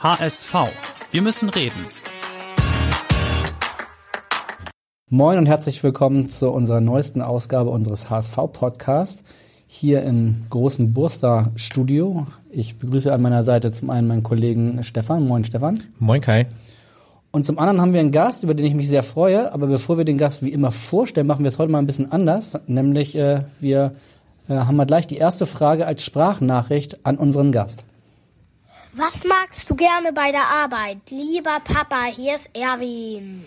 HSV. 0.00 0.54
Wir 1.10 1.22
müssen 1.22 1.48
reden. 1.48 1.86
Moin 5.10 5.38
und 5.38 5.46
herzlich 5.46 5.82
willkommen 5.82 6.28
zu 6.28 6.50
unserer 6.52 6.80
neuesten 6.80 7.20
Ausgabe 7.20 7.70
unseres 7.70 8.08
HSV-Podcasts 8.08 9.24
hier 9.66 10.04
im 10.04 10.46
großen 10.50 10.92
Burster 10.92 11.50
Studio. 11.56 12.28
Ich 12.48 12.76
begrüße 12.76 13.12
an 13.12 13.22
meiner 13.22 13.42
Seite 13.42 13.72
zum 13.72 13.90
einen 13.90 14.06
meinen 14.06 14.22
Kollegen 14.22 14.84
Stefan. 14.84 15.26
Moin 15.26 15.44
Stefan. 15.44 15.82
Moin 15.98 16.20
Kai. 16.20 16.46
Und 17.32 17.44
zum 17.44 17.58
anderen 17.58 17.80
haben 17.80 17.92
wir 17.92 17.98
einen 17.98 18.12
Gast, 18.12 18.44
über 18.44 18.54
den 18.54 18.66
ich 18.66 18.74
mich 18.74 18.86
sehr 18.86 19.02
freue. 19.02 19.52
Aber 19.52 19.66
bevor 19.66 19.98
wir 19.98 20.04
den 20.04 20.16
Gast 20.16 20.44
wie 20.44 20.52
immer 20.52 20.70
vorstellen, 20.70 21.26
machen 21.26 21.42
wir 21.42 21.48
es 21.48 21.58
heute 21.58 21.72
mal 21.72 21.80
ein 21.80 21.88
bisschen 21.88 22.12
anders. 22.12 22.56
Nämlich 22.68 23.16
äh, 23.16 23.40
wir 23.58 23.96
äh, 24.48 24.54
haben 24.54 24.76
mal 24.76 24.86
gleich 24.86 25.08
die 25.08 25.16
erste 25.16 25.44
Frage 25.44 25.86
als 25.86 26.04
Sprachnachricht 26.04 27.04
an 27.04 27.16
unseren 27.16 27.50
Gast. 27.50 27.84
Was 28.98 29.22
magst 29.22 29.70
du 29.70 29.76
gerne 29.76 30.12
bei 30.12 30.32
der 30.32 30.42
Arbeit? 30.42 30.98
Lieber 31.10 31.58
Papa, 31.62 32.06
hier 32.12 32.34
ist 32.34 32.50
Erwin. 32.52 33.44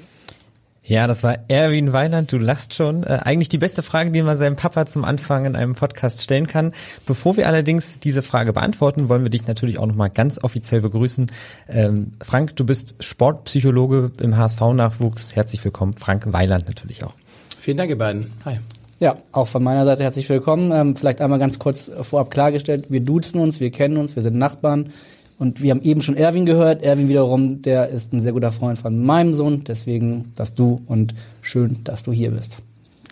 Ja, 0.82 1.08
das 1.08 1.24
war 1.24 1.40
Erwin 1.50 1.92
Weiland, 1.92 2.32
du 2.32 2.38
lachst 2.38 2.74
schon. 2.74 3.04
Äh, 3.04 3.20
eigentlich 3.24 3.50
die 3.50 3.58
beste 3.58 3.84
Frage, 3.84 4.12
die 4.12 4.22
man 4.22 4.38
seinem 4.38 4.56
Papa 4.56 4.86
zum 4.86 5.04
Anfang 5.04 5.44
in 5.44 5.58
einem 5.58 5.76
Podcast 5.76 6.24
stellen 6.24 6.48
kann. 6.48 6.72
Bevor 7.06 7.36
wir 7.36 7.48
allerdings 7.48 8.00
diese 8.00 8.22
Frage 8.22 8.54
beantworten, 8.54 9.10
wollen 9.10 9.24
wir 9.24 9.30
dich 9.30 9.46
natürlich 9.46 9.78
auch 9.78 9.88
nochmal 9.88 10.10
ganz 10.10 10.42
offiziell 10.42 10.80
begrüßen. 10.80 11.30
Ähm, 11.68 12.14
Frank, 12.24 12.56
du 12.56 12.66
bist 12.66 13.04
Sportpsychologe 13.04 14.12
im 14.22 14.38
HSV-Nachwuchs. 14.38 15.36
Herzlich 15.36 15.62
willkommen. 15.66 15.92
Frank 15.98 16.32
Weiland 16.32 16.66
natürlich 16.68 17.04
auch. 17.04 17.14
Vielen 17.60 17.76
Dank, 17.76 17.90
ihr 17.90 17.98
beiden. 17.98 18.32
Hi. 18.46 18.62
Ja, 19.02 19.18
auch 19.34 19.50
von 19.50 19.64
meiner 19.64 19.84
Seite 19.84 20.04
herzlich 20.04 20.30
willkommen. 20.30 20.72
Ähm, 20.72 20.96
vielleicht 20.96 21.20
einmal 21.20 21.40
ganz 21.40 21.60
kurz 21.60 21.92
vorab 22.04 22.32
klargestellt, 22.32 22.86
wir 22.88 23.02
duzen 23.02 23.42
uns, 23.42 23.60
wir 23.60 23.72
kennen 23.72 23.98
uns, 23.98 24.16
wir 24.16 24.24
sind 24.24 24.38
Nachbarn. 24.38 24.94
Und 25.42 25.60
wir 25.60 25.72
haben 25.72 25.82
eben 25.82 26.04
schon 26.04 26.16
Erwin 26.16 26.46
gehört. 26.46 26.84
Erwin 26.84 27.10
wiederum, 27.10 27.64
der 27.64 27.90
ist 27.90 28.14
ein 28.14 28.22
sehr 28.22 28.32
guter 28.32 28.52
Freund 28.52 28.78
von 28.78 29.04
meinem 29.04 29.34
Sohn. 29.34 29.64
Deswegen 29.64 30.32
das 30.36 30.54
Du 30.54 30.80
und 30.86 31.16
schön, 31.42 31.84
dass 31.84 32.04
du 32.04 32.12
hier 32.12 32.30
bist. 32.30 32.60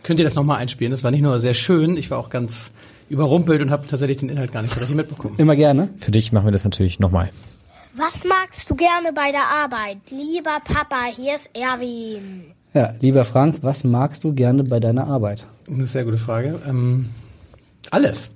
Könnt 0.04 0.20
ihr 0.20 0.26
das 0.26 0.36
nochmal 0.36 0.58
einspielen? 0.60 0.92
Das 0.92 1.04
war 1.04 1.10
nicht 1.10 1.24
nur 1.24 1.40
sehr 1.40 1.56
schön, 1.56 1.98
ich 1.98 2.12
war 2.12 2.20
auch 2.20 2.30
ganz 2.30 2.70
überrumpelt 3.10 3.64
und 3.64 3.72
habe 3.72 3.88
tatsächlich 3.88 4.18
den 4.18 4.30
Inhalt 4.30 4.52
gar 4.52 4.62
nicht 4.62 4.76
so 4.76 4.80
richtig 4.80 4.96
mitbekommen. 4.96 5.34
Immer 5.40 5.56
gerne. 5.56 5.90
Für 5.98 6.12
dich 6.12 6.32
machen 6.32 6.46
wir 6.46 6.52
das 6.52 6.64
natürlich 6.64 7.00
nochmal. 7.00 7.32
Was 7.96 8.24
magst 8.24 8.70
du 8.70 8.76
gerne 8.76 9.12
bei 9.12 9.32
der 9.32 9.48
Arbeit? 9.64 9.98
Lieber 10.12 10.60
Papa, 10.64 11.06
hier 11.12 11.36
ist 11.36 11.50
Erwin. 11.56 12.44
Ja, 12.76 12.94
lieber 13.00 13.24
Frank, 13.24 13.58
was 13.64 13.84
magst 13.84 14.24
du 14.24 14.34
gerne 14.34 14.64
bei 14.64 14.80
deiner 14.80 15.08
Arbeit? 15.08 15.48
Eine 15.68 15.88
sehr 15.88 16.06
gute 16.06 16.18
Frage. 16.18 16.62
Ähm, 16.70 17.10
alles, 17.90 18.30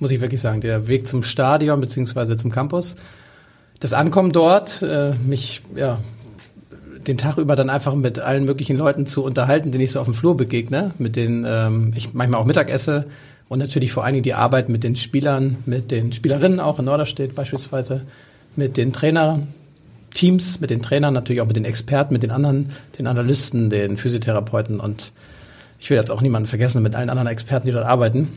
muss 0.00 0.10
ich 0.10 0.20
wirklich 0.20 0.40
sagen. 0.40 0.60
Der 0.60 0.88
Weg 0.88 1.06
zum 1.06 1.22
Stadion 1.22 1.80
beziehungsweise 1.80 2.36
zum 2.36 2.50
Campus 2.50 2.96
das 3.80 3.94
Ankommen 3.94 4.32
dort, 4.32 4.82
äh, 4.82 5.12
mich 5.26 5.62
ja 5.74 5.98
den 7.06 7.16
Tag 7.16 7.38
über 7.38 7.56
dann 7.56 7.70
einfach 7.70 7.94
mit 7.94 8.18
allen 8.18 8.44
möglichen 8.44 8.76
Leuten 8.76 9.06
zu 9.06 9.24
unterhalten, 9.24 9.72
denen 9.72 9.82
ich 9.82 9.92
so 9.92 10.00
auf 10.00 10.06
dem 10.06 10.14
Flur 10.14 10.36
begegne, 10.36 10.92
mit 10.98 11.16
denen 11.16 11.46
ähm, 11.48 11.92
ich 11.96 12.12
manchmal 12.12 12.40
auch 12.40 12.44
Mittag 12.44 12.70
esse 12.70 13.06
und 13.48 13.58
natürlich 13.58 13.90
vor 13.90 14.04
allen 14.04 14.12
Dingen 14.12 14.22
die 14.22 14.34
Arbeit 14.34 14.68
mit 14.68 14.84
den 14.84 14.96
Spielern, 14.96 15.56
mit 15.64 15.90
den 15.90 16.12
Spielerinnen 16.12 16.60
auch 16.60 16.78
in 16.78 16.84
Norderstedt 16.84 17.34
beispielsweise, 17.34 18.02
mit 18.54 18.76
den 18.76 18.92
Trainerteams, 18.92 20.60
mit 20.60 20.68
den 20.68 20.82
Trainern, 20.82 21.14
natürlich 21.14 21.40
auch 21.40 21.46
mit 21.46 21.56
den 21.56 21.64
Experten, 21.64 22.12
mit 22.12 22.22
den 22.22 22.30
anderen, 22.30 22.68
den 22.98 23.06
Analysten, 23.06 23.70
den 23.70 23.96
Physiotherapeuten 23.96 24.78
und 24.78 25.12
ich 25.78 25.88
will 25.88 25.96
jetzt 25.96 26.10
auch 26.10 26.20
niemanden 26.20 26.46
vergessen, 26.46 26.82
mit 26.82 26.94
allen 26.94 27.08
anderen 27.08 27.28
Experten, 27.28 27.66
die 27.66 27.72
dort 27.72 27.86
arbeiten 27.86 28.28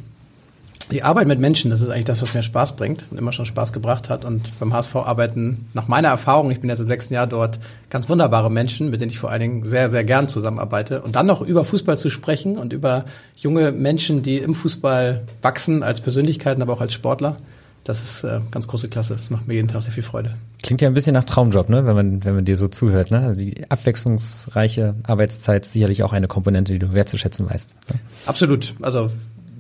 die 0.93 1.01
Arbeit 1.01 1.27
mit 1.27 1.39
Menschen, 1.39 1.71
das 1.71 1.81
ist 1.81 1.89
eigentlich 1.89 2.05
das, 2.05 2.21
was 2.21 2.35
mir 2.35 2.43
Spaß 2.43 2.75
bringt 2.75 3.07
und 3.09 3.17
immer 3.17 3.31
schon 3.31 3.45
Spaß 3.45 3.73
gebracht 3.73 4.11
hat. 4.11 4.25
Und 4.25 4.59
beim 4.59 4.73
HSV 4.73 4.95
arbeiten 4.97 5.67
nach 5.73 5.87
meiner 5.87 6.09
Erfahrung, 6.09 6.51
ich 6.51 6.59
bin 6.59 6.69
jetzt 6.69 6.81
im 6.81 6.87
sechsten 6.87 7.15
Jahr 7.15 7.25
dort, 7.25 7.57
ganz 7.89 8.09
wunderbare 8.09 8.51
Menschen, 8.51 8.91
mit 8.91 9.01
denen 9.01 9.09
ich 9.09 9.17
vor 9.17 9.31
allen 9.31 9.41
Dingen 9.41 9.65
sehr, 9.65 9.89
sehr 9.89 10.03
gern 10.03 10.27
zusammenarbeite. 10.27 11.01
Und 11.01 11.15
dann 11.15 11.25
noch 11.25 11.41
über 11.41 11.65
Fußball 11.65 11.97
zu 11.97 12.11
sprechen 12.11 12.59
und 12.59 12.73
über 12.73 13.05
junge 13.35 13.71
Menschen, 13.71 14.21
die 14.21 14.37
im 14.37 14.53
Fußball 14.53 15.23
wachsen, 15.41 15.81
als 15.81 15.99
Persönlichkeiten, 15.99 16.61
aber 16.61 16.73
auch 16.73 16.81
als 16.81 16.93
Sportler. 16.93 17.37
Das 17.83 18.03
ist 18.03 18.23
äh, 18.23 18.39
ganz 18.51 18.67
große 18.67 18.87
Klasse. 18.87 19.15
Das 19.15 19.31
macht 19.31 19.47
mir 19.47 19.55
jeden 19.55 19.67
Tag 19.67 19.81
sehr 19.81 19.91
viel 19.91 20.03
Freude. 20.03 20.35
Klingt 20.61 20.81
ja 20.81 20.87
ein 20.87 20.93
bisschen 20.93 21.13
nach 21.13 21.23
Traumjob, 21.23 21.69
ne? 21.69 21.87
wenn 21.87 21.95
man 21.95 22.23
wenn 22.23 22.35
man 22.35 22.45
dir 22.45 22.55
so 22.55 22.67
zuhört. 22.67 23.09
Ne? 23.09 23.19
Also 23.19 23.39
die 23.39 23.69
abwechslungsreiche 23.69 24.93
Arbeitszeit 25.03 25.65
ist 25.65 25.73
sicherlich 25.73 26.03
auch 26.03 26.13
eine 26.13 26.27
Komponente, 26.27 26.71
die 26.71 26.79
du 26.79 26.93
wertzuschätzen 26.93 27.49
weißt. 27.49 27.75
Ne? 27.89 27.99
Absolut. 28.27 28.75
Also 28.81 29.09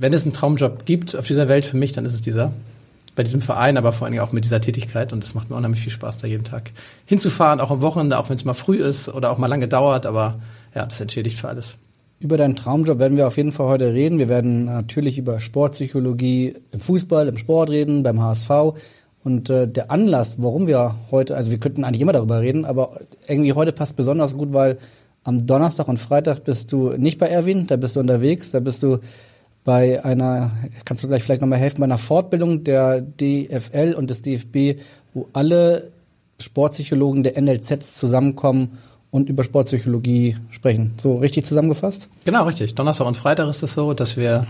wenn 0.03 0.11
es 0.11 0.25
einen 0.25 0.33
Traumjob 0.33 0.85
gibt 0.85 1.15
auf 1.15 1.27
dieser 1.27 1.47
Welt 1.47 1.63
für 1.63 1.77
mich, 1.77 1.93
dann 1.93 2.05
ist 2.05 2.13
es 2.13 2.21
dieser. 2.21 2.51
Bei 3.15 3.23
diesem 3.23 3.39
Verein, 3.39 3.77
aber 3.77 3.93
vor 3.93 4.05
allen 4.05 4.11
Dingen 4.11 4.25
auch 4.25 4.33
mit 4.33 4.43
dieser 4.43 4.59
Tätigkeit. 4.59 5.13
Und 5.13 5.23
es 5.23 5.33
macht 5.33 5.49
mir 5.49 5.55
unheimlich 5.55 5.79
viel 5.79 5.93
Spaß, 5.93 6.17
da 6.17 6.27
jeden 6.27 6.43
Tag 6.43 6.71
hinzufahren, 7.05 7.61
auch 7.61 7.71
am 7.71 7.79
Wochenende, 7.79 8.19
auch 8.19 8.27
wenn 8.27 8.35
es 8.35 8.43
mal 8.43 8.53
früh 8.53 8.83
ist 8.83 9.07
oder 9.07 9.31
auch 9.31 9.37
mal 9.37 9.47
lange 9.47 9.69
dauert. 9.69 10.05
Aber 10.05 10.41
ja, 10.75 10.85
das 10.85 10.99
entschädigt 10.99 11.37
für 11.39 11.47
alles. 11.47 11.77
Über 12.19 12.35
deinen 12.35 12.57
Traumjob 12.57 12.99
werden 12.99 13.15
wir 13.15 13.27
auf 13.27 13.37
jeden 13.37 13.53
Fall 13.53 13.67
heute 13.67 13.93
reden. 13.93 14.19
Wir 14.19 14.27
werden 14.27 14.65
natürlich 14.65 15.17
über 15.17 15.39
Sportpsychologie 15.39 16.55
im 16.71 16.81
Fußball, 16.81 17.29
im 17.29 17.37
Sport 17.37 17.69
reden, 17.69 18.03
beim 18.03 18.21
HSV. 18.21 18.49
Und 19.23 19.49
äh, 19.49 19.69
der 19.69 19.89
Anlass, 19.89 20.35
warum 20.39 20.67
wir 20.67 20.95
heute, 21.11 21.37
also 21.37 21.49
wir 21.49 21.59
könnten 21.59 21.85
eigentlich 21.85 22.01
immer 22.01 22.11
darüber 22.11 22.41
reden, 22.41 22.65
aber 22.65 22.99
irgendwie 23.25 23.53
heute 23.53 23.71
passt 23.71 23.95
besonders 23.95 24.35
gut, 24.35 24.51
weil 24.51 24.79
am 25.23 25.47
Donnerstag 25.47 25.87
und 25.87 25.97
Freitag 25.97 26.43
bist 26.43 26.73
du 26.73 26.89
nicht 26.97 27.19
bei 27.19 27.27
Erwin, 27.27 27.67
da 27.67 27.77
bist 27.77 27.95
du 27.95 28.01
unterwegs, 28.01 28.51
da 28.51 28.59
bist 28.59 28.83
du 28.83 28.99
bei 29.63 30.03
einer, 30.03 30.51
kannst 30.85 31.03
du 31.03 31.07
gleich 31.07 31.23
vielleicht 31.23 31.41
nochmal 31.41 31.59
helfen, 31.59 31.79
bei 31.79 31.85
einer 31.85 31.97
Fortbildung 31.97 32.63
der 32.63 33.01
DFL 33.01 33.95
und 33.97 34.09
des 34.09 34.21
DFB, 34.21 34.81
wo 35.13 35.27
alle 35.33 35.91
Sportpsychologen 36.39 37.23
der 37.23 37.41
NLZs 37.41 37.95
zusammenkommen 37.95 38.77
und 39.11 39.29
über 39.29 39.43
Sportpsychologie 39.43 40.37
sprechen. 40.49 40.95
So 41.01 41.15
richtig 41.15 41.45
zusammengefasst? 41.45 42.09
Genau, 42.25 42.45
richtig. 42.45 42.75
Donnerstag 42.75 43.07
und 43.07 43.15
Freitag 43.15 43.47
ist 43.47 43.63
es 43.63 43.73
so, 43.73 43.93
dass 43.93 44.17
wir, 44.17 44.47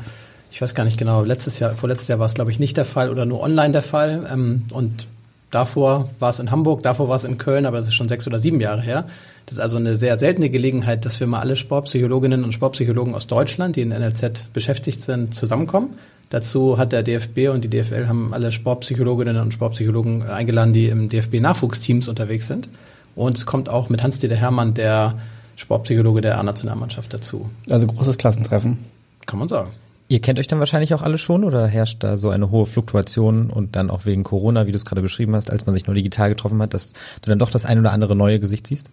ich 0.51 0.61
weiß 0.61 0.73
gar 0.73 0.85
nicht 0.85 0.97
genau, 0.97 1.23
letztes 1.23 1.59
Jahr, 1.59 1.75
vorletztes 1.75 2.07
Jahr 2.07 2.19
war 2.19 2.25
es 2.25 2.33
glaube 2.33 2.51
ich 2.51 2.59
nicht 2.59 2.77
der 2.77 2.85
Fall 2.85 3.09
oder 3.09 3.25
nur 3.25 3.41
online 3.41 3.73
der 3.73 3.81
Fall. 3.81 4.27
Ähm, 4.31 4.63
und 4.73 5.07
davor 5.51 6.09
war 6.19 6.29
es 6.29 6.39
in 6.39 6.49
Hamburg, 6.49 6.81
davor 6.81 7.09
war 7.09 7.17
es 7.17 7.23
in 7.23 7.37
Köln, 7.37 7.65
aber 7.65 7.77
das 7.77 7.87
ist 7.87 7.93
schon 7.93 8.07
sechs 8.07 8.25
oder 8.25 8.39
sieben 8.39 8.61
Jahre 8.61 8.81
her. 8.81 9.05
Das 9.45 9.53
ist 9.53 9.59
also 9.59 9.77
eine 9.77 9.95
sehr 9.95 10.17
seltene 10.17 10.49
Gelegenheit, 10.49 11.05
dass 11.05 11.19
wir 11.19 11.27
mal 11.27 11.39
alle 11.39 11.55
Sportpsychologinnen 11.55 12.43
und 12.43 12.53
Sportpsychologen 12.53 13.13
aus 13.13 13.27
Deutschland, 13.27 13.75
die 13.75 13.81
in 13.81 13.89
NLZ 13.89 14.47
beschäftigt 14.53 15.01
sind, 15.01 15.35
zusammenkommen. 15.35 15.97
Dazu 16.29 16.77
hat 16.77 16.91
der 16.91 17.03
DFB 17.03 17.49
und 17.49 17.63
die 17.63 17.69
DFL 17.69 18.07
haben 18.07 18.33
alle 18.33 18.51
Sportpsychologinnen 18.51 19.37
und 19.37 19.53
Sportpsychologen 19.53 20.23
eingeladen, 20.23 20.73
die 20.73 20.87
im 20.87 21.09
DFB-Nachwuchsteams 21.09 22.07
unterwegs 22.07 22.47
sind. 22.47 22.69
Und 23.15 23.37
es 23.37 23.45
kommt 23.45 23.69
auch 23.69 23.89
mit 23.89 24.01
Hans-Dieter 24.01 24.35
Hermann, 24.35 24.73
der 24.73 25.19
Sportpsychologe 25.55 26.21
der 26.21 26.39
A-Nationalmannschaft 26.39 27.13
dazu. 27.13 27.49
Also 27.69 27.85
großes 27.85 28.17
Klassentreffen. 28.17 28.79
Kann 29.25 29.39
man 29.39 29.47
sagen. 29.47 29.71
Ihr 30.09 30.21
kennt 30.21 30.39
euch 30.39 30.47
dann 30.47 30.59
wahrscheinlich 30.59 30.93
auch 30.93 31.01
alle 31.01 31.17
schon 31.17 31.43
oder 31.43 31.67
herrscht 31.67 32.03
da 32.03 32.17
so 32.17 32.29
eine 32.29 32.51
hohe 32.51 32.65
Fluktuation 32.65 33.49
und 33.49 33.75
dann 33.75 33.89
auch 33.89 34.05
wegen 34.05 34.23
Corona, 34.23 34.67
wie 34.67 34.71
du 34.71 34.75
es 34.75 34.85
gerade 34.85 35.01
beschrieben 35.01 35.35
hast, 35.35 35.49
als 35.49 35.65
man 35.65 35.73
sich 35.73 35.87
nur 35.87 35.95
digital 35.95 36.29
getroffen 36.29 36.61
hat, 36.61 36.73
dass 36.73 36.93
du 36.93 37.29
dann 37.29 37.39
doch 37.39 37.49
das 37.49 37.65
ein 37.65 37.79
oder 37.79 37.91
andere 37.91 38.15
neue 38.15 38.39
Gesicht 38.39 38.67
siehst? 38.67 38.89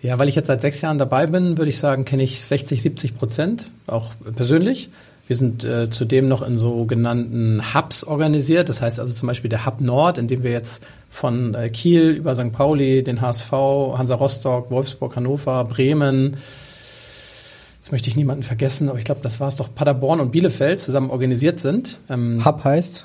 Ja, 0.00 0.18
weil 0.18 0.28
ich 0.28 0.36
jetzt 0.36 0.46
seit 0.46 0.60
sechs 0.60 0.80
Jahren 0.80 0.98
dabei 0.98 1.26
bin, 1.26 1.58
würde 1.58 1.70
ich 1.70 1.78
sagen, 1.78 2.04
kenne 2.04 2.22
ich 2.22 2.40
60, 2.40 2.82
70 2.82 3.16
Prozent, 3.16 3.72
auch 3.86 4.12
persönlich. 4.36 4.90
Wir 5.26 5.36
sind 5.36 5.62
äh, 5.62 5.90
zudem 5.90 6.26
noch 6.26 6.40
in 6.40 6.56
sogenannten 6.56 7.74
Hubs 7.74 8.02
organisiert. 8.02 8.70
Das 8.70 8.80
heißt 8.80 8.98
also 8.98 9.12
zum 9.12 9.26
Beispiel 9.26 9.50
der 9.50 9.66
Hub 9.66 9.80
Nord, 9.82 10.16
in 10.16 10.26
dem 10.26 10.42
wir 10.42 10.52
jetzt 10.52 10.82
von 11.10 11.54
äh, 11.54 11.68
Kiel 11.68 12.10
über 12.10 12.34
St. 12.34 12.50
Pauli, 12.50 13.02
den 13.02 13.20
HSV, 13.20 13.52
Hansa 13.52 14.14
Rostock, 14.14 14.70
Wolfsburg, 14.70 15.16
Hannover, 15.16 15.64
Bremen, 15.64 16.38
jetzt 17.78 17.92
möchte 17.92 18.08
ich 18.08 18.16
niemanden 18.16 18.42
vergessen, 18.42 18.88
aber 18.88 18.98
ich 18.98 19.04
glaube, 19.04 19.20
das 19.22 19.38
war 19.38 19.48
es 19.48 19.56
doch, 19.56 19.74
Paderborn 19.74 20.20
und 20.20 20.32
Bielefeld 20.32 20.80
zusammen 20.80 21.10
organisiert 21.10 21.60
sind. 21.60 21.98
Ähm, 22.08 22.42
Hub 22.44 22.64
heißt? 22.64 23.04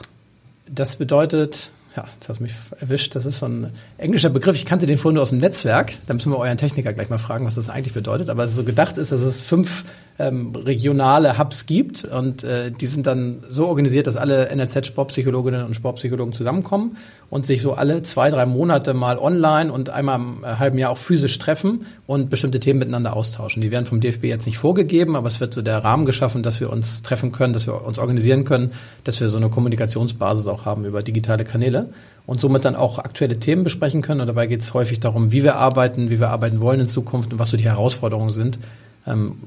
Das 0.73 0.95
bedeutet, 0.95 1.71
ja, 1.95 2.05
jetzt 2.13 2.29
hast 2.29 2.39
du 2.39 2.43
mich 2.43 2.53
erwischt. 2.79 3.15
Das 3.15 3.25
ist 3.25 3.39
so 3.39 3.45
ein 3.45 3.71
englischer 3.97 4.29
Begriff. 4.29 4.55
Ich 4.55 4.65
kannte 4.65 4.85
den 4.85 4.97
vorhin 4.97 5.15
nur 5.15 5.23
aus 5.23 5.29
dem 5.29 5.39
Netzwerk. 5.39 5.93
Da 6.07 6.13
müssen 6.13 6.31
wir 6.31 6.37
euren 6.37 6.57
Techniker 6.57 6.93
gleich 6.93 7.09
mal 7.09 7.19
fragen, 7.19 7.45
was 7.45 7.55
das 7.55 7.69
eigentlich 7.69 7.93
bedeutet. 7.93 8.29
Aber 8.29 8.47
so 8.47 8.63
gedacht 8.63 8.97
ist, 8.97 9.11
dass 9.11 9.21
es 9.21 9.41
fünf 9.41 9.85
ähm, 10.19 10.53
regionale 10.55 11.39
Hubs 11.39 11.65
gibt 11.65 12.05
und 12.05 12.43
äh, 12.43 12.71
die 12.71 12.85
sind 12.85 13.07
dann 13.07 13.43
so 13.49 13.67
organisiert, 13.67 14.05
dass 14.05 14.15
alle 14.15 14.55
NLZ-Sportpsychologinnen 14.55 15.65
und 15.65 15.73
Sportpsychologen 15.73 16.33
zusammenkommen 16.33 16.97
und 17.31 17.47
sich 17.47 17.61
so 17.61 17.73
alle 17.73 18.03
zwei, 18.03 18.29
drei 18.29 18.45
Monate 18.45 18.93
mal 18.93 19.17
online 19.17 19.73
und 19.73 19.89
einmal 19.89 20.19
im 20.19 20.45
halben 20.45 20.77
Jahr 20.77 20.91
auch 20.91 20.97
physisch 20.97 21.39
treffen 21.39 21.87
und 22.05 22.29
bestimmte 22.29 22.59
Themen 22.59 22.79
miteinander 22.79 23.15
austauschen. 23.15 23.63
Die 23.63 23.71
werden 23.71 23.85
vom 23.85 24.01
DFB 24.01 24.25
jetzt 24.25 24.45
nicht 24.45 24.59
vorgegeben, 24.59 25.15
aber 25.15 25.27
es 25.27 25.39
wird 25.39 25.55
so 25.55 25.63
der 25.63 25.83
Rahmen 25.83 26.05
geschaffen, 26.05 26.43
dass 26.43 26.59
wir 26.59 26.69
uns 26.69 27.01
treffen 27.01 27.31
können, 27.31 27.53
dass 27.53 27.65
wir 27.65 27.83
uns 27.83 27.97
organisieren 27.97 28.43
können, 28.43 28.71
dass 29.03 29.19
wir 29.19 29.29
so 29.29 29.37
eine 29.37 29.49
Kommunikationsbasis 29.49 30.47
auch 30.47 30.65
haben 30.65 30.85
über 30.85 31.01
digitale 31.01 31.43
Kanäle 31.43 31.89
und 32.27 32.39
somit 32.39 32.65
dann 32.65 32.75
auch 32.75 32.99
aktuelle 32.99 33.39
Themen 33.39 33.63
besprechen 33.63 34.03
können. 34.03 34.21
Und 34.21 34.27
dabei 34.27 34.45
geht 34.45 34.61
es 34.61 34.75
häufig 34.75 34.99
darum, 34.99 35.31
wie 35.31 35.43
wir 35.43 35.55
arbeiten, 35.55 36.11
wie 36.11 36.19
wir 36.19 36.29
arbeiten 36.29 36.61
wollen 36.61 36.81
in 36.81 36.87
Zukunft 36.87 37.33
und 37.33 37.39
was 37.39 37.49
so 37.49 37.57
die 37.57 37.65
Herausforderungen 37.65 38.29
sind. 38.29 38.59
Ähm, 39.07 39.37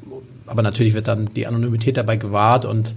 aber 0.47 0.63
natürlich 0.63 0.95
wird 0.95 1.09
dann 1.09 1.33
die 1.35 1.47
Anonymität 1.47 1.97
dabei 1.97 2.17
gewahrt 2.17 2.65
und 2.65 2.95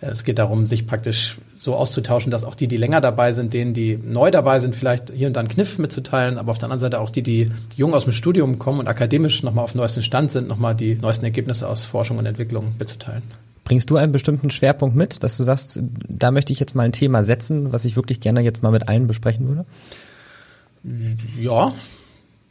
äh, 0.00 0.06
es 0.06 0.24
geht 0.24 0.38
darum, 0.38 0.66
sich 0.66 0.86
praktisch 0.86 1.38
so 1.56 1.74
auszutauschen, 1.74 2.30
dass 2.30 2.44
auch 2.44 2.54
die, 2.54 2.68
die 2.68 2.76
länger 2.76 3.00
dabei 3.00 3.32
sind, 3.32 3.54
denen, 3.54 3.74
die 3.74 3.96
neu 3.96 4.30
dabei 4.30 4.60
sind, 4.60 4.76
vielleicht 4.76 5.12
hier 5.12 5.26
und 5.26 5.34
da 5.34 5.40
einen 5.40 5.48
Kniff 5.48 5.78
mitzuteilen, 5.78 6.38
aber 6.38 6.50
auf 6.50 6.58
der 6.58 6.66
anderen 6.66 6.80
Seite 6.80 7.00
auch 7.00 7.10
die, 7.10 7.22
die 7.22 7.50
jung 7.76 7.94
aus 7.94 8.04
dem 8.04 8.12
Studium 8.12 8.58
kommen 8.58 8.80
und 8.80 8.88
akademisch 8.88 9.42
nochmal 9.42 9.64
auf 9.64 9.74
neuesten 9.74 10.02
Stand 10.02 10.30
sind, 10.30 10.48
nochmal 10.48 10.74
die 10.74 10.94
neuesten 10.94 11.24
Ergebnisse 11.24 11.68
aus 11.68 11.84
Forschung 11.84 12.18
und 12.18 12.26
Entwicklung 12.26 12.74
mitzuteilen. 12.78 13.22
Bringst 13.64 13.90
du 13.90 13.96
einen 13.96 14.12
bestimmten 14.12 14.48
Schwerpunkt 14.48 14.96
mit, 14.96 15.22
dass 15.22 15.36
du 15.36 15.42
sagst, 15.42 15.82
da 16.08 16.30
möchte 16.30 16.54
ich 16.54 16.60
jetzt 16.60 16.74
mal 16.74 16.84
ein 16.84 16.92
Thema 16.92 17.22
setzen, 17.22 17.70
was 17.70 17.84
ich 17.84 17.96
wirklich 17.96 18.20
gerne 18.20 18.40
jetzt 18.40 18.62
mal 18.62 18.72
mit 18.72 18.88
allen 18.88 19.06
besprechen 19.06 19.46
würde? 19.46 19.66
Ja, 21.38 21.74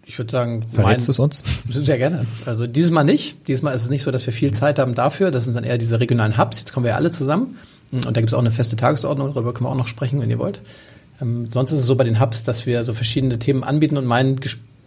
ich 0.08 0.18
würde 0.18 0.32
sagen, 0.32 0.66
verrätst 0.70 1.08
du 1.08 1.12
es 1.12 1.20
uns? 1.20 1.44
Sehr 1.70 1.98
gerne. 1.98 2.26
Also 2.46 2.66
dieses 2.66 2.92
Mal 2.92 3.04
nicht. 3.04 3.48
Dieses 3.48 3.62
Mal 3.62 3.74
ist 3.74 3.84
es 3.84 3.90
nicht 3.90 4.04
so, 4.04 4.10
dass 4.10 4.26
wir 4.26 4.34
viel 4.34 4.54
Zeit 4.54 4.80
haben 4.80 4.96
dafür. 4.96 5.32
Das 5.32 5.44
sind 5.44 5.56
dann 5.56 5.66
eher 5.66 5.78
diese 5.78 6.00
regionalen 6.00 6.38
Hubs. 6.38 6.60
Jetzt 6.60 6.72
kommen 6.72 6.86
wir 6.86 6.92
ja 6.92 6.96
alle 6.96 7.12
zusammen. 7.12 7.58
Und 7.92 8.06
da 8.06 8.22
gibt 8.22 8.28
es 8.28 8.34
auch 8.34 8.40
eine 8.40 8.52
feste 8.52 8.76
Tagesordnung, 8.76 9.34
darüber 9.34 9.54
können 9.54 9.66
wir 9.66 9.72
auch 9.72 9.76
noch 9.76 9.88
sprechen, 9.88 10.20
wenn 10.22 10.30
ihr 10.30 10.40
wollt. 10.40 10.62
Ähm, 11.22 11.50
sonst 11.52 11.72
ist 11.72 11.82
es 11.82 11.86
so 11.86 11.96
bei 11.96 12.04
den 12.04 12.20
Hubs, 12.20 12.44
dass 12.44 12.66
wir 12.66 12.84
so 12.84 12.94
verschiedene 12.94 13.40
Themen 13.40 13.64
anbieten 13.64 13.98
und 13.98 14.06
mein 14.06 14.38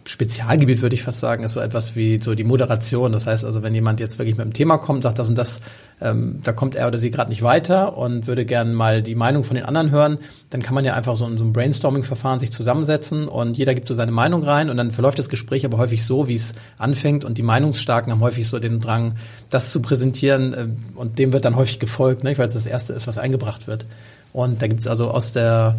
Spezialgebiet, 0.05 0.81
würde 0.81 0.95
ich 0.95 1.03
fast 1.03 1.19
sagen, 1.19 1.43
ist 1.43 1.53
so 1.53 1.59
etwas 1.59 1.95
wie 1.95 2.19
so 2.21 2.33
die 2.33 2.43
Moderation. 2.43 3.11
Das 3.11 3.27
heißt 3.27 3.45
also, 3.45 3.61
wenn 3.61 3.75
jemand 3.75 3.99
jetzt 3.99 4.17
wirklich 4.17 4.35
mit 4.35 4.41
einem 4.41 4.53
Thema 4.53 4.77
kommt, 4.77 5.03
sagt 5.03 5.19
das 5.19 5.29
und 5.29 5.37
das, 5.37 5.59
ähm, 6.01 6.39
da 6.43 6.53
kommt 6.53 6.75
er 6.75 6.87
oder 6.87 6.97
sie 6.97 7.11
gerade 7.11 7.29
nicht 7.29 7.43
weiter 7.43 7.97
und 7.97 8.25
würde 8.25 8.45
gerne 8.45 8.73
mal 8.73 9.03
die 9.03 9.13
Meinung 9.13 9.43
von 9.43 9.55
den 9.55 9.65
anderen 9.65 9.91
hören, 9.91 10.17
dann 10.49 10.63
kann 10.63 10.73
man 10.73 10.85
ja 10.85 10.95
einfach 10.95 11.15
so 11.15 11.27
in 11.27 11.37
so 11.37 11.43
einem 11.43 11.53
Brainstorming-Verfahren 11.53 12.39
sich 12.39 12.51
zusammensetzen 12.51 13.27
und 13.27 13.57
jeder 13.57 13.75
gibt 13.75 13.87
so 13.87 13.93
seine 13.93 14.11
Meinung 14.11 14.43
rein 14.43 14.69
und 14.69 14.77
dann 14.77 14.91
verläuft 14.91 15.19
das 15.19 15.29
Gespräch 15.29 15.65
aber 15.65 15.77
häufig 15.77 16.03
so, 16.03 16.27
wie 16.27 16.35
es 16.35 16.53
anfängt 16.79 17.23
und 17.23 17.37
die 17.37 17.43
Meinungsstarken 17.43 18.11
haben 18.11 18.21
häufig 18.21 18.47
so 18.47 18.57
den 18.57 18.79
Drang, 18.81 19.15
das 19.49 19.69
zu 19.69 19.81
präsentieren 19.81 20.53
äh, 20.53 20.67
und 20.95 21.19
dem 21.19 21.31
wird 21.31 21.45
dann 21.45 21.55
häufig 21.55 21.79
gefolgt, 21.79 22.23
ne, 22.23 22.35
weil 22.37 22.47
es 22.47 22.55
das 22.55 22.65
Erste 22.65 22.93
ist, 22.93 23.05
was 23.05 23.17
eingebracht 23.19 23.67
wird. 23.67 23.85
Und 24.33 24.61
da 24.61 24.67
gibt 24.67 24.79
es 24.79 24.87
also 24.87 25.11
aus 25.11 25.31
der 25.31 25.77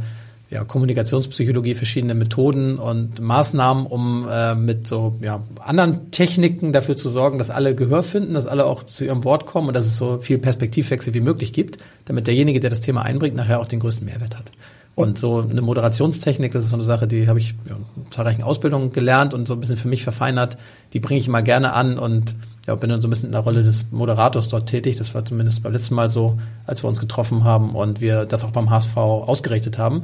ja, 0.52 0.64
Kommunikationspsychologie 0.64 1.75
verschiedene 1.75 2.14
Methoden 2.14 2.78
und 2.78 3.20
Maßnahmen, 3.20 3.87
um 3.87 4.28
äh, 4.31 4.54
mit 4.54 4.87
so 4.87 5.16
ja, 5.22 5.40
anderen 5.58 6.10
Techniken 6.10 6.75
dafür 6.75 6.94
zu 6.94 7.08
sorgen, 7.08 7.38
dass 7.38 7.49
alle 7.49 7.75
Gehör 7.75 8.02
finden, 8.02 8.34
dass 8.34 8.46
alle 8.46 8.66
auch 8.66 8.82
zu 8.82 9.06
ihrem 9.06 9.25
Wort 9.25 9.46
kommen 9.46 9.69
und 9.69 9.75
dass 9.75 9.87
es 9.87 9.96
so 9.96 10.19
viel 10.19 10.37
Perspektivwechsel 10.37 11.14
wie 11.14 11.22
möglich 11.22 11.54
gibt, 11.54 11.78
damit 12.04 12.26
derjenige, 12.26 12.60
der 12.60 12.69
das 12.69 12.82
Thema 12.82 13.00
einbringt, 13.00 13.34
nachher 13.34 13.60
auch 13.60 13.66
den 13.66 13.81
größten 13.81 14.04
Mehrwert 14.04 14.37
hat. 14.37 14.52
Und 14.94 15.19
so 15.19 15.38
eine 15.40 15.62
Moderationstechnik, 15.62 16.52
das 16.52 16.64
ist 16.64 16.70
so 16.70 16.76
eine 16.76 16.84
Sache, 16.84 17.06
die 17.06 17.28
habe 17.28 17.38
ich 17.38 17.54
ja, 17.66 17.76
in 17.76 18.10
zahlreichen 18.10 18.43
Ausbildungen 18.43 18.93
gelernt 18.93 19.32
und 19.32 19.49
so 19.49 19.54
ein 19.54 19.60
bisschen 19.60 19.78
für 19.78 19.88
mich 19.88 20.02
verfeinert. 20.02 20.58
Die 20.93 21.00
bringe 21.00 21.19
ich 21.19 21.28
immer 21.28 21.40
gerne 21.40 21.72
an 21.72 21.99
und 21.99 22.34
ja, 22.66 22.75
bin 22.75 22.90
dann 22.90 23.00
so 23.00 23.08
ein 23.08 23.10
bisschen 23.10 23.26
in 23.26 23.32
der 23.32 23.40
Rolle 23.40 23.62
des 23.62 23.87
Moderators 23.90 24.49
dort 24.49 24.69
tätig. 24.69 24.96
Das 24.96 25.14
war 25.14 25.25
zumindest 25.25 25.62
beim 25.62 25.72
letzten 25.72 25.94
Mal 25.94 26.10
so, 26.10 26.38
als 26.66 26.84
wir 26.84 26.88
uns 26.88 27.00
getroffen 27.00 27.43
haben 27.43 27.75
und 27.75 28.02
wir 28.02 28.26
das 28.26 28.44
auch 28.44 28.50
beim 28.50 28.69
HSV 28.69 28.94
ausgerichtet 28.99 29.78
haben 29.78 30.02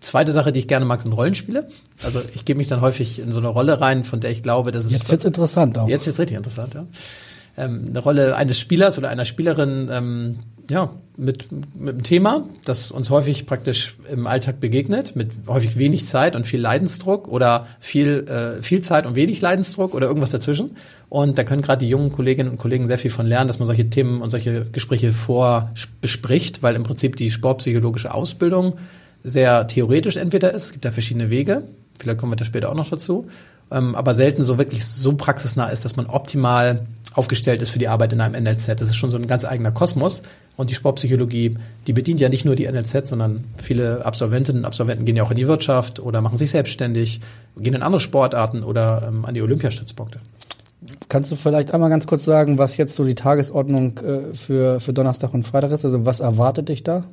Zweite 0.00 0.32
Sache, 0.32 0.52
die 0.52 0.58
ich 0.58 0.68
gerne 0.68 0.84
mag, 0.84 1.00
sind 1.00 1.12
Rollenspiele. 1.12 1.66
Also 2.02 2.20
ich 2.34 2.44
gebe 2.44 2.58
mich 2.58 2.68
dann 2.68 2.80
häufig 2.80 3.18
in 3.18 3.32
so 3.32 3.38
eine 3.38 3.48
Rolle 3.48 3.80
rein, 3.80 4.04
von 4.04 4.20
der 4.20 4.30
ich 4.30 4.42
glaube, 4.42 4.72
dass 4.72 4.84
es 4.84 4.92
jetzt 4.92 5.10
wird's 5.10 5.24
interessant 5.24 5.78
auch. 5.78 5.88
Jetzt 5.88 6.06
wird's 6.06 6.18
richtig 6.18 6.36
interessant, 6.36 6.74
ja. 6.74 6.86
Ähm, 7.56 7.84
eine 7.88 7.98
Rolle 7.98 8.36
eines 8.36 8.58
Spielers 8.58 8.96
oder 8.98 9.10
einer 9.10 9.24
Spielerin, 9.26 9.88
ähm, 9.90 10.38
ja, 10.70 10.90
mit, 11.18 11.52
mit 11.52 11.94
einem 11.96 12.02
Thema, 12.02 12.44
das 12.64 12.90
uns 12.90 13.10
häufig 13.10 13.46
praktisch 13.46 13.96
im 14.10 14.26
Alltag 14.26 14.60
begegnet, 14.60 15.16
mit 15.16 15.32
häufig 15.46 15.76
wenig 15.76 16.06
Zeit 16.06 16.34
und 16.34 16.46
viel 16.46 16.60
Leidensdruck 16.60 17.28
oder 17.28 17.66
viel, 17.78 18.26
äh, 18.26 18.62
viel 18.62 18.80
Zeit 18.80 19.06
und 19.06 19.16
wenig 19.16 19.40
Leidensdruck 19.40 19.94
oder 19.94 20.06
irgendwas 20.06 20.30
dazwischen. 20.30 20.76
Und 21.10 21.36
da 21.36 21.44
können 21.44 21.60
gerade 21.60 21.84
die 21.84 21.90
jungen 21.90 22.10
Kolleginnen 22.10 22.50
und 22.50 22.56
Kollegen 22.56 22.86
sehr 22.86 22.96
viel 22.96 23.10
von 23.10 23.26
lernen, 23.26 23.48
dass 23.48 23.58
man 23.58 23.66
solche 23.66 23.90
Themen 23.90 24.22
und 24.22 24.30
solche 24.30 24.64
Gespräche 24.72 25.12
vorbespricht, 25.12 26.62
weil 26.62 26.74
im 26.74 26.84
Prinzip 26.84 27.16
die 27.16 27.30
sportpsychologische 27.30 28.14
Ausbildung 28.14 28.76
sehr 29.24 29.66
theoretisch 29.66 30.16
entweder 30.16 30.52
ist, 30.52 30.64
es 30.64 30.72
gibt 30.72 30.84
da 30.84 30.90
verschiedene 30.90 31.30
Wege, 31.30 31.62
vielleicht 31.98 32.18
kommen 32.18 32.32
wir 32.32 32.36
da 32.36 32.44
später 32.44 32.70
auch 32.70 32.74
noch 32.74 32.90
dazu, 32.90 33.28
ähm, 33.70 33.94
aber 33.94 34.14
selten 34.14 34.44
so 34.44 34.58
wirklich 34.58 34.84
so 34.84 35.14
praxisnah 35.14 35.68
ist, 35.68 35.84
dass 35.84 35.96
man 35.96 36.06
optimal 36.06 36.86
aufgestellt 37.14 37.62
ist 37.62 37.70
für 37.70 37.78
die 37.78 37.88
Arbeit 37.88 38.12
in 38.12 38.20
einem 38.20 38.42
NLZ. 38.42 38.80
Das 38.80 38.88
ist 38.88 38.96
schon 38.96 39.10
so 39.10 39.16
ein 39.16 39.26
ganz 39.26 39.44
eigener 39.44 39.70
Kosmos. 39.70 40.22
Und 40.56 40.70
die 40.70 40.74
Sportpsychologie, 40.74 41.56
die 41.86 41.92
bedient 41.92 42.20
ja 42.20 42.28
nicht 42.28 42.44
nur 42.44 42.56
die 42.56 42.70
NLZ, 42.70 43.08
sondern 43.08 43.44
viele 43.56 44.04
Absolventinnen 44.04 44.62
und 44.62 44.66
Absolventen 44.66 45.06
gehen 45.06 45.16
ja 45.16 45.22
auch 45.22 45.30
in 45.30 45.36
die 45.36 45.46
Wirtschaft 45.46 45.98
oder 45.98 46.20
machen 46.20 46.36
sich 46.36 46.50
selbstständig, 46.50 47.20
gehen 47.56 47.74
in 47.74 47.82
andere 47.82 48.00
Sportarten 48.00 48.62
oder 48.62 49.08
ähm, 49.08 49.24
an 49.24 49.34
die 49.34 49.42
Olympiastützpunkte. 49.42 50.20
Kannst 51.08 51.30
du 51.30 51.36
vielleicht 51.36 51.72
einmal 51.72 51.90
ganz 51.90 52.06
kurz 52.06 52.24
sagen, 52.24 52.58
was 52.58 52.76
jetzt 52.76 52.96
so 52.96 53.04
die 53.04 53.14
Tagesordnung 53.14 53.98
äh, 53.98 54.34
für, 54.34 54.78
für 54.80 54.92
Donnerstag 54.92 55.32
und 55.32 55.44
Freitag 55.44 55.70
ist? 55.72 55.84
Also 55.84 56.04
was 56.04 56.20
erwartet 56.20 56.68
dich 56.68 56.82
da? 56.82 57.04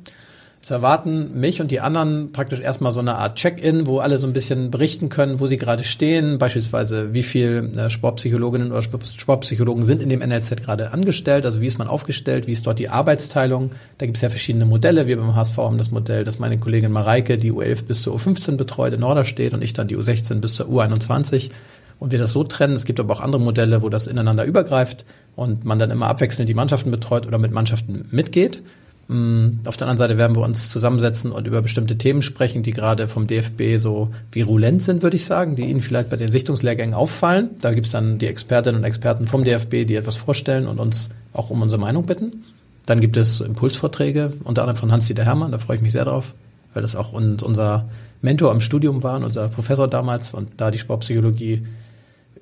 Es 0.62 0.70
erwarten 0.70 1.40
mich 1.40 1.62
und 1.62 1.70
die 1.70 1.80
anderen 1.80 2.32
praktisch 2.32 2.60
erstmal 2.60 2.92
so 2.92 3.00
eine 3.00 3.16
Art 3.16 3.36
Check-in, 3.36 3.86
wo 3.86 4.00
alle 4.00 4.18
so 4.18 4.26
ein 4.26 4.34
bisschen 4.34 4.70
berichten 4.70 5.08
können, 5.08 5.40
wo 5.40 5.46
sie 5.46 5.56
gerade 5.56 5.84
stehen, 5.84 6.36
beispielsweise 6.36 7.14
wie 7.14 7.22
viel 7.22 7.72
äh, 7.76 7.88
Sportpsychologinnen 7.88 8.70
oder 8.70 8.82
Sportpsychologen 8.82 9.82
sind 9.82 10.02
in 10.02 10.10
dem 10.10 10.20
NLZ 10.20 10.62
gerade 10.62 10.92
angestellt, 10.92 11.46
also 11.46 11.62
wie 11.62 11.66
ist 11.66 11.78
man 11.78 11.88
aufgestellt, 11.88 12.46
wie 12.46 12.52
ist 12.52 12.66
dort 12.66 12.78
die 12.78 12.90
Arbeitsteilung. 12.90 13.70
Da 13.96 14.04
gibt 14.04 14.18
es 14.18 14.22
ja 14.22 14.28
verschiedene 14.28 14.66
Modelle. 14.66 15.06
Wir 15.06 15.16
beim 15.16 15.34
HSV 15.34 15.56
haben 15.56 15.78
das 15.78 15.92
Modell, 15.92 16.24
dass 16.24 16.38
meine 16.38 16.58
Kollegin 16.58 16.92
Mareike 16.92 17.38
die 17.38 17.52
U11 17.52 17.86
bis 17.86 18.02
zur 18.02 18.14
U15 18.16 18.56
betreut 18.58 18.92
in 18.92 19.00
Norderstedt 19.00 19.54
und 19.54 19.64
ich 19.64 19.72
dann 19.72 19.88
die 19.88 19.96
U16 19.96 20.40
bis 20.40 20.54
zur 20.54 20.66
U21 20.66 21.50
und 21.98 22.12
wir 22.12 22.18
das 22.18 22.32
so 22.32 22.44
trennen. 22.44 22.74
Es 22.74 22.84
gibt 22.84 23.00
aber 23.00 23.14
auch 23.14 23.20
andere 23.20 23.40
Modelle, 23.40 23.80
wo 23.80 23.88
das 23.88 24.06
ineinander 24.06 24.44
übergreift 24.44 25.06
und 25.36 25.64
man 25.64 25.78
dann 25.78 25.90
immer 25.90 26.08
abwechselnd 26.08 26.50
die 26.50 26.54
Mannschaften 26.54 26.90
betreut 26.90 27.26
oder 27.26 27.38
mit 27.38 27.50
Mannschaften 27.50 28.08
mitgeht. 28.10 28.62
Mm, 29.10 29.58
auf 29.66 29.76
der 29.76 29.88
anderen 29.88 29.98
Seite 29.98 30.18
werden 30.18 30.36
wir 30.36 30.42
uns 30.42 30.70
zusammensetzen 30.70 31.32
und 31.32 31.44
über 31.44 31.62
bestimmte 31.62 31.98
Themen 31.98 32.22
sprechen, 32.22 32.62
die 32.62 32.70
gerade 32.70 33.08
vom 33.08 33.26
DFB 33.26 33.76
so 33.76 34.10
virulent 34.30 34.82
sind, 34.82 35.02
würde 35.02 35.16
ich 35.16 35.24
sagen, 35.24 35.56
die 35.56 35.64
Ihnen 35.64 35.80
vielleicht 35.80 36.10
bei 36.10 36.16
den 36.16 36.30
Sichtungslehrgängen 36.30 36.94
auffallen. 36.94 37.50
Da 37.60 37.74
gibt 37.74 37.86
es 37.86 37.92
dann 37.92 38.18
die 38.18 38.28
Expertinnen 38.28 38.78
und 38.78 38.84
Experten 38.84 39.26
vom 39.26 39.42
DFB, 39.42 39.84
die 39.84 39.96
etwas 39.96 40.14
vorstellen 40.14 40.68
und 40.68 40.78
uns 40.78 41.10
auch 41.32 41.50
um 41.50 41.60
unsere 41.60 41.80
Meinung 41.80 42.06
bitten. 42.06 42.44
Dann 42.86 43.00
gibt 43.00 43.16
es 43.16 43.40
Impulsvorträge, 43.40 44.32
unter 44.44 44.62
anderem 44.62 44.76
von 44.76 44.92
Hans-Dieter 44.92 45.24
Hermann, 45.24 45.50
da 45.50 45.58
freue 45.58 45.78
ich 45.78 45.82
mich 45.82 45.92
sehr 45.92 46.04
drauf, 46.04 46.34
weil 46.72 46.82
das 46.82 46.94
auch 46.94 47.12
unser 47.12 47.88
Mentor 48.22 48.52
im 48.52 48.60
Studium 48.60 49.02
war, 49.02 49.20
unser 49.20 49.48
Professor 49.48 49.88
damals 49.88 50.34
und 50.34 50.52
da 50.58 50.70
die 50.70 50.78
Sportpsychologie 50.78 51.66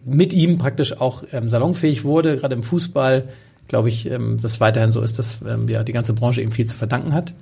mit 0.05 0.35
ihm 0.35 0.59
praktisch 0.59 1.01
auch 1.01 1.25
ähm, 1.33 1.49
salonfähig 1.49 2.05
wurde, 2.05 2.37
gerade 2.37 2.55
im 2.55 2.63
Fußball 2.63 3.25
glaube 3.69 3.89
ich, 3.89 4.11
ähm, 4.11 4.39
dass 4.41 4.61
weiterhin 4.61 4.91
so 4.91 5.03
ist, 5.03 5.19
dass 5.19 5.41
ähm, 5.47 5.69
ja 5.69 5.85
die 5.85 5.93
ganze 5.93 6.15
Branche 6.15 6.43
eben 6.43 6.51
viel 6.51 6.67
zu 6.67 6.77
verdanken 6.77 7.13
hat. 7.13 7.35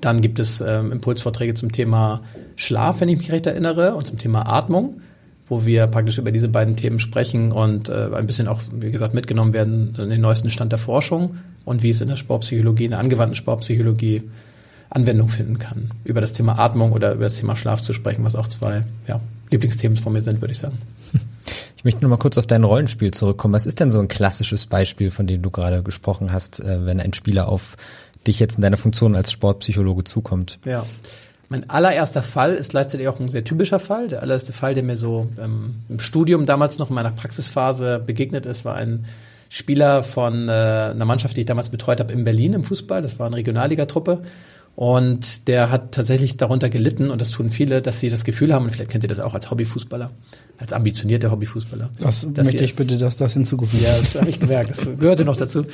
Dann 0.00 0.20
gibt 0.20 0.38
es 0.38 0.60
ähm, 0.60 0.92
Impulsvorträge 0.92 1.54
zum 1.54 1.72
Thema 1.72 2.22
Schlaf, 2.56 3.00
wenn 3.00 3.08
ich 3.08 3.18
mich 3.18 3.32
recht 3.32 3.46
erinnere, 3.46 3.94
und 3.94 4.06
zum 4.06 4.18
Thema 4.18 4.48
Atmung, 4.48 5.00
wo 5.46 5.66
wir 5.66 5.86
praktisch 5.88 6.18
über 6.18 6.30
diese 6.30 6.48
beiden 6.48 6.76
Themen 6.76 6.98
sprechen 6.98 7.52
und 7.52 7.88
äh, 7.88 8.10
ein 8.14 8.26
bisschen 8.26 8.48
auch, 8.48 8.62
wie 8.72 8.90
gesagt, 8.90 9.14
mitgenommen 9.14 9.52
werden 9.52 9.94
in 9.98 10.10
den 10.10 10.20
neuesten 10.20 10.50
Stand 10.50 10.72
der 10.72 10.78
Forschung 10.78 11.36
und 11.64 11.82
wie 11.82 11.90
es 11.90 12.00
in 12.00 12.08
der 12.08 12.16
Sportpsychologie, 12.16 12.84
in 12.84 12.90
der 12.92 13.00
angewandten 13.00 13.34
Sportpsychologie 13.34 14.22
Anwendung 14.90 15.28
finden 15.28 15.58
kann. 15.58 15.90
Über 16.04 16.20
das 16.20 16.32
Thema 16.32 16.58
Atmung 16.58 16.92
oder 16.92 17.14
über 17.14 17.24
das 17.24 17.36
Thema 17.36 17.54
Schlaf 17.56 17.80
zu 17.80 17.92
sprechen, 17.92 18.24
was 18.24 18.34
auch 18.34 18.48
zwei 18.48 18.82
ja, 19.06 19.20
Lieblingsthemen 19.50 19.96
von 19.96 20.12
mir 20.12 20.20
sind, 20.20 20.40
würde 20.40 20.52
ich 20.52 20.58
sagen. 20.58 20.78
Ich 21.80 21.84
möchte 21.84 22.02
nur 22.02 22.10
mal 22.10 22.18
kurz 22.18 22.36
auf 22.36 22.46
dein 22.46 22.62
Rollenspiel 22.62 23.10
zurückkommen. 23.10 23.54
Was 23.54 23.64
ist 23.64 23.80
denn 23.80 23.90
so 23.90 24.00
ein 24.00 24.08
klassisches 24.08 24.66
Beispiel, 24.66 25.10
von 25.10 25.26
dem 25.26 25.40
du 25.40 25.50
gerade 25.50 25.82
gesprochen 25.82 26.30
hast, 26.30 26.60
äh, 26.60 26.84
wenn 26.84 27.00
ein 27.00 27.14
Spieler 27.14 27.48
auf 27.48 27.78
dich 28.26 28.38
jetzt 28.38 28.56
in 28.56 28.60
deiner 28.60 28.76
Funktion 28.76 29.16
als 29.16 29.32
Sportpsychologe 29.32 30.04
zukommt? 30.04 30.58
Ja. 30.66 30.84
Mein 31.48 31.70
allererster 31.70 32.22
Fall 32.22 32.52
ist 32.52 32.72
gleichzeitig 32.72 33.08
auch 33.08 33.18
ein 33.18 33.30
sehr 33.30 33.44
typischer 33.44 33.78
Fall. 33.78 34.08
Der 34.08 34.20
allererste 34.20 34.52
Fall, 34.52 34.74
der 34.74 34.82
mir 34.82 34.94
so 34.94 35.28
ähm, 35.42 35.76
im 35.88 36.00
Studium 36.00 36.44
damals 36.44 36.76
noch 36.76 36.90
in 36.90 36.96
meiner 36.96 37.12
Praxisphase 37.12 37.98
begegnet 37.98 38.44
ist, 38.44 38.66
war 38.66 38.74
ein 38.74 39.06
Spieler 39.48 40.02
von 40.02 40.50
äh, 40.50 40.52
einer 40.52 41.06
Mannschaft, 41.06 41.38
die 41.38 41.40
ich 41.40 41.46
damals 41.46 41.70
betreut 41.70 41.98
habe 41.98 42.12
in 42.12 42.24
Berlin 42.24 42.52
im 42.52 42.62
Fußball. 42.62 43.00
Das 43.00 43.18
war 43.18 43.26
eine 43.26 43.36
Regionalligatruppe. 43.36 44.20
Und 44.80 45.46
der 45.46 45.70
hat 45.70 45.92
tatsächlich 45.92 46.38
darunter 46.38 46.70
gelitten, 46.70 47.10
und 47.10 47.20
das 47.20 47.30
tun 47.32 47.50
viele, 47.50 47.82
dass 47.82 48.00
sie 48.00 48.08
das 48.08 48.24
Gefühl 48.24 48.54
haben, 48.54 48.64
und 48.64 48.70
vielleicht 48.70 48.88
kennt 48.90 49.04
ihr 49.04 49.08
das 49.08 49.20
auch 49.20 49.34
als 49.34 49.50
Hobbyfußballer, 49.50 50.10
als 50.56 50.72
ambitionierter 50.72 51.30
Hobbyfußballer. 51.30 51.90
Das 52.00 52.24
möchte 52.34 52.56
ihr- 52.56 52.62
ich 52.62 52.76
bitte, 52.76 52.96
dass 52.96 53.18
das 53.18 53.34
hinzugefügt 53.34 53.82
wird. 53.82 53.92
ja, 53.92 54.00
das 54.00 54.14
habe 54.14 54.30
ich 54.30 54.40
gemerkt. 54.40 54.70
Das 54.70 54.86
gehörte 54.98 55.26
noch 55.26 55.36
dazu, 55.36 55.66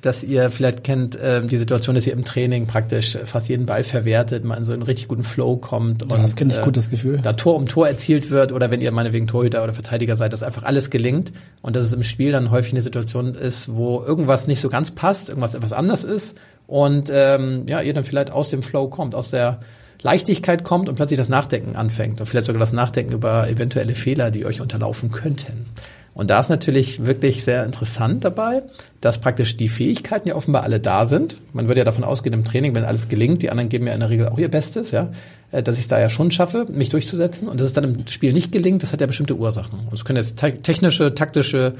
dass 0.00 0.22
ihr 0.22 0.48
vielleicht 0.50 0.84
kennt 0.84 1.18
ähm, 1.20 1.48
die 1.48 1.56
Situation, 1.56 1.96
dass 1.96 2.06
ihr 2.06 2.12
im 2.12 2.24
Training 2.24 2.68
praktisch 2.68 3.18
fast 3.24 3.48
jeden 3.48 3.66
Ball 3.66 3.82
verwertet, 3.82 4.44
man 4.44 4.58
in 4.58 4.64
so 4.64 4.72
einen 4.74 4.82
richtig 4.82 5.08
guten 5.08 5.24
Flow 5.24 5.56
kommt 5.56 6.04
und 6.04 6.12
das 6.12 6.36
kenn 6.36 6.48
ich 6.50 6.58
äh, 6.58 6.62
gut, 6.62 6.76
das 6.76 6.88
Gefühl. 6.88 7.18
da 7.20 7.32
Tor 7.32 7.56
um 7.56 7.66
Tor 7.66 7.88
erzielt 7.88 8.30
wird 8.30 8.52
oder 8.52 8.70
wenn 8.70 8.80
ihr 8.80 8.92
meinetwegen 8.92 9.26
Torhüter 9.26 9.64
oder 9.64 9.72
Verteidiger 9.72 10.14
seid, 10.14 10.32
dass 10.32 10.44
einfach 10.44 10.62
alles 10.62 10.90
gelingt 10.90 11.32
und 11.62 11.74
dass 11.74 11.84
es 11.84 11.92
im 11.92 12.02
Spiel 12.04 12.30
dann 12.30 12.52
häufig 12.52 12.72
eine 12.74 12.82
Situation 12.82 13.34
ist, 13.34 13.74
wo 13.74 14.02
irgendwas 14.04 14.46
nicht 14.46 14.60
so 14.60 14.68
ganz 14.68 14.92
passt, 14.92 15.28
irgendwas 15.30 15.54
etwas 15.54 15.72
anders 15.72 16.02
ist 16.04 16.36
und 16.66 17.10
ähm, 17.12 17.66
ja, 17.68 17.80
ihr 17.80 17.94
dann 17.94 18.04
vielleicht 18.04 18.30
aus 18.30 18.50
dem 18.50 18.62
Flow 18.62 18.88
kommt, 18.88 19.14
aus 19.14 19.30
der 19.30 19.60
Leichtigkeit 20.02 20.64
kommt 20.64 20.88
und 20.88 20.96
plötzlich 20.96 21.18
das 21.18 21.28
Nachdenken 21.28 21.76
anfängt 21.76 22.20
und 22.20 22.26
vielleicht 22.26 22.46
sogar 22.46 22.60
das 22.60 22.72
Nachdenken 22.72 23.12
über 23.12 23.48
eventuelle 23.48 23.94
Fehler, 23.94 24.30
die 24.30 24.44
euch 24.44 24.60
unterlaufen 24.60 25.10
könnten. 25.10 25.66
Und 26.14 26.28
da 26.30 26.40
ist 26.40 26.50
natürlich 26.50 27.06
wirklich 27.06 27.42
sehr 27.42 27.64
interessant 27.64 28.22
dabei, 28.24 28.62
dass 29.00 29.18
praktisch 29.18 29.56
die 29.56 29.70
Fähigkeiten 29.70 30.28
ja 30.28 30.34
offenbar 30.34 30.62
alle 30.62 30.78
da 30.78 31.06
sind. 31.06 31.38
Man 31.54 31.68
würde 31.68 31.80
ja 31.80 31.84
davon 31.86 32.04
ausgehen 32.04 32.34
im 32.34 32.44
Training, 32.44 32.74
wenn 32.74 32.84
alles 32.84 33.08
gelingt, 33.08 33.40
die 33.40 33.48
anderen 33.48 33.70
geben 33.70 33.86
ja 33.86 33.94
in 33.94 34.00
der 34.00 34.10
Regel 34.10 34.28
auch 34.28 34.38
ihr 34.38 34.50
Bestes, 34.50 34.90
ja, 34.90 35.10
äh, 35.52 35.62
dass 35.62 35.78
ich 35.78 35.88
da 35.88 35.98
ja 35.98 36.10
schon 36.10 36.30
schaffe, 36.30 36.66
mich 36.70 36.90
durchzusetzen. 36.90 37.48
Und 37.48 37.60
dass 37.60 37.68
es 37.68 37.72
dann 37.72 37.84
im 37.84 38.06
Spiel 38.08 38.34
nicht 38.34 38.52
gelingt, 38.52 38.82
das 38.82 38.92
hat 38.92 39.00
ja 39.00 39.06
bestimmte 39.06 39.36
Ursachen. 39.38 39.78
Und 39.86 39.92
es 39.94 40.04
können 40.04 40.18
jetzt 40.18 40.38
te- 40.38 40.58
technische, 40.58 41.14
taktische 41.14 41.74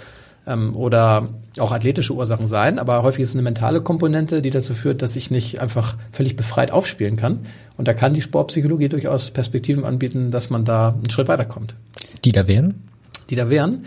ähm, 0.46 0.74
oder 0.76 1.28
auch 1.58 1.72
athletische 1.72 2.14
Ursachen 2.14 2.46
sein, 2.46 2.78
aber 2.78 3.02
häufig 3.02 3.22
ist 3.22 3.30
es 3.30 3.34
eine 3.34 3.42
mentale 3.42 3.82
Komponente, 3.82 4.40
die 4.40 4.50
dazu 4.50 4.74
führt, 4.74 5.02
dass 5.02 5.16
ich 5.16 5.30
nicht 5.30 5.60
einfach 5.60 5.96
völlig 6.10 6.34
befreit 6.36 6.70
aufspielen 6.70 7.16
kann. 7.16 7.40
Und 7.76 7.88
da 7.88 7.94
kann 7.94 8.14
die 8.14 8.22
Sportpsychologie 8.22 8.88
durchaus 8.88 9.30
Perspektiven 9.30 9.84
anbieten, 9.84 10.30
dass 10.30 10.50
man 10.50 10.64
da 10.64 10.90
einen 10.90 11.10
Schritt 11.10 11.28
weiterkommt 11.28 11.74
Die 12.24 12.32
da 12.32 12.48
wären? 12.48 12.88
die 13.30 13.36
da 13.36 13.48
wären. 13.48 13.84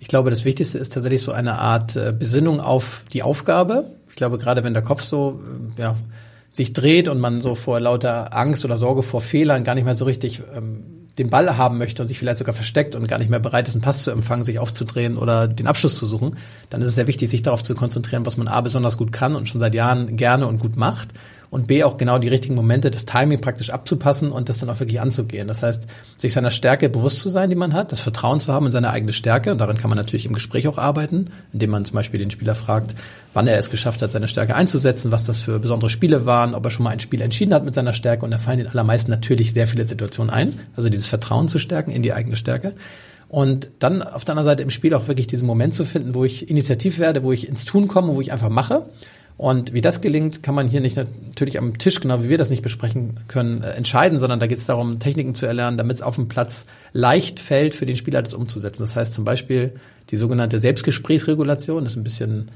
Ich 0.00 0.08
glaube, 0.08 0.30
das 0.30 0.44
Wichtigste 0.44 0.78
ist 0.78 0.92
tatsächlich 0.92 1.22
so 1.22 1.32
eine 1.32 1.58
Art 1.58 1.96
äh, 1.96 2.12
Besinnung 2.16 2.60
auf 2.60 3.04
die 3.12 3.22
Aufgabe. 3.22 3.90
Ich 4.10 4.16
glaube, 4.16 4.38
gerade 4.38 4.64
wenn 4.64 4.74
der 4.74 4.82
Kopf 4.82 5.02
so 5.02 5.40
äh, 5.76 5.82
ja, 5.82 5.96
sich 6.50 6.72
dreht 6.72 7.08
und 7.08 7.20
man 7.20 7.40
so 7.40 7.54
vor 7.54 7.80
lauter 7.80 8.36
Angst 8.36 8.64
oder 8.64 8.76
Sorge 8.76 9.02
vor 9.02 9.20
Fehlern 9.20 9.64
gar 9.64 9.74
nicht 9.74 9.84
mehr 9.84 9.94
so 9.94 10.04
richtig 10.04 10.42
ähm, 10.54 10.84
den 11.18 11.30
Ball 11.30 11.56
haben 11.56 11.78
möchte 11.78 12.02
und 12.02 12.08
sich 12.08 12.18
vielleicht 12.18 12.38
sogar 12.38 12.54
versteckt 12.54 12.94
und 12.94 13.08
gar 13.08 13.18
nicht 13.18 13.30
mehr 13.30 13.40
bereit 13.40 13.68
ist, 13.68 13.74
einen 13.74 13.82
Pass 13.82 14.04
zu 14.04 14.10
empfangen, 14.10 14.44
sich 14.44 14.58
aufzudrehen 14.58 15.16
oder 15.16 15.48
den 15.48 15.66
Abschluss 15.66 15.98
zu 15.98 16.06
suchen, 16.06 16.36
dann 16.70 16.80
ist 16.80 16.88
es 16.88 16.94
sehr 16.94 17.06
wichtig, 17.06 17.28
sich 17.28 17.42
darauf 17.42 17.62
zu 17.62 17.74
konzentrieren, 17.74 18.24
was 18.26 18.36
man 18.36 18.48
A 18.48 18.60
besonders 18.60 18.96
gut 18.96 19.12
kann 19.12 19.34
und 19.34 19.48
schon 19.48 19.60
seit 19.60 19.74
Jahren 19.74 20.16
gerne 20.16 20.46
und 20.46 20.58
gut 20.58 20.76
macht 20.76 21.08
und 21.50 21.66
B 21.66 21.82
auch 21.84 21.96
genau 21.96 22.18
die 22.18 22.28
richtigen 22.28 22.54
Momente, 22.54 22.90
das 22.90 23.06
Timing 23.06 23.40
praktisch 23.40 23.70
abzupassen 23.70 24.30
und 24.30 24.48
das 24.48 24.58
dann 24.58 24.68
auch 24.68 24.80
wirklich 24.80 25.00
anzugehen. 25.00 25.48
Das 25.48 25.62
heißt, 25.62 25.86
sich 26.16 26.32
seiner 26.32 26.50
Stärke 26.50 26.88
bewusst 26.88 27.20
zu 27.20 27.28
sein, 27.28 27.48
die 27.50 27.56
man 27.56 27.72
hat, 27.72 27.92
das 27.92 28.00
Vertrauen 28.00 28.40
zu 28.40 28.52
haben 28.52 28.66
in 28.66 28.72
seine 28.72 28.90
eigene 28.90 29.12
Stärke 29.12 29.50
und 29.50 29.60
daran 29.60 29.76
kann 29.76 29.90
man 29.90 29.96
natürlich 29.96 30.26
im 30.26 30.34
Gespräch 30.34 30.68
auch 30.68 30.78
arbeiten, 30.78 31.26
indem 31.52 31.70
man 31.70 31.84
zum 31.84 31.94
Beispiel 31.94 32.20
den 32.20 32.30
Spieler 32.30 32.54
fragt, 32.54 32.94
wann 33.32 33.46
er 33.46 33.58
es 33.58 33.70
geschafft 33.70 34.02
hat, 34.02 34.12
seine 34.12 34.28
Stärke 34.28 34.54
einzusetzen, 34.54 35.10
was 35.10 35.24
das 35.24 35.40
für 35.40 35.58
besondere 35.58 35.90
Spiele 35.90 36.26
waren, 36.26 36.54
ob 36.54 36.64
er 36.64 36.70
schon 36.70 36.84
mal 36.84 36.90
ein 36.90 37.00
Spiel 37.00 37.20
entschieden 37.20 37.54
hat 37.54 37.64
mit 37.64 37.74
seiner 37.74 37.92
Stärke 37.92 38.24
und 38.24 38.30
da 38.30 38.38
fallen 38.38 38.58
den 38.58 38.68
allermeisten 38.68 39.10
natürlich 39.10 39.52
sehr 39.52 39.66
viele 39.66 39.84
Situationen 39.84 40.32
ein. 40.32 40.52
Also 40.76 40.88
dieses 40.88 41.06
Vertrauen 41.06 41.48
zu 41.48 41.58
stärken 41.58 41.90
in 41.90 42.02
die 42.02 42.12
eigene 42.12 42.36
Stärke. 42.36 42.74
Und 43.28 43.68
dann 43.78 44.02
auf 44.02 44.24
der 44.24 44.32
anderen 44.32 44.46
Seite 44.46 44.62
im 44.62 44.70
Spiel 44.70 44.94
auch 44.94 45.06
wirklich 45.06 45.26
diesen 45.26 45.46
Moment 45.46 45.74
zu 45.74 45.84
finden, 45.84 46.14
wo 46.14 46.24
ich 46.24 46.48
initiativ 46.48 46.98
werde, 46.98 47.22
wo 47.22 47.32
ich 47.32 47.46
ins 47.46 47.66
Tun 47.66 47.86
komme, 47.86 48.14
wo 48.14 48.20
ich 48.20 48.32
einfach 48.32 48.48
mache. 48.48 48.84
Und 49.38 49.72
wie 49.72 49.80
das 49.80 50.00
gelingt, 50.00 50.42
kann 50.42 50.56
man 50.56 50.66
hier 50.66 50.80
nicht 50.80 50.96
natürlich 50.96 51.58
am 51.58 51.78
Tisch, 51.78 52.00
genau 52.00 52.24
wie 52.24 52.28
wir 52.28 52.38
das 52.38 52.50
nicht 52.50 52.62
besprechen 52.62 53.20
können, 53.28 53.62
äh, 53.62 53.70
entscheiden, 53.70 54.18
sondern 54.18 54.40
da 54.40 54.48
geht 54.48 54.58
es 54.58 54.66
darum, 54.66 54.98
Techniken 54.98 55.36
zu 55.36 55.46
erlernen, 55.46 55.78
damit 55.78 55.98
es 55.98 56.02
auf 56.02 56.16
dem 56.16 56.26
Platz 56.26 56.66
leicht 56.92 57.38
fällt, 57.38 57.72
für 57.72 57.86
den 57.86 57.96
Spieler 57.96 58.20
das 58.20 58.34
umzusetzen. 58.34 58.82
Das 58.82 58.96
heißt 58.96 59.14
zum 59.14 59.24
Beispiel 59.24 59.74
die 60.10 60.16
sogenannte 60.16 60.58
Selbstgesprächsregulation, 60.58 61.84
das 61.84 61.92
ist 61.92 61.98
ein 61.98 62.02
bisschen 62.02 62.50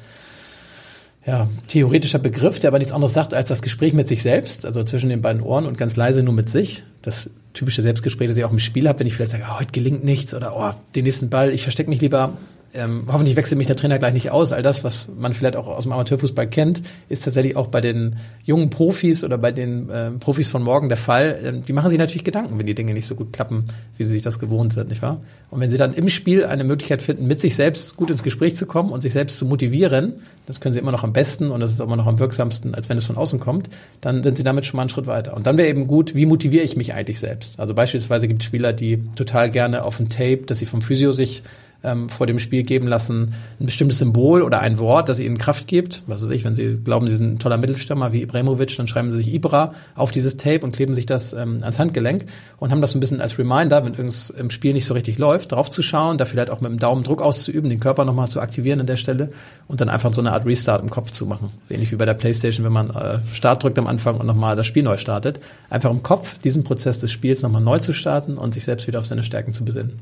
ja, 1.24 1.48
theoretischer 1.68 2.18
Begriff, 2.18 2.58
der 2.58 2.68
aber 2.68 2.78
nichts 2.78 2.92
anderes 2.92 3.12
sagt 3.12 3.32
als 3.32 3.48
das 3.48 3.62
Gespräch 3.62 3.92
mit 3.92 4.08
sich 4.08 4.22
selbst, 4.22 4.66
also 4.66 4.82
zwischen 4.82 5.08
den 5.08 5.22
beiden 5.22 5.40
Ohren 5.40 5.66
und 5.66 5.78
ganz 5.78 5.94
leise 5.94 6.24
nur 6.24 6.34
mit 6.34 6.48
sich. 6.48 6.82
Das 7.00 7.30
typische 7.54 7.82
Selbstgespräch, 7.82 8.26
das 8.26 8.36
ich 8.36 8.44
auch 8.44 8.50
im 8.50 8.58
Spiel 8.58 8.88
habe, 8.88 8.98
wenn 8.98 9.06
ich 9.06 9.14
vielleicht 9.14 9.30
sage, 9.30 9.44
oh, 9.48 9.60
heute 9.60 9.70
gelingt 9.70 10.02
nichts 10.02 10.34
oder 10.34 10.56
oh, 10.56 10.76
den 10.96 11.04
nächsten 11.04 11.30
Ball, 11.30 11.54
ich 11.54 11.62
verstecke 11.62 11.90
mich 11.90 12.00
lieber, 12.00 12.36
ähm, 12.74 13.04
hoffentlich 13.06 13.36
wechselt 13.36 13.58
mich 13.58 13.66
der 13.66 13.76
Trainer 13.76 13.98
gleich 13.98 14.14
nicht 14.14 14.30
aus. 14.30 14.52
All 14.52 14.62
das, 14.62 14.82
was 14.82 15.08
man 15.14 15.32
vielleicht 15.32 15.56
auch 15.56 15.68
aus 15.68 15.82
dem 15.82 15.92
Amateurfußball 15.92 16.46
kennt, 16.48 16.80
ist 17.08 17.24
tatsächlich 17.24 17.56
auch 17.56 17.66
bei 17.66 17.80
den 17.80 18.16
jungen 18.44 18.70
Profis 18.70 19.24
oder 19.24 19.36
bei 19.36 19.52
den 19.52 19.90
ähm, 19.92 20.18
Profis 20.20 20.48
von 20.48 20.62
morgen 20.62 20.88
der 20.88 20.96
Fall. 20.96 21.38
Ähm, 21.44 21.62
die 21.62 21.72
machen 21.74 21.90
sich 21.90 21.98
natürlich 21.98 22.24
Gedanken, 22.24 22.58
wenn 22.58 22.66
die 22.66 22.74
Dinge 22.74 22.94
nicht 22.94 23.06
so 23.06 23.14
gut 23.14 23.32
klappen, 23.32 23.66
wie 23.98 24.04
sie 24.04 24.12
sich 24.12 24.22
das 24.22 24.38
gewohnt 24.38 24.72
sind, 24.72 24.88
nicht 24.88 25.02
wahr? 25.02 25.20
Und 25.50 25.60
wenn 25.60 25.70
sie 25.70 25.76
dann 25.76 25.92
im 25.92 26.08
Spiel 26.08 26.46
eine 26.46 26.64
Möglichkeit 26.64 27.02
finden, 27.02 27.26
mit 27.26 27.42
sich 27.42 27.56
selbst 27.56 27.96
gut 27.96 28.10
ins 28.10 28.22
Gespräch 28.22 28.56
zu 28.56 28.64
kommen 28.64 28.90
und 28.90 29.02
sich 29.02 29.12
selbst 29.12 29.36
zu 29.36 29.44
motivieren, 29.44 30.14
das 30.46 30.60
können 30.60 30.72
sie 30.72 30.80
immer 30.80 30.92
noch 30.92 31.04
am 31.04 31.12
besten 31.12 31.50
und 31.50 31.60
das 31.60 31.72
ist 31.72 31.80
immer 31.80 31.96
noch 31.96 32.06
am 32.06 32.18
wirksamsten, 32.18 32.74
als 32.74 32.88
wenn 32.88 32.96
es 32.96 33.04
von 33.04 33.16
außen 33.16 33.38
kommt, 33.38 33.68
dann 34.00 34.22
sind 34.22 34.38
sie 34.38 34.44
damit 34.44 34.64
schon 34.64 34.78
mal 34.78 34.82
einen 34.82 34.88
Schritt 34.88 35.06
weiter. 35.06 35.36
Und 35.36 35.46
dann 35.46 35.58
wäre 35.58 35.68
eben 35.68 35.86
gut, 35.86 36.14
wie 36.14 36.24
motiviere 36.24 36.64
ich 36.64 36.76
mich 36.76 36.94
eigentlich 36.94 37.18
selbst? 37.18 37.60
Also 37.60 37.74
beispielsweise 37.74 38.28
gibt 38.28 38.42
es 38.42 38.46
Spieler, 38.46 38.72
die 38.72 38.98
total 39.14 39.50
gerne 39.50 39.84
auf 39.84 40.00
ein 40.00 40.08
Tape, 40.08 40.42
das 40.46 40.58
sie 40.58 40.66
vom 40.66 40.80
Physio 40.80 41.12
sich 41.12 41.42
ähm, 41.84 42.08
vor 42.08 42.26
dem 42.26 42.38
Spiel 42.38 42.62
geben 42.62 42.86
lassen, 42.86 43.34
ein 43.60 43.66
bestimmtes 43.66 43.98
Symbol 43.98 44.42
oder 44.42 44.60
ein 44.60 44.78
Wort, 44.78 45.08
das 45.08 45.20
ihnen 45.20 45.38
Kraft 45.38 45.66
gibt. 45.66 46.02
Was 46.06 46.22
weiß 46.22 46.30
ich, 46.30 46.44
wenn 46.44 46.54
sie 46.54 46.78
glauben, 46.82 47.08
sie 47.08 47.16
sind 47.16 47.34
ein 47.34 47.38
toller 47.38 47.56
Mittelstürmer 47.56 48.12
wie 48.12 48.22
Ibrahimovic, 48.22 48.76
dann 48.76 48.86
schreiben 48.86 49.10
sie 49.10 49.18
sich 49.18 49.32
Ibra 49.32 49.72
auf 49.94 50.10
dieses 50.10 50.36
Tape 50.36 50.60
und 50.60 50.72
kleben 50.72 50.94
sich 50.94 51.06
das 51.06 51.32
ähm, 51.32 51.58
ans 51.62 51.78
Handgelenk 51.78 52.26
und 52.58 52.70
haben 52.70 52.80
das 52.80 52.90
so 52.90 52.98
ein 52.98 53.00
bisschen 53.00 53.20
als 53.20 53.38
Reminder, 53.38 53.84
wenn 53.84 53.92
irgendwas 53.92 54.30
im 54.30 54.50
Spiel 54.50 54.72
nicht 54.72 54.86
so 54.86 54.94
richtig 54.94 55.18
läuft, 55.18 55.52
drauf 55.52 55.70
zu 55.70 55.82
schauen, 55.82 56.18
da 56.18 56.24
vielleicht 56.24 56.50
auch 56.50 56.60
mit 56.60 56.70
dem 56.70 56.78
Daumen 56.78 57.04
Druck 57.04 57.22
auszuüben, 57.22 57.70
den 57.70 57.80
Körper 57.80 58.04
nochmal 58.04 58.28
zu 58.28 58.40
aktivieren 58.40 58.80
an 58.80 58.86
der 58.86 58.96
Stelle 58.96 59.30
und 59.68 59.80
dann 59.80 59.88
einfach 59.88 60.12
so 60.12 60.20
eine 60.20 60.32
Art 60.32 60.46
Restart 60.46 60.82
im 60.82 60.90
Kopf 60.90 61.10
zu 61.10 61.26
machen. 61.26 61.50
Ähnlich 61.68 61.92
wie 61.92 61.96
bei 61.96 62.06
der 62.06 62.14
Playstation, 62.14 62.64
wenn 62.64 62.72
man 62.72 62.90
äh, 62.90 63.18
Start 63.32 63.62
drückt 63.62 63.78
am 63.78 63.86
Anfang 63.86 64.18
und 64.18 64.26
nochmal 64.26 64.56
das 64.56 64.66
Spiel 64.66 64.82
neu 64.82 64.96
startet. 64.96 65.40
Einfach 65.70 65.90
im 65.90 66.02
Kopf 66.02 66.38
diesen 66.38 66.64
Prozess 66.64 66.98
des 66.98 67.10
Spiels 67.10 67.42
nochmal 67.42 67.62
neu 67.62 67.78
zu 67.78 67.92
starten 67.92 68.38
und 68.38 68.54
sich 68.54 68.64
selbst 68.64 68.86
wieder 68.86 68.98
auf 68.98 69.06
seine 69.06 69.22
Stärken 69.22 69.52
zu 69.52 69.64
besinnen. 69.64 69.98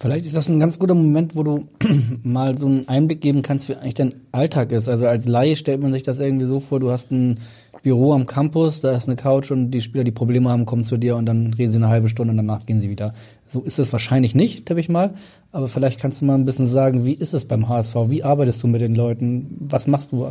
Vielleicht 0.00 0.26
ist 0.26 0.36
das 0.36 0.48
ein 0.48 0.60
ganz 0.60 0.78
guter 0.78 0.94
Moment, 0.94 1.34
wo 1.34 1.42
du 1.42 1.68
mal 2.22 2.56
so 2.56 2.66
einen 2.66 2.88
Einblick 2.88 3.20
geben 3.20 3.42
kannst, 3.42 3.68
wie 3.68 3.74
eigentlich 3.74 3.94
dein 3.94 4.14
Alltag 4.30 4.70
ist. 4.70 4.88
Also 4.88 5.06
als 5.06 5.26
Laie 5.26 5.56
stellt 5.56 5.82
man 5.82 5.92
sich 5.92 6.04
das 6.04 6.20
irgendwie 6.20 6.46
so 6.46 6.60
vor, 6.60 6.78
du 6.78 6.90
hast 6.90 7.10
ein 7.10 7.40
Büro 7.82 8.12
am 8.12 8.26
Campus, 8.26 8.80
da 8.80 8.92
ist 8.92 9.08
eine 9.08 9.16
Couch 9.16 9.50
und 9.50 9.72
die 9.72 9.80
Spieler, 9.80 10.04
die 10.04 10.12
Probleme 10.12 10.50
haben, 10.50 10.66
kommen 10.66 10.84
zu 10.84 10.96
dir 10.96 11.16
und 11.16 11.26
dann 11.26 11.52
reden 11.54 11.72
sie 11.72 11.78
eine 11.78 11.88
halbe 11.88 12.08
Stunde 12.08 12.30
und 12.30 12.36
danach 12.36 12.64
gehen 12.64 12.80
sie 12.80 12.90
wieder. 12.90 13.12
So 13.50 13.60
ist 13.60 13.78
es 13.78 13.92
wahrscheinlich 13.92 14.34
nicht, 14.34 14.66
tippe 14.66 14.78
ich 14.78 14.88
mal. 14.88 15.14
Aber 15.50 15.66
vielleicht 15.66 15.98
kannst 15.98 16.20
du 16.20 16.26
mal 16.26 16.34
ein 16.34 16.44
bisschen 16.44 16.66
sagen, 16.66 17.04
wie 17.04 17.14
ist 17.14 17.34
es 17.34 17.44
beim 17.44 17.68
HSV? 17.68 17.96
Wie 18.08 18.22
arbeitest 18.22 18.62
du 18.62 18.68
mit 18.68 18.80
den 18.80 18.94
Leuten? 18.94 19.56
Was 19.58 19.88
machst 19.88 20.12
du 20.12 20.30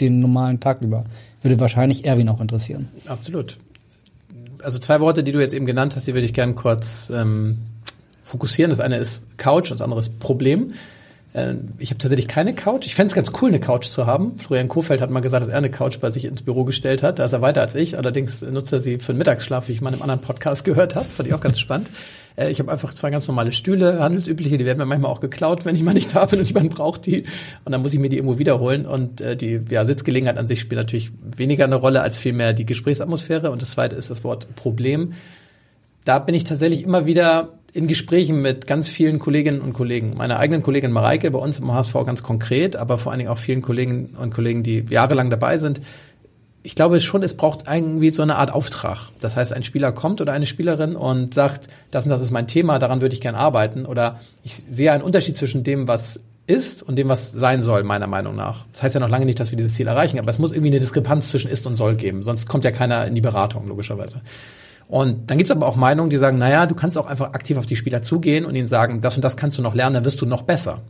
den 0.00 0.20
normalen 0.20 0.60
Tag 0.60 0.82
über? 0.82 1.04
Würde 1.42 1.58
wahrscheinlich 1.58 2.04
Erwin 2.04 2.28
auch 2.28 2.40
interessieren. 2.40 2.88
Absolut. 3.06 3.56
Also 4.62 4.78
zwei 4.78 5.00
Worte, 5.00 5.24
die 5.24 5.32
du 5.32 5.40
jetzt 5.40 5.54
eben 5.54 5.66
genannt 5.66 5.96
hast, 5.96 6.06
die 6.06 6.14
würde 6.14 6.26
ich 6.26 6.34
gerne 6.34 6.54
kurz 6.54 7.10
ähm, 7.14 7.58
fokussieren. 8.30 8.70
Das 8.70 8.80
eine 8.80 8.96
ist 8.96 9.24
Couch 9.36 9.70
und 9.70 9.80
das 9.80 9.82
andere 9.82 10.00
ist 10.00 10.18
Problem. 10.20 10.68
Äh, 11.32 11.54
Ich 11.78 11.90
habe 11.90 11.98
tatsächlich 11.98 12.28
keine 12.28 12.54
Couch. 12.54 12.86
Ich 12.86 12.94
fände 12.94 13.08
es 13.08 13.14
ganz 13.14 13.32
cool, 13.40 13.48
eine 13.48 13.60
Couch 13.60 13.86
zu 13.86 14.06
haben. 14.06 14.36
Florian 14.38 14.68
Kofeld 14.68 15.00
hat 15.00 15.10
mal 15.10 15.20
gesagt, 15.20 15.42
dass 15.42 15.50
er 15.50 15.58
eine 15.58 15.70
Couch 15.70 15.98
bei 16.00 16.10
sich 16.10 16.24
ins 16.24 16.42
Büro 16.42 16.64
gestellt 16.64 17.02
hat. 17.02 17.18
Da 17.18 17.24
ist 17.24 17.32
er 17.32 17.42
weiter 17.42 17.60
als 17.60 17.74
ich. 17.74 17.96
Allerdings 17.98 18.42
nutzt 18.42 18.72
er 18.72 18.80
sie 18.80 18.98
für 18.98 19.12
den 19.12 19.18
Mittagsschlaf, 19.18 19.68
wie 19.68 19.72
ich 19.72 19.80
mal 19.80 19.90
in 19.90 19.94
einem 19.94 20.02
anderen 20.02 20.20
Podcast 20.20 20.64
gehört 20.70 20.94
habe. 20.94 21.06
Fand 21.06 21.28
ich 21.28 21.34
auch 21.34 21.40
ganz 21.40 21.58
spannend. 21.66 21.90
Äh, 22.36 22.50
Ich 22.50 22.58
habe 22.60 22.70
einfach 22.70 22.94
zwei 22.94 23.10
ganz 23.10 23.26
normale 23.28 23.52
Stühle, 23.52 24.00
handelsübliche, 24.00 24.58
die 24.58 24.64
werden 24.64 24.78
mir 24.78 24.86
manchmal 24.86 25.10
auch 25.10 25.20
geklaut, 25.20 25.64
wenn 25.64 25.76
ich 25.76 25.82
mal 25.82 25.94
nicht 25.94 26.14
da 26.14 26.24
bin 26.26 26.38
und 26.40 26.46
jemand 26.46 26.70
braucht 26.70 27.06
die. 27.06 27.24
Und 27.64 27.72
dann 27.72 27.82
muss 27.82 27.92
ich 27.92 27.98
mir 28.00 28.08
die 28.08 28.16
irgendwo 28.16 28.38
wiederholen. 28.38 28.86
Und 28.86 29.20
äh, 29.20 29.36
die 29.36 29.60
ja, 29.70 29.84
Sitzgelegenheit 29.84 30.38
an 30.38 30.46
sich 30.46 30.60
spielt 30.60 30.78
natürlich 30.78 31.10
weniger 31.36 31.64
eine 31.64 31.76
Rolle 31.76 32.00
als 32.02 32.18
vielmehr 32.18 32.52
die 32.52 32.66
Gesprächsatmosphäre. 32.66 33.50
Und 33.50 33.60
das 33.62 33.72
zweite 33.72 33.96
ist 33.96 34.10
das 34.10 34.24
Wort 34.24 34.54
Problem. 34.56 35.12
Da 36.04 36.18
bin 36.18 36.34
ich 36.34 36.44
tatsächlich 36.44 36.82
immer 36.82 37.04
wieder 37.06 37.59
in 37.72 37.86
Gesprächen 37.86 38.42
mit 38.42 38.66
ganz 38.66 38.88
vielen 38.88 39.18
Kolleginnen 39.18 39.60
und 39.60 39.72
Kollegen. 39.72 40.16
Meiner 40.16 40.38
eigenen 40.38 40.62
Kollegin 40.62 40.92
Mareike, 40.92 41.30
bei 41.30 41.38
uns 41.38 41.58
im 41.58 41.72
HSV 41.72 41.92
ganz 42.06 42.22
konkret, 42.22 42.76
aber 42.76 42.98
vor 42.98 43.12
allen 43.12 43.20
Dingen 43.20 43.30
auch 43.30 43.38
vielen 43.38 43.62
Kolleginnen 43.62 44.16
und 44.20 44.34
Kollegen, 44.34 44.62
die 44.62 44.84
jahrelang 44.88 45.30
dabei 45.30 45.58
sind. 45.58 45.80
Ich 46.62 46.74
glaube 46.74 47.00
schon, 47.00 47.22
es 47.22 47.36
braucht 47.36 47.64
irgendwie 47.70 48.10
so 48.10 48.22
eine 48.22 48.36
Art 48.36 48.52
Auftrag. 48.52 49.08
Das 49.20 49.36
heißt, 49.36 49.52
ein 49.52 49.62
Spieler 49.62 49.92
kommt 49.92 50.20
oder 50.20 50.32
eine 50.32 50.46
Spielerin 50.46 50.94
und 50.94 51.32
sagt, 51.32 51.68
das 51.90 52.04
und 52.04 52.10
das 52.10 52.20
ist 52.20 52.32
mein 52.32 52.46
Thema, 52.46 52.78
daran 52.78 53.00
würde 53.00 53.14
ich 53.14 53.20
gern 53.20 53.34
arbeiten. 53.34 53.86
Oder 53.86 54.20
ich 54.42 54.54
sehe 54.70 54.92
einen 54.92 55.02
Unterschied 55.02 55.36
zwischen 55.36 55.64
dem, 55.64 55.88
was 55.88 56.20
ist 56.46 56.82
und 56.82 56.96
dem, 56.96 57.08
was 57.08 57.30
sein 57.30 57.62
soll, 57.62 57.84
meiner 57.84 58.08
Meinung 58.08 58.34
nach. 58.34 58.66
Das 58.72 58.82
heißt 58.82 58.94
ja 58.94 59.00
noch 59.00 59.08
lange 59.08 59.24
nicht, 59.24 59.40
dass 59.40 59.52
wir 59.52 59.56
dieses 59.56 59.74
Ziel 59.74 59.86
erreichen, 59.86 60.18
aber 60.18 60.30
es 60.30 60.38
muss 60.38 60.50
irgendwie 60.50 60.72
eine 60.72 60.80
Diskrepanz 60.80 61.30
zwischen 61.30 61.50
ist 61.50 61.66
und 61.66 61.76
soll 61.76 61.94
geben. 61.94 62.22
Sonst 62.22 62.48
kommt 62.48 62.64
ja 62.64 62.72
keiner 62.72 63.06
in 63.06 63.14
die 63.14 63.20
Beratung, 63.20 63.68
logischerweise. 63.68 64.20
Und 64.90 65.30
dann 65.30 65.38
gibt's 65.38 65.52
aber 65.52 65.68
auch 65.68 65.76
Meinungen, 65.76 66.10
die 66.10 66.16
sagen, 66.16 66.38
naja, 66.38 66.66
du 66.66 66.74
kannst 66.74 66.98
auch 66.98 67.06
einfach 67.06 67.32
aktiv 67.32 67.56
auf 67.56 67.66
die 67.66 67.76
Spieler 67.76 68.02
zugehen 68.02 68.44
und 68.44 68.56
ihnen 68.56 68.66
sagen, 68.66 69.00
das 69.00 69.14
und 69.14 69.24
das 69.24 69.36
kannst 69.36 69.56
du 69.56 69.62
noch 69.62 69.76
lernen, 69.76 69.94
dann 69.94 70.04
wirst 70.04 70.20
du 70.20 70.26
noch 70.26 70.42
besser. 70.42 70.80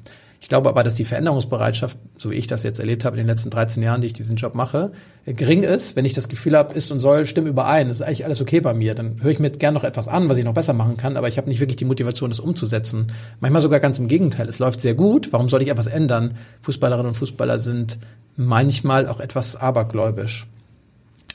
Ich 0.41 0.49
glaube 0.49 0.71
aber, 0.71 0.83
dass 0.83 0.95
die 0.95 1.05
Veränderungsbereitschaft, 1.05 1.99
so 2.17 2.31
wie 2.31 2.37
ich 2.37 2.47
das 2.47 2.63
jetzt 2.63 2.81
erlebt 2.81 3.05
habe 3.05 3.17
in 3.17 3.25
den 3.25 3.27
letzten 3.27 3.51
13 3.51 3.83
Jahren, 3.83 4.01
die 4.01 4.07
ich 4.07 4.15
diesen 4.15 4.37
Job 4.37 4.55
mache, 4.55 4.93
gering 5.27 5.65
ist. 5.65 5.97
Wenn 5.97 6.07
ich 6.07 6.15
das 6.15 6.31
Gefühl 6.31 6.57
habe, 6.57 6.73
ist 6.73 6.91
und 6.91 6.99
soll, 6.99 7.27
stimmen 7.27 7.49
überein, 7.49 7.91
ist 7.91 8.01
eigentlich 8.01 8.25
alles 8.25 8.41
okay 8.41 8.61
bei 8.61 8.73
mir, 8.73 8.95
dann 8.95 9.23
höre 9.23 9.33
ich 9.33 9.39
mir 9.39 9.51
gern 9.51 9.75
noch 9.75 9.85
etwas 9.85 10.09
an, 10.09 10.31
was 10.31 10.39
ich 10.39 10.45
noch 10.45 10.55
besser 10.55 10.73
machen 10.73 10.97
kann, 10.97 11.19
aber 11.19 11.29
ich 11.29 11.37
habe 11.37 11.51
nicht 11.51 11.61
wirklich 11.61 11.77
die 11.77 11.85
Motivation, 11.85 12.31
das 12.31 12.41
umzusetzen. 12.41 13.09
Manchmal 13.41 13.61
sogar 13.61 13.81
ganz 13.81 13.99
im 13.99 14.09
Gegenteil. 14.09 14.49
Es 14.49 14.59
läuft 14.59 14.81
sehr 14.81 14.95
gut. 14.95 15.31
Warum 15.31 15.51
soll 15.51 15.61
ich 15.61 15.69
etwas 15.69 15.89
ändern? 15.89 16.39
Fußballerinnen 16.63 17.09
und 17.09 17.15
Fußballer 17.17 17.59
sind 17.59 17.99
manchmal 18.35 19.09
auch 19.09 19.21
etwas 19.21 19.57
abergläubisch 19.57 20.47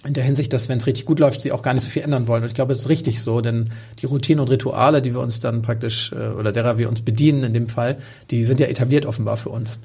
in 0.05 0.13
der 0.13 0.23
Hinsicht, 0.23 0.53
dass 0.53 0.69
wenn 0.69 0.77
es 0.77 0.87
richtig 0.87 1.05
gut 1.05 1.19
läuft, 1.19 1.41
sie 1.41 1.51
auch 1.51 1.61
gar 1.61 1.73
nicht 1.73 1.83
so 1.83 1.89
viel 1.89 2.03
ändern 2.03 2.27
wollen. 2.27 2.43
Und 2.43 2.49
ich 2.49 2.55
glaube, 2.55 2.73
es 2.73 2.79
ist 2.79 2.89
richtig 2.89 3.21
so, 3.21 3.41
denn 3.41 3.69
die 3.99 4.05
Routinen 4.05 4.39
und 4.39 4.49
Rituale, 4.49 5.01
die 5.01 5.13
wir 5.13 5.21
uns 5.21 5.39
dann 5.39 5.61
praktisch 5.61 6.11
äh, 6.11 6.29
oder 6.29 6.51
derer 6.51 6.77
wir 6.77 6.89
uns 6.89 7.01
bedienen 7.01 7.43
in 7.43 7.53
dem 7.53 7.69
Fall, 7.69 7.97
die 8.31 8.45
sind 8.45 8.59
ja 8.59 8.67
etabliert 8.67 9.05
offenbar 9.05 9.37
für 9.37 9.49
uns. 9.49 9.79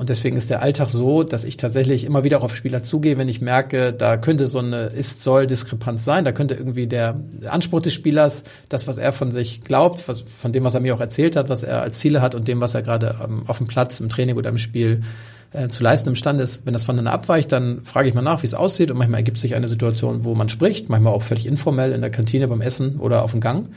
Und 0.00 0.08
deswegen 0.08 0.38
ist 0.38 0.48
der 0.48 0.62
Alltag 0.62 0.88
so, 0.88 1.24
dass 1.24 1.44
ich 1.44 1.58
tatsächlich 1.58 2.04
immer 2.04 2.24
wieder 2.24 2.42
auf 2.42 2.56
Spieler 2.56 2.82
zugehe, 2.82 3.18
wenn 3.18 3.28
ich 3.28 3.42
merke, 3.42 3.92
da 3.92 4.16
könnte 4.16 4.46
so 4.46 4.58
eine 4.58 4.86
Ist-Soll-Diskrepanz 4.86 6.04
sein. 6.04 6.24
Da 6.24 6.32
könnte 6.32 6.54
irgendwie 6.54 6.86
der 6.86 7.20
Anspruch 7.46 7.82
des 7.82 7.92
Spielers, 7.92 8.44
das, 8.70 8.86
was 8.86 8.96
er 8.96 9.12
von 9.12 9.30
sich 9.30 9.62
glaubt, 9.62 10.08
was, 10.08 10.22
von 10.22 10.52
dem, 10.52 10.64
was 10.64 10.72
er 10.72 10.80
mir 10.80 10.94
auch 10.94 11.00
erzählt 11.00 11.36
hat, 11.36 11.50
was 11.50 11.64
er 11.64 11.82
als 11.82 11.98
Ziele 11.98 12.22
hat 12.22 12.34
und 12.34 12.48
dem, 12.48 12.62
was 12.62 12.74
er 12.74 12.80
gerade 12.80 13.18
ähm, 13.22 13.42
auf 13.46 13.58
dem 13.58 13.66
Platz, 13.66 14.00
im 14.00 14.08
Training 14.08 14.38
oder 14.38 14.48
im 14.48 14.56
Spiel 14.56 15.02
äh, 15.52 15.68
zu 15.68 15.82
leisten 15.82 16.10
imstande 16.10 16.42
ist. 16.42 16.66
Wenn 16.66 16.72
das 16.72 16.84
voneinander 16.84 17.12
abweicht, 17.12 17.52
dann 17.52 17.82
frage 17.84 18.08
ich 18.08 18.14
mal 18.14 18.22
nach, 18.22 18.42
wie 18.42 18.46
es 18.46 18.54
aussieht. 18.54 18.90
Und 18.90 18.98
manchmal 18.98 19.20
ergibt 19.20 19.38
sich 19.38 19.54
eine 19.54 19.68
Situation, 19.68 20.24
wo 20.24 20.34
man 20.34 20.48
spricht, 20.48 20.88
manchmal 20.88 21.12
auch 21.12 21.22
völlig 21.22 21.46
informell 21.46 21.92
in 21.92 22.00
der 22.00 22.10
Kantine 22.10 22.48
beim 22.48 22.60
Essen 22.60 22.96
oder 22.98 23.22
auf 23.22 23.32
dem 23.32 23.40
Gang. 23.40 23.68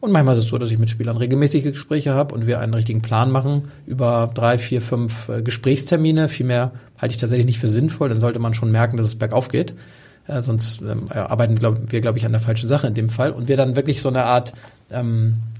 Und 0.00 0.12
manchmal 0.12 0.36
ist 0.36 0.44
es 0.44 0.50
so, 0.50 0.56
dass 0.56 0.70
ich 0.70 0.78
mit 0.78 0.88
Spielern 0.88 1.18
regelmäßige 1.18 1.64
Gespräche 1.64 2.14
habe 2.14 2.34
und 2.34 2.46
wir 2.46 2.58
einen 2.60 2.72
richtigen 2.72 3.02
Plan 3.02 3.30
machen 3.30 3.68
über 3.86 4.30
drei, 4.32 4.56
vier, 4.56 4.80
fünf 4.80 5.28
äh, 5.28 5.42
Gesprächstermine. 5.42 6.28
Viel 6.28 6.46
mehr 6.46 6.72
halte 6.98 7.12
ich 7.12 7.18
tatsächlich 7.18 7.46
nicht 7.46 7.58
für 7.58 7.68
sinnvoll. 7.68 8.08
Dann 8.08 8.20
sollte 8.20 8.38
man 8.38 8.54
schon 8.54 8.72
merken, 8.72 8.96
dass 8.96 9.06
es 9.06 9.16
bergauf 9.16 9.48
geht. 9.48 9.74
Äh, 10.26 10.40
sonst 10.40 10.80
ähm, 10.80 11.08
arbeiten 11.10 11.54
glaub, 11.54 11.92
wir, 11.92 12.00
glaube 12.00 12.16
ich, 12.16 12.24
an 12.24 12.32
der 12.32 12.40
falschen 12.40 12.68
Sache 12.68 12.86
in 12.86 12.94
dem 12.94 13.10
Fall. 13.10 13.30
Und 13.30 13.48
wir 13.48 13.58
dann 13.58 13.76
wirklich 13.76 14.00
so 14.00 14.08
eine 14.08 14.24
Art 14.24 14.54
ähm, 14.90 15.36
äh, 15.36 15.59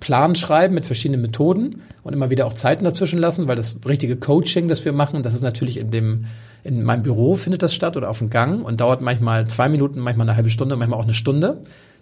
Plan 0.00 0.34
schreiben 0.34 0.74
mit 0.74 0.86
verschiedenen 0.86 1.22
Methoden 1.22 1.82
und 2.02 2.12
immer 2.12 2.30
wieder 2.30 2.46
auch 2.46 2.54
Zeiten 2.54 2.84
dazwischen 2.84 3.18
lassen, 3.18 3.48
weil 3.48 3.56
das 3.56 3.80
richtige 3.86 4.16
Coaching, 4.16 4.68
das 4.68 4.84
wir 4.84 4.92
machen, 4.92 5.22
das 5.22 5.34
ist 5.34 5.42
natürlich 5.42 5.78
in 5.78 5.90
dem 5.90 6.26
in 6.66 6.82
meinem 6.82 7.02
Büro 7.02 7.36
findet 7.36 7.62
das 7.62 7.74
statt 7.74 7.96
oder 7.96 8.10
auf 8.10 8.18
dem 8.18 8.28
Gang 8.28 8.64
und 8.64 8.80
dauert 8.80 9.00
manchmal 9.00 9.46
zwei 9.46 9.68
Minuten, 9.68 10.00
manchmal 10.00 10.28
eine 10.28 10.36
halbe 10.36 10.50
Stunde, 10.50 10.74
manchmal 10.74 10.98
auch 10.98 11.04
eine 11.04 11.14
Stunde. 11.14 11.58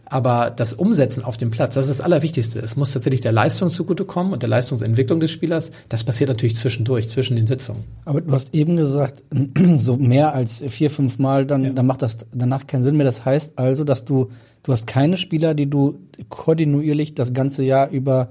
Aber 0.07 0.51
das 0.51 0.75
Umsetzen 0.75 1.25
auf 1.25 1.37
dem 1.37 1.51
Platz, 1.51 1.75
das 1.75 1.89
ist 1.89 1.99
das 1.99 2.05
Allerwichtigste. 2.05 2.59
Es 2.61 2.77
muss 2.77 2.93
tatsächlich 2.93 3.21
der 3.21 3.33
Leistung 3.33 3.71
zugutekommen 3.71 4.33
und 4.33 4.43
der 4.43 4.49
Leistungsentwicklung 4.49 5.21
des 5.21 5.31
Spielers. 5.31 5.71
Das 5.89 6.05
passiert 6.05 6.29
natürlich 6.29 6.57
zwischendurch, 6.57 7.09
zwischen 7.09 7.37
den 7.37 7.47
Sitzungen. 7.47 7.85
Aber 8.05 8.21
du 8.21 8.33
hast 8.33 8.55
eben 8.55 8.77
gesagt, 8.77 9.25
so 9.79 9.97
mehr 9.97 10.35
als 10.35 10.63
vier, 10.69 10.91
fünf 10.91 11.19
Mal, 11.19 11.47
dann, 11.47 11.65
ja. 11.65 11.71
dann 11.71 11.87
macht 11.87 12.03
das 12.03 12.19
danach 12.33 12.67
keinen 12.67 12.85
Sinn 12.85 12.97
mehr. 12.97 13.07
Das 13.07 13.25
heißt 13.25 13.59
also, 13.59 13.85
dass 13.85 14.05
du, 14.05 14.31
du 14.63 14.73
hast 14.73 14.87
keine 14.87 15.17
Spieler, 15.17 15.55
die 15.55 15.69
du 15.71 16.01
kontinuierlich 16.29 17.15
das 17.15 17.33
ganze 17.33 17.65
Jahr 17.65 17.91
über 17.91 18.29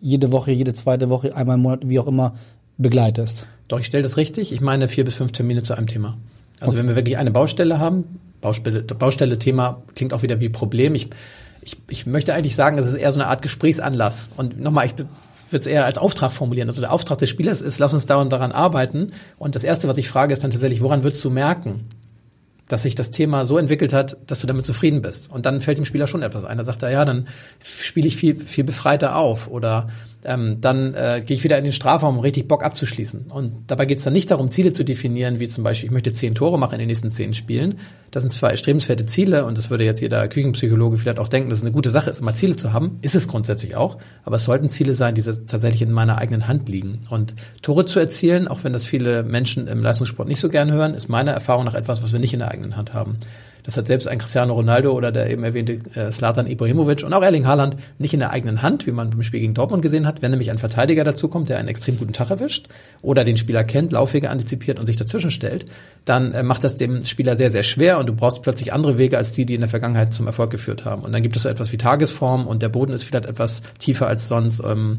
jede 0.00 0.32
Woche, 0.32 0.50
jede 0.52 0.72
zweite 0.72 1.10
Woche, 1.10 1.36
einmal 1.36 1.56
im 1.56 1.62
Monat, 1.62 1.88
wie 1.88 1.98
auch 1.98 2.06
immer, 2.06 2.34
begleitest. 2.78 3.46
Doch, 3.68 3.80
ich 3.80 3.86
stelle 3.86 4.02
das 4.02 4.16
richtig. 4.16 4.52
Ich 4.52 4.60
meine 4.60 4.88
vier 4.88 5.04
bis 5.04 5.14
fünf 5.14 5.32
Termine 5.32 5.62
zu 5.62 5.76
einem 5.76 5.86
Thema. 5.86 6.16
Also 6.60 6.72
okay. 6.72 6.78
wenn 6.80 6.88
wir 6.88 6.96
wirklich 6.96 7.18
eine 7.18 7.30
Baustelle 7.30 7.78
haben, 7.78 8.04
Baustelle, 8.44 8.82
Baustelle-Thema 8.82 9.82
klingt 9.94 10.12
auch 10.12 10.22
wieder 10.22 10.38
wie 10.38 10.50
Problem. 10.50 10.94
Ich, 10.94 11.08
ich, 11.62 11.78
ich 11.88 12.06
möchte 12.06 12.34
eigentlich 12.34 12.54
sagen, 12.54 12.76
es 12.76 12.86
ist 12.86 12.94
eher 12.94 13.10
so 13.10 13.18
eine 13.18 13.28
Art 13.28 13.40
Gesprächsanlass. 13.40 14.30
Und 14.36 14.60
nochmal, 14.60 14.86
ich 14.86 14.94
würde 14.96 15.60
es 15.60 15.66
eher 15.66 15.86
als 15.86 15.96
Auftrag 15.96 16.32
formulieren. 16.32 16.68
Also 16.68 16.82
der 16.82 16.92
Auftrag 16.92 17.18
des 17.18 17.30
Spielers 17.30 17.62
ist, 17.62 17.78
lass 17.78 17.94
uns 17.94 18.04
dauernd 18.04 18.32
daran 18.32 18.52
arbeiten. 18.52 19.12
Und 19.38 19.54
das 19.54 19.64
Erste, 19.64 19.88
was 19.88 19.96
ich 19.96 20.08
frage, 20.08 20.34
ist 20.34 20.44
dann 20.44 20.50
tatsächlich, 20.50 20.82
woran 20.82 21.04
würdest 21.04 21.24
du 21.24 21.30
merken, 21.30 21.86
dass 22.68 22.82
sich 22.82 22.94
das 22.94 23.10
Thema 23.10 23.46
so 23.46 23.56
entwickelt 23.56 23.92
hat, 23.92 24.16
dass 24.26 24.40
du 24.40 24.46
damit 24.46 24.66
zufrieden 24.66 25.00
bist. 25.00 25.32
Und 25.32 25.46
dann 25.46 25.62
fällt 25.62 25.78
dem 25.78 25.84
Spieler 25.86 26.06
schon 26.06 26.22
etwas 26.22 26.44
ein. 26.44 26.58
Da 26.58 26.64
sagt 26.64 26.82
er, 26.82 26.90
ja, 26.90 27.04
dann 27.04 27.26
spiele 27.62 28.06
ich 28.06 28.16
viel, 28.16 28.36
viel 28.36 28.64
befreiter 28.64 29.16
auf 29.16 29.48
oder 29.48 29.88
ähm, 30.24 30.58
dann 30.60 30.94
äh, 30.94 31.22
gehe 31.24 31.36
ich 31.36 31.44
wieder 31.44 31.58
in 31.58 31.64
den 31.64 31.72
Strafraum, 31.72 32.16
um 32.16 32.20
richtig 32.20 32.48
Bock 32.48 32.64
abzuschließen. 32.64 33.26
Und 33.32 33.64
dabei 33.66 33.86
geht 33.86 33.98
es 33.98 34.04
dann 34.04 34.12
nicht 34.12 34.30
darum, 34.30 34.50
Ziele 34.50 34.72
zu 34.72 34.84
definieren, 34.84 35.40
wie 35.40 35.48
zum 35.48 35.64
Beispiel, 35.64 35.86
ich 35.86 35.92
möchte 35.92 36.12
zehn 36.12 36.34
Tore 36.34 36.58
machen 36.58 36.74
in 36.74 36.80
den 36.80 36.88
nächsten 36.88 37.10
zehn 37.10 37.34
Spielen. 37.34 37.78
Das 38.10 38.22
sind 38.22 38.30
zwar 38.30 38.50
erstrebenswerte 38.50 39.06
Ziele 39.06 39.44
und 39.44 39.58
das 39.58 39.70
würde 39.70 39.84
jetzt 39.84 40.00
jeder 40.00 40.26
Küchenpsychologe 40.28 40.96
vielleicht 40.96 41.18
auch 41.18 41.28
denken, 41.28 41.50
dass 41.50 41.58
es 41.58 41.64
eine 41.64 41.72
gute 41.72 41.90
Sache 41.90 42.10
ist, 42.10 42.20
immer 42.20 42.34
Ziele 42.34 42.56
zu 42.56 42.72
haben. 42.72 42.98
Ist 43.02 43.14
es 43.14 43.28
grundsätzlich 43.28 43.76
auch. 43.76 43.98
Aber 44.22 44.36
es 44.36 44.44
sollten 44.44 44.68
Ziele 44.68 44.94
sein, 44.94 45.14
die 45.14 45.22
tatsächlich 45.22 45.82
in 45.82 45.92
meiner 45.92 46.18
eigenen 46.18 46.48
Hand 46.48 46.68
liegen. 46.68 47.00
Und 47.10 47.34
Tore 47.60 47.86
zu 47.86 47.98
erzielen, 47.98 48.48
auch 48.48 48.64
wenn 48.64 48.72
das 48.72 48.86
viele 48.86 49.22
Menschen 49.22 49.66
im 49.66 49.82
Leistungssport 49.82 50.28
nicht 50.28 50.40
so 50.40 50.48
gern 50.48 50.70
hören, 50.70 50.94
ist 50.94 51.08
meiner 51.08 51.32
Erfahrung 51.32 51.64
nach 51.64 51.74
etwas, 51.74 52.02
was 52.02 52.12
wir 52.12 52.20
nicht 52.20 52.32
in 52.32 52.38
der 52.38 52.50
eigenen 52.50 52.76
Hand 52.76 52.94
haben. 52.94 53.18
Das 53.64 53.78
hat 53.78 53.86
selbst 53.86 54.06
ein 54.06 54.18
Cristiano 54.18 54.52
Ronaldo 54.52 54.92
oder 54.92 55.10
der 55.10 55.30
eben 55.30 55.42
erwähnte 55.42 55.80
äh, 55.94 56.12
Slatan 56.12 56.46
Ibrahimovic 56.46 57.02
und 57.02 57.14
auch 57.14 57.22
Erling 57.22 57.46
Haaland 57.46 57.76
nicht 57.98 58.12
in 58.12 58.20
der 58.20 58.30
eigenen 58.30 58.60
Hand, 58.60 58.86
wie 58.86 58.92
man 58.92 59.08
beim 59.08 59.22
Spiel 59.22 59.40
gegen 59.40 59.54
Dortmund 59.54 59.80
gesehen 59.80 60.06
hat. 60.06 60.20
Wenn 60.20 60.32
nämlich 60.32 60.50
ein 60.50 60.58
Verteidiger 60.58 61.02
dazukommt, 61.02 61.48
der 61.48 61.58
einen 61.58 61.68
extrem 61.68 61.96
guten 61.96 62.12
Tag 62.12 62.30
erwischt 62.30 62.68
oder 63.00 63.24
den 63.24 63.38
Spieler 63.38 63.64
kennt, 63.64 63.92
Laufwege 63.92 64.28
antizipiert 64.28 64.78
und 64.78 64.84
sich 64.84 64.96
dazwischen 64.96 65.30
stellt, 65.30 65.64
dann 66.04 66.32
äh, 66.32 66.42
macht 66.42 66.62
das 66.62 66.74
dem 66.74 67.06
Spieler 67.06 67.36
sehr, 67.36 67.48
sehr 67.48 67.62
schwer 67.62 67.98
und 67.98 68.06
du 68.06 68.14
brauchst 68.14 68.42
plötzlich 68.42 68.74
andere 68.74 68.98
Wege 68.98 69.16
als 69.16 69.32
die, 69.32 69.46
die 69.46 69.54
in 69.54 69.62
der 69.62 69.70
Vergangenheit 69.70 70.12
zum 70.12 70.26
Erfolg 70.26 70.50
geführt 70.50 70.84
haben. 70.84 71.02
Und 71.02 71.12
dann 71.12 71.22
gibt 71.22 71.34
es 71.34 71.42
so 71.42 71.48
etwas 71.48 71.72
wie 71.72 71.78
Tagesform 71.78 72.46
und 72.46 72.60
der 72.60 72.68
Boden 72.68 72.92
ist 72.92 73.04
vielleicht 73.04 73.26
etwas 73.26 73.62
tiefer 73.78 74.06
als 74.06 74.28
sonst. 74.28 74.62
Ähm, 74.62 74.98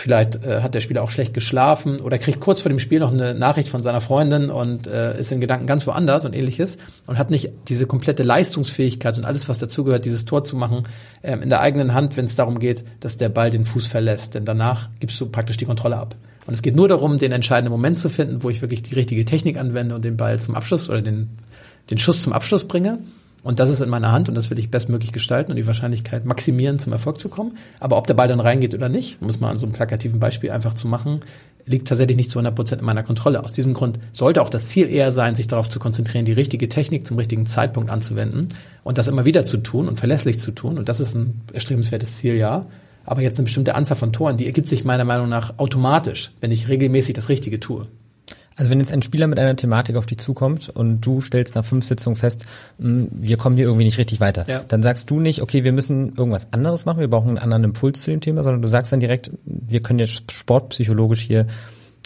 Vielleicht 0.00 0.42
äh, 0.42 0.62
hat 0.62 0.74
der 0.74 0.80
Spieler 0.80 1.02
auch 1.02 1.10
schlecht 1.10 1.34
geschlafen 1.34 2.00
oder 2.00 2.16
kriegt 2.16 2.40
kurz 2.40 2.62
vor 2.62 2.70
dem 2.70 2.78
Spiel 2.78 3.00
noch 3.00 3.12
eine 3.12 3.34
Nachricht 3.34 3.68
von 3.68 3.82
seiner 3.82 4.00
Freundin 4.00 4.48
und 4.48 4.86
äh, 4.86 5.20
ist 5.20 5.30
in 5.30 5.42
Gedanken 5.42 5.66
ganz 5.66 5.86
woanders 5.86 6.24
und 6.24 6.34
ähnliches 6.34 6.78
und 7.06 7.18
hat 7.18 7.30
nicht 7.30 7.52
diese 7.68 7.86
komplette 7.86 8.22
Leistungsfähigkeit 8.22 9.18
und 9.18 9.26
alles, 9.26 9.50
was 9.50 9.58
dazugehört, 9.58 10.06
dieses 10.06 10.24
Tor 10.24 10.42
zu 10.42 10.56
machen, 10.56 10.84
äh, 11.20 11.36
in 11.36 11.50
der 11.50 11.60
eigenen 11.60 11.92
Hand, 11.92 12.16
wenn 12.16 12.24
es 12.24 12.34
darum 12.34 12.58
geht, 12.58 12.82
dass 13.00 13.18
der 13.18 13.28
Ball 13.28 13.50
den 13.50 13.66
Fuß 13.66 13.88
verlässt. 13.88 14.34
Denn 14.34 14.46
danach 14.46 14.88
gibst 15.00 15.20
du 15.20 15.26
praktisch 15.26 15.58
die 15.58 15.66
Kontrolle 15.66 15.98
ab. 15.98 16.16
Und 16.46 16.54
es 16.54 16.62
geht 16.62 16.76
nur 16.76 16.88
darum, 16.88 17.18
den 17.18 17.32
entscheidenden 17.32 17.70
Moment 17.70 17.98
zu 17.98 18.08
finden, 18.08 18.42
wo 18.42 18.48
ich 18.48 18.62
wirklich 18.62 18.82
die 18.82 18.94
richtige 18.94 19.26
Technik 19.26 19.58
anwende 19.58 19.94
und 19.94 20.02
den 20.02 20.16
Ball 20.16 20.38
zum 20.38 20.54
Abschluss 20.54 20.88
oder 20.88 21.02
den, 21.02 21.28
den 21.90 21.98
Schuss 21.98 22.22
zum 22.22 22.32
Abschluss 22.32 22.66
bringe. 22.66 23.00
Und 23.42 23.58
das 23.58 23.70
ist 23.70 23.80
in 23.80 23.88
meiner 23.88 24.12
Hand 24.12 24.28
und 24.28 24.34
das 24.34 24.50
will 24.50 24.58
ich 24.58 24.70
bestmöglich 24.70 25.12
gestalten 25.12 25.50
und 25.50 25.56
die 25.56 25.66
Wahrscheinlichkeit 25.66 26.26
maximieren, 26.26 26.78
zum 26.78 26.92
Erfolg 26.92 27.18
zu 27.18 27.28
kommen. 27.30 27.56
Aber 27.78 27.96
ob 27.96 28.06
der 28.06 28.14
Ball 28.14 28.28
dann 28.28 28.40
reingeht 28.40 28.74
oder 28.74 28.88
nicht, 28.88 29.20
um 29.22 29.28
es 29.28 29.40
mal 29.40 29.50
an 29.50 29.58
so 29.58 29.66
einem 29.66 29.72
plakativen 29.72 30.20
Beispiel 30.20 30.50
einfach 30.50 30.74
zu 30.74 30.88
machen, 30.88 31.22
liegt 31.64 31.88
tatsächlich 31.88 32.16
nicht 32.16 32.30
zu 32.30 32.38
100 32.38 32.54
Prozent 32.54 32.80
in 32.80 32.86
meiner 32.86 33.02
Kontrolle. 33.02 33.42
Aus 33.42 33.52
diesem 33.52 33.74
Grund 33.74 33.98
sollte 34.12 34.42
auch 34.42 34.50
das 34.50 34.66
Ziel 34.66 34.88
eher 34.88 35.12
sein, 35.12 35.34
sich 35.34 35.46
darauf 35.46 35.68
zu 35.68 35.78
konzentrieren, 35.78 36.24
die 36.24 36.32
richtige 36.32 36.68
Technik 36.68 37.06
zum 37.06 37.16
richtigen 37.16 37.46
Zeitpunkt 37.46 37.90
anzuwenden 37.90 38.48
und 38.82 38.98
das 38.98 39.08
immer 39.08 39.24
wieder 39.24 39.44
zu 39.44 39.58
tun 39.58 39.88
und 39.88 39.98
verlässlich 39.98 40.40
zu 40.40 40.52
tun. 40.52 40.78
Und 40.78 40.88
das 40.88 41.00
ist 41.00 41.14
ein 41.14 41.40
erstrebenswertes 41.52 42.16
Ziel, 42.18 42.34
ja. 42.34 42.66
Aber 43.04 43.22
jetzt 43.22 43.38
eine 43.38 43.44
bestimmte 43.44 43.74
Anzahl 43.74 43.96
von 43.96 44.12
Toren, 44.12 44.36
die 44.36 44.46
ergibt 44.46 44.68
sich 44.68 44.84
meiner 44.84 45.04
Meinung 45.04 45.28
nach 45.28 45.58
automatisch, 45.58 46.32
wenn 46.40 46.52
ich 46.52 46.68
regelmäßig 46.68 47.14
das 47.14 47.28
Richtige 47.28 47.58
tue. 47.58 47.86
Also 48.60 48.70
wenn 48.70 48.78
jetzt 48.78 48.92
ein 48.92 49.00
Spieler 49.00 49.26
mit 49.26 49.38
einer 49.38 49.56
Thematik 49.56 49.96
auf 49.96 50.04
dich 50.04 50.18
zukommt 50.18 50.68
und 50.68 51.00
du 51.00 51.22
stellst 51.22 51.54
nach 51.54 51.64
fünf 51.64 51.86
Sitzungen 51.86 52.14
fest, 52.14 52.44
hm, 52.78 53.08
wir 53.10 53.38
kommen 53.38 53.56
hier 53.56 53.64
irgendwie 53.64 53.86
nicht 53.86 53.96
richtig 53.96 54.20
weiter, 54.20 54.44
ja. 54.46 54.62
dann 54.68 54.82
sagst 54.82 55.08
du 55.08 55.18
nicht, 55.18 55.40
okay, 55.40 55.64
wir 55.64 55.72
müssen 55.72 56.14
irgendwas 56.14 56.48
anderes 56.50 56.84
machen, 56.84 57.00
wir 57.00 57.08
brauchen 57.08 57.30
einen 57.30 57.38
anderen 57.38 57.64
Impuls 57.64 58.02
zu 58.02 58.10
dem 58.10 58.20
Thema, 58.20 58.42
sondern 58.42 58.60
du 58.60 58.68
sagst 58.68 58.92
dann 58.92 59.00
direkt, 59.00 59.30
wir 59.46 59.80
können 59.80 59.98
jetzt 59.98 60.30
sportpsychologisch 60.30 61.22
hier 61.22 61.46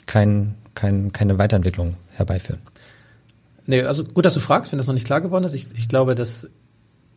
kein, 0.06 0.54
kein, 0.76 1.10
keine 1.10 1.38
Weiterentwicklung 1.38 1.96
herbeiführen. 2.12 2.60
Nee, 3.66 3.82
also 3.82 4.04
gut, 4.04 4.24
dass 4.24 4.34
du 4.34 4.40
fragst, 4.40 4.70
wenn 4.70 4.76
das 4.76 4.86
noch 4.86 4.94
nicht 4.94 5.06
klar 5.06 5.20
geworden 5.20 5.42
ist. 5.42 5.54
Ich, 5.54 5.66
ich 5.76 5.88
glaube, 5.88 6.14
dass 6.14 6.48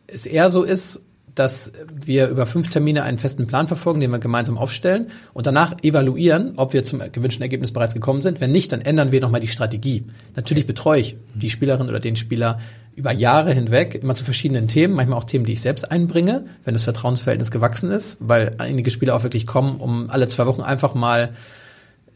es 0.08 0.26
eher 0.26 0.50
so 0.50 0.64
ist, 0.64 1.02
dass 1.38 1.72
wir 2.04 2.28
über 2.28 2.46
fünf 2.46 2.68
Termine 2.68 3.02
einen 3.02 3.18
festen 3.18 3.46
Plan 3.46 3.68
verfolgen, 3.68 4.00
den 4.00 4.10
wir 4.10 4.18
gemeinsam 4.18 4.58
aufstellen 4.58 5.08
und 5.32 5.46
danach 5.46 5.74
evaluieren, 5.82 6.52
ob 6.56 6.72
wir 6.72 6.84
zum 6.84 7.00
gewünschten 7.12 7.42
Ergebnis 7.42 7.72
bereits 7.72 7.94
gekommen 7.94 8.22
sind. 8.22 8.40
Wenn 8.40 8.52
nicht, 8.52 8.72
dann 8.72 8.80
ändern 8.80 9.12
wir 9.12 9.20
nochmal 9.20 9.40
die 9.40 9.46
Strategie. 9.46 10.04
Natürlich 10.36 10.66
betreue 10.66 11.00
ich 11.00 11.16
die 11.34 11.50
Spielerin 11.50 11.88
oder 11.88 12.00
den 12.00 12.16
Spieler 12.16 12.58
über 12.98 13.12
Jahre 13.12 13.52
hinweg 13.52 13.94
immer 14.02 14.16
zu 14.16 14.24
verschiedenen 14.24 14.66
Themen, 14.66 14.94
manchmal 14.94 15.18
auch 15.18 15.24
Themen, 15.24 15.44
die 15.44 15.52
ich 15.52 15.60
selbst 15.60 15.88
einbringe, 15.88 16.42
wenn 16.64 16.74
das 16.74 16.82
Vertrauensverhältnis 16.82 17.52
gewachsen 17.52 17.92
ist, 17.92 18.16
weil 18.20 18.56
einige 18.58 18.90
Spieler 18.90 19.14
auch 19.14 19.22
wirklich 19.22 19.46
kommen, 19.46 19.76
um 19.76 20.10
alle 20.10 20.26
zwei 20.26 20.46
Wochen 20.46 20.62
einfach 20.62 20.94
mal 20.94 21.30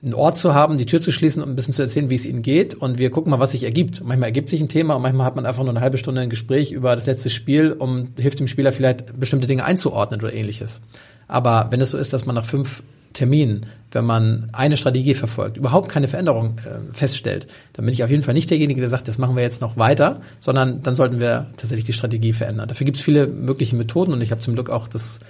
einen 0.03 0.15
Ort 0.15 0.37
zu 0.37 0.53
haben, 0.53 0.79
die 0.79 0.87
Tür 0.87 1.01
zu 1.01 1.13
schließen 1.13 1.43
und 1.43 1.51
ein 1.51 1.57
bisschen 1.57 1.75
zu 1.75 1.83
erzählen, 1.83 2.11
wie 2.11 2.17
es 2.17 2.27
ihnen 2.27 2.43
geht. 2.43 2.75
Und 2.75 2.99
wir 2.99 3.11
gucken 3.11 3.31
mal, 3.31 3.39
was 3.39 3.53
sich 3.53 3.63
ergibt. 3.63 4.03
manchmal 4.05 4.29
ergibt 4.29 4.49
sich 4.49 4.61
ein 4.61 4.69
Thema 4.69 4.95
und 4.95 5.03
manchmal 5.03 5.27
hat 5.27 5.37
man 5.37 5.47
einfach 5.47 5.63
nur 5.63 5.71
eine 5.71 5.81
halbe 5.81 5.99
Stunde 5.99 6.21
ein 6.21 6.31
Gespräch 6.31 6.73
über 6.73 6.97
das 6.97 7.07
letzte 7.07 7.31
Spiel, 7.31 7.73
um 7.73 8.09
hilft 8.17 8.41
dem 8.41 8.49
Spieler 8.49 8.73
vielleicht 8.73 9.19
bestimmte 9.19 9.47
Dinge 9.47 9.65
einzuordnen 9.65 10.21
oder 10.21 10.33
ähnliches. 10.33 10.81
Aber 11.29 11.69
wenn 11.71 11.81
es 11.81 11.91
so 11.91 11.99
ist, 11.99 12.13
dass 12.13 12.27
man 12.27 12.35
nach 12.35 12.45
fünf 12.45 12.83
Terminen, 13.13 13.67
wenn 13.93 14.05
man 14.05 14.49
eine 14.53 14.77
Strategie 14.77 15.15
verfolgt, 15.15 15.57
überhaupt 15.57 15.89
keine 15.89 16.09
Veränderung 16.09 16.57
äh, 16.59 16.93
feststellt, 16.93 17.47
dann 17.75 17.85
bin 17.85 17.95
ich 17.95 18.03
auf 18.03 18.11
jeden 18.11 18.23
Fall 18.23 18.35
nicht 18.35 18.51
derjenige, 18.51 18.81
der 18.81 18.89
sagt, 18.91 19.07
das 19.07 19.19
machen 19.19 19.37
wir 19.37 19.43
jetzt 19.43 19.61
noch 19.61 19.77
weiter, 19.77 20.19
sondern 20.41 20.83
dann 20.83 20.97
sollten 20.97 21.21
wir 21.21 21.51
tatsächlich 21.57 21.85
die 21.85 21.93
Strategie 21.93 22.33
verändern. 22.33 22.69
Dafür 22.69 22.87
gibt 22.87 22.97
es 22.97 23.03
viele 23.03 23.27
mögliche 23.27 23.77
Methoden 23.77 24.13
und 24.13 24.21
ich 24.21 24.31
habe 24.31 24.41
zum 24.41 24.55
Glück 24.55 24.71
auch 24.71 24.89
das 24.89 25.21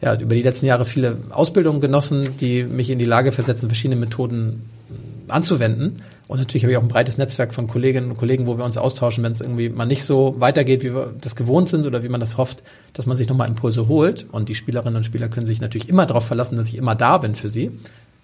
ja, 0.00 0.14
über 0.18 0.34
die 0.34 0.42
letzten 0.42 0.66
Jahre 0.66 0.84
viele 0.84 1.18
Ausbildungen 1.30 1.80
genossen, 1.80 2.36
die 2.40 2.62
mich 2.62 2.90
in 2.90 2.98
die 2.98 3.04
Lage 3.04 3.32
versetzen, 3.32 3.68
verschiedene 3.68 4.00
Methoden 4.00 4.62
anzuwenden. 5.28 5.96
Und 6.28 6.38
natürlich 6.38 6.62
habe 6.64 6.72
ich 6.72 6.76
auch 6.76 6.82
ein 6.82 6.88
breites 6.88 7.16
Netzwerk 7.16 7.54
von 7.54 7.66
Kolleginnen 7.66 8.10
und 8.10 8.16
Kollegen, 8.18 8.46
wo 8.46 8.58
wir 8.58 8.64
uns 8.64 8.76
austauschen, 8.76 9.24
wenn 9.24 9.32
es 9.32 9.40
irgendwie 9.40 9.70
mal 9.70 9.86
nicht 9.86 10.04
so 10.04 10.36
weitergeht, 10.38 10.84
wie 10.84 10.94
wir 10.94 11.14
das 11.20 11.36
gewohnt 11.36 11.70
sind 11.70 11.86
oder 11.86 12.02
wie 12.02 12.08
man 12.08 12.20
das 12.20 12.36
hofft, 12.36 12.62
dass 12.92 13.06
man 13.06 13.16
sich 13.16 13.28
nochmal 13.28 13.48
Impulse 13.48 13.88
holt. 13.88 14.26
Und 14.30 14.48
die 14.50 14.54
Spielerinnen 14.54 14.96
und 14.96 15.04
Spieler 15.04 15.28
können 15.28 15.46
sich 15.46 15.60
natürlich 15.60 15.88
immer 15.88 16.04
darauf 16.04 16.26
verlassen, 16.26 16.56
dass 16.56 16.68
ich 16.68 16.76
immer 16.76 16.94
da 16.94 17.18
bin 17.18 17.34
für 17.34 17.48
sie. 17.48 17.70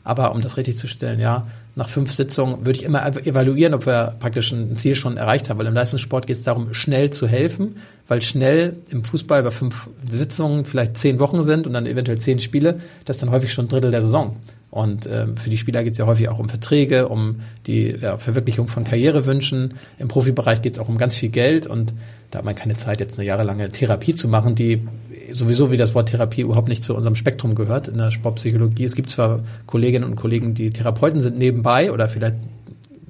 Aber 0.04 0.32
um 0.32 0.42
das 0.42 0.58
richtig 0.58 0.76
zu 0.76 0.86
stellen, 0.86 1.18
ja, 1.18 1.42
nach 1.76 1.88
fünf 1.88 2.12
Sitzungen 2.12 2.64
würde 2.64 2.78
ich 2.78 2.84
immer 2.84 3.04
evaluieren, 3.26 3.74
ob 3.74 3.86
wir 3.86 4.14
praktisch 4.20 4.52
ein 4.52 4.76
Ziel 4.76 4.94
schon 4.94 5.16
erreicht 5.16 5.48
haben. 5.48 5.58
Weil 5.58 5.66
im 5.66 5.74
Leistungssport 5.74 6.26
geht 6.26 6.36
es 6.36 6.42
darum, 6.42 6.72
schnell 6.72 7.10
zu 7.10 7.26
helfen, 7.26 7.76
weil 8.06 8.22
schnell 8.22 8.76
im 8.90 9.02
Fußball 9.02 9.42
bei 9.42 9.50
fünf 9.50 9.88
Sitzungen 10.08 10.66
vielleicht 10.66 10.96
zehn 10.96 11.18
Wochen 11.18 11.42
sind 11.42 11.66
und 11.66 11.72
dann 11.72 11.86
eventuell 11.86 12.18
zehn 12.18 12.38
Spiele, 12.38 12.80
das 13.06 13.16
ist 13.16 13.22
dann 13.22 13.30
häufig 13.30 13.52
schon 13.52 13.64
ein 13.64 13.68
Drittel 13.68 13.90
der 13.90 14.02
Saison. 14.02 14.36
Und 14.70 15.08
ähm, 15.10 15.36
für 15.36 15.50
die 15.50 15.56
Spieler 15.56 15.84
geht 15.84 15.92
es 15.92 15.98
ja 15.98 16.06
häufig 16.06 16.28
auch 16.28 16.40
um 16.40 16.48
Verträge, 16.48 17.08
um 17.08 17.36
die 17.66 17.90
ja, 17.90 18.16
Verwirklichung 18.16 18.66
von 18.66 18.82
Karrierewünschen. 18.82 19.74
Im 19.98 20.08
Profibereich 20.08 20.62
geht 20.62 20.72
es 20.72 20.78
auch 20.80 20.88
um 20.88 20.98
ganz 20.98 21.16
viel 21.16 21.28
Geld 21.28 21.66
und 21.66 21.94
da 22.32 22.38
hat 22.38 22.44
man 22.44 22.56
keine 22.56 22.76
Zeit, 22.76 22.98
jetzt 22.98 23.16
eine 23.16 23.24
jahrelange 23.24 23.70
Therapie 23.70 24.16
zu 24.16 24.26
machen, 24.26 24.56
die 24.56 24.82
sowieso 25.34 25.72
wie 25.72 25.76
das 25.76 25.94
Wort 25.94 26.10
Therapie 26.10 26.42
überhaupt 26.42 26.68
nicht 26.68 26.84
zu 26.84 26.94
unserem 26.94 27.16
Spektrum 27.16 27.54
gehört 27.54 27.88
in 27.88 27.98
der 27.98 28.10
Sportpsychologie. 28.10 28.84
Es 28.84 28.94
gibt 28.94 29.10
zwar 29.10 29.40
Kolleginnen 29.66 30.04
und 30.04 30.16
Kollegen, 30.16 30.54
die 30.54 30.70
Therapeuten 30.70 31.20
sind 31.20 31.36
nebenbei 31.38 31.92
oder 31.92 32.08
vielleicht 32.08 32.36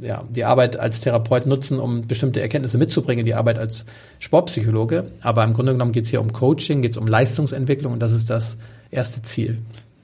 ja, 0.01 0.25
die 0.29 0.45
Arbeit 0.45 0.79
als 0.79 1.01
Therapeut 1.01 1.47
nutzen, 1.47 1.79
um 1.79 2.07
bestimmte 2.07 2.41
Erkenntnisse 2.41 2.79
mitzubringen, 2.79 3.25
die 3.25 3.35
Arbeit 3.35 3.59
als 3.59 3.87
Sportpsychologe. 4.19 5.11
Aber 5.21 5.45
im 5.45 5.53
Grunde 5.53 5.73
genommen 5.73 5.93
geht 5.93 6.05
es 6.05 6.11
hier 6.11 6.21
um 6.21 6.33
Coaching, 6.33 6.83
geht 6.83 6.93
es 6.93 6.97
um 6.97 7.07
Leistungsentwicklung 7.07 7.93
und 7.93 8.01
das 8.01 8.13
ist 8.13 8.31
das 8.31 8.57
erste 8.91 9.23
Ziel. 9.23 9.59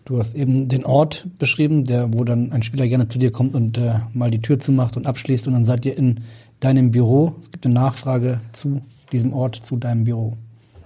Du 0.05 0.19
hast 0.19 0.35
eben 0.35 0.69
den 0.69 0.85
Ort 0.85 1.27
beschrieben, 1.39 1.85
der, 1.85 2.13
wo 2.13 2.25
dann 2.25 2.53
ein 2.53 2.63
Spieler 2.63 2.89
gerne 2.89 3.09
zu 3.09 3.19
dir 3.19 3.31
kommt 3.31 3.55
und 3.55 3.79
äh, 3.79 3.95
mal 4.13 4.31
die 4.31 4.41
Tür 4.41 4.59
zumacht 4.59 4.97
und 4.97 5.07
abschließt 5.07 5.47
und 5.47 5.53
dann 5.53 5.65
seid 5.65 5.85
ihr 5.87 5.97
in 5.97 6.21
deinem 6.61 6.91
Büro. 6.91 7.37
Es 7.43 7.51
gibt 7.51 7.65
eine 7.65 7.75
Nachfrage 7.75 8.41
zu 8.53 8.81
diesem 9.13 9.33
Ort, 9.33 9.57
zu 9.57 9.77
deinem 9.77 10.05
Büro. 10.05 10.37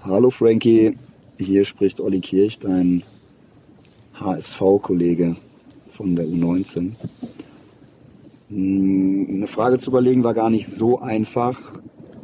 Hallo 0.03 0.31
Frankie, 0.31 0.97
hier 1.39 1.65
spricht 1.65 2.01
Olli 2.01 2.21
Kirch, 2.21 2.59
dein 2.59 3.03
HSV-Kollege 4.15 5.37
von 5.89 6.15
der 6.15 6.27
U19. 6.27 6.93
Hm, 8.51 9.27
eine 9.31 9.47
Frage 9.47 9.79
zu 9.79 9.91
überlegen 9.91 10.23
war 10.23 10.35
gar 10.35 10.51
nicht 10.51 10.69
so 10.69 11.01
einfach. 11.01 11.59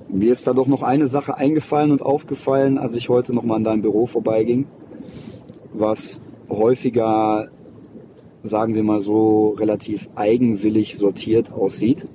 Mir 0.08 0.32
ist 0.32 0.46
da 0.46 0.52
doch 0.52 0.66
noch 0.66 0.82
eine 0.82 1.06
Sache 1.06 1.36
eingefallen 1.36 1.90
und 1.90 2.02
aufgefallen, 2.02 2.78
als 2.78 2.94
ich 2.94 3.08
heute 3.08 3.32
noch 3.32 3.42
mal 3.42 3.56
an 3.56 3.64
deinem 3.64 3.82
Büro 3.82 4.06
vorbeiging, 4.06 4.66
was 5.72 6.20
häufiger, 6.48 7.48
sagen 8.42 8.74
wir 8.74 8.82
mal 8.82 9.00
so, 9.00 9.50
relativ 9.50 10.08
eigenwillig 10.14 10.98
sortiert 10.98 11.52
aussieht. 11.52 12.06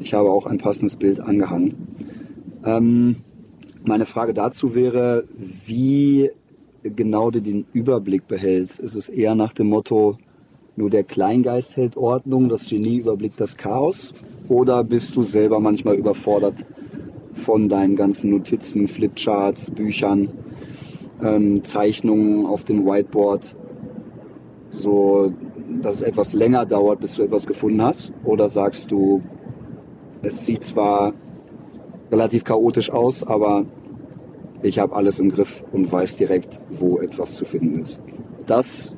Ich 0.00 0.14
habe 0.14 0.30
auch 0.30 0.46
ein 0.46 0.58
passendes 0.58 0.96
Bild 0.96 1.20
angehangen. 1.20 1.88
Ähm, 2.64 3.16
meine 3.84 4.06
Frage 4.06 4.34
dazu 4.34 4.74
wäre, 4.74 5.24
wie 5.66 6.30
genau 6.82 7.30
du 7.30 7.40
den 7.40 7.66
Überblick 7.72 8.26
behältst. 8.28 8.80
Ist 8.80 8.94
es 8.94 9.08
eher 9.08 9.34
nach 9.34 9.52
dem 9.52 9.68
Motto, 9.68 10.18
nur 10.76 10.90
der 10.90 11.04
Kleingeist 11.04 11.76
hält 11.76 11.96
Ordnung, 11.96 12.48
das 12.48 12.68
Genie 12.68 12.98
überblickt 12.98 13.40
das 13.40 13.56
Chaos? 13.56 14.12
Oder 14.48 14.84
bist 14.84 15.16
du 15.16 15.22
selber 15.22 15.60
manchmal 15.60 15.96
überfordert 15.96 16.64
von 17.32 17.68
deinen 17.68 17.96
ganzen 17.96 18.30
Notizen, 18.30 18.88
Flipcharts, 18.88 19.70
Büchern, 19.70 20.28
ähm, 21.22 21.62
Zeichnungen 21.64 22.46
auf 22.46 22.64
dem 22.64 22.86
Whiteboard? 22.86 23.56
So, 24.70 25.32
dass 25.82 25.96
es 25.96 26.02
etwas 26.02 26.32
länger 26.32 26.64
dauert, 26.64 27.00
bis 27.00 27.16
du 27.16 27.22
etwas 27.22 27.46
gefunden 27.46 27.82
hast? 27.82 28.12
Oder 28.24 28.48
sagst 28.48 28.90
du, 28.90 29.22
es 30.22 30.46
sieht 30.46 30.62
zwar 30.62 31.12
relativ 32.12 32.44
chaotisch 32.44 32.90
aus, 32.90 33.24
aber 33.24 33.64
ich 34.62 34.78
habe 34.78 34.94
alles 34.94 35.18
im 35.18 35.30
Griff 35.30 35.64
und 35.72 35.90
weiß 35.90 36.18
direkt, 36.18 36.60
wo 36.70 37.00
etwas 37.00 37.34
zu 37.34 37.44
finden 37.44 37.80
ist. 37.80 38.00
Das 38.46 38.94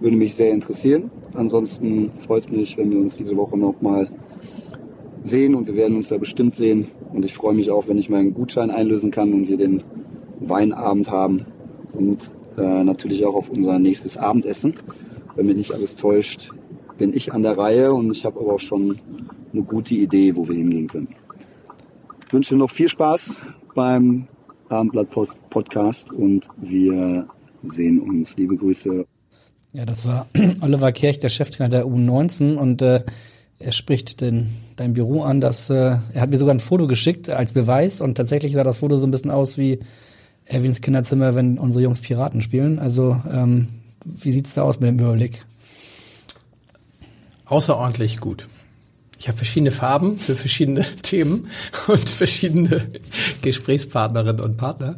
würde 0.00 0.16
mich 0.16 0.34
sehr 0.34 0.50
interessieren. 0.50 1.10
Ansonsten 1.34 2.10
freut 2.16 2.44
es 2.44 2.50
mich, 2.50 2.78
wenn 2.78 2.90
wir 2.90 2.98
uns 2.98 3.16
diese 3.16 3.36
Woche 3.36 3.56
nochmal 3.56 4.08
sehen 5.22 5.54
und 5.54 5.66
wir 5.66 5.76
werden 5.76 5.96
uns 5.96 6.08
da 6.08 6.16
bestimmt 6.16 6.54
sehen. 6.54 6.88
Und 7.12 7.24
ich 7.24 7.34
freue 7.34 7.54
mich 7.54 7.70
auch, 7.70 7.88
wenn 7.88 7.98
ich 7.98 8.08
meinen 8.08 8.34
Gutschein 8.34 8.70
einlösen 8.70 9.10
kann 9.10 9.32
und 9.32 9.48
wir 9.48 9.56
den 9.56 9.82
Weinabend 10.40 11.10
haben 11.10 11.46
und 11.92 12.30
äh, 12.56 12.84
natürlich 12.84 13.24
auch 13.26 13.34
auf 13.34 13.50
unser 13.50 13.78
nächstes 13.78 14.16
Abendessen. 14.16 14.74
Wenn 15.34 15.46
mich 15.46 15.56
nicht 15.56 15.74
alles 15.74 15.96
täuscht, 15.96 16.52
bin 16.96 17.12
ich 17.12 17.32
an 17.32 17.42
der 17.42 17.58
Reihe 17.58 17.92
und 17.92 18.10
ich 18.10 18.24
habe 18.24 18.40
aber 18.40 18.54
auch 18.54 18.60
schon 18.60 18.98
eine 19.52 19.62
gute 19.62 19.94
Idee, 19.94 20.34
wo 20.36 20.48
wir 20.48 20.54
hingehen 20.54 20.88
können. 20.88 21.08
Ich 22.26 22.32
wünsche 22.32 22.56
noch 22.56 22.70
viel 22.70 22.88
Spaß 22.88 23.36
beim 23.76 24.26
Abendblatt 24.68 25.10
Podcast 25.48 26.10
und 26.10 26.48
wir 26.56 27.28
sehen 27.62 28.00
uns. 28.00 28.36
Liebe 28.36 28.56
Grüße. 28.56 29.06
Ja, 29.72 29.86
das 29.86 30.04
war 30.04 30.26
Oliver 30.60 30.90
Kirch, 30.90 31.20
der 31.20 31.28
Cheftrainer 31.28 31.68
der 31.68 31.86
U19 31.86 32.56
und 32.56 32.82
äh, 32.82 33.04
er 33.60 33.72
spricht 33.72 34.20
den, 34.20 34.48
dein 34.74 34.94
Büro 34.94 35.22
an, 35.22 35.40
dass 35.40 35.70
äh, 35.70 35.98
er 36.12 36.20
hat 36.20 36.30
mir 36.30 36.38
sogar 36.38 36.52
ein 36.52 36.60
Foto 36.60 36.88
geschickt 36.88 37.30
als 37.30 37.52
Beweis 37.52 38.00
und 38.00 38.16
tatsächlich 38.16 38.54
sah 38.54 38.64
das 38.64 38.78
Foto 38.78 38.98
so 38.98 39.06
ein 39.06 39.12
bisschen 39.12 39.30
aus 39.30 39.56
wie 39.56 39.78
Erwins 40.46 40.80
Kinderzimmer, 40.80 41.36
wenn 41.36 41.58
unsere 41.58 41.84
Jungs 41.84 42.00
Piraten 42.00 42.42
spielen. 42.42 42.80
Also 42.80 43.20
ähm, 43.32 43.68
wie 44.04 44.32
sieht's 44.32 44.54
da 44.54 44.62
aus 44.62 44.80
mit 44.80 44.88
dem 44.88 44.98
Überblick? 44.98 45.44
Außerordentlich 47.44 48.18
gut. 48.18 48.48
Ich 49.18 49.28
habe 49.28 49.36
verschiedene 49.36 49.70
Farben 49.70 50.18
für 50.18 50.34
verschiedene 50.34 50.84
Themen 51.02 51.48
und 51.86 52.08
verschiedene 52.08 52.82
Gesprächspartnerinnen 53.42 54.40
und 54.40 54.56
Partner. 54.56 54.96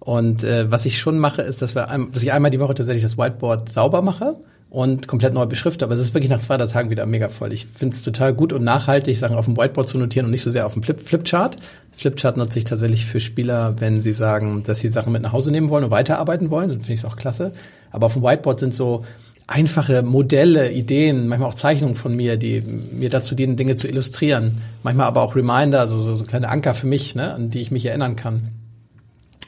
Und 0.00 0.44
äh, 0.44 0.70
was 0.70 0.84
ich 0.84 0.98
schon 0.98 1.18
mache, 1.18 1.42
ist, 1.42 1.62
dass 1.62 1.74
wir 1.74 1.88
ein, 1.88 2.12
dass 2.12 2.22
ich 2.22 2.32
einmal 2.32 2.50
die 2.50 2.60
Woche 2.60 2.74
tatsächlich 2.74 3.02
das 3.02 3.16
Whiteboard 3.16 3.72
sauber 3.72 4.02
mache 4.02 4.36
und 4.68 5.08
komplett 5.08 5.32
neu 5.32 5.46
beschrifte. 5.46 5.84
Aber 5.84 5.94
es 5.94 6.00
ist 6.00 6.12
wirklich 6.14 6.30
nach 6.30 6.40
zwei, 6.40 6.56
drei 6.58 6.66
Tagen 6.66 6.90
wieder 6.90 7.06
mega 7.06 7.28
voll. 7.28 7.52
Ich 7.52 7.66
finde 7.66 7.94
es 7.94 8.02
total 8.02 8.34
gut 8.34 8.52
und 8.52 8.64
nachhaltig, 8.64 9.16
Sachen 9.18 9.36
auf 9.36 9.46
dem 9.46 9.56
Whiteboard 9.56 9.88
zu 9.88 9.96
notieren 9.98 10.26
und 10.26 10.32
nicht 10.32 10.42
so 10.42 10.50
sehr 10.50 10.66
auf 10.66 10.74
dem 10.74 10.82
Flip 10.82 11.00
Flipchart. 11.00 11.56
Flipchart 11.92 12.36
nutze 12.36 12.58
ich 12.58 12.64
tatsächlich 12.64 13.06
für 13.06 13.20
Spieler, 13.20 13.80
wenn 13.80 14.00
sie 14.02 14.12
sagen, 14.12 14.62
dass 14.64 14.80
sie 14.80 14.88
Sachen 14.88 15.12
mit 15.12 15.22
nach 15.22 15.32
Hause 15.32 15.52
nehmen 15.52 15.70
wollen 15.70 15.84
und 15.84 15.90
weiterarbeiten 15.90 16.50
wollen. 16.50 16.68
Dann 16.68 16.80
finde 16.80 16.94
ich 16.94 17.00
es 17.00 17.06
auch 17.06 17.16
klasse. 17.16 17.52
Aber 17.92 18.06
auf 18.06 18.14
dem 18.14 18.24
Whiteboard 18.24 18.60
sind 18.60 18.74
so 18.74 19.04
einfache 19.46 20.02
Modelle, 20.02 20.72
Ideen, 20.72 21.28
manchmal 21.28 21.50
auch 21.50 21.54
Zeichnungen 21.54 21.94
von 21.94 22.16
mir, 22.16 22.36
die 22.36 22.62
mir 22.62 23.10
dazu 23.10 23.34
dienen, 23.34 23.56
Dinge 23.56 23.76
zu 23.76 23.88
illustrieren. 23.88 24.52
Manchmal 24.82 25.06
aber 25.06 25.22
auch 25.22 25.36
Reminder, 25.36 25.80
also 25.80 26.00
so, 26.00 26.16
so 26.16 26.24
kleine 26.24 26.48
Anker 26.48 26.74
für 26.74 26.86
mich, 26.86 27.14
ne, 27.14 27.34
an 27.34 27.50
die 27.50 27.60
ich 27.60 27.70
mich 27.70 27.84
erinnern 27.86 28.16
kann. 28.16 28.48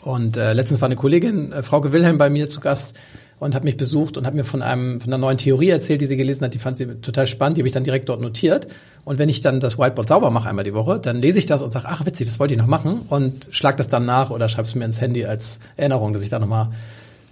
Und 0.03 0.37
äh, 0.37 0.53
letztens 0.53 0.81
war 0.81 0.87
eine 0.87 0.97
Kollegin, 0.97 1.53
äh, 1.53 1.63
Frauke 1.63 1.93
Wilhelm, 1.93 2.19
bei 2.19 2.31
mir 2.31 2.49
zu 2.49 2.61
Gast 2.61 2.95
und 3.39 3.55
hat 3.55 3.65
mich 3.65 3.77
besucht 3.77 4.17
und 4.17 4.27
hat 4.27 4.35
mir 4.35 4.45
von 4.45 4.63
einem 4.63 5.01
von 5.01 5.13
einer 5.13 5.19
neuen 5.19 5.37
Theorie 5.37 5.69
erzählt, 5.69 6.01
die 6.01 6.07
sie 6.07 6.17
gelesen 6.17 6.45
hat. 6.45 6.55
Die 6.55 6.59
fand 6.59 6.77
sie 6.77 6.87
total 7.01 7.27
spannend. 7.27 7.57
Die 7.57 7.63
habe 7.63 7.69
ich 7.69 7.75
dann 7.75 7.85
direkt 7.85 8.09
dort 8.09 8.21
notiert. 8.21 8.69
Und 9.05 9.19
wenn 9.19 9.29
ich 9.29 9.41
dann 9.41 9.61
das 9.61 9.79
Whiteboard 9.79 10.09
sauber 10.09 10.31
mache 10.31 10.49
einmal 10.49 10.65
die 10.65 10.75
Woche, 10.75 10.99
dann 10.99 11.21
lese 11.21 11.39
ich 11.39 11.47
das 11.47 11.63
und 11.63 11.73
sage, 11.73 11.87
ach 11.89 12.07
witzig, 12.07 12.27
das 12.29 12.39
wollte 12.41 12.55
ich 12.55 12.59
noch 12.59 12.67
machen 12.67 13.01
und 13.09 13.49
schlag 13.51 13.77
das 13.77 13.89
dann 13.89 14.05
nach 14.05 14.31
oder 14.31 14.49
schreibe 14.49 14.67
es 14.67 14.75
mir 14.75 14.85
ins 14.85 15.01
Handy 15.01 15.25
als 15.27 15.59
Erinnerung, 15.77 16.13
dass 16.13 16.23
ich 16.23 16.29
da 16.29 16.39
nochmal 16.39 16.71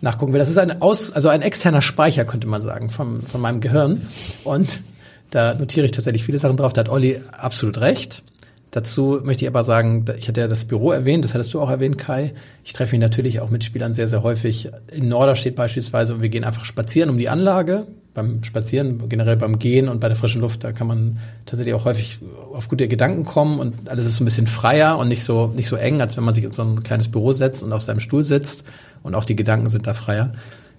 nachgucken 0.05 0.33
will. 0.33 0.39
Das 0.39 0.49
ist 0.49 0.59
ein 0.59 0.81
aus, 0.81 1.11
also 1.11 1.29
ein 1.29 1.43
externer 1.43 1.83
Speicher, 1.83 2.25
könnte 2.25 2.47
man 2.47 2.63
sagen, 2.63 2.91
vom, 2.91 3.23
von 3.23 3.41
meinem 3.41 3.61
Gehirn. 3.61 4.03
Und 4.45 4.83
da 5.31 5.55
notiere 5.55 5.87
ich 5.87 5.93
tatsächlich 5.93 6.25
viele 6.25 6.39
Sachen 6.39 6.57
drauf. 6.57 6.73
Da 6.73 6.81
hat 6.81 6.89
Olli 6.89 7.21
absolut 7.33 7.81
recht. 7.81 8.23
Dazu 8.71 9.21
möchte 9.23 9.45
ich 9.45 9.49
aber 9.49 9.63
sagen, 9.63 10.05
ich 10.19 10.27
hatte 10.27 10.41
ja 10.41 10.49
das 10.49 10.65
Büro 10.65 10.91
erwähnt, 10.91 11.25
das 11.25 11.33
hattest 11.33 11.55
du 11.55 11.61
auch 11.61 11.71
erwähnt, 11.71 11.97
Kai. 11.97 12.35
Ich 12.65 12.73
treffe 12.73 12.97
mich 12.97 13.01
natürlich 13.01 13.39
auch 13.39 13.49
mit 13.49 13.63
Spielern 13.63 13.95
sehr, 13.95 14.09
sehr 14.09 14.25
häufig. 14.25 14.69
In 14.91 15.09
Norderstedt 15.09 15.55
beispielsweise 15.55 16.13
und 16.13 16.23
wir 16.23 16.29
gehen 16.29 16.43
einfach 16.43 16.65
spazieren 16.65 17.09
um 17.09 17.17
die 17.17 17.29
Anlage. 17.29 17.87
Beim 18.15 18.43
Spazieren, 18.43 19.09
generell 19.09 19.37
beim 19.37 19.61
Gehen 19.61 19.89
und 19.89 20.01
bei 20.01 20.09
der 20.09 20.17
frischen 20.17 20.41
Luft, 20.41 20.65
da 20.65 20.73
kann 20.73 20.89
man 20.89 21.19
tatsächlich 21.47 21.75
auch 21.75 21.85
häufig 21.85 22.19
auf 22.53 22.69
gute 22.69 22.89
Gedanken 22.89 23.25
kommen 23.25 23.61
und 23.61 23.89
alles 23.89 24.07
ist 24.07 24.17
so 24.17 24.23
ein 24.23 24.25
bisschen 24.25 24.47
freier 24.49 24.99
und 24.99 25.09
nicht 25.09 25.25
so, 25.25 25.49
nicht 25.49 25.69
so 25.69 25.77
eng, 25.77 26.01
als 26.01 26.17
wenn 26.17 26.25
man 26.25 26.35
sich 26.35 26.45
in 26.45 26.53
so 26.53 26.63
ein 26.63 26.83
kleines 26.83 27.09
Büro 27.09 27.33
setzt 27.33 27.63
und 27.63 27.73
auf 27.73 27.83
seinem 27.83 28.01
Stuhl 28.01 28.23
sitzt 28.23 28.65
und 29.05 29.15
auch 29.15 29.25
die 29.25 29.37
Gedanken 29.37 29.69
sind 29.69 29.87
da 29.87 29.95
freier. 29.95 30.33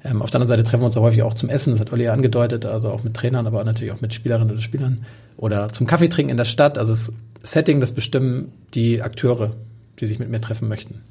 Ähm, 0.03 0.21
auf 0.21 0.29
der 0.29 0.41
anderen 0.41 0.49
Seite 0.49 0.63
treffen 0.65 0.81
wir 0.81 0.87
uns 0.87 0.97
auch 0.97 1.03
häufig 1.03 1.23
auch 1.23 1.33
zum 1.33 1.47
Essen, 1.47 1.71
das 1.71 1.79
hat 1.79 1.93
Olli 1.93 2.03
ja 2.03 2.13
angedeutet, 2.13 2.65
also 2.65 2.89
auch 2.89 3.03
mit 3.03 3.13
Trainern, 3.13 3.47
aber 3.47 3.63
natürlich 3.63 3.93
auch 3.93 4.01
mit 4.01 4.13
Spielerinnen 4.13 4.51
oder 4.51 4.61
Spielern. 4.61 5.05
Oder 5.37 5.69
zum 5.69 5.87
Kaffee 5.87 6.09
trinken 6.09 6.31
in 6.31 6.37
der 6.37 6.45
Stadt. 6.45 6.77
Also 6.77 6.91
das 6.91 7.13
Setting, 7.41 7.79
das 7.79 7.93
bestimmen 7.93 8.51
die 8.73 9.01
Akteure, 9.01 9.51
die 9.99 10.05
sich 10.05 10.19
mit 10.19 10.29
mir 10.29 10.41
treffen 10.41 10.67
möchten. 10.67 11.01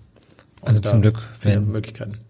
Und 0.60 0.68
Also 0.68 0.80
zum 0.80 1.02
Glück, 1.02 1.20
werden 1.42 1.66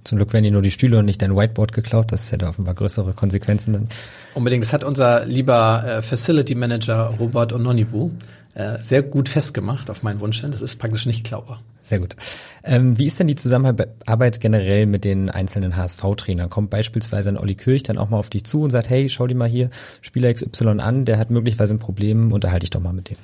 zum 0.03 0.17
Glück 0.17 0.33
werden 0.33 0.45
die 0.45 0.51
nur 0.51 0.63
die 0.63 0.73
Stühle 0.73 0.99
und 0.99 1.05
nicht 1.05 1.23
dein 1.23 1.37
Whiteboard 1.37 1.73
geklaut. 1.73 2.11
Das 2.11 2.33
hätte 2.33 2.49
offenbar 2.49 2.75
größere 2.75 3.13
Konsequenzen. 3.13 3.73
Dann. 3.73 3.89
Unbedingt. 4.35 4.65
Das 4.65 4.73
hat 4.73 4.83
unser 4.83 5.25
lieber 5.25 5.85
äh, 5.87 6.03
Facility 6.03 6.57
Manager 6.57 7.15
Robert 7.21 7.53
Ononivu 7.53 8.11
äh, 8.55 8.79
sehr 8.83 9.03
gut 9.03 9.29
festgemacht 9.29 9.89
auf 9.89 10.03
meinen 10.03 10.19
Wunsch 10.19 10.41
hin. 10.41 10.51
Das 10.51 10.63
ist 10.63 10.79
praktisch 10.81 11.07
nicht 11.07 11.25
klaubar. 11.25 11.63
Sehr 11.85 11.99
gut. 11.99 12.17
Ähm, 12.65 12.97
wie 12.99 13.07
ist 13.07 13.21
denn 13.21 13.27
die 13.27 13.35
Zusammenarbeit 13.35 14.41
generell 14.41 14.87
mit 14.87 15.05
den 15.05 15.29
einzelnen 15.29 15.77
HSV-Trainern? 15.77 16.49
Kommt 16.49 16.71
beispielsweise 16.71 17.29
ein 17.29 17.37
Olli 17.37 17.55
Kirch 17.55 17.83
dann 17.83 17.99
auch 17.99 18.09
mal 18.09 18.17
auf 18.17 18.31
dich 18.31 18.45
zu 18.45 18.63
und 18.63 18.71
sagt, 18.71 18.89
hey, 18.89 19.09
schau 19.11 19.27
dir 19.27 19.35
mal 19.35 19.49
hier 19.49 19.69
Spieler 20.01 20.33
XY 20.33 20.81
an, 20.81 21.05
der 21.05 21.19
hat 21.19 21.31
möglicherweise 21.31 21.75
ein 21.75 21.79
Problem, 21.79 22.33
unterhalte 22.33 22.65
ich 22.65 22.71
doch 22.71 22.81
mal 22.81 22.95
mit 22.95 23.11
dem. 23.11 23.19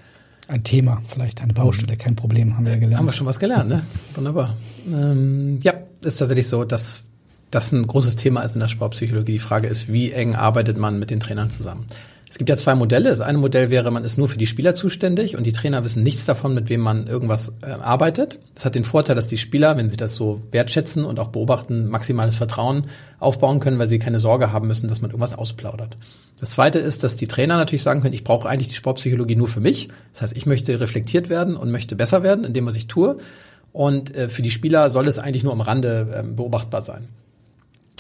Ein 0.47 0.63
Thema, 0.63 1.01
vielleicht 1.07 1.41
eine 1.41 1.55
Baustelle, 1.55 1.97
kein 1.97 2.17
Problem, 2.17 2.57
haben 2.57 2.67
wir 2.67 2.73
ja 2.73 2.79
gelernt. 2.79 2.99
Haben 2.99 3.07
wir 3.07 3.13
schon 3.13 3.27
was 3.27 3.39
gelernt, 3.39 3.71
ne? 3.71 3.85
Wunderbar. 4.15 4.57
Ähm, 4.87 5.59
ja, 5.63 5.75
ist 6.03 6.19
tatsächlich 6.19 6.49
so, 6.49 6.65
dass 6.65 7.05
das 7.51 7.73
ein 7.73 7.87
großes 7.87 8.17
Thema 8.17 8.43
ist 8.43 8.55
in 8.55 8.61
der 8.61 8.69
Sportpsychologie. 8.69 9.33
Die 9.33 9.39
Frage 9.39 9.69
ist, 9.69 9.93
wie 9.93 10.13
eng 10.13 10.35
arbeitet 10.35 10.77
man 10.77 10.99
mit 10.99 11.11
den 11.11 11.21
Trainern 11.21 11.51
zusammen? 11.51 11.87
Es 12.31 12.39
gibt 12.39 12.49
ja 12.49 12.57
zwei 12.57 12.77
Modelle. 12.77 13.11
Das 13.11 13.21
eine 13.21 13.39
Modell 13.39 13.71
wäre, 13.71 13.91
man 13.91 14.05
ist 14.05 14.17
nur 14.17 14.29
für 14.29 14.39
die 14.39 14.47
Spieler 14.47 14.77
zuständig 14.77 15.37
und 15.37 15.45
die 15.45 15.53
Trainer 15.53 15.83
wissen 15.83 16.05
nichts 16.05 16.27
davon, 16.27 16.55
mit 16.55 16.69
wem 16.69 16.81
man 16.81 17.09
irgendwas 17.09 17.55
äh, 17.61 17.67
arbeitet. 17.67 18.39
Das 18.55 18.65
hat 18.65 18.77
den 18.77 18.85
Vorteil, 18.85 19.17
dass 19.17 19.27
die 19.27 19.37
Spieler, 19.37 19.77
wenn 19.77 19.89
sie 19.89 19.97
das 19.97 20.15
so 20.15 20.41
wertschätzen 20.53 21.05
und 21.05 21.19
auch 21.19 21.29
beobachten, 21.29 21.89
maximales 21.89 22.37
Vertrauen 22.37 22.85
aufbauen 23.19 23.59
können, 23.59 23.81
weil 23.81 23.89
sie 23.89 23.99
keine 23.99 24.21
Sorge 24.21 24.53
haben 24.53 24.69
müssen, 24.69 24.87
dass 24.87 25.03
man 25.03 25.11
irgendwas 25.11 25.37
ausplaudert. 25.37 25.97
Das 26.39 26.51
zweite 26.51 26.79
ist, 26.79 27.03
dass 27.03 27.17
die 27.17 27.27
Trainer 27.27 27.57
natürlich 27.57 27.83
sagen 27.83 28.01
können, 28.01 28.15
ich 28.15 28.23
brauche 28.23 28.49
eigentlich 28.49 28.69
die 28.69 28.75
Sportpsychologie 28.75 29.35
nur 29.35 29.49
für 29.49 29.61
mich. 29.61 29.89
Das 30.13 30.23
heißt, 30.23 30.37
ich 30.37 30.47
möchte 30.47 30.79
reflektiert 30.79 31.31
werden 31.31 31.57
und 31.57 31.73
möchte 31.73 31.97
besser 31.97 32.23
werden 32.23 32.45
in 32.45 32.53
dem, 32.53 32.65
was 32.65 32.77
ich 32.77 32.87
tue. 32.87 33.19
Und 33.73 34.15
äh, 34.15 34.29
für 34.29 34.43
die 34.43 34.51
Spieler 34.53 34.89
soll 34.89 35.09
es 35.09 35.19
eigentlich 35.19 35.43
nur 35.43 35.53
am 35.53 35.61
Rande 35.61 36.07
äh, 36.15 36.23
beobachtbar 36.23 36.83
sein. 36.83 37.09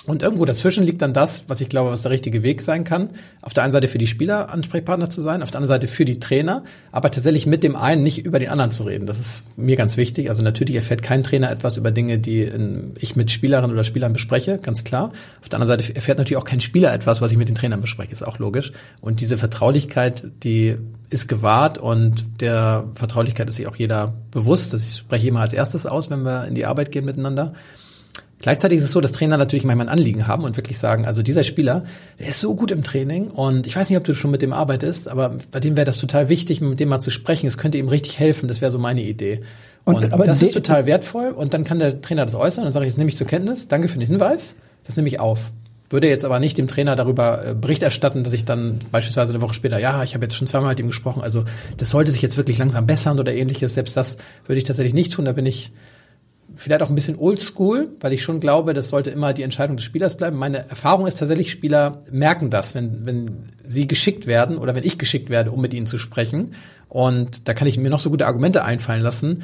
Und 0.07 0.23
irgendwo 0.23 0.47
dazwischen 0.47 0.83
liegt 0.85 1.03
dann 1.03 1.13
das, 1.13 1.45
was 1.47 1.61
ich 1.61 1.69
glaube, 1.69 1.91
was 1.91 2.01
der 2.01 2.11
richtige 2.11 2.43
Weg 2.43 2.63
sein 2.63 2.85
kann. 2.85 3.11
Auf 3.43 3.53
der 3.53 3.65
einen 3.65 3.73
Seite 3.73 3.87
für 3.87 3.99
die 3.99 4.07
Spieler 4.07 4.49
Ansprechpartner 4.49 5.11
zu 5.11 5.21
sein, 5.21 5.43
auf 5.43 5.51
der 5.51 5.59
anderen 5.59 5.69
Seite 5.69 5.89
für 5.89 6.07
die 6.07 6.19
Trainer, 6.19 6.65
aber 6.91 7.11
tatsächlich 7.11 7.47
mit 7.47 7.63
dem 7.63 7.77
einen 7.77 8.03
nicht 8.03 8.25
über 8.25 8.39
den 8.39 8.49
anderen 8.49 8.73
zu 8.73 8.85
reden. 8.85 9.05
Das 9.05 9.21
ist 9.21 9.45
mir 9.59 9.77
ganz 9.77 9.99
wichtig. 9.99 10.31
Also 10.31 10.43
natürlich 10.43 10.77
erfährt 10.77 11.03
kein 11.03 11.23
Trainer 11.23 11.51
etwas 11.51 11.77
über 11.77 11.91
Dinge, 11.91 12.19
die 12.19 12.51
ich 12.99 13.15
mit 13.15 13.31
Spielerinnen 13.31 13.73
oder 13.73 13.85
Spielern 13.85 14.15
bespreche, 14.15 14.57
ganz 14.57 14.85
klar. 14.85 15.13
Auf 15.43 15.51
der 15.51 15.61
anderen 15.61 15.79
Seite 15.79 15.95
erfährt 15.95 16.17
natürlich 16.17 16.39
auch 16.39 16.47
kein 16.47 16.63
Spieler 16.63 16.95
etwas, 16.95 17.21
was 17.21 17.31
ich 17.31 17.37
mit 17.37 17.49
den 17.49 17.55
Trainern 17.55 17.83
bespreche, 17.83 18.13
ist 18.13 18.27
auch 18.27 18.39
logisch. 18.39 18.73
Und 19.03 19.21
diese 19.21 19.37
Vertraulichkeit, 19.37 20.25
die 20.43 20.77
ist 21.11 21.29
gewahrt 21.29 21.77
und 21.77 22.41
der 22.41 22.89
Vertraulichkeit 22.95 23.49
ist 23.51 23.57
sich 23.57 23.67
auch 23.67 23.77
jeder 23.77 24.15
bewusst. 24.31 24.73
Das 24.73 24.97
spreche 24.97 25.25
ich 25.25 25.29
immer 25.29 25.41
als 25.41 25.53
erstes 25.53 25.85
aus, 25.85 26.09
wenn 26.09 26.23
wir 26.23 26.47
in 26.47 26.55
die 26.55 26.65
Arbeit 26.65 26.91
gehen 26.91 27.05
miteinander. 27.05 27.53
Gleichzeitig 28.40 28.79
ist 28.79 28.85
es 28.85 28.92
so, 28.92 29.03
dass 29.03 29.12
Trainer 29.12 29.37
natürlich 29.37 29.64
manchmal 29.64 29.87
ein 29.87 29.92
Anliegen 29.92 30.26
haben 30.26 30.44
und 30.44 30.57
wirklich 30.57 30.79
sagen, 30.79 31.05
also 31.05 31.22
dieser 31.22 31.42
Spieler, 31.42 31.85
der 32.18 32.29
ist 32.29 32.40
so 32.40 32.55
gut 32.55 32.72
im 32.72 32.83
Training 32.83 33.29
und 33.29 33.66
ich 33.66 33.76
weiß 33.76 33.90
nicht, 33.90 33.98
ob 33.98 34.05
du 34.05 34.14
schon 34.14 34.31
mit 34.31 34.40
dem 34.40 34.55
arbeitest, 34.55 35.09
aber 35.09 35.37
bei 35.50 35.61
dem 35.61 35.76
wäre 35.76 35.85
das 35.85 35.98
total 35.98 36.31
wichtig, 36.31 36.62
mit 36.62 36.81
dem 36.81 36.88
mal 36.88 37.00
zu 37.00 37.11
sprechen. 37.11 37.46
Es 37.46 37.59
könnte 37.59 37.76
ihm 37.76 37.88
richtig 37.88 38.18
helfen. 38.18 38.48
Das 38.48 38.62
wäre 38.62 38.70
so 38.70 38.79
meine 38.79 39.03
Idee. 39.03 39.40
Und, 39.85 39.96
und 39.96 40.12
aber 40.12 40.24
das 40.24 40.40
ist 40.40 40.55
total 40.55 40.87
wertvoll 40.87 41.29
und 41.29 41.53
dann 41.53 41.64
kann 41.64 41.79
der 41.79 42.00
Trainer 42.00 42.24
das 42.24 42.35
äußern 42.35 42.66
und 42.66 42.72
sage 42.72 42.87
ich, 42.87 42.92
das 42.92 42.98
nehme 42.98 43.11
ich 43.11 43.16
zur 43.16 43.26
Kenntnis. 43.26 43.68
Danke 43.68 43.88
für 43.88 43.98
den 43.98 44.09
Hinweis. 44.09 44.55
Das 44.85 44.96
nehme 44.96 45.09
ich 45.09 45.20
auf. 45.20 45.53
Würde 45.90 46.09
jetzt 46.09 46.24
aber 46.24 46.38
nicht 46.38 46.57
dem 46.57 46.68
Trainer 46.68 46.96
darüber 46.96 47.44
äh, 47.44 47.55
Bericht 47.55 47.83
erstatten, 47.83 48.22
dass 48.22 48.33
ich 48.33 48.44
dann 48.44 48.79
beispielsweise 48.92 49.35
eine 49.35 49.42
Woche 49.42 49.55
später, 49.55 49.79
ja, 49.79 50.03
ich 50.03 50.14
habe 50.14 50.24
jetzt 50.24 50.37
schon 50.37 50.46
zweimal 50.46 50.70
mit 50.70 50.81
ihm 50.81 50.87
gesprochen, 50.87 51.20
also 51.20 51.44
das 51.76 51.90
sollte 51.90 52.12
sich 52.12 52.22
jetzt 52.22 52.37
wirklich 52.37 52.59
langsam 52.59 52.87
bessern 52.87 53.18
oder 53.18 53.35
ähnliches. 53.35 53.74
Selbst 53.74 53.96
das 53.96 54.16
würde 54.46 54.59
ich 54.59 54.64
tatsächlich 54.64 54.94
nicht 54.94 55.12
tun. 55.12 55.24
Da 55.24 55.33
bin 55.33 55.46
ich 55.46 55.72
vielleicht 56.61 56.83
auch 56.83 56.90
ein 56.90 56.94
bisschen 56.94 57.16
oldschool, 57.16 57.88
weil 58.01 58.12
ich 58.12 58.23
schon 58.23 58.38
glaube, 58.38 58.75
das 58.75 58.90
sollte 58.90 59.11
immer 59.11 59.33
die 59.33 59.42
Entscheidung 59.42 59.77
des 59.77 59.85
Spielers 59.85 60.16
bleiben. 60.16 60.37
Meine 60.37 60.68
Erfahrung 60.68 61.07
ist 61.07 61.18
tatsächlich, 61.18 61.51
Spieler 61.51 62.03
merken 62.11 62.51
das, 62.51 62.75
wenn, 62.75 63.07
wenn 63.07 63.44
sie 63.64 63.88
geschickt 63.88 64.27
werden 64.27 64.59
oder 64.59 64.75
wenn 64.75 64.85
ich 64.85 64.99
geschickt 64.99 65.31
werde, 65.31 65.53
um 65.53 65.61
mit 65.61 65.73
ihnen 65.73 65.87
zu 65.87 65.96
sprechen. 65.96 66.55
Und 66.88 67.49
da 67.49 67.55
kann 67.55 67.68
ich 67.68 67.79
mir 67.79 67.88
noch 67.88 68.01
so 68.01 68.11
gute 68.11 68.27
Argumente 68.27 68.64
einfallen 68.64 69.03
lassen 69.03 69.42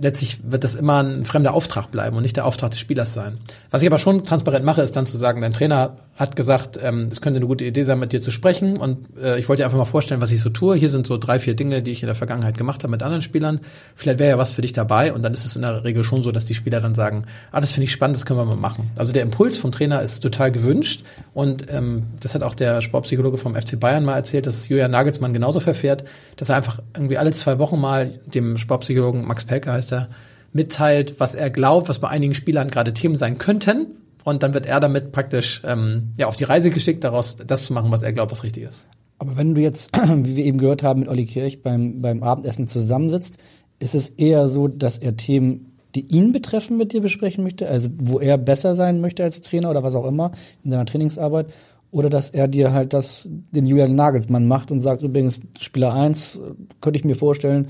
letztlich 0.00 0.38
wird 0.44 0.64
das 0.64 0.74
immer 0.74 1.02
ein 1.02 1.24
fremder 1.24 1.54
Auftrag 1.54 1.90
bleiben 1.90 2.16
und 2.16 2.22
nicht 2.22 2.36
der 2.36 2.46
Auftrag 2.46 2.70
des 2.70 2.80
Spielers 2.80 3.14
sein. 3.14 3.38
Was 3.70 3.82
ich 3.82 3.88
aber 3.88 3.98
schon 3.98 4.24
transparent 4.24 4.64
mache, 4.64 4.82
ist 4.82 4.96
dann 4.96 5.06
zu 5.06 5.16
sagen, 5.16 5.40
dein 5.40 5.52
Trainer 5.52 5.96
hat 6.14 6.36
gesagt, 6.36 6.78
ähm, 6.82 7.08
es 7.10 7.20
könnte 7.20 7.38
eine 7.38 7.46
gute 7.46 7.64
Idee 7.64 7.82
sein, 7.82 7.98
mit 7.98 8.12
dir 8.12 8.22
zu 8.22 8.30
sprechen 8.30 8.76
und 8.76 8.98
äh, 9.20 9.38
ich 9.38 9.48
wollte 9.48 9.60
dir 9.60 9.66
einfach 9.66 9.78
mal 9.78 9.84
vorstellen, 9.84 10.20
was 10.20 10.30
ich 10.30 10.40
so 10.40 10.50
tue. 10.50 10.76
Hier 10.76 10.88
sind 10.88 11.06
so 11.06 11.18
drei, 11.18 11.38
vier 11.38 11.54
Dinge, 11.54 11.82
die 11.82 11.90
ich 11.90 12.02
in 12.02 12.06
der 12.06 12.14
Vergangenheit 12.14 12.56
gemacht 12.58 12.82
habe 12.82 12.90
mit 12.90 13.02
anderen 13.02 13.22
Spielern. 13.22 13.60
Vielleicht 13.94 14.18
wäre 14.18 14.30
ja 14.30 14.38
was 14.38 14.52
für 14.52 14.62
dich 14.62 14.72
dabei 14.72 15.12
und 15.12 15.22
dann 15.22 15.32
ist 15.32 15.44
es 15.44 15.56
in 15.56 15.62
der 15.62 15.84
Regel 15.84 16.04
schon 16.04 16.22
so, 16.22 16.32
dass 16.32 16.44
die 16.44 16.54
Spieler 16.54 16.80
dann 16.80 16.94
sagen, 16.94 17.24
ah, 17.52 17.60
das 17.60 17.72
finde 17.72 17.84
ich 17.84 17.92
spannend, 17.92 18.16
das 18.16 18.26
können 18.26 18.38
wir 18.38 18.44
mal 18.44 18.56
machen. 18.56 18.90
Also 18.96 19.12
der 19.12 19.22
Impuls 19.22 19.56
vom 19.58 19.72
Trainer 19.72 20.02
ist 20.02 20.20
total 20.20 20.52
gewünscht 20.52 21.04
und 21.34 21.70
ähm, 21.70 22.04
das 22.20 22.34
hat 22.34 22.42
auch 22.42 22.54
der 22.54 22.80
Sportpsychologe 22.80 23.38
vom 23.38 23.54
FC 23.54 23.78
Bayern 23.78 24.04
mal 24.04 24.14
erzählt, 24.14 24.46
dass 24.46 24.68
Julian 24.68 24.90
Nagelsmann 24.90 25.32
genauso 25.32 25.60
verfährt, 25.60 26.04
dass 26.36 26.48
er 26.48 26.56
einfach 26.56 26.80
irgendwie 26.94 27.18
alle 27.18 27.32
zwei 27.32 27.58
Wochen 27.58 27.80
mal 27.80 28.10
dem 28.26 28.56
Sportpsychologen 28.56 29.26
Max 29.26 29.44
Pelker 29.44 29.72
heißt 29.72 29.85
er, 29.92 30.08
mitteilt, 30.56 31.20
was 31.20 31.34
er 31.34 31.50
glaubt, 31.50 31.88
was 31.88 32.00
bei 32.00 32.08
einigen 32.08 32.34
Spielern 32.34 32.68
gerade 32.68 32.92
Themen 32.92 33.14
sein 33.14 33.38
könnten. 33.38 33.86
Und 34.24 34.42
dann 34.42 34.54
wird 34.54 34.66
er 34.66 34.80
damit 34.80 35.12
praktisch 35.12 35.62
ähm, 35.64 36.12
ja, 36.16 36.26
auf 36.26 36.34
die 36.34 36.44
Reise 36.44 36.70
geschickt, 36.70 37.04
daraus 37.04 37.36
das 37.36 37.66
zu 37.66 37.72
machen, 37.72 37.92
was 37.92 38.02
er 38.02 38.12
glaubt, 38.12 38.32
was 38.32 38.42
richtig 38.42 38.64
ist. 38.64 38.86
Aber 39.18 39.36
wenn 39.36 39.54
du 39.54 39.60
jetzt, 39.60 39.96
wie 40.08 40.36
wir 40.36 40.44
eben 40.44 40.58
gehört 40.58 40.82
haben, 40.82 41.00
mit 41.00 41.08
Olli 41.08 41.26
Kirch 41.26 41.62
beim, 41.62 42.00
beim 42.02 42.24
Abendessen 42.24 42.66
zusammensitzt, 42.66 43.38
ist 43.78 43.94
es 43.94 44.10
eher 44.10 44.48
so, 44.48 44.66
dass 44.66 44.98
er 44.98 45.16
Themen, 45.16 45.76
die 45.94 46.06
ihn 46.06 46.32
betreffen, 46.32 46.76
mit 46.76 46.92
dir 46.92 47.02
besprechen 47.02 47.44
möchte, 47.44 47.68
also 47.68 47.88
wo 47.98 48.18
er 48.18 48.36
besser 48.36 48.74
sein 48.74 49.00
möchte 49.00 49.22
als 49.22 49.42
Trainer 49.42 49.70
oder 49.70 49.82
was 49.82 49.94
auch 49.94 50.06
immer 50.06 50.32
in 50.64 50.70
seiner 50.70 50.86
Trainingsarbeit, 50.86 51.46
oder 51.92 52.10
dass 52.10 52.30
er 52.30 52.48
dir 52.48 52.72
halt 52.72 52.92
das, 52.92 53.28
den 53.30 53.66
Julian 53.66 53.94
Nagelsmann 53.94 54.48
macht 54.48 54.70
und 54.70 54.80
sagt, 54.80 55.02
übrigens, 55.02 55.40
Spieler 55.60 55.94
1 55.94 56.40
könnte 56.80 56.98
ich 56.98 57.04
mir 57.04 57.14
vorstellen, 57.14 57.68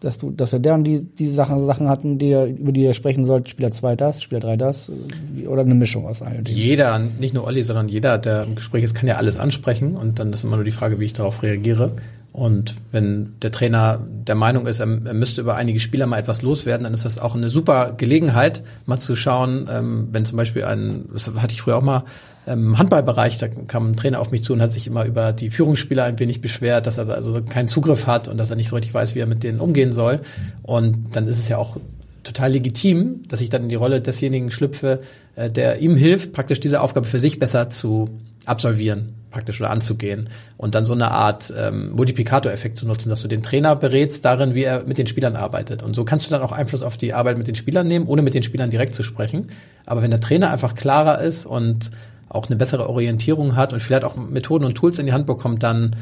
dass 0.00 0.18
du, 0.18 0.30
dass 0.30 0.52
er 0.52 0.60
deren 0.60 0.84
die, 0.84 1.02
die 1.02 1.26
Sachen, 1.26 1.58
Sachen 1.64 1.88
hatten, 1.88 2.18
die 2.18 2.28
er, 2.28 2.46
über 2.46 2.72
die 2.72 2.84
er 2.84 2.94
sprechen 2.94 3.24
sollte, 3.24 3.50
Spieler 3.50 3.72
2 3.72 3.96
das, 3.96 4.22
Spieler 4.22 4.40
3 4.40 4.56
das, 4.56 4.92
oder 5.46 5.62
eine 5.62 5.74
Mischung 5.74 6.06
aus 6.06 6.22
allen. 6.22 6.44
Jeder, 6.46 6.98
nicht 6.98 7.34
nur 7.34 7.44
Olli, 7.44 7.62
sondern 7.62 7.88
jeder, 7.88 8.18
der 8.18 8.44
im 8.44 8.54
Gespräch 8.54 8.84
ist, 8.84 8.94
kann 8.94 9.08
ja 9.08 9.16
alles 9.16 9.38
ansprechen 9.38 9.96
und 9.96 10.18
dann 10.18 10.32
ist 10.32 10.44
immer 10.44 10.56
nur 10.56 10.64
die 10.64 10.70
Frage, 10.70 11.00
wie 11.00 11.04
ich 11.04 11.14
darauf 11.14 11.42
reagiere. 11.42 11.92
Und 12.32 12.76
wenn 12.92 13.34
der 13.42 13.50
Trainer 13.50 13.98
der 14.08 14.36
Meinung 14.36 14.68
ist, 14.68 14.78
er, 14.78 14.86
er 14.86 15.14
müsste 15.14 15.40
über 15.40 15.56
einige 15.56 15.80
Spieler 15.80 16.06
mal 16.06 16.18
etwas 16.18 16.42
loswerden, 16.42 16.84
dann 16.84 16.92
ist 16.92 17.04
das 17.04 17.18
auch 17.18 17.34
eine 17.34 17.50
super 17.50 17.94
Gelegenheit, 17.96 18.62
mal 18.86 19.00
zu 19.00 19.16
schauen, 19.16 19.68
ähm, 19.68 20.08
wenn 20.12 20.24
zum 20.24 20.36
Beispiel 20.36 20.62
ein, 20.64 21.06
das 21.12 21.32
hatte 21.34 21.54
ich 21.54 21.62
früher 21.62 21.76
auch 21.76 21.82
mal, 21.82 22.04
im 22.52 22.78
Handballbereich, 22.78 23.38
da 23.38 23.48
kam 23.48 23.90
ein 23.90 23.96
Trainer 23.96 24.20
auf 24.20 24.30
mich 24.30 24.42
zu 24.42 24.52
und 24.52 24.62
hat 24.62 24.72
sich 24.72 24.86
immer 24.86 25.04
über 25.04 25.32
die 25.32 25.50
Führungsspieler 25.50 26.04
ein 26.04 26.18
wenig 26.18 26.40
beschwert, 26.40 26.86
dass 26.86 26.98
er 26.98 27.08
also 27.08 27.42
keinen 27.42 27.68
Zugriff 27.68 28.06
hat 28.06 28.28
und 28.28 28.38
dass 28.38 28.50
er 28.50 28.56
nicht 28.56 28.68
so 28.68 28.76
richtig 28.76 28.94
weiß, 28.94 29.14
wie 29.14 29.20
er 29.20 29.26
mit 29.26 29.42
denen 29.42 29.60
umgehen 29.60 29.92
soll. 29.92 30.20
Und 30.62 31.08
dann 31.12 31.26
ist 31.26 31.38
es 31.38 31.48
ja 31.48 31.58
auch 31.58 31.76
total 32.24 32.52
legitim, 32.52 33.22
dass 33.28 33.40
ich 33.40 33.50
dann 33.50 33.64
in 33.64 33.68
die 33.68 33.74
Rolle 33.74 34.00
desjenigen 34.00 34.50
schlüpfe, 34.50 35.00
äh, 35.36 35.48
der 35.48 35.80
ihm 35.80 35.96
hilft, 35.96 36.32
praktisch 36.32 36.60
diese 36.60 36.80
Aufgabe 36.80 37.06
für 37.06 37.18
sich 37.18 37.38
besser 37.38 37.70
zu 37.70 38.08
absolvieren, 38.44 39.14
praktisch 39.30 39.60
oder 39.60 39.70
anzugehen. 39.70 40.28
Und 40.56 40.74
dann 40.74 40.84
so 40.84 40.94
eine 40.94 41.10
Art 41.10 41.52
ähm, 41.56 41.92
Multiplikatoreffekt 41.92 42.76
zu 42.76 42.86
nutzen, 42.86 43.08
dass 43.08 43.22
du 43.22 43.28
den 43.28 43.42
Trainer 43.42 43.76
berätst 43.76 44.24
darin, 44.24 44.54
wie 44.54 44.64
er 44.64 44.84
mit 44.84 44.98
den 44.98 45.06
Spielern 45.06 45.36
arbeitet. 45.36 45.82
Und 45.82 45.94
so 45.94 46.04
kannst 46.04 46.26
du 46.26 46.30
dann 46.30 46.42
auch 46.42 46.52
Einfluss 46.52 46.82
auf 46.82 46.96
die 46.96 47.14
Arbeit 47.14 47.38
mit 47.38 47.48
den 47.48 47.54
Spielern 47.54 47.88
nehmen, 47.88 48.06
ohne 48.06 48.22
mit 48.22 48.34
den 48.34 48.42
Spielern 48.42 48.70
direkt 48.70 48.94
zu 48.94 49.02
sprechen. 49.02 49.48
Aber 49.86 50.02
wenn 50.02 50.10
der 50.10 50.20
Trainer 50.20 50.50
einfach 50.50 50.74
klarer 50.74 51.20
ist 51.20 51.46
und 51.46 51.90
auch 52.28 52.46
eine 52.46 52.56
bessere 52.56 52.88
Orientierung 52.88 53.56
hat 53.56 53.72
und 53.72 53.80
vielleicht 53.80 54.04
auch 54.04 54.16
Methoden 54.16 54.64
und 54.64 54.74
Tools 54.74 54.98
in 54.98 55.06
die 55.06 55.12
Hand 55.12 55.26
bekommt, 55.26 55.62
dann 55.62 55.96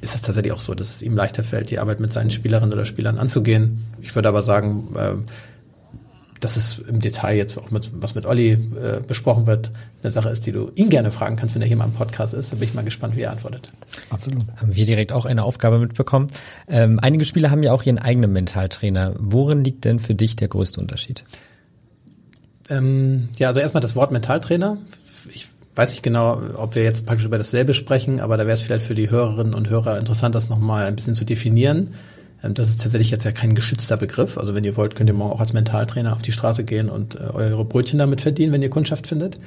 ist 0.00 0.14
es 0.14 0.22
tatsächlich 0.22 0.52
auch 0.52 0.60
so, 0.60 0.74
dass 0.74 0.90
es 0.90 1.02
ihm 1.02 1.16
leichter 1.16 1.42
fällt, 1.42 1.70
die 1.70 1.78
Arbeit 1.78 2.00
mit 2.00 2.12
seinen 2.12 2.30
Spielerinnen 2.30 2.72
oder 2.72 2.84
Spielern 2.84 3.18
anzugehen. 3.18 3.84
Ich 4.00 4.14
würde 4.14 4.28
aber 4.28 4.42
sagen, 4.42 4.94
äh, 4.96 5.14
dass 6.40 6.56
es 6.56 6.78
im 6.78 7.00
Detail 7.00 7.36
jetzt 7.36 7.58
auch 7.58 7.70
mit, 7.70 7.90
was 7.94 8.14
mit 8.14 8.26
Olli 8.26 8.52
äh, 8.52 9.00
besprochen 9.06 9.46
wird, 9.46 9.70
eine 10.02 10.10
Sache 10.10 10.28
ist, 10.28 10.46
die 10.46 10.52
du 10.52 10.70
ihn 10.74 10.88
gerne 10.88 11.10
fragen 11.10 11.36
kannst, 11.36 11.54
wenn 11.54 11.62
er 11.62 11.68
hier 11.68 11.76
mal 11.76 11.86
im 11.86 11.92
Podcast 11.92 12.34
ist. 12.34 12.52
Da 12.52 12.56
bin 12.56 12.68
ich 12.68 12.74
mal 12.74 12.84
gespannt, 12.84 13.16
wie 13.16 13.22
er 13.22 13.32
antwortet. 13.32 13.72
Absolut. 14.10 14.44
Haben 14.56 14.76
wir 14.76 14.86
direkt 14.86 15.12
auch 15.12 15.24
eine 15.24 15.42
Aufgabe 15.42 15.78
mitbekommen. 15.78 16.28
Ähm, 16.68 17.00
einige 17.02 17.24
Spieler 17.24 17.50
haben 17.50 17.62
ja 17.62 17.72
auch 17.72 17.82
ihren 17.82 17.98
eigenen 17.98 18.32
Mentaltrainer. 18.32 19.14
Worin 19.18 19.64
liegt 19.64 19.84
denn 19.84 19.98
für 19.98 20.14
dich 20.14 20.36
der 20.36 20.48
größte 20.48 20.80
Unterschied? 20.80 21.24
Ähm, 22.68 23.30
ja, 23.36 23.48
also 23.48 23.60
erstmal 23.60 23.80
das 23.80 23.96
Wort 23.96 24.12
Mentaltrainer. 24.12 24.78
Ich 25.32 25.48
weiß 25.78 25.90
nicht 25.90 26.02
genau, 26.02 26.42
ob 26.56 26.74
wir 26.74 26.82
jetzt 26.82 27.06
praktisch 27.06 27.24
über 27.24 27.38
dasselbe 27.38 27.72
sprechen, 27.72 28.18
aber 28.18 28.36
da 28.36 28.42
wäre 28.42 28.52
es 28.52 28.62
vielleicht 28.62 28.84
für 28.84 28.96
die 28.96 29.10
Hörerinnen 29.10 29.54
und 29.54 29.70
Hörer 29.70 29.96
interessant, 29.96 30.34
das 30.34 30.48
nochmal 30.48 30.86
ein 30.86 30.96
bisschen 30.96 31.14
zu 31.14 31.24
definieren. 31.24 31.94
Ähm, 32.42 32.54
das 32.54 32.70
ist 32.70 32.82
tatsächlich 32.82 33.10
jetzt 33.10 33.24
ja 33.24 33.30
kein 33.30 33.54
geschützter 33.54 33.96
Begriff. 33.96 34.38
Also 34.38 34.56
wenn 34.56 34.64
ihr 34.64 34.76
wollt, 34.76 34.96
könnt 34.96 35.08
ihr 35.08 35.14
morgen 35.14 35.32
auch 35.32 35.40
als 35.40 35.52
Mentaltrainer 35.52 36.12
auf 36.12 36.22
die 36.22 36.32
Straße 36.32 36.64
gehen 36.64 36.88
und 36.88 37.14
äh, 37.14 37.18
eure 37.32 37.64
Brötchen 37.64 37.98
damit 37.98 38.20
verdienen, 38.20 38.52
wenn 38.52 38.62
ihr 38.62 38.70
Kundschaft 38.70 39.06
findet. 39.06 39.38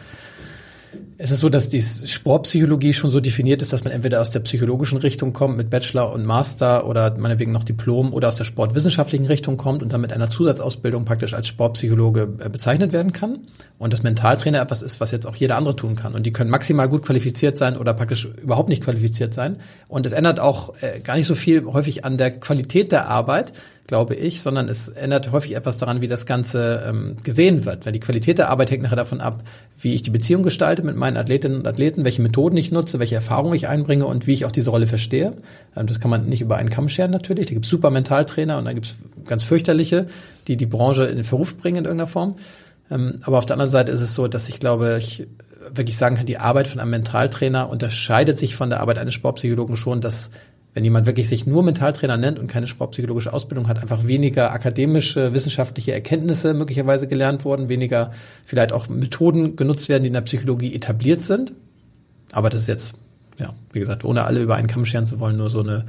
Es 1.24 1.30
ist 1.30 1.42
so, 1.42 1.50
dass 1.50 1.70
die 1.70 1.84
Sportpsychologie 1.84 2.94
schon 2.94 3.12
so 3.12 3.20
definiert 3.20 3.62
ist, 3.62 3.72
dass 3.72 3.84
man 3.84 3.94
entweder 3.94 4.22
aus 4.22 4.32
der 4.32 4.40
psychologischen 4.40 4.98
Richtung 4.98 5.34
kommt 5.34 5.56
mit 5.56 5.70
Bachelor 5.70 6.14
und 6.14 6.26
Master 6.26 6.88
oder 6.88 7.16
meinetwegen 7.16 7.52
noch 7.52 7.64
Diplom 7.64 8.12
oder 8.12 8.28
aus 8.28 8.38
der 8.38 8.44
sportwissenschaftlichen 8.44 9.28
Richtung 9.28 9.56
kommt 9.56 9.84
und 9.84 9.94
dann 9.94 10.02
mit 10.02 10.12
einer 10.14 10.32
Zusatzausbildung 10.32 11.06
praktisch 11.06 11.36
als 11.36 11.46
Sportpsychologe 11.46 12.28
äh, 12.40 12.50
bezeichnet 12.50 12.92
werden 12.92 13.14
kann. 13.14 13.42
Und 13.78 13.94
das 13.94 14.02
Mentaltrainer 14.02 14.62
etwas 14.62 14.82
ist, 14.82 15.00
was 15.00 15.12
jetzt 15.12 15.28
auch 15.28 15.36
jeder 15.36 15.58
andere 15.58 15.76
tun 15.76 15.96
kann. 15.96 16.16
Und 16.16 16.26
die 16.26 16.34
können 16.34 16.50
maximal 16.50 16.90
gut 16.90 17.04
qualifiziert 17.06 17.56
sein 17.56 17.78
oder 17.78 17.94
praktisch 17.94 18.26
überhaupt 18.42 18.70
nicht 18.70 18.84
qualifiziert 18.84 19.32
sein. 19.32 19.58
Und 19.88 20.08
es 20.08 20.14
ändert 20.14 20.40
auch 20.40 20.74
äh, 20.82 21.02
gar 21.02 21.18
nicht 21.18 21.28
so 21.28 21.36
viel 21.36 21.64
häufig 21.66 22.04
an 22.04 22.18
der 22.18 22.32
Qualität 22.32 22.92
der 22.92 23.08
Arbeit, 23.08 23.54
glaube 23.88 24.16
ich, 24.16 24.42
sondern 24.42 24.70
es 24.70 24.88
ändert 24.88 25.32
häufig 25.32 25.56
etwas 25.56 25.78
daran, 25.78 26.02
wie 26.02 26.08
das 26.08 26.26
Ganze 26.26 26.84
ähm, 26.88 27.18
gesehen 27.24 27.66
wird. 27.66 27.86
Weil 27.86 27.94
die 27.94 28.00
Qualität 28.00 28.38
der 28.38 28.50
Arbeit 28.50 28.72
hängt 28.72 28.84
nachher 28.84 28.96
davon 28.96 29.22
ab, 29.22 29.44
wie 29.80 29.94
ich 29.94 30.02
die 30.02 30.12
Beziehung 30.12 30.44
gestalte 30.44 30.84
mit 30.84 30.96
meinen 30.96 31.18
Athletinnen 31.18 31.58
und 31.58 31.68
Athleten, 31.68 32.06
welche 32.06 32.22
Methoden 32.22 32.56
ich 32.58 32.72
nutze, 32.72 33.00
welche 33.00 33.16
Erfahrungen 33.16 33.56
ich 33.56 33.68
einbringe 33.68 34.06
und 34.06 34.28
wie 34.28 34.34
ich 34.34 34.46
auch 34.46 34.52
diese 34.52 34.70
Rolle 34.70 34.88
verstehe. 34.88 35.34
Ähm, 35.76 35.88
das 35.88 36.00
kann 36.00 36.10
man 36.10 36.28
nicht 36.28 36.42
über 36.42 36.58
einen 36.58 36.70
Kamm 36.70 36.90
scheren 36.90 37.12
natürlich. 37.12 37.48
Da 37.48 37.54
gibt 37.54 37.66
es 37.66 37.72
super 37.72 37.90
Mentaltrainer 37.90 38.58
und 38.58 38.66
dann 38.66 38.76
gibt 38.76 38.88
es 38.88 38.96
ganz 39.26 39.44
fürchterliche, 39.44 40.08
die 40.48 40.58
die 40.58 40.66
Branche 40.66 41.06
in 41.06 41.18
den 41.18 41.26
Verruf 41.26 41.58
bringen 41.58 41.78
in 41.78 41.86
irgendeiner 41.86 42.08
Form. 42.08 42.36
Ähm, 42.90 43.20
aber 43.24 43.40
auf 43.40 43.46
der 43.46 43.56
anderen 43.56 43.72
Seite 43.72 43.92
ist 43.92 44.02
es 44.02 44.14
so, 44.14 44.28
dass 44.28 44.50
ich 44.50 44.60
glaube, 44.60 44.98
ich 45.00 45.28
wirklich 45.74 45.98
sagen 45.98 46.16
kann, 46.16 46.26
die 46.26 46.38
Arbeit 46.38 46.68
von 46.68 46.80
einem 46.80 46.92
Mentaltrainer 46.92 47.70
unterscheidet 47.70 48.40
sich 48.40 48.56
von 48.56 48.70
der 48.70 48.80
Arbeit 48.80 48.98
eines 48.98 49.14
Sportpsychologen 49.14 49.76
schon, 49.76 50.02
dass 50.02 50.32
wenn 50.74 50.84
jemand 50.84 51.06
wirklich 51.06 51.28
sich 51.28 51.46
nur 51.46 51.64
Mentaltrainer 51.64 52.18
nennt 52.18 52.40
und 52.40 52.48
keine 52.48 52.68
sportpsychologische 52.68 53.34
Ausbildung 53.34 53.68
hat, 53.68 53.80
einfach 53.80 54.08
weniger 54.08 54.52
akademische, 54.52 55.34
wissenschaftliche 55.34 55.92
Erkenntnisse 55.92 56.54
möglicherweise 56.54 57.08
gelernt 57.08 57.44
wurden, 57.44 57.68
weniger 57.68 58.12
vielleicht 58.46 58.72
auch 58.72 58.88
Methoden 58.88 59.56
genutzt 59.56 59.90
werden, 59.90 60.04
die 60.04 60.08
in 60.08 60.14
der 60.14 60.22
Psychologie 60.22 60.74
etabliert 60.74 61.24
sind. 61.24 61.54
Aber 62.32 62.50
das 62.50 62.62
ist 62.62 62.68
jetzt, 62.68 62.96
ja, 63.38 63.54
wie 63.74 63.80
gesagt, 63.80 64.06
ohne 64.06 64.24
alle 64.24 64.42
über 64.42 64.56
einen 64.56 64.68
Kamm 64.68 64.86
scheren 64.86 65.06
zu 65.06 65.20
wollen, 65.20 65.36
nur 65.36 65.50
so 65.50 65.62
eine 65.62 65.86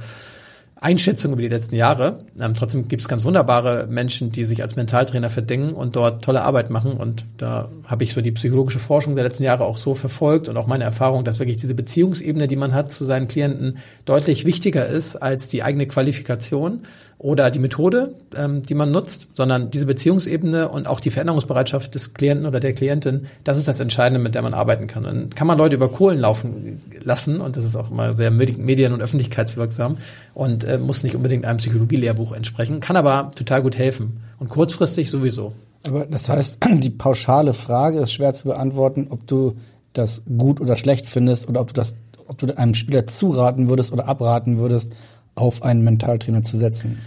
Einschätzung 0.83 1.31
über 1.31 1.41
die 1.41 1.47
letzten 1.47 1.75
Jahre. 1.75 2.25
Ähm, 2.39 2.53
trotzdem 2.53 2.87
gibt 2.87 3.01
es 3.01 3.07
ganz 3.07 3.23
wunderbare 3.23 3.87
Menschen, 3.89 4.31
die 4.31 4.43
sich 4.43 4.61
als 4.61 4.75
Mentaltrainer 4.75 5.29
verdingen 5.29 5.73
und 5.73 5.95
dort 5.95 6.23
tolle 6.23 6.43
Arbeit 6.43 6.69
machen. 6.69 6.93
Und 6.93 7.25
da 7.37 7.69
habe 7.85 8.03
ich 8.03 8.13
so 8.13 8.21
die 8.21 8.31
psychologische 8.31 8.79
Forschung 8.79 9.15
der 9.15 9.23
letzten 9.23 9.43
Jahre 9.43 9.63
auch 9.63 9.77
so 9.77 9.95
verfolgt 9.95 10.49
und 10.49 10.57
auch 10.57 10.67
meine 10.67 10.83
Erfahrung, 10.83 11.23
dass 11.23 11.39
wirklich 11.39 11.57
diese 11.57 11.73
Beziehungsebene, 11.73 12.47
die 12.47 12.55
man 12.57 12.73
hat 12.73 12.91
zu 12.91 13.05
seinen 13.05 13.27
Klienten, 13.27 13.77
deutlich 14.05 14.45
wichtiger 14.45 14.85
ist 14.85 15.15
als 15.15 15.47
die 15.47 15.63
eigene 15.63 15.87
Qualifikation 15.87 16.81
oder 17.17 17.51
die 17.51 17.59
Methode, 17.59 18.15
ähm, 18.35 18.63
die 18.63 18.73
man 18.73 18.91
nutzt, 18.91 19.29
sondern 19.33 19.69
diese 19.69 19.85
Beziehungsebene 19.85 20.69
und 20.69 20.87
auch 20.87 20.99
die 20.99 21.09
Veränderungsbereitschaft 21.09 21.95
des 21.95 22.13
Klienten 22.13 22.45
oder 22.45 22.59
der 22.59 22.73
Klientin, 22.73 23.27
das 23.43 23.57
ist 23.57 23.67
das 23.67 23.79
Entscheidende, 23.79 24.19
mit 24.19 24.35
der 24.35 24.41
man 24.41 24.53
arbeiten 24.53 24.87
kann. 24.87 25.03
Dann 25.03 25.29
kann 25.29 25.47
man 25.47 25.57
Leute 25.57 25.75
über 25.75 25.89
Kohlen 25.89 26.19
laufen 26.19 26.81
lassen 27.03 27.39
und 27.39 27.55
das 27.55 27.65
ist 27.65 27.75
auch 27.75 27.91
immer 27.91 28.13
sehr 28.13 28.31
medien- 28.31 28.93
und 28.93 29.01
öffentlichkeitswirksam 29.01 29.97
und 30.33 30.63
äh, 30.63 30.77
muss 30.77 31.03
nicht 31.03 31.15
unbedingt 31.15 31.45
einem 31.45 31.57
Psychologielehrbuch 31.57 32.33
entsprechen, 32.33 32.79
kann 32.79 32.97
aber 32.97 33.31
total 33.35 33.61
gut 33.61 33.77
helfen 33.77 34.21
und 34.39 34.49
kurzfristig 34.49 35.09
sowieso. 35.09 35.53
Aber 35.85 36.05
das 36.05 36.29
heißt, 36.29 36.59
die 36.71 36.89
pauschale 36.89 37.53
Frage 37.53 37.99
ist 37.99 38.11
schwer 38.11 38.33
zu 38.33 38.49
beantworten, 38.49 39.07
ob 39.09 39.27
du 39.27 39.55
das 39.93 40.23
gut 40.37 40.59
oder 40.59 40.75
schlecht 40.75 41.05
findest 41.05 41.47
oder 41.47 41.61
ob 41.61 41.67
du 41.69 41.73
das, 41.73 41.95
ob 42.27 42.37
du 42.39 42.57
einem 42.57 42.73
Spieler 42.73 43.07
zuraten 43.07 43.69
würdest 43.69 43.91
oder 43.91 44.07
abraten 44.07 44.57
würdest, 44.57 44.95
auf 45.35 45.63
einen 45.63 45.83
Mentaltrainer 45.83 46.43
zu 46.43 46.57
setzen. 46.57 46.99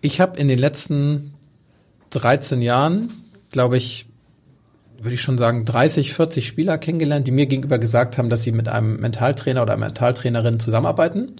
Ich 0.00 0.20
habe 0.20 0.38
in 0.38 0.48
den 0.48 0.58
letzten 0.58 1.34
13 2.10 2.62
Jahren, 2.62 3.08
glaube 3.50 3.76
ich, 3.76 4.06
würde 4.98 5.14
ich 5.14 5.22
schon 5.22 5.38
sagen, 5.38 5.64
30, 5.64 6.12
40 6.12 6.46
Spieler 6.46 6.78
kennengelernt, 6.78 7.26
die 7.26 7.32
mir 7.32 7.46
gegenüber 7.46 7.78
gesagt 7.78 8.18
haben, 8.18 8.30
dass 8.30 8.42
sie 8.42 8.52
mit 8.52 8.68
einem 8.68 8.96
Mentaltrainer 8.96 9.62
oder 9.62 9.74
einer 9.74 9.86
Mentaltrainerin 9.86 10.60
zusammenarbeiten. 10.60 11.32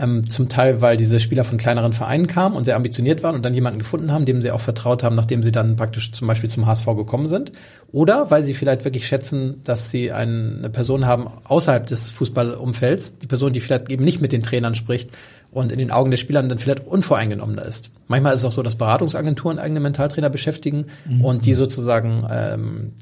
Ähm, 0.00 0.30
zum 0.30 0.48
Teil, 0.48 0.80
weil 0.80 0.96
diese 0.96 1.18
Spieler 1.18 1.42
von 1.42 1.58
kleineren 1.58 1.92
Vereinen 1.92 2.28
kamen 2.28 2.54
und 2.54 2.62
sehr 2.64 2.76
ambitioniert 2.76 3.24
waren 3.24 3.34
und 3.34 3.44
dann 3.44 3.52
jemanden 3.52 3.80
gefunden 3.80 4.12
haben, 4.12 4.26
dem 4.26 4.40
sie 4.40 4.52
auch 4.52 4.60
vertraut 4.60 5.02
haben, 5.02 5.16
nachdem 5.16 5.42
sie 5.42 5.50
dann 5.50 5.74
praktisch 5.74 6.12
zum 6.12 6.28
Beispiel 6.28 6.48
zum 6.48 6.66
HSV 6.66 6.86
gekommen 6.86 7.26
sind. 7.26 7.50
Oder 7.90 8.30
weil 8.30 8.44
sie 8.44 8.54
vielleicht 8.54 8.84
wirklich 8.84 9.08
schätzen, 9.08 9.60
dass 9.64 9.90
sie 9.90 10.12
eine 10.12 10.70
Person 10.70 11.06
haben 11.06 11.26
außerhalb 11.42 11.84
des 11.84 12.12
Fußballumfelds, 12.12 13.18
die 13.18 13.26
Person, 13.26 13.52
die 13.52 13.58
vielleicht 13.58 13.90
eben 13.90 14.04
nicht 14.04 14.20
mit 14.20 14.30
den 14.30 14.44
Trainern 14.44 14.76
spricht 14.76 15.10
und 15.52 15.72
in 15.72 15.78
den 15.78 15.90
Augen 15.90 16.10
der 16.10 16.18
Spielern 16.18 16.48
dann 16.48 16.58
vielleicht 16.58 16.86
unvoreingenommener 16.86 17.64
ist. 17.64 17.90
Manchmal 18.06 18.34
ist 18.34 18.40
es 18.40 18.46
auch 18.46 18.52
so, 18.52 18.62
dass 18.62 18.76
Beratungsagenturen 18.76 19.58
eigene 19.58 19.80
Mentaltrainer 19.80 20.30
beschäftigen 20.30 20.86
mhm. 21.06 21.24
und 21.24 21.46
die 21.46 21.54
sozusagen 21.54 22.26
ähm, 22.30 22.92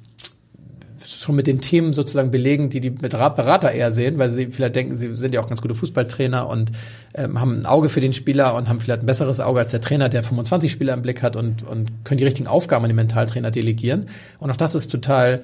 schon 1.06 1.36
mit 1.36 1.46
den 1.46 1.60
Themen 1.60 1.92
sozusagen 1.92 2.30
belegen, 2.30 2.70
die 2.70 2.80
die 2.80 2.90
Berater 2.90 3.70
eher 3.70 3.92
sehen, 3.92 4.18
weil 4.18 4.30
sie 4.30 4.46
vielleicht 4.46 4.74
denken, 4.74 4.96
sie 4.96 5.16
sind 5.16 5.34
ja 5.34 5.40
auch 5.40 5.48
ganz 5.48 5.62
gute 5.62 5.74
Fußballtrainer 5.74 6.48
und 6.48 6.72
ähm, 7.14 7.40
haben 7.40 7.60
ein 7.60 7.66
Auge 7.66 7.88
für 7.88 8.00
den 8.00 8.12
Spieler 8.12 8.54
und 8.54 8.68
haben 8.68 8.80
vielleicht 8.80 9.02
ein 9.02 9.06
besseres 9.06 9.40
Auge 9.40 9.60
als 9.60 9.70
der 9.70 9.80
Trainer, 9.80 10.08
der 10.08 10.22
25 10.22 10.70
Spieler 10.70 10.94
im 10.94 11.02
Blick 11.02 11.22
hat 11.22 11.36
und, 11.36 11.62
und 11.62 12.04
können 12.04 12.18
die 12.18 12.24
richtigen 12.24 12.48
Aufgaben 12.48 12.84
an 12.84 12.90
den 12.90 12.96
Mentaltrainer 12.96 13.50
delegieren. 13.50 14.06
Und 14.38 14.50
auch 14.50 14.56
das 14.56 14.74
ist 14.74 14.90
total 14.90 15.42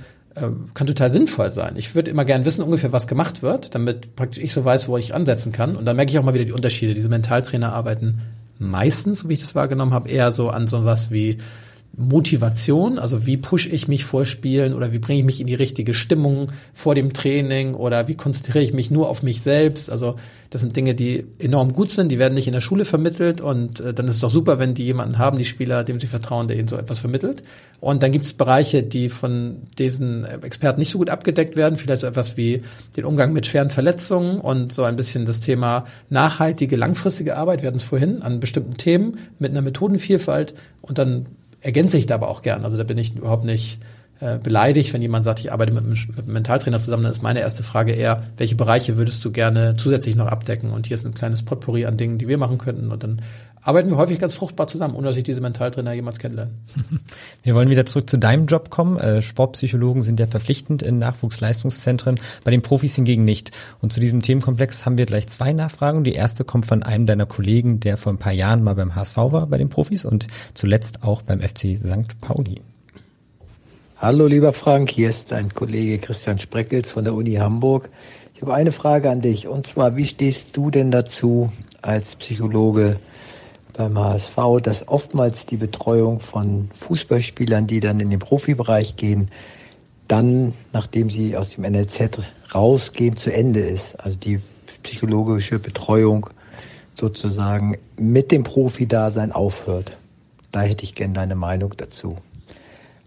kann 0.74 0.86
total 0.86 1.12
sinnvoll 1.12 1.50
sein. 1.50 1.74
Ich 1.76 1.94
würde 1.94 2.10
immer 2.10 2.24
gern 2.24 2.44
wissen, 2.44 2.62
ungefähr 2.62 2.92
was 2.92 3.06
gemacht 3.06 3.42
wird, 3.42 3.74
damit 3.74 4.16
praktisch 4.16 4.42
ich 4.42 4.52
so 4.52 4.64
weiß, 4.64 4.88
wo 4.88 4.96
ich 4.96 5.14
ansetzen 5.14 5.52
kann. 5.52 5.76
Und 5.76 5.84
dann 5.84 5.96
merke 5.96 6.10
ich 6.10 6.18
auch 6.18 6.22
mal 6.22 6.34
wieder 6.34 6.44
die 6.44 6.52
Unterschiede. 6.52 6.94
Diese 6.94 7.08
Mentaltrainer 7.08 7.72
arbeiten 7.72 8.22
meistens, 8.58 9.28
wie 9.28 9.34
ich 9.34 9.40
das 9.40 9.54
wahrgenommen 9.54 9.92
habe, 9.92 10.08
eher 10.08 10.30
so 10.30 10.48
an 10.48 10.68
so 10.68 10.84
was 10.84 11.10
wie 11.10 11.38
Motivation, 11.94 12.98
also 12.98 13.26
wie 13.26 13.36
pushe 13.36 13.68
ich 13.68 13.86
mich 13.86 14.06
vor 14.06 14.24
Spielen 14.24 14.72
oder 14.72 14.92
wie 14.92 14.98
bringe 14.98 15.20
ich 15.20 15.26
mich 15.26 15.40
in 15.42 15.46
die 15.46 15.54
richtige 15.54 15.92
Stimmung 15.92 16.50
vor 16.72 16.94
dem 16.94 17.12
Training 17.12 17.74
oder 17.74 18.08
wie 18.08 18.14
konzentriere 18.14 18.64
ich 18.64 18.72
mich 18.72 18.90
nur 18.90 19.10
auf 19.10 19.22
mich 19.22 19.42
selbst. 19.42 19.90
Also 19.90 20.16
das 20.48 20.62
sind 20.62 20.74
Dinge, 20.74 20.94
die 20.94 21.26
enorm 21.38 21.74
gut 21.74 21.90
sind, 21.90 22.10
die 22.10 22.18
werden 22.18 22.32
nicht 22.32 22.46
in 22.46 22.54
der 22.54 22.62
Schule 22.62 22.86
vermittelt 22.86 23.42
und 23.42 23.80
äh, 23.80 23.92
dann 23.92 24.06
ist 24.06 24.14
es 24.14 24.20
doch 24.20 24.30
super, 24.30 24.58
wenn 24.58 24.72
die 24.72 24.84
jemanden 24.84 25.18
haben, 25.18 25.36
die 25.36 25.44
Spieler, 25.44 25.84
dem 25.84 26.00
sie 26.00 26.06
vertrauen, 26.06 26.48
der 26.48 26.58
ihnen 26.58 26.68
so 26.68 26.76
etwas 26.76 26.98
vermittelt. 26.98 27.42
Und 27.80 28.02
dann 28.02 28.10
gibt 28.10 28.24
es 28.24 28.32
Bereiche, 28.32 28.82
die 28.82 29.10
von 29.10 29.58
diesen 29.78 30.24
Experten 30.24 30.78
nicht 30.78 30.90
so 30.90 30.98
gut 30.98 31.10
abgedeckt 31.10 31.56
werden, 31.56 31.76
vielleicht 31.76 32.00
so 32.00 32.06
etwas 32.06 32.38
wie 32.38 32.62
den 32.96 33.04
Umgang 33.04 33.34
mit 33.34 33.44
schweren 33.46 33.68
Verletzungen 33.68 34.40
und 34.40 34.72
so 34.72 34.84
ein 34.84 34.96
bisschen 34.96 35.26
das 35.26 35.40
Thema 35.40 35.84
nachhaltige, 36.08 36.76
langfristige 36.76 37.36
Arbeit, 37.36 37.60
wir 37.60 37.66
hatten 37.66 37.78
es 37.78 37.84
vorhin, 37.84 38.22
an 38.22 38.40
bestimmten 38.40 38.78
Themen 38.78 39.18
mit 39.38 39.50
einer 39.50 39.62
Methodenvielfalt 39.62 40.54
und 40.80 40.96
dann 40.96 41.26
ergänze 41.62 41.96
ich 41.96 42.06
da 42.06 42.16
aber 42.16 42.28
auch 42.28 42.42
gern. 42.42 42.64
Also 42.64 42.76
da 42.76 42.84
bin 42.84 42.98
ich 42.98 43.16
überhaupt 43.16 43.44
nicht 43.44 43.78
äh, 44.20 44.38
beleidigt, 44.38 44.92
wenn 44.92 45.02
jemand 45.02 45.24
sagt, 45.24 45.40
ich 45.40 45.52
arbeite 45.52 45.72
mit 45.72 45.84
mit 45.84 45.98
einem 46.18 46.32
Mentaltrainer 46.32 46.78
zusammen, 46.78 47.04
dann 47.04 47.12
ist 47.12 47.22
meine 47.22 47.40
erste 47.40 47.62
Frage 47.62 47.92
eher, 47.92 48.20
welche 48.36 48.54
Bereiche 48.54 48.96
würdest 48.96 49.24
du 49.24 49.32
gerne 49.32 49.74
zusätzlich 49.76 50.14
noch 50.14 50.26
abdecken? 50.26 50.70
Und 50.70 50.86
hier 50.86 50.94
ist 50.94 51.04
ein 51.04 51.14
kleines 51.14 51.42
Potpourri 51.42 51.86
an 51.86 51.96
Dingen, 51.96 52.18
die 52.18 52.28
wir 52.28 52.38
machen 52.38 52.58
könnten. 52.58 52.92
Und 52.92 53.02
dann 53.02 53.22
arbeiten 53.62 53.90
wir 53.90 53.96
häufig 53.96 54.18
ganz 54.18 54.34
fruchtbar 54.34 54.66
zusammen, 54.66 54.94
ohne 54.94 55.06
dass 55.06 55.16
ich 55.16 55.22
diese 55.22 55.40
Mentaltrainer 55.40 55.92
jemals 55.92 56.18
kennenlerne. 56.18 56.50
Wir 57.42 57.54
wollen 57.54 57.70
wieder 57.70 57.86
zurück 57.86 58.10
zu 58.10 58.18
deinem 58.18 58.46
Job 58.46 58.70
kommen. 58.70 58.98
Äh, 58.98 59.22
Sportpsychologen 59.22 60.02
sind 60.02 60.20
ja 60.20 60.26
verpflichtend 60.26 60.82
in 60.82 60.98
Nachwuchsleistungszentren, 60.98 62.18
bei 62.44 62.50
den 62.50 62.62
Profis 62.62 62.96
hingegen 62.96 63.24
nicht. 63.24 63.52
Und 63.80 63.92
zu 63.92 64.00
diesem 64.00 64.20
Themenkomplex 64.20 64.84
haben 64.84 64.98
wir 64.98 65.06
gleich 65.06 65.28
zwei 65.28 65.52
Nachfragen. 65.52 66.04
Die 66.04 66.12
erste 66.12 66.44
kommt 66.44 66.66
von 66.66 66.82
einem 66.82 67.06
deiner 67.06 67.26
Kollegen, 67.26 67.80
der 67.80 67.96
vor 67.96 68.12
ein 68.12 68.18
paar 68.18 68.32
Jahren 68.32 68.64
mal 68.64 68.74
beim 68.74 68.94
HSV 68.94 69.16
war, 69.16 69.46
bei 69.46 69.58
den 69.58 69.68
Profis 69.68 70.04
und 70.04 70.26
zuletzt 70.54 71.04
auch 71.04 71.22
beim 71.22 71.40
FC 71.40 71.78
St. 71.78 72.20
Pauli. 72.20 72.60
Hallo 73.96 74.26
lieber 74.26 74.52
Frank, 74.52 74.90
hier 74.90 75.10
ist 75.10 75.30
dein 75.30 75.54
Kollege 75.54 76.00
Christian 76.00 76.36
Spreckels 76.36 76.90
von 76.90 77.04
der 77.04 77.14
Uni 77.14 77.34
Hamburg. 77.34 77.88
Ich 78.34 78.42
habe 78.42 78.54
eine 78.54 78.72
Frage 78.72 79.08
an 79.08 79.20
dich 79.20 79.46
und 79.46 79.68
zwar, 79.68 79.94
wie 79.94 80.08
stehst 80.08 80.56
du 80.56 80.72
denn 80.72 80.90
dazu 80.90 81.52
als 81.82 82.16
Psychologe, 82.16 82.96
beim 83.74 83.98
HSV, 83.98 84.36
dass 84.62 84.86
oftmals 84.88 85.46
die 85.46 85.56
Betreuung 85.56 86.20
von 86.20 86.70
Fußballspielern, 86.74 87.66
die 87.66 87.80
dann 87.80 88.00
in 88.00 88.10
den 88.10 88.18
Profibereich 88.18 88.96
gehen, 88.96 89.28
dann, 90.08 90.52
nachdem 90.72 91.10
sie 91.10 91.36
aus 91.36 91.50
dem 91.50 91.64
NLZ 91.64 92.20
rausgehen, 92.54 93.16
zu 93.16 93.32
Ende 93.32 93.60
ist. 93.60 93.98
Also 94.00 94.18
die 94.18 94.40
psychologische 94.82 95.58
Betreuung 95.58 96.28
sozusagen 96.98 97.78
mit 97.96 98.30
dem 98.30 98.42
Profi-Dasein 98.42 99.32
aufhört. 99.32 99.96
Da 100.50 100.62
hätte 100.62 100.84
ich 100.84 100.94
gerne 100.94 101.14
deine 101.14 101.34
Meinung 101.34 101.74
dazu. 101.76 102.18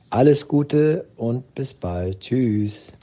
Alles 0.10 0.48
Gute 0.48 1.06
und 1.18 1.54
bis 1.56 1.74
bald. 1.74 2.22
Tschüss. 2.22 2.94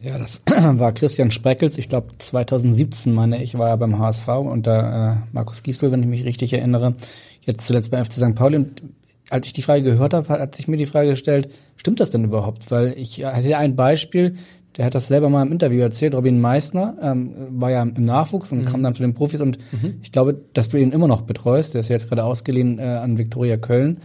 Ja, 0.00 0.16
das 0.18 0.42
war 0.46 0.92
Christian 0.92 1.30
Spreckels. 1.30 1.76
Ich 1.76 1.88
glaube 1.88 2.08
2017 2.18 3.12
meine 3.12 3.42
ich 3.42 3.58
war 3.58 3.68
er 3.68 3.76
beim 3.76 3.98
HSV 3.98 4.28
unter 4.28 5.12
äh, 5.12 5.16
Markus 5.32 5.62
Giesel, 5.62 5.90
wenn 5.90 6.02
ich 6.02 6.08
mich 6.08 6.24
richtig 6.24 6.52
erinnere. 6.52 6.94
Jetzt 7.40 7.66
zuletzt 7.66 7.90
beim 7.90 8.04
FC 8.04 8.12
St. 8.12 8.34
Pauli. 8.34 8.56
Und 8.56 8.82
als 9.30 9.46
ich 9.46 9.52
die 9.52 9.62
Frage 9.62 9.82
gehört 9.82 10.14
habe, 10.14 10.28
hat 10.28 10.54
sich 10.54 10.68
mir 10.68 10.76
die 10.76 10.86
Frage 10.86 11.10
gestellt: 11.10 11.50
Stimmt 11.76 12.00
das 12.00 12.10
denn 12.10 12.24
überhaupt? 12.24 12.70
Weil 12.70 12.94
ich 12.96 13.24
hatte 13.24 13.58
ein 13.58 13.76
Beispiel. 13.76 14.36
Der 14.76 14.84
hat 14.84 14.94
das 14.94 15.08
selber 15.08 15.28
mal 15.28 15.44
im 15.44 15.50
Interview 15.50 15.80
erzählt. 15.80 16.14
Robin 16.14 16.40
Meissner 16.40 16.96
ähm, 17.02 17.34
war 17.50 17.72
ja 17.72 17.82
im 17.82 18.04
Nachwuchs 18.04 18.52
und 18.52 18.60
mhm. 18.60 18.64
kam 18.66 18.82
dann 18.84 18.94
zu 18.94 19.02
den 19.02 19.14
Profis. 19.14 19.40
Und 19.40 19.58
mhm. 19.72 19.94
ich 20.02 20.12
glaube, 20.12 20.40
dass 20.52 20.68
du 20.68 20.76
ihn 20.76 20.92
immer 20.92 21.08
noch 21.08 21.22
betreust. 21.22 21.74
Der 21.74 21.80
ist 21.80 21.88
ja 21.88 21.96
jetzt 21.96 22.08
gerade 22.08 22.22
ausgeliehen 22.22 22.78
äh, 22.78 22.82
an 22.82 23.18
Viktoria 23.18 23.56
Köln 23.56 23.98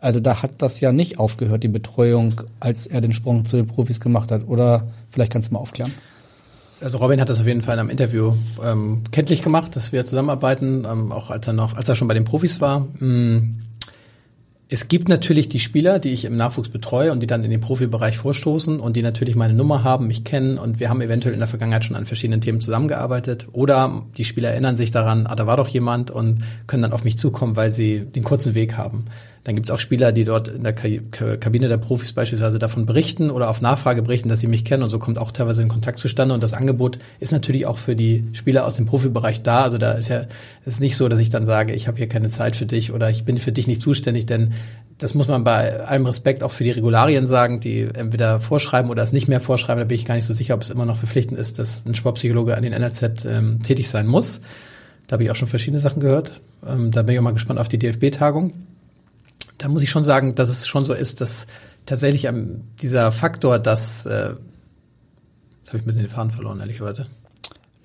also 0.00 0.20
da 0.20 0.42
hat 0.42 0.62
das 0.62 0.80
ja 0.80 0.92
nicht 0.92 1.18
aufgehört, 1.18 1.62
die 1.62 1.68
Betreuung, 1.68 2.40
als 2.60 2.86
er 2.86 3.00
den 3.00 3.12
Sprung 3.12 3.44
zu 3.44 3.56
den 3.56 3.66
Profis 3.66 4.00
gemacht 4.00 4.30
hat. 4.30 4.46
Oder 4.46 4.88
vielleicht 5.10 5.32
kannst 5.32 5.48
du 5.48 5.54
mal 5.54 5.60
aufklären. 5.60 5.92
Also 6.80 6.98
Robin 6.98 7.20
hat 7.20 7.28
das 7.28 7.40
auf 7.40 7.46
jeden 7.46 7.62
Fall 7.62 7.74
in 7.74 7.80
einem 7.80 7.90
Interview 7.90 8.34
ähm, 8.64 9.02
kenntlich 9.10 9.42
gemacht, 9.42 9.74
dass 9.74 9.90
wir 9.90 10.06
zusammenarbeiten, 10.06 10.86
ähm, 10.88 11.10
auch 11.10 11.30
als 11.30 11.46
er 11.46 11.52
noch, 11.52 11.74
als 11.74 11.88
er 11.88 11.96
schon 11.96 12.06
bei 12.06 12.14
den 12.14 12.24
Profis 12.24 12.60
war. 12.60 12.86
Hm. 12.98 13.62
Es 14.70 14.86
gibt 14.86 15.08
natürlich 15.08 15.48
die 15.48 15.60
Spieler, 15.60 15.98
die 15.98 16.10
ich 16.10 16.26
im 16.26 16.36
Nachwuchs 16.36 16.68
betreue 16.68 17.10
und 17.10 17.20
die 17.20 17.26
dann 17.26 17.42
in 17.42 17.50
den 17.50 17.60
Profibereich 17.60 18.18
vorstoßen 18.18 18.80
und 18.80 18.96
die 18.96 19.02
natürlich 19.02 19.34
meine 19.34 19.54
Nummer 19.54 19.82
haben, 19.82 20.08
mich 20.08 20.24
kennen 20.24 20.58
und 20.58 20.78
wir 20.78 20.90
haben 20.90 21.00
eventuell 21.00 21.32
in 21.32 21.40
der 21.40 21.48
Vergangenheit 21.48 21.86
schon 21.86 21.96
an 21.96 22.04
verschiedenen 22.04 22.42
Themen 22.42 22.60
zusammengearbeitet. 22.60 23.48
Oder 23.52 24.02
die 24.18 24.24
Spieler 24.24 24.50
erinnern 24.50 24.76
sich 24.76 24.90
daran, 24.90 25.26
ah, 25.26 25.36
da 25.36 25.46
war 25.46 25.56
doch 25.56 25.68
jemand 25.68 26.10
und 26.10 26.40
können 26.66 26.82
dann 26.82 26.92
auf 26.92 27.02
mich 27.02 27.16
zukommen, 27.16 27.56
weil 27.56 27.70
sie 27.70 28.00
den 28.00 28.24
kurzen 28.24 28.54
Weg 28.54 28.76
haben. 28.76 29.06
Dann 29.44 29.54
gibt 29.54 29.66
es 29.66 29.70
auch 29.70 29.78
Spieler, 29.78 30.12
die 30.12 30.24
dort 30.24 30.48
in 30.48 30.62
der 30.62 30.72
Kabine 30.72 31.68
der 31.68 31.78
Profis 31.78 32.12
beispielsweise 32.12 32.58
davon 32.58 32.86
berichten 32.86 33.30
oder 33.30 33.48
auf 33.48 33.60
Nachfrage 33.60 34.02
berichten, 34.02 34.28
dass 34.28 34.40
sie 34.40 34.46
mich 34.46 34.64
kennen 34.64 34.82
und 34.82 34.88
so 34.88 34.98
kommt 34.98 35.18
auch 35.18 35.32
teilweise 35.32 35.62
ein 35.62 35.68
Kontakt 35.68 35.98
zustande 35.98 36.34
und 36.34 36.42
das 36.42 36.54
Angebot 36.54 36.98
ist 37.20 37.32
natürlich 37.32 37.66
auch 37.66 37.78
für 37.78 37.96
die 37.96 38.24
Spieler 38.32 38.66
aus 38.66 38.74
dem 38.76 38.86
Profibereich 38.86 39.42
da. 39.42 39.62
Also 39.62 39.78
da 39.78 39.92
ist 39.92 40.08
ja 40.08 40.26
ist 40.64 40.80
nicht 40.80 40.96
so, 40.96 41.08
dass 41.08 41.18
ich 41.18 41.30
dann 41.30 41.46
sage, 41.46 41.72
ich 41.72 41.88
habe 41.88 41.96
hier 41.96 42.08
keine 42.08 42.30
Zeit 42.30 42.56
für 42.56 42.66
dich 42.66 42.92
oder 42.92 43.10
ich 43.10 43.24
bin 43.24 43.38
für 43.38 43.52
dich 43.52 43.66
nicht 43.66 43.80
zuständig, 43.80 44.26
denn 44.26 44.52
das 44.98 45.14
muss 45.14 45.28
man 45.28 45.44
bei 45.44 45.80
allem 45.80 46.04
Respekt 46.06 46.42
auch 46.42 46.50
für 46.50 46.64
die 46.64 46.72
Regularien 46.72 47.26
sagen, 47.26 47.60
die 47.60 47.82
entweder 47.82 48.40
vorschreiben 48.40 48.90
oder 48.90 49.02
es 49.02 49.12
nicht 49.12 49.28
mehr 49.28 49.40
vorschreiben. 49.40 49.80
Da 49.80 49.84
bin 49.84 49.96
ich 49.96 50.04
gar 50.04 50.16
nicht 50.16 50.24
so 50.24 50.34
sicher, 50.34 50.54
ob 50.54 50.62
es 50.62 50.70
immer 50.70 50.84
noch 50.84 50.96
verpflichtend 50.96 51.38
ist, 51.38 51.58
dass 51.58 51.86
ein 51.86 51.94
Sportpsychologe 51.94 52.56
an 52.56 52.64
den 52.64 52.72
NRZ 52.72 53.24
ähm, 53.24 53.62
tätig 53.62 53.88
sein 53.88 54.06
muss. 54.06 54.40
Da 55.06 55.14
habe 55.14 55.22
ich 55.22 55.30
auch 55.30 55.36
schon 55.36 55.48
verschiedene 55.48 55.80
Sachen 55.80 56.00
gehört. 56.00 56.40
Ähm, 56.66 56.90
da 56.90 57.02
bin 57.02 57.14
ich 57.14 57.18
auch 57.20 57.24
mal 57.24 57.32
gespannt 57.32 57.60
auf 57.60 57.68
die 57.68 57.78
DFB-Tagung 57.78 58.52
da 59.58 59.68
muss 59.68 59.82
ich 59.82 59.90
schon 59.90 60.04
sagen, 60.04 60.34
dass 60.34 60.48
es 60.48 60.66
schon 60.66 60.84
so 60.84 60.94
ist, 60.94 61.20
dass 61.20 61.46
tatsächlich 61.86 62.28
dieser 62.80 63.12
Faktor, 63.12 63.58
dass 63.58 64.06
äh, 64.06 64.34
jetzt 65.60 65.68
habe 65.68 65.78
ich 65.78 65.82
ein 65.82 65.86
bisschen 65.86 66.02
den 66.02 66.08
Faden 66.08 66.30
verloren, 66.30 66.60
ehrlicherweise. 66.60 67.06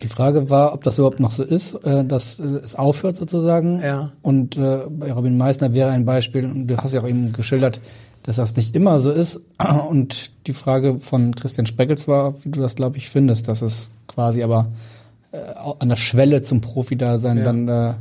Die 0.02 0.08
Frage 0.08 0.50
war, 0.50 0.74
ob 0.74 0.84
das 0.84 0.98
überhaupt 0.98 1.20
noch 1.20 1.32
so 1.32 1.44
ist, 1.44 1.76
äh, 1.86 2.04
dass 2.04 2.40
äh, 2.40 2.44
es 2.44 2.76
aufhört 2.76 3.16
sozusagen. 3.16 3.82
Ja. 3.82 4.12
Und 4.22 4.58
äh, 4.58 4.82
bei 4.90 5.12
Robin 5.12 5.38
Meissner 5.38 5.74
wäre 5.74 5.92
ein 5.92 6.06
Beispiel, 6.06 6.46
und 6.46 6.68
du 6.68 6.78
hast 6.78 6.94
ja 6.94 7.02
auch 7.02 7.08
eben 7.08 7.32
geschildert, 7.32 7.80
dass 8.24 8.38
das 8.38 8.56
nicht 8.56 8.76
immer 8.76 9.00
so 9.00 9.12
ist. 9.12 9.42
Und 9.90 10.32
die 10.48 10.54
Frage 10.54 11.00
von 11.00 11.36
Christian 11.36 11.66
Speckels 11.66 12.08
war, 12.08 12.34
wie 12.44 12.50
du 12.50 12.62
das, 12.62 12.76
glaube 12.76 12.98
ich, 12.98 13.10
findest, 13.10 13.48
dass 13.48 13.62
es 13.62 13.90
quasi 14.08 14.44
aber 14.44 14.72
äh, 15.32 15.38
an 15.80 15.90
der 15.90 15.98
Schwelle 15.98 16.42
zum 16.42 16.62
Profi-Dasein 16.62 17.38
ja. 17.38 17.44
dann, 17.44 17.68
äh, 17.68 17.94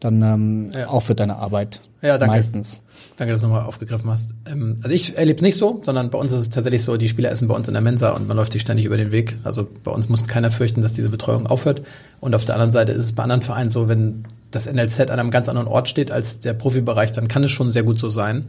dann 0.00 0.22
ähm, 0.22 0.70
ja. 0.72 0.88
aufhört 0.88 1.20
deine 1.20 1.36
Arbeit. 1.36 1.80
Ja, 2.02 2.18
danke. 2.18 2.36
Meistens. 2.36 2.82
Danke, 3.16 3.32
dass 3.32 3.40
du 3.40 3.48
nochmal 3.48 3.64
aufgegriffen 3.64 4.10
hast. 4.10 4.30
Ähm, 4.46 4.76
also 4.82 4.94
ich 4.94 5.16
erlebe 5.16 5.36
es 5.36 5.42
nicht 5.42 5.58
so, 5.58 5.80
sondern 5.82 6.10
bei 6.10 6.18
uns 6.18 6.32
ist 6.32 6.40
es 6.40 6.50
tatsächlich 6.50 6.84
so, 6.84 6.96
die 6.96 7.08
Spieler 7.08 7.30
essen 7.30 7.48
bei 7.48 7.54
uns 7.54 7.66
in 7.66 7.74
der 7.74 7.82
Mensa 7.82 8.10
und 8.10 8.28
man 8.28 8.36
läuft 8.36 8.52
sich 8.52 8.62
ständig 8.62 8.84
über 8.84 8.96
den 8.96 9.10
Weg. 9.10 9.38
Also 9.42 9.66
bei 9.84 9.90
uns 9.90 10.08
muss 10.08 10.26
keiner 10.28 10.50
fürchten, 10.50 10.82
dass 10.82 10.92
diese 10.92 11.08
Betreuung 11.08 11.46
aufhört. 11.46 11.82
Und 12.20 12.34
auf 12.34 12.44
der 12.44 12.54
anderen 12.54 12.72
Seite 12.72 12.92
ist 12.92 13.04
es 13.04 13.12
bei 13.12 13.22
anderen 13.22 13.42
Vereinen 13.42 13.70
so, 13.70 13.88
wenn 13.88 14.24
das 14.50 14.70
NLZ 14.70 15.00
an 15.10 15.18
einem 15.18 15.30
ganz 15.30 15.48
anderen 15.48 15.68
Ort 15.68 15.88
steht 15.88 16.10
als 16.10 16.40
der 16.40 16.54
Profibereich, 16.54 17.12
dann 17.12 17.28
kann 17.28 17.42
es 17.42 17.50
schon 17.50 17.70
sehr 17.70 17.82
gut 17.82 17.98
so 17.98 18.08
sein. 18.08 18.46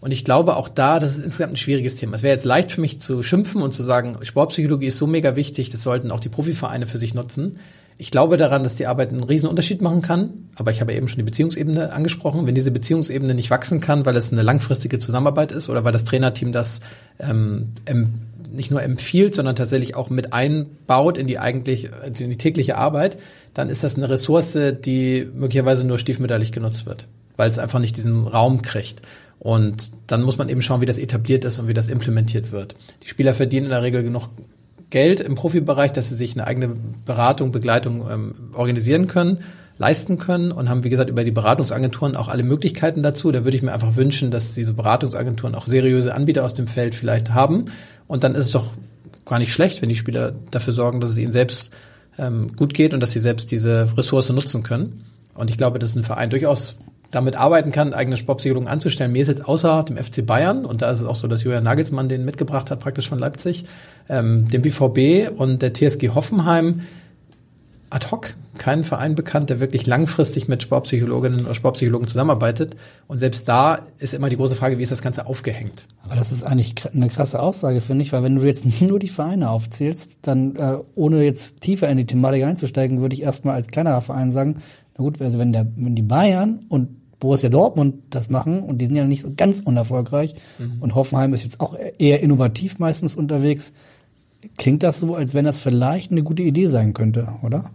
Und 0.00 0.12
ich 0.12 0.24
glaube 0.24 0.56
auch 0.56 0.68
da, 0.68 0.98
das 0.98 1.16
ist 1.16 1.24
insgesamt 1.24 1.54
ein 1.54 1.56
schwieriges 1.56 1.96
Thema. 1.96 2.16
Es 2.16 2.22
wäre 2.22 2.34
jetzt 2.34 2.44
leicht 2.44 2.70
für 2.70 2.80
mich 2.80 3.00
zu 3.00 3.22
schimpfen 3.22 3.62
und 3.62 3.72
zu 3.72 3.82
sagen, 3.82 4.18
Sportpsychologie 4.22 4.86
ist 4.86 4.98
so 4.98 5.06
mega 5.06 5.34
wichtig, 5.34 5.70
das 5.70 5.82
sollten 5.82 6.10
auch 6.10 6.20
die 6.20 6.28
Profivereine 6.28 6.86
für 6.86 6.98
sich 6.98 7.14
nutzen. 7.14 7.58
Ich 7.96 8.10
glaube 8.10 8.36
daran, 8.36 8.64
dass 8.64 8.74
die 8.74 8.86
Arbeit 8.86 9.10
einen 9.10 9.22
riesen 9.22 9.48
Unterschied 9.48 9.80
machen 9.80 10.02
kann, 10.02 10.48
aber 10.56 10.72
ich 10.72 10.80
habe 10.80 10.92
eben 10.92 11.06
schon 11.06 11.18
die 11.18 11.24
Beziehungsebene 11.24 11.92
angesprochen. 11.92 12.46
Wenn 12.46 12.54
diese 12.54 12.72
Beziehungsebene 12.72 13.34
nicht 13.34 13.50
wachsen 13.50 13.80
kann, 13.80 14.04
weil 14.04 14.16
es 14.16 14.32
eine 14.32 14.42
langfristige 14.42 14.98
Zusammenarbeit 14.98 15.52
ist 15.52 15.68
oder 15.68 15.84
weil 15.84 15.92
das 15.92 16.04
Trainerteam 16.04 16.50
das 16.50 16.80
ähm, 17.20 17.68
nicht 18.52 18.70
nur 18.70 18.82
empfiehlt, 18.82 19.34
sondern 19.34 19.54
tatsächlich 19.54 19.94
auch 19.94 20.10
mit 20.10 20.32
einbaut 20.32 21.18
in 21.18 21.26
die 21.26 21.38
eigentlich 21.38 21.90
in 22.04 22.30
die 22.30 22.38
tägliche 22.38 22.76
Arbeit, 22.76 23.16
dann 23.52 23.68
ist 23.68 23.84
das 23.84 23.96
eine 23.96 24.08
Ressource, 24.08 24.58
die 24.84 25.28
möglicherweise 25.32 25.86
nur 25.86 25.98
stiefmütterlich 25.98 26.50
genutzt 26.50 26.86
wird, 26.86 27.06
weil 27.36 27.48
es 27.48 27.58
einfach 27.58 27.78
nicht 27.78 27.96
diesen 27.96 28.26
Raum 28.26 28.62
kriegt. 28.62 29.02
Und 29.38 29.92
dann 30.06 30.22
muss 30.22 30.38
man 30.38 30.48
eben 30.48 30.62
schauen, 30.62 30.80
wie 30.80 30.86
das 30.86 30.98
etabliert 30.98 31.44
ist 31.44 31.58
und 31.58 31.68
wie 31.68 31.74
das 31.74 31.88
implementiert 31.88 32.50
wird. 32.50 32.74
Die 33.02 33.08
Spieler 33.08 33.34
verdienen 33.34 33.66
in 33.66 33.70
der 33.70 33.82
Regel 33.82 34.02
genug 34.02 34.30
Geld 34.94 35.18
im 35.18 35.34
Profibereich, 35.34 35.92
dass 35.92 36.08
sie 36.08 36.14
sich 36.14 36.34
eine 36.34 36.46
eigene 36.46 36.76
Beratung, 37.04 37.50
Begleitung 37.50 38.08
ähm, 38.08 38.34
organisieren 38.52 39.08
können, 39.08 39.40
leisten 39.76 40.18
können 40.18 40.52
und 40.52 40.68
haben, 40.68 40.84
wie 40.84 40.88
gesagt, 40.88 41.10
über 41.10 41.24
die 41.24 41.32
Beratungsagenturen 41.32 42.14
auch 42.14 42.28
alle 42.28 42.44
Möglichkeiten 42.44 43.02
dazu. 43.02 43.32
Da 43.32 43.42
würde 43.44 43.56
ich 43.56 43.64
mir 43.64 43.72
einfach 43.72 43.96
wünschen, 43.96 44.30
dass 44.30 44.54
diese 44.54 44.72
Beratungsagenturen 44.72 45.56
auch 45.56 45.66
seriöse 45.66 46.14
Anbieter 46.14 46.44
aus 46.44 46.54
dem 46.54 46.68
Feld 46.68 46.94
vielleicht 46.94 47.30
haben. 47.34 47.64
Und 48.06 48.22
dann 48.22 48.36
ist 48.36 48.44
es 48.44 48.50
doch 48.52 48.68
gar 49.24 49.40
nicht 49.40 49.52
schlecht, 49.52 49.82
wenn 49.82 49.88
die 49.88 49.96
Spieler 49.96 50.32
dafür 50.52 50.72
sorgen, 50.72 51.00
dass 51.00 51.10
es 51.10 51.18
ihnen 51.18 51.32
selbst 51.32 51.72
ähm, 52.16 52.54
gut 52.54 52.72
geht 52.72 52.94
und 52.94 53.00
dass 53.00 53.10
sie 53.10 53.18
selbst 53.18 53.50
diese 53.50 53.88
Ressource 53.96 54.30
nutzen 54.30 54.62
können. 54.62 55.06
Und 55.34 55.50
ich 55.50 55.58
glaube, 55.58 55.80
dass 55.80 55.96
ein 55.96 56.04
Verein 56.04 56.30
durchaus 56.30 56.76
damit 57.14 57.36
arbeiten 57.36 57.72
kann, 57.72 57.94
eigene 57.94 58.16
Sportpsychologen 58.16 58.68
anzustellen. 58.68 59.12
Mir 59.12 59.22
ist 59.22 59.28
jetzt 59.28 59.46
außer 59.46 59.84
dem 59.84 59.96
FC 59.96 60.24
Bayern, 60.24 60.64
und 60.64 60.82
da 60.82 60.90
ist 60.90 61.00
es 61.00 61.06
auch 61.06 61.16
so, 61.16 61.28
dass 61.28 61.44
Julian 61.44 61.64
Nagelsmann 61.64 62.08
den 62.08 62.24
mitgebracht 62.24 62.70
hat, 62.70 62.80
praktisch 62.80 63.08
von 63.08 63.18
Leipzig, 63.18 63.64
ähm, 64.08 64.48
dem 64.48 64.62
BVB 64.62 65.30
und 65.36 65.62
der 65.62 65.72
TSG 65.72 66.10
Hoffenheim 66.10 66.82
ad 67.90 68.10
hoc 68.10 68.34
keinen 68.58 68.84
Verein 68.84 69.14
bekannt, 69.14 69.50
der 69.50 69.60
wirklich 69.60 69.86
langfristig 69.86 70.48
mit 70.48 70.62
Sportpsychologinnen 70.62 71.40
oder 71.40 71.54
Sportpsychologen 71.54 72.06
zusammenarbeitet. 72.06 72.76
Und 73.06 73.18
selbst 73.18 73.48
da 73.48 73.86
ist 73.98 74.14
immer 74.14 74.28
die 74.28 74.36
große 74.36 74.56
Frage, 74.56 74.78
wie 74.78 74.82
ist 74.82 74.92
das 74.92 75.02
Ganze 75.02 75.26
aufgehängt? 75.26 75.86
Aber 76.02 76.14
das 76.14 76.32
ist 76.32 76.44
eigentlich 76.44 76.74
eine 76.92 77.08
krasse 77.08 77.40
Aussage, 77.40 77.80
finde 77.80 78.04
ich, 78.04 78.12
weil 78.12 78.22
wenn 78.22 78.36
du 78.36 78.42
jetzt 78.42 78.64
nur 78.80 78.98
die 78.98 79.08
Vereine 79.08 79.50
aufzählst, 79.50 80.18
dann 80.22 80.56
äh, 80.56 80.78
ohne 80.94 81.24
jetzt 81.24 81.60
tiefer 81.60 81.88
in 81.88 81.96
die 81.96 82.06
Thematik 82.06 82.44
einzusteigen, 82.44 83.00
würde 83.00 83.14
ich 83.14 83.22
erstmal 83.22 83.54
als 83.54 83.68
kleinerer 83.68 84.02
Verein 84.02 84.32
sagen, 84.32 84.62
na 84.96 85.04
gut, 85.04 85.20
also 85.20 85.38
wenn 85.38 85.52
der, 85.52 85.66
wenn 85.76 85.96
die 85.96 86.02
Bayern 86.02 86.66
und 86.68 86.88
Borussia 87.24 87.48
Dortmund 87.48 88.02
das 88.10 88.28
machen 88.28 88.62
und 88.62 88.82
die 88.82 88.86
sind 88.86 88.96
ja 88.96 89.04
nicht 89.06 89.22
so 89.22 89.32
ganz 89.34 89.60
unerfolgreich 89.60 90.34
mhm. 90.58 90.76
und 90.80 90.94
Hoffenheim 90.94 91.32
ist 91.32 91.42
jetzt 91.42 91.58
auch 91.58 91.74
eher 91.98 92.20
innovativ 92.20 92.78
meistens 92.78 93.16
unterwegs. 93.16 93.72
Klingt 94.58 94.82
das 94.82 95.00
so, 95.00 95.14
als 95.14 95.32
wenn 95.32 95.46
das 95.46 95.58
vielleicht 95.58 96.12
eine 96.12 96.22
gute 96.22 96.42
Idee 96.42 96.68
sein 96.68 96.92
könnte, 96.92 97.28
oder? 97.42 97.70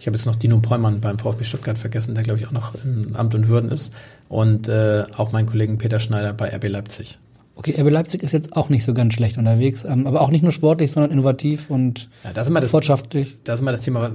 Ich 0.00 0.08
habe 0.08 0.16
jetzt 0.16 0.26
noch 0.26 0.34
Dino 0.34 0.58
Pollmann 0.58 1.00
beim 1.00 1.20
VfB 1.20 1.44
Stuttgart 1.44 1.78
vergessen, 1.78 2.16
der 2.16 2.24
glaube 2.24 2.40
ich 2.40 2.48
auch 2.48 2.52
noch 2.52 2.74
im 2.84 3.14
Amt 3.14 3.36
und 3.36 3.46
Würden 3.46 3.70
ist 3.70 3.92
und 4.28 4.66
äh, 4.66 5.04
auch 5.16 5.30
meinen 5.30 5.46
Kollegen 5.46 5.78
Peter 5.78 6.00
Schneider 6.00 6.32
bei 6.32 6.52
RB 6.52 6.68
Leipzig. 6.68 7.20
Okay, 7.56 7.80
RB 7.80 7.90
Leipzig 7.90 8.24
ist 8.24 8.32
jetzt 8.32 8.56
auch 8.56 8.68
nicht 8.68 8.84
so 8.84 8.94
ganz 8.94 9.14
schlecht 9.14 9.38
unterwegs, 9.38 9.84
ähm, 9.84 10.08
aber 10.08 10.22
auch 10.22 10.30
nicht 10.30 10.42
nur 10.42 10.50
sportlich, 10.50 10.90
sondern 10.90 11.12
innovativ 11.12 11.70
und 11.70 12.08
ja, 12.24 12.32
das 12.32 12.46
ist 12.46 12.50
immer 12.50 12.60
das, 12.60 12.70
fortschaftlich. 12.70 13.36
Das 13.44 13.56
ist 13.56 13.60
immer 13.60 13.70
das 13.70 13.82
Thema 13.82 14.10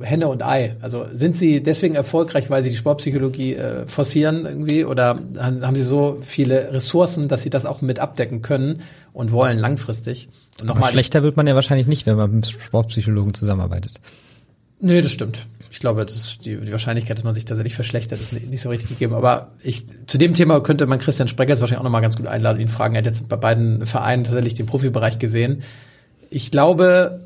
Henne 0.00 0.28
und 0.28 0.44
Ei. 0.44 0.76
Also 0.80 1.06
sind 1.12 1.36
sie 1.36 1.60
deswegen 1.60 1.96
erfolgreich, 1.96 2.50
weil 2.50 2.62
sie 2.62 2.70
die 2.70 2.76
Sportpsychologie 2.76 3.54
äh, 3.54 3.86
forcieren 3.86 4.46
irgendwie 4.46 4.84
oder 4.84 5.18
haben 5.36 5.74
sie 5.74 5.82
so 5.82 6.18
viele 6.20 6.72
Ressourcen, 6.72 7.26
dass 7.26 7.42
sie 7.42 7.50
das 7.50 7.66
auch 7.66 7.82
mit 7.82 7.98
abdecken 7.98 8.42
können 8.42 8.80
und 9.12 9.32
wollen 9.32 9.58
langfristig? 9.58 10.28
Und 10.60 10.68
nochmal, 10.68 10.92
schlechter 10.92 11.24
wird 11.24 11.36
man 11.36 11.48
ja 11.48 11.56
wahrscheinlich 11.56 11.88
nicht, 11.88 12.06
wenn 12.06 12.16
man 12.16 12.32
mit 12.32 12.46
Sportpsychologen 12.46 13.34
zusammenarbeitet. 13.34 14.00
Nee, 14.78 15.02
das 15.02 15.10
stimmt 15.10 15.46
ich 15.74 15.80
glaube, 15.80 16.06
das 16.06 16.14
ist 16.14 16.46
die, 16.46 16.56
die 16.56 16.70
Wahrscheinlichkeit, 16.70 17.18
dass 17.18 17.24
man 17.24 17.34
sich 17.34 17.46
tatsächlich 17.46 17.74
verschlechtert, 17.74 18.20
ist 18.20 18.32
nicht, 18.32 18.48
nicht 18.48 18.62
so 18.62 18.68
richtig 18.68 18.90
gegeben. 18.90 19.12
Aber 19.12 19.48
ich, 19.60 19.86
zu 20.06 20.18
dem 20.18 20.32
Thema 20.32 20.60
könnte 20.60 20.86
man 20.86 21.00
Christian 21.00 21.26
Spreckers 21.26 21.60
wahrscheinlich 21.60 21.80
auch 21.80 21.84
nochmal 21.84 22.00
ganz 22.00 22.16
gut 22.16 22.28
einladen 22.28 22.60
ihn 22.60 22.68
fragen. 22.68 22.94
Er 22.94 22.98
hat 22.98 23.06
jetzt 23.06 23.28
bei 23.28 23.34
beiden 23.34 23.84
Vereinen 23.84 24.22
tatsächlich 24.22 24.54
den 24.54 24.66
Profibereich 24.66 25.18
gesehen. 25.18 25.64
Ich 26.30 26.52
glaube, 26.52 27.24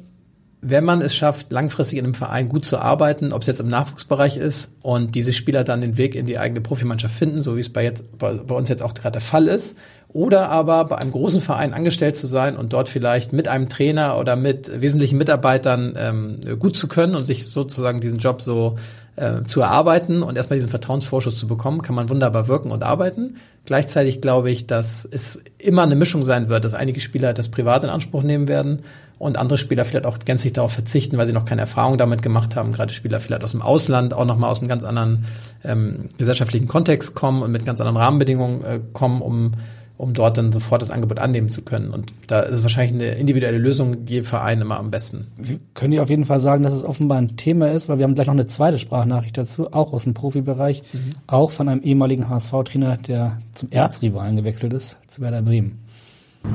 wenn 0.62 0.82
man 0.82 1.02
es 1.02 1.14
schafft, 1.14 1.52
langfristig 1.52 1.98
in 1.98 2.06
einem 2.06 2.14
Verein 2.14 2.48
gut 2.48 2.64
zu 2.64 2.78
arbeiten, 2.78 3.34
ob 3.34 3.42
es 3.42 3.48
jetzt 3.48 3.60
im 3.60 3.68
Nachwuchsbereich 3.68 4.38
ist 4.38 4.72
und 4.82 5.14
diese 5.14 5.34
Spieler 5.34 5.62
dann 5.62 5.82
den 5.82 5.98
Weg 5.98 6.14
in 6.14 6.24
die 6.24 6.38
eigene 6.38 6.62
Profimannschaft 6.62 7.14
finden, 7.14 7.42
so 7.42 7.54
wie 7.54 7.60
es 7.60 7.70
bei, 7.70 7.84
jetzt, 7.84 8.16
bei, 8.16 8.32
bei 8.32 8.54
uns 8.54 8.70
jetzt 8.70 8.82
auch 8.82 8.94
gerade 8.94 9.12
der 9.12 9.20
Fall 9.20 9.46
ist, 9.46 9.76
oder 10.18 10.48
aber 10.48 10.84
bei 10.86 10.96
einem 10.96 11.12
großen 11.12 11.40
Verein 11.40 11.72
angestellt 11.72 12.16
zu 12.16 12.26
sein 12.26 12.56
und 12.56 12.72
dort 12.72 12.88
vielleicht 12.88 13.32
mit 13.32 13.46
einem 13.46 13.68
Trainer 13.68 14.18
oder 14.18 14.34
mit 14.34 14.68
wesentlichen 14.80 15.16
Mitarbeitern 15.16 15.94
ähm, 15.96 16.40
gut 16.58 16.74
zu 16.74 16.88
können 16.88 17.14
und 17.14 17.22
sich 17.22 17.46
sozusagen 17.46 18.00
diesen 18.00 18.18
Job 18.18 18.42
so 18.42 18.74
äh, 19.14 19.44
zu 19.44 19.60
erarbeiten 19.60 20.24
und 20.24 20.36
erstmal 20.36 20.56
diesen 20.56 20.70
Vertrauensvorschuss 20.70 21.38
zu 21.38 21.46
bekommen, 21.46 21.82
kann 21.82 21.94
man 21.94 22.10
wunderbar 22.10 22.48
wirken 22.48 22.72
und 22.72 22.82
arbeiten. 22.82 23.36
Gleichzeitig 23.64 24.20
glaube 24.20 24.50
ich, 24.50 24.66
dass 24.66 25.04
es 25.08 25.40
immer 25.56 25.84
eine 25.84 25.94
Mischung 25.94 26.24
sein 26.24 26.48
wird, 26.48 26.64
dass 26.64 26.74
einige 26.74 26.98
Spieler 26.98 27.32
das 27.32 27.48
privat 27.48 27.84
in 27.84 27.90
Anspruch 27.90 28.24
nehmen 28.24 28.48
werden 28.48 28.82
und 29.20 29.38
andere 29.38 29.56
Spieler 29.56 29.84
vielleicht 29.84 30.06
auch 30.06 30.18
gänzlich 30.18 30.52
darauf 30.52 30.72
verzichten, 30.72 31.16
weil 31.16 31.28
sie 31.28 31.32
noch 31.32 31.44
keine 31.44 31.60
Erfahrung 31.60 31.96
damit 31.96 32.22
gemacht 32.22 32.56
haben. 32.56 32.72
Gerade 32.72 32.92
Spieler 32.92 33.20
vielleicht 33.20 33.44
aus 33.44 33.52
dem 33.52 33.62
Ausland 33.62 34.14
auch 34.14 34.24
nochmal 34.24 34.50
aus 34.50 34.58
einem 34.58 34.68
ganz 34.68 34.82
anderen 34.82 35.26
ähm, 35.62 36.08
gesellschaftlichen 36.18 36.66
Kontext 36.66 37.14
kommen 37.14 37.42
und 37.42 37.52
mit 37.52 37.64
ganz 37.64 37.80
anderen 37.80 37.98
Rahmenbedingungen 37.98 38.64
äh, 38.64 38.80
kommen, 38.92 39.22
um 39.22 39.52
um 39.98 40.14
dort 40.14 40.38
dann 40.38 40.52
sofort 40.52 40.80
das 40.80 40.90
Angebot 40.90 41.18
annehmen 41.18 41.50
zu 41.50 41.62
können. 41.62 41.90
Und 41.90 42.14
da 42.28 42.40
ist 42.40 42.56
es 42.56 42.62
wahrscheinlich 42.62 43.02
eine 43.02 43.18
individuelle 43.18 43.58
Lösung 43.58 44.06
je 44.06 44.22
Verein 44.22 44.60
immer 44.60 44.78
am 44.78 44.92
besten. 44.92 45.26
Wir 45.36 45.58
können 45.74 45.92
ja 45.92 46.02
auf 46.02 46.08
jeden 46.08 46.24
Fall 46.24 46.38
sagen, 46.38 46.62
dass 46.62 46.72
es 46.72 46.84
offenbar 46.84 47.18
ein 47.18 47.36
Thema 47.36 47.70
ist, 47.72 47.88
weil 47.88 47.98
wir 47.98 48.04
haben 48.04 48.14
gleich 48.14 48.28
noch 48.28 48.34
eine 48.34 48.46
zweite 48.46 48.78
Sprachnachricht 48.78 49.36
dazu, 49.36 49.72
auch 49.72 49.92
aus 49.92 50.04
dem 50.04 50.14
Profibereich, 50.14 50.84
mhm. 50.92 51.14
auch 51.26 51.50
von 51.50 51.68
einem 51.68 51.82
ehemaligen 51.82 52.28
HSV-Trainer, 52.28 52.96
der 52.96 53.38
zum 53.54 53.70
Erzrivalen 53.70 54.36
gewechselt 54.36 54.72
ist, 54.72 54.96
zu 55.08 55.20
Werder 55.20 55.42
Bremen. 55.42 55.80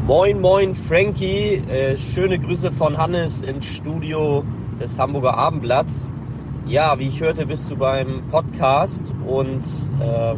Moin, 0.08 0.40
moin, 0.40 0.74
Frankie. 0.74 1.62
Äh, 1.70 1.98
schöne 1.98 2.40
Grüße 2.40 2.72
von 2.72 2.98
Hannes 2.98 3.42
ins 3.44 3.66
Studio 3.66 4.46
des 4.80 4.98
Hamburger 4.98 5.38
Abendblatts. 5.38 6.14
Ja, 6.66 6.98
wie 6.98 7.10
ich 7.10 7.20
hörte, 7.20 7.46
bist 7.46 7.70
du 7.70 7.76
beim 7.76 8.24
Podcast 8.32 9.04
und 9.28 9.64
ähm, 10.02 10.38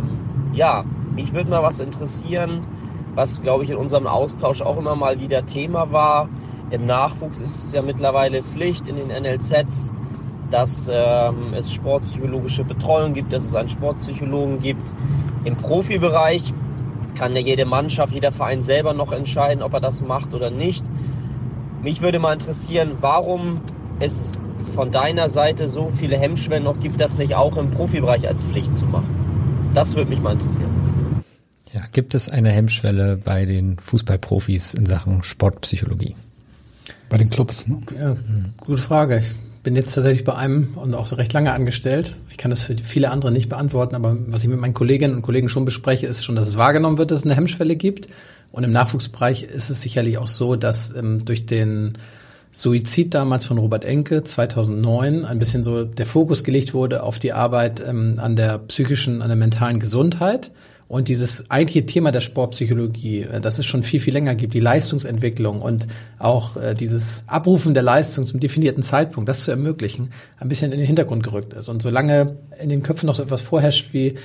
ja, 0.54 0.84
mich 1.14 1.32
würde 1.34 1.52
mal 1.52 1.62
was 1.62 1.80
interessieren, 1.80 2.66
was, 3.16 3.42
glaube 3.42 3.64
ich, 3.64 3.70
in 3.70 3.78
unserem 3.78 4.08
Austausch 4.08 4.62
auch 4.62 4.78
immer 4.78 4.96
mal 4.96 5.20
wieder 5.20 5.46
Thema 5.46 5.92
war. 5.92 6.30
Im 6.70 6.86
Nachwuchs 6.86 7.40
ist 7.40 7.66
es 7.66 7.74
ja 7.74 7.82
mittlerweile 7.82 8.44
Pflicht 8.44 8.88
in 8.88 8.98
den 8.98 9.08
NLZs, 9.08 9.94
dass 10.52 10.90
ähm, 10.92 11.54
es 11.54 11.72
sportpsychologische 11.74 12.64
Betreuung 12.64 13.14
gibt, 13.14 13.34
dass 13.34 13.44
es 13.44 13.56
einen 13.56 13.70
Sportpsychologen 13.70 14.60
gibt. 14.60 14.94
Im 15.46 15.56
Profibereich 15.56 16.54
kann 17.16 17.36
ja 17.36 17.42
jede 17.42 17.66
Mannschaft, 17.66 18.14
jeder 18.14 18.32
Verein 18.32 18.62
selber 18.62 18.94
noch 18.94 19.12
entscheiden, 19.12 19.64
ob 19.64 19.74
er 19.74 19.80
das 19.80 20.02
macht 20.02 20.34
oder 20.34 20.50
nicht. 20.50 20.84
Mich 21.82 22.02
würde 22.02 22.20
mal 22.20 22.34
interessieren, 22.34 22.98
warum 23.00 23.62
es 24.00 24.34
von 24.76 24.92
deiner 24.92 25.30
Seite 25.30 25.68
so 25.68 25.92
viele 25.94 26.18
Hemmschwellen 26.18 26.64
noch 26.64 26.80
gibt, 26.80 27.00
das 27.00 27.18
nicht 27.18 27.36
auch 27.36 27.56
im 27.58 27.72
Profibereich 27.72 28.28
als 28.28 28.44
Pflicht 28.44 28.76
zu 28.76 28.86
machen. 28.86 29.70
Das 29.74 29.96
würde 29.96 30.10
mich 30.10 30.22
mal 30.22 30.34
interessieren. 30.34 30.95
Ja, 31.76 31.82
gibt 31.92 32.16
es 32.16 32.30
eine 32.30 32.52
Hemmschwelle 32.52 33.18
bei 33.18 33.44
den 33.44 33.78
Fußballprofis 33.80 34.76
in 34.76 34.86
Sachen 34.86 35.24
Sportpsychologie? 35.24 36.16
Bei 37.10 37.18
den 37.18 37.30
Clubs, 37.30 37.68
ne? 37.68 37.82
Ja, 38.00 38.16
gute 38.62 38.82
Frage. 38.82 39.18
Ich 39.18 39.62
bin 39.62 39.76
jetzt 39.76 39.94
tatsächlich 39.94 40.24
bei 40.24 40.36
einem 40.36 40.78
und 40.78 40.94
auch 40.94 41.06
so 41.06 41.18
recht 41.18 41.34
lange 41.34 41.52
angestellt. 41.52 42.16
Ich 42.32 42.38
kann 42.38 42.50
das 42.50 42.62
für 42.62 42.78
viele 42.78 43.12
andere 43.12 43.34
nicht 43.34 43.50
beantworten, 43.50 43.96
aber 43.96 44.16
was 44.28 44.42
ich 44.42 44.48
mit 44.48 44.58
meinen 44.58 44.74
Kolleginnen 44.74 45.16
und 45.16 45.22
Kollegen 45.22 45.50
schon 45.50 45.66
bespreche, 45.66 46.08
ist 46.08 46.24
schon, 46.24 46.38
dass 46.38 46.48
es 46.48 46.56
wahrgenommen 46.56 46.98
wird, 46.98 47.12
dass 47.12 47.20
es 47.20 47.26
eine 47.26 47.36
Hemmschwelle 47.36 47.76
gibt. 47.76 48.08
Und 48.54 48.64
im 48.64 48.72
Nachwuchsbereich 48.72 49.44
ist 49.44 49.70
es 49.70 49.82
sicherlich 49.82 50.18
auch 50.18 50.28
so, 50.28 50.56
dass 50.56 50.96
ähm, 50.96 51.26
durch 51.26 51.46
den 51.46 51.98
Suizid 52.54 53.14
damals 53.14 53.46
von 53.46 53.58
Robert 53.58 53.84
Enke 53.84 54.24
2009 54.24 55.26
ein 55.26 55.40
bisschen 55.40 55.62
so 55.62 55.84
der 55.84 56.06
Fokus 56.06 56.46
gelegt 56.46 56.74
wurde 56.74 57.04
auf 57.04 57.20
die 57.20 57.34
Arbeit 57.34 57.84
ähm, 57.86 58.16
an 58.18 58.38
der 58.38 58.60
psychischen, 58.60 59.22
an 59.22 59.28
der 59.28 59.36
mentalen 59.36 59.80
Gesundheit. 59.80 60.52
Und 60.88 61.08
dieses 61.08 61.50
eigentliche 61.50 61.88
Thema 61.88 62.12
der 62.12 62.22
Sportpsychologie, 62.22 63.22
äh, 63.22 63.42
das 63.42 63.58
es 63.58 63.66
schon 63.66 63.84
viel, 63.84 64.00
viel 64.00 64.14
länger 64.14 64.36
gibt, 64.36 64.54
die 64.54 64.60
Leistungsentwicklung 64.60 65.62
und 65.62 65.88
auch 66.20 66.58
äh, 66.58 66.76
dieses 66.76 67.24
Abrufen 67.28 67.74
der 67.74 67.84
Leistung 67.84 68.26
zum 68.26 68.40
definierten 68.40 68.84
Zeitpunkt, 68.84 69.28
das 69.28 69.44
zu 69.44 69.52
ermöglichen, 69.52 70.12
ein 70.38 70.48
bisschen 70.48 70.72
in 70.72 70.78
den 70.78 70.88
Hintergrund 70.88 71.24
gerückt 71.24 71.54
ist. 71.54 71.70
Und 71.70 71.82
solange 71.82 72.38
in 72.62 72.70
den 72.70 72.84
Köpfen 72.84 73.08
noch 73.08 73.16
so 73.16 73.24
etwas 73.24 73.42
vorherrscht 73.42 73.94
wie 73.94 74.16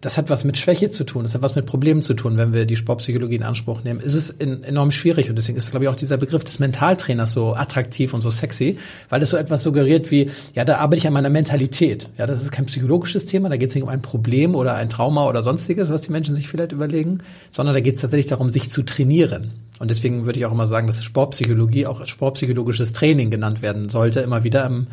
das 0.00 0.18
hat 0.18 0.28
was 0.28 0.44
mit 0.44 0.58
Schwäche 0.58 0.90
zu 0.90 1.04
tun, 1.04 1.22
das 1.22 1.34
hat 1.34 1.42
was 1.42 1.54
mit 1.54 1.64
Problemen 1.64 2.02
zu 2.02 2.14
tun, 2.14 2.36
wenn 2.36 2.52
wir 2.52 2.66
die 2.66 2.76
Sportpsychologie 2.76 3.36
in 3.36 3.42
Anspruch 3.42 3.82
nehmen, 3.84 4.00
ist 4.00 4.14
es 4.14 4.28
in, 4.28 4.62
enorm 4.62 4.90
schwierig 4.90 5.30
und 5.30 5.36
deswegen 5.36 5.56
ist, 5.56 5.70
glaube 5.70 5.84
ich, 5.84 5.90
auch 5.90 5.96
dieser 5.96 6.18
Begriff 6.18 6.44
des 6.44 6.58
Mentaltrainers 6.58 7.32
so 7.32 7.54
attraktiv 7.54 8.12
und 8.12 8.20
so 8.20 8.30
sexy, 8.30 8.78
weil 9.08 9.22
es 9.22 9.30
so 9.30 9.38
etwas 9.38 9.62
suggeriert 9.62 10.10
wie, 10.10 10.30
ja, 10.54 10.64
da 10.64 10.76
arbeite 10.76 10.98
ich 10.98 11.06
an 11.06 11.14
meiner 11.14 11.30
Mentalität. 11.30 12.08
Ja, 12.18 12.26
das 12.26 12.42
ist 12.42 12.52
kein 12.52 12.66
psychologisches 12.66 13.24
Thema, 13.24 13.48
da 13.48 13.56
geht 13.56 13.70
es 13.70 13.74
nicht 13.74 13.84
um 13.84 13.88
ein 13.88 14.02
Problem 14.02 14.54
oder 14.54 14.74
ein 14.74 14.90
Trauma 14.90 15.26
oder 15.26 15.42
sonstiges, 15.42 15.88
was 15.88 16.02
die 16.02 16.12
Menschen 16.12 16.34
sich 16.34 16.48
vielleicht 16.48 16.72
überlegen, 16.72 17.20
sondern 17.50 17.74
da 17.74 17.80
geht 17.80 17.94
es 17.94 18.02
tatsächlich 18.02 18.26
darum, 18.26 18.50
sich 18.50 18.70
zu 18.70 18.82
trainieren. 18.82 19.52
Und 19.78 19.90
deswegen 19.90 20.26
würde 20.26 20.38
ich 20.38 20.46
auch 20.46 20.52
immer 20.52 20.66
sagen, 20.66 20.86
dass 20.86 21.02
Sportpsychologie 21.02 21.86
auch 21.86 22.06
sportpsychologisches 22.06 22.92
Training 22.92 23.30
genannt 23.30 23.62
werden 23.62 23.88
sollte, 23.88 24.20
immer 24.20 24.44
wieder 24.44 24.66
im 24.66 24.86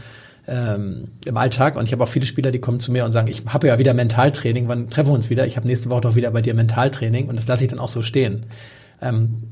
ähm, 0.48 1.10
im 1.26 1.38
Alltag. 1.38 1.78
Und 1.78 1.86
ich 1.86 1.94
habe 1.94 2.04
auch 2.04 2.10
viele 2.10 2.26
Spieler, 2.26 2.52
die 2.52 2.60
kommen 2.60 2.80
zu 2.80 2.92
mir 2.92 3.06
und 3.06 3.12
sagen, 3.12 3.28
ich 3.28 3.44
habe 3.48 3.68
ja 3.68 3.80
wieder 3.80 3.94
Mentaltraining, 3.94 4.68
wann 4.68 4.90
treffen 4.90 5.10
wir 5.10 5.16
uns 5.16 5.30
wieder? 5.30 5.46
Ich 5.46 5.58
habe 5.58 5.68
nächste 5.68 5.90
Woche 5.90 6.02
doch 6.02 6.16
wieder 6.16 6.32
bei 6.32 6.42
dir 6.42 6.54
Mentaltraining 6.54 7.28
und 7.28 7.38
das 7.38 7.48
lasse 7.48 7.64
ich 7.64 7.70
dann 7.70 7.80
auch 7.80 7.88
so 7.88 8.02
stehen. 8.02 8.46
Ähm, 9.02 9.44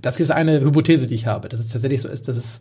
das 0.00 0.18
ist 0.18 0.30
eine 0.30 0.60
Hypothese, 0.60 1.06
die 1.06 1.14
ich 1.14 1.26
habe, 1.26 1.48
dass 1.48 1.60
es 1.60 1.68
tatsächlich 1.68 2.00
so 2.00 2.08
ist, 2.08 2.28
dass 2.28 2.36
es 2.36 2.60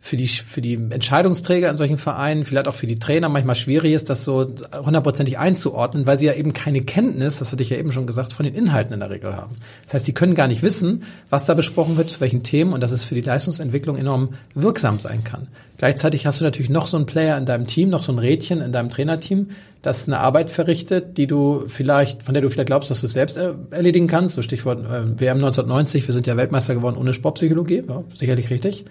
für 0.00 0.16
die, 0.16 0.28
für 0.28 0.60
die 0.60 0.74
Entscheidungsträger 0.74 1.68
in 1.68 1.76
solchen 1.76 1.98
Vereinen, 1.98 2.44
vielleicht 2.44 2.68
auch 2.68 2.74
für 2.74 2.86
die 2.86 2.98
Trainer 2.98 3.28
manchmal 3.28 3.56
schwierig 3.56 3.92
ist, 3.92 4.08
das 4.08 4.24
so 4.24 4.54
hundertprozentig 4.72 5.38
einzuordnen, 5.38 6.06
weil 6.06 6.16
sie 6.18 6.26
ja 6.26 6.34
eben 6.34 6.52
keine 6.52 6.82
Kenntnis, 6.82 7.38
das 7.38 7.52
hatte 7.52 7.62
ich 7.62 7.70
ja 7.70 7.78
eben 7.78 7.90
schon 7.90 8.06
gesagt, 8.06 8.32
von 8.32 8.44
den 8.44 8.54
Inhalten 8.54 8.94
in 8.94 9.00
der 9.00 9.10
Regel 9.10 9.36
haben. 9.36 9.56
Das 9.84 9.94
heißt, 9.94 10.06
sie 10.06 10.14
können 10.14 10.34
gar 10.34 10.46
nicht 10.46 10.62
wissen, 10.62 11.02
was 11.30 11.44
da 11.44 11.54
besprochen 11.54 11.96
wird, 11.96 12.10
zu 12.10 12.20
welchen 12.20 12.42
Themen 12.42 12.72
und 12.72 12.80
dass 12.80 12.92
es 12.92 13.04
für 13.04 13.14
die 13.14 13.20
Leistungsentwicklung 13.22 13.96
enorm 13.96 14.30
wirksam 14.54 14.98
sein 15.00 15.24
kann. 15.24 15.48
Gleichzeitig 15.78 16.26
hast 16.26 16.40
du 16.40 16.44
natürlich 16.44 16.70
noch 16.70 16.86
so 16.86 16.96
einen 16.96 17.06
Player 17.06 17.36
in 17.36 17.46
deinem 17.46 17.66
Team, 17.66 17.88
noch 17.88 18.02
so 18.02 18.12
ein 18.12 18.18
Rädchen 18.18 18.60
in 18.60 18.72
deinem 18.72 18.90
Trainerteam, 18.90 19.48
das 19.82 20.08
eine 20.08 20.18
Arbeit 20.18 20.50
verrichtet, 20.50 21.18
die 21.18 21.26
du 21.26 21.64
vielleicht, 21.68 22.22
von 22.22 22.34
der 22.34 22.42
du 22.42 22.50
vielleicht 22.50 22.66
glaubst, 22.66 22.90
dass 22.90 23.00
du 23.00 23.06
es 23.06 23.12
selbst 23.12 23.36
erledigen 23.36 24.08
kannst. 24.08 24.34
So 24.34 24.42
Stichwort 24.42 24.80
äh, 24.80 25.20
WM 25.20 25.36
1990, 25.36 26.06
wir 26.06 26.14
sind 26.14 26.26
ja 26.26 26.36
Weltmeister 26.36 26.74
geworden 26.74 26.96
ohne 26.96 27.12
Sportpsychologie, 27.12 27.84
ja, 27.88 28.02
sicherlich 28.14 28.50
richtig. 28.50 28.86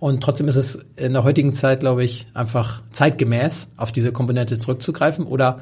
Und 0.00 0.22
trotzdem 0.22 0.48
ist 0.48 0.56
es 0.56 0.78
in 0.96 1.12
der 1.12 1.24
heutigen 1.24 1.54
Zeit, 1.54 1.80
glaube 1.80 2.04
ich, 2.04 2.26
einfach 2.34 2.82
zeitgemäß 2.92 3.72
auf 3.76 3.92
diese 3.92 4.12
Komponente 4.12 4.58
zurückzugreifen 4.58 5.26
oder 5.26 5.60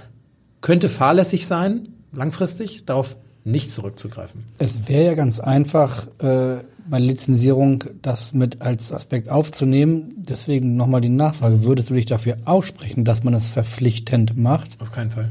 könnte 0.60 0.88
fahrlässig 0.88 1.46
sein, 1.46 1.88
langfristig, 2.12 2.84
darauf 2.84 3.16
nicht 3.44 3.72
zurückzugreifen. 3.72 4.44
Es 4.58 4.88
wäre 4.88 5.04
ja 5.04 5.14
ganz 5.14 5.40
einfach, 5.40 6.08
äh, 6.18 6.56
bei 6.88 6.98
Lizenzierung 6.98 7.84
das 8.02 8.32
mit 8.32 8.62
als 8.62 8.92
Aspekt 8.92 9.28
aufzunehmen. 9.28 10.14
Deswegen 10.16 10.76
nochmal 10.76 11.00
die 11.00 11.08
Nachfrage. 11.08 11.64
Würdest 11.64 11.90
du 11.90 11.94
dich 11.94 12.06
dafür 12.06 12.36
aussprechen, 12.44 13.04
dass 13.04 13.24
man 13.24 13.34
es 13.34 13.48
verpflichtend 13.48 14.36
macht? 14.36 14.80
Auf 14.80 14.92
keinen 14.92 15.10
Fall. 15.10 15.30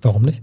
Warum 0.00 0.22
nicht? 0.22 0.42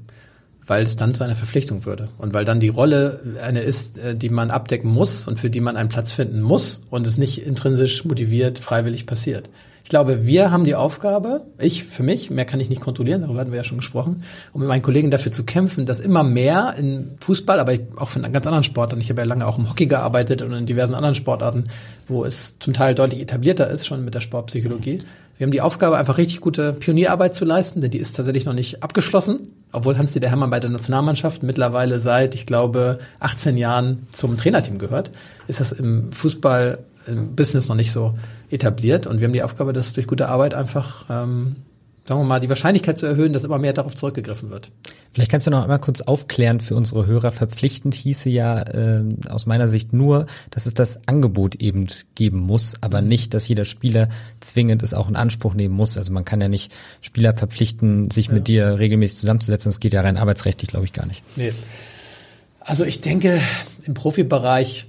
Weil 0.70 0.84
es 0.84 0.95
dann 0.95 1.13
zu 1.13 1.24
einer 1.24 1.36
Verpflichtung 1.36 1.86
würde 1.86 2.09
und 2.20 2.34
weil 2.34 2.45
dann 2.45 2.59
die 2.59 2.70
Rolle 2.70 3.38
eine 3.41 3.61
ist, 3.61 3.97
äh, 3.97 4.15
die 4.15 4.30
man 4.30 4.51
abdecken 4.51 4.89
muss 4.89 5.28
und 5.28 5.39
für 5.39 5.49
die 5.49 5.61
man 5.61 5.76
einen 5.76 5.89
Platz 5.89 6.11
finden 6.11 6.41
muss 6.41 6.84
und 6.89 7.07
es 7.07 7.17
nicht 7.17 7.45
intrinsisch 7.45 8.05
motiviert 8.05 8.59
freiwillig 8.59 9.05
passiert. 9.05 9.49
Ich 9.84 9.89
glaube, 9.89 10.28
wir 10.28 10.51
haben 10.51 10.65
die 10.65 10.76
Aufgabe, 10.76 11.47
ich 11.57 11.86
für 11.86 12.03
mich, 12.03 12.30
mehr 12.30 12.45
kann 12.45 12.59
ich 12.59 12.70
nicht 12.70 12.82
kontrollieren, 12.82 13.22
darüber 13.22 13.39
hatten 13.39 13.51
wir 13.51 13.57
ja 13.57 13.63
schon 13.63 13.80
gesprochen, 13.80 14.24
um 14.53 14.61
mit 14.61 14.67
meinen 14.67 14.84
Kollegen 14.84 15.09
dafür 15.09 15.32
zu 15.32 15.43
kämpfen, 15.43 15.88
dass 15.88 15.99
immer 15.99 16.24
mehr 16.24 16.76
in 16.78 17.17
Fußball, 17.22 17.59
aber 17.59 17.74
auch 17.95 18.09
von 18.09 18.22
ganz 18.22 18.45
anderen 18.45 18.63
Sportarten, 18.63 19.01
ich 19.01 19.09
habe 19.09 19.22
ja 19.22 19.26
lange 19.26 19.47
auch 19.47 19.57
im 19.57 19.67
Hockey 19.67 19.88
gearbeitet 19.88 20.43
und 20.43 20.53
in 20.53 20.67
diversen 20.67 20.93
anderen 20.93 21.15
Sportarten, 21.15 21.63
wo 22.07 22.24
es 22.24 22.59
zum 22.59 22.74
Teil 22.74 22.93
deutlich 22.93 23.22
etablierter 23.22 23.67
ist, 23.72 23.88
schon 23.88 24.05
mit 24.05 24.13
der 24.13 24.20
Sportpsychologie. 24.20 24.99
Wir 25.40 25.46
haben 25.46 25.52
die 25.52 25.62
Aufgabe, 25.62 25.96
einfach 25.98 26.18
richtig 26.18 26.42
gute 26.42 26.74
Pionierarbeit 26.74 27.34
zu 27.34 27.46
leisten, 27.46 27.80
denn 27.80 27.92
die 27.92 27.98
ist 27.98 28.14
tatsächlich 28.14 28.44
noch 28.44 28.54
nicht 28.54 28.84
abgeschlossen, 28.84 29.40
obwohl 29.72 29.98
Hans-Dieter 29.98 30.28
Hermann 30.28 30.50
bei 30.50 30.60
der 30.60 30.70
Nationalmannschaft 30.70 31.44
mittlerweile 31.44 32.02
seit, 32.02 32.36
ich 32.36 32.46
glaube, 32.46 33.00
18 33.22 33.56
Jahren 33.56 34.06
zum 34.12 34.36
Trainerteam 34.36 34.80
gehört, 34.80 35.12
ist 35.48 35.62
das 35.62 35.72
im 35.72 36.12
Fußball, 36.12 36.80
im 37.08 37.38
Business 37.38 37.70
noch 37.70 37.78
nicht 37.78 37.94
so 37.94 38.16
etabliert. 38.50 39.08
Und 39.08 39.22
wir 39.22 39.28
haben 39.28 39.34
die 39.34 39.42
Aufgabe, 39.42 39.72
das 39.72 39.94
durch 39.94 40.08
gute 40.08 40.28
Arbeit 40.28 40.54
einfach 40.54 41.06
ähm, 41.10 41.56
sagen 42.10 42.22
wir 42.22 42.26
mal, 42.26 42.40
die 42.40 42.50
Wahrscheinlichkeit 42.50 42.98
zu 42.98 43.06
erhöhen, 43.06 43.34
dass 43.34 43.44
immer 43.44 43.60
mehr 43.60 43.72
darauf 43.72 43.96
zurückgegriffen 43.96 44.50
wird. 44.50 44.72
Vielleicht 45.12 45.32
kannst 45.32 45.47
du 45.47 45.51
noch 45.51 45.64
einmal 45.64 45.80
kurz 45.80 46.01
aufklären 46.01 46.60
für 46.60 46.76
unsere 46.76 47.07
Hörer. 47.07 47.32
Verpflichtend 47.32 47.95
hieße 47.95 48.30
ja 48.30 48.62
äh, 48.62 49.03
aus 49.30 49.45
meiner 49.45 49.68
Sicht 49.68 49.91
nur, 49.91 50.28
dass 50.51 50.66
es 50.66 50.74
das 50.74 50.99
Angebot 51.07 51.55
eben 51.55 51.88
geben 52.16 52.39
muss, 52.39 52.76
aber 52.82 53.01
nicht, 53.01 53.34
dass 53.34 53.47
jeder 53.47 53.66
Spieler 53.66 54.10
zwingend 54.39 54.84
es 54.84 54.93
auch 54.93 55.10
in 55.10 55.16
Anspruch 55.16 55.55
nehmen 55.55 55.76
muss. 55.76 55.97
Also 55.97 56.14
man 56.14 56.26
kann 56.26 56.41
ja 56.41 56.47
nicht 56.47 56.76
Spieler 57.01 57.36
verpflichten, 57.36 58.12
sich 58.12 58.28
ja. 58.28 58.34
mit 58.34 58.47
dir 58.47 58.78
regelmäßig 58.78 59.18
zusammenzusetzen. 59.18 59.70
Das 59.70 59.80
geht 59.80 59.93
ja 59.93 60.01
rein 60.01 60.18
arbeitsrechtlich, 60.18 60.70
glaube 60.70 60.86
ich, 60.86 60.93
gar 60.93 61.07
nicht. 61.07 61.24
Nee. 61.36 61.53
Also 62.60 62.86
ich 62.86 63.01
denke, 63.01 63.41
im 63.86 63.95
Profibereich 63.95 64.89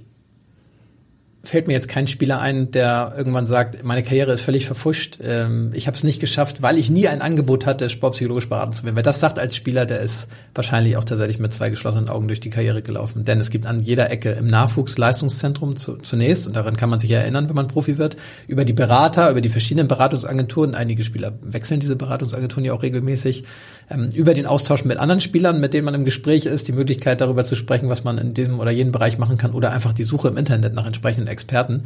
fällt 1.43 1.67
mir 1.67 1.73
jetzt 1.73 1.89
kein 1.89 2.05
Spieler 2.05 2.39
ein, 2.39 2.69
der 2.69 3.15
irgendwann 3.17 3.47
sagt, 3.47 3.83
meine 3.83 4.03
Karriere 4.03 4.31
ist 4.31 4.41
völlig 4.41 4.67
verfuscht. 4.67 5.17
Ähm, 5.23 5.71
ich 5.73 5.87
habe 5.87 5.97
es 5.97 6.03
nicht 6.03 6.19
geschafft, 6.19 6.61
weil 6.61 6.77
ich 6.77 6.91
nie 6.91 7.07
ein 7.07 7.21
Angebot 7.21 7.65
hatte, 7.65 7.89
sportpsychologisch 7.89 8.47
beraten 8.47 8.73
zu 8.73 8.83
werden. 8.83 8.95
Wer 8.95 9.03
das 9.03 9.19
sagt 9.19 9.39
als 9.39 9.55
Spieler, 9.55 9.87
der 9.87 10.01
ist 10.01 10.27
wahrscheinlich 10.53 10.97
auch 10.97 11.03
tatsächlich 11.03 11.39
mit 11.39 11.51
zwei 11.51 11.71
geschlossenen 11.71 12.09
Augen 12.09 12.27
durch 12.27 12.41
die 12.41 12.51
Karriere 12.51 12.83
gelaufen. 12.83 13.23
Denn 13.25 13.39
es 13.39 13.49
gibt 13.49 13.65
an 13.65 13.79
jeder 13.79 14.11
Ecke 14.11 14.31
im 14.31 14.45
Nachwuchsleistungszentrum 14.45 15.77
zu, 15.77 15.97
zunächst, 15.97 16.45
und 16.45 16.55
daran 16.55 16.77
kann 16.77 16.91
man 16.91 16.99
sich 16.99 17.09
ja 17.09 17.19
erinnern, 17.19 17.49
wenn 17.49 17.55
man 17.55 17.67
Profi 17.67 17.97
wird, 17.97 18.17
über 18.47 18.63
die 18.63 18.73
Berater, 18.73 19.31
über 19.31 19.41
die 19.41 19.49
verschiedenen 19.49 19.87
Beratungsagenturen, 19.87 20.75
einige 20.75 21.03
Spieler 21.03 21.33
wechseln 21.41 21.79
diese 21.79 21.95
Beratungsagenturen 21.95 22.65
ja 22.65 22.73
auch 22.73 22.83
regelmäßig, 22.83 23.45
ähm, 23.89 24.11
über 24.13 24.35
den 24.35 24.45
Austausch 24.45 24.85
mit 24.85 24.99
anderen 24.99 25.21
Spielern, 25.21 25.59
mit 25.59 25.73
denen 25.73 25.85
man 25.85 25.95
im 25.95 26.05
Gespräch 26.05 26.45
ist, 26.45 26.67
die 26.67 26.73
Möglichkeit 26.73 27.19
darüber 27.19 27.45
zu 27.45 27.55
sprechen, 27.55 27.89
was 27.89 28.03
man 28.03 28.19
in 28.19 28.35
diesem 28.35 28.59
oder 28.59 28.69
jenem 28.69 28.91
Bereich 28.91 29.17
machen 29.17 29.37
kann 29.37 29.51
oder 29.51 29.71
einfach 29.71 29.93
die 29.93 30.03
Suche 30.03 30.27
im 30.27 30.37
Internet 30.37 30.75
nach 30.75 30.85
entsprechenden 30.85 31.30
Experten. 31.31 31.83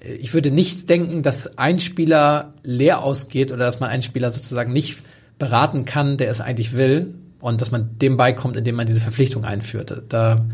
Ich 0.00 0.34
würde 0.34 0.50
nicht 0.50 0.88
denken, 0.88 1.22
dass 1.22 1.58
ein 1.58 1.78
Spieler 1.78 2.52
leer 2.62 3.02
ausgeht 3.02 3.52
oder 3.52 3.64
dass 3.64 3.80
man 3.80 3.90
einen 3.90 4.02
Spieler 4.02 4.30
sozusagen 4.30 4.72
nicht 4.72 5.02
beraten 5.38 5.84
kann, 5.84 6.16
der 6.16 6.30
es 6.30 6.40
eigentlich 6.40 6.74
will 6.74 7.14
und 7.40 7.60
dass 7.60 7.70
man 7.70 7.98
dem 7.98 8.16
beikommt, 8.16 8.56
indem 8.56 8.76
man 8.76 8.86
diese 8.86 9.00
Verpflichtung 9.00 9.44
einführt. 9.44 10.02
Da, 10.08 10.44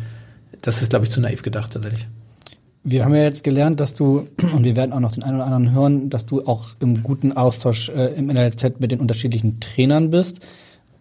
das 0.63 0.83
ist, 0.83 0.91
glaube 0.91 1.05
ich, 1.05 1.11
zu 1.11 1.21
naiv 1.21 1.43
gedacht 1.43 1.73
tatsächlich. 1.73 2.09
Wir 2.83 3.05
haben 3.05 3.15
ja 3.15 3.23
jetzt 3.23 3.45
gelernt, 3.45 3.79
dass 3.81 3.95
du, 3.95 4.29
und 4.55 4.65
wir 4.65 4.77
werden 4.77 4.93
auch 4.93 5.01
noch 5.01 5.13
den 5.13 5.23
einen 5.23 5.37
oder 5.37 5.45
anderen 5.47 5.73
hören, 5.73 6.11
dass 6.11 6.27
du 6.27 6.45
auch 6.47 6.71
im 6.81 7.03
guten 7.03 7.33
Austausch 7.33 7.89
äh, 7.91 8.15
im 8.15 8.29
NLZ 8.29 8.81
mit 8.81 8.91
den 8.91 9.01
unterschiedlichen 9.01 9.61
Trainern 9.61 10.11
bist 10.11 10.41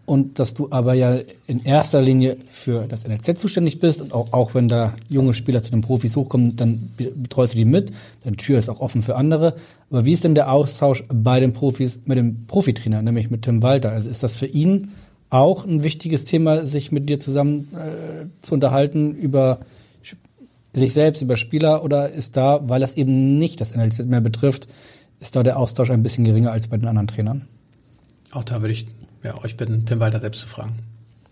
und 0.10 0.40
dass 0.40 0.56
du 0.56 0.70
aber 0.72 0.96
ja 0.96 1.20
in 1.46 1.64
erster 1.64 2.02
Linie 2.02 2.38
für 2.50 2.88
das 2.88 3.08
NLZ 3.08 3.40
zuständig 3.40 3.80
bist 3.80 4.02
und 4.02 4.12
auch, 4.12 4.34
auch 4.34 4.56
wenn 4.56 4.68
da 4.68 4.96
junge 5.08 5.36
Spieler 5.36 5.62
zu 5.62 5.70
den 5.70 5.82
Profis 5.82 6.16
hochkommen, 6.16 6.58
dann 6.58 6.90
betreust 6.98 7.54
du 7.54 7.60
die 7.60 7.66
mit, 7.66 7.92
deine 8.24 8.36
Tür 8.36 8.58
ist 8.58 8.70
auch 8.70 8.80
offen 8.80 9.04
für 9.04 9.16
andere. 9.16 9.54
Aber 9.92 10.08
wie 10.08 10.14
ist 10.14 10.24
denn 10.24 10.34
der 10.34 10.52
Austausch 10.52 11.04
bei 11.14 11.40
den 11.40 11.54
Profis 11.54 12.00
mit 12.06 12.18
dem 12.18 12.48
Profitrainer, 12.48 13.04
nämlich 13.04 13.30
mit 13.30 13.44
Tim 13.44 13.62
Walter? 13.62 13.92
Also 13.92 14.10
ist 14.10 14.24
das 14.24 14.34
für 14.34 14.48
ihn 14.48 14.94
auch 15.30 15.64
ein 15.64 15.84
wichtiges 15.84 16.26
Thema, 16.26 16.66
sich 16.66 16.92
mit 16.92 17.08
dir 17.08 17.20
zusammen 17.20 17.68
äh, 17.76 18.26
zu 18.42 18.56
unterhalten 18.56 19.14
über 19.14 19.60
sich 20.74 20.94
selbst, 20.94 21.22
über 21.22 21.36
Spieler 21.36 21.84
oder 21.84 22.10
ist 22.10 22.36
da, 22.36 22.62
weil 22.68 22.80
das 22.80 22.96
eben 22.96 23.38
nicht 23.38 23.62
das 23.62 23.76
NLZ 23.76 24.06
mehr 24.06 24.22
betrifft, 24.22 24.68
ist 25.20 25.36
da 25.36 25.44
der 25.44 25.60
Austausch 25.60 25.92
ein 25.92 26.02
bisschen 26.02 26.24
geringer 26.24 26.52
als 26.52 26.68
bei 26.68 26.78
den 26.78 26.88
anderen 26.88 27.08
Trainern? 27.08 27.48
Auch 28.32 28.44
da 28.44 28.62
würde 28.62 28.74
ich 28.74 28.88
ja, 29.24 29.42
euch 29.44 29.58
bitten, 29.58 29.86
Tim 29.86 30.00
Walter 30.00 30.20
selbst 30.20 30.42
zu 30.42 30.48
fragen. 30.48 30.78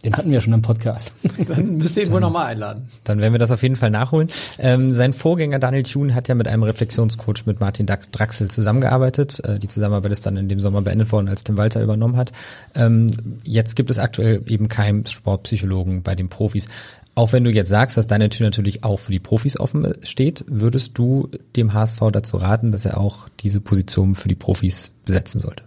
Den 0.03 0.15
hatten 0.15 0.31
wir 0.31 0.41
schon 0.41 0.53
im 0.53 0.61
Podcast. 0.61 1.13
Dann 1.47 1.77
müsst 1.77 1.97
ihr 1.97 2.05
ihn 2.05 2.11
wohl 2.11 2.21
nochmal 2.21 2.45
einladen. 2.45 2.87
Dann 3.03 3.19
werden 3.19 3.33
wir 3.33 3.39
das 3.39 3.49
auf 3.49 3.63
jeden 3.63 3.75
Fall 3.75 3.89
nachholen. 3.89 4.29
Ähm, 4.59 4.93
sein 4.93 5.11
Vorgänger 5.11 5.57
Daniel 5.57 5.83
Thune 5.83 6.13
hat 6.13 6.27
ja 6.27 6.35
mit 6.35 6.47
einem 6.47 6.63
Reflexionscoach 6.63 7.45
mit 7.45 7.59
Martin 7.59 7.87
Draxel 7.87 8.49
zusammengearbeitet. 8.49 9.41
Äh, 9.43 9.57
die 9.57 9.67
Zusammenarbeit 9.67 10.11
ist 10.11 10.25
dann 10.25 10.37
in 10.37 10.49
dem 10.49 10.59
Sommer 10.59 10.81
beendet 10.81 11.11
worden, 11.11 11.27
als 11.29 11.43
Tim 11.43 11.57
Walter 11.57 11.81
übernommen 11.81 12.15
hat. 12.15 12.31
Ähm, 12.75 13.07
jetzt 13.43 13.75
gibt 13.75 13.89
es 13.89 13.97
aktuell 13.97 14.43
eben 14.45 14.69
keinen 14.69 15.05
Sportpsychologen 15.05 16.03
bei 16.03 16.13
den 16.13 16.29
Profis. 16.29 16.67
Auch 17.15 17.33
wenn 17.33 17.43
du 17.43 17.49
jetzt 17.49 17.69
sagst, 17.69 17.97
dass 17.97 18.05
deine 18.05 18.29
Tür 18.29 18.45
natürlich 18.45 18.83
auch 18.83 18.99
für 18.99 19.11
die 19.11 19.19
Profis 19.19 19.59
offen 19.59 19.91
steht, 20.03 20.45
würdest 20.47 20.95
du 20.99 21.31
dem 21.55 21.73
HSV 21.73 21.99
dazu 22.11 22.37
raten, 22.37 22.71
dass 22.71 22.85
er 22.85 22.99
auch 22.99 23.27
diese 23.39 23.59
Position 23.59 24.13
für 24.13 24.27
die 24.27 24.35
Profis 24.35 24.91
besetzen 25.03 25.41
sollte? 25.41 25.63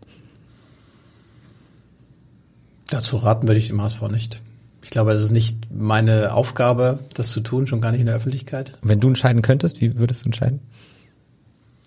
Dazu 2.90 3.16
raten 3.16 3.48
würde 3.48 3.58
ich 3.58 3.68
dem 3.68 3.80
HSV 3.80 4.02
nicht. 4.10 4.42
Ich 4.82 4.90
glaube, 4.90 5.12
es 5.12 5.22
ist 5.22 5.30
nicht 5.30 5.68
meine 5.72 6.32
Aufgabe, 6.34 6.98
das 7.14 7.30
zu 7.30 7.40
tun, 7.40 7.66
schon 7.66 7.80
gar 7.80 7.92
nicht 7.92 8.00
in 8.00 8.06
der 8.06 8.16
Öffentlichkeit. 8.16 8.76
Wenn 8.82 9.00
du 9.00 9.08
entscheiden 9.08 9.42
könntest, 9.42 9.80
wie 9.80 9.96
würdest 9.96 10.22
du 10.22 10.26
entscheiden? 10.26 10.60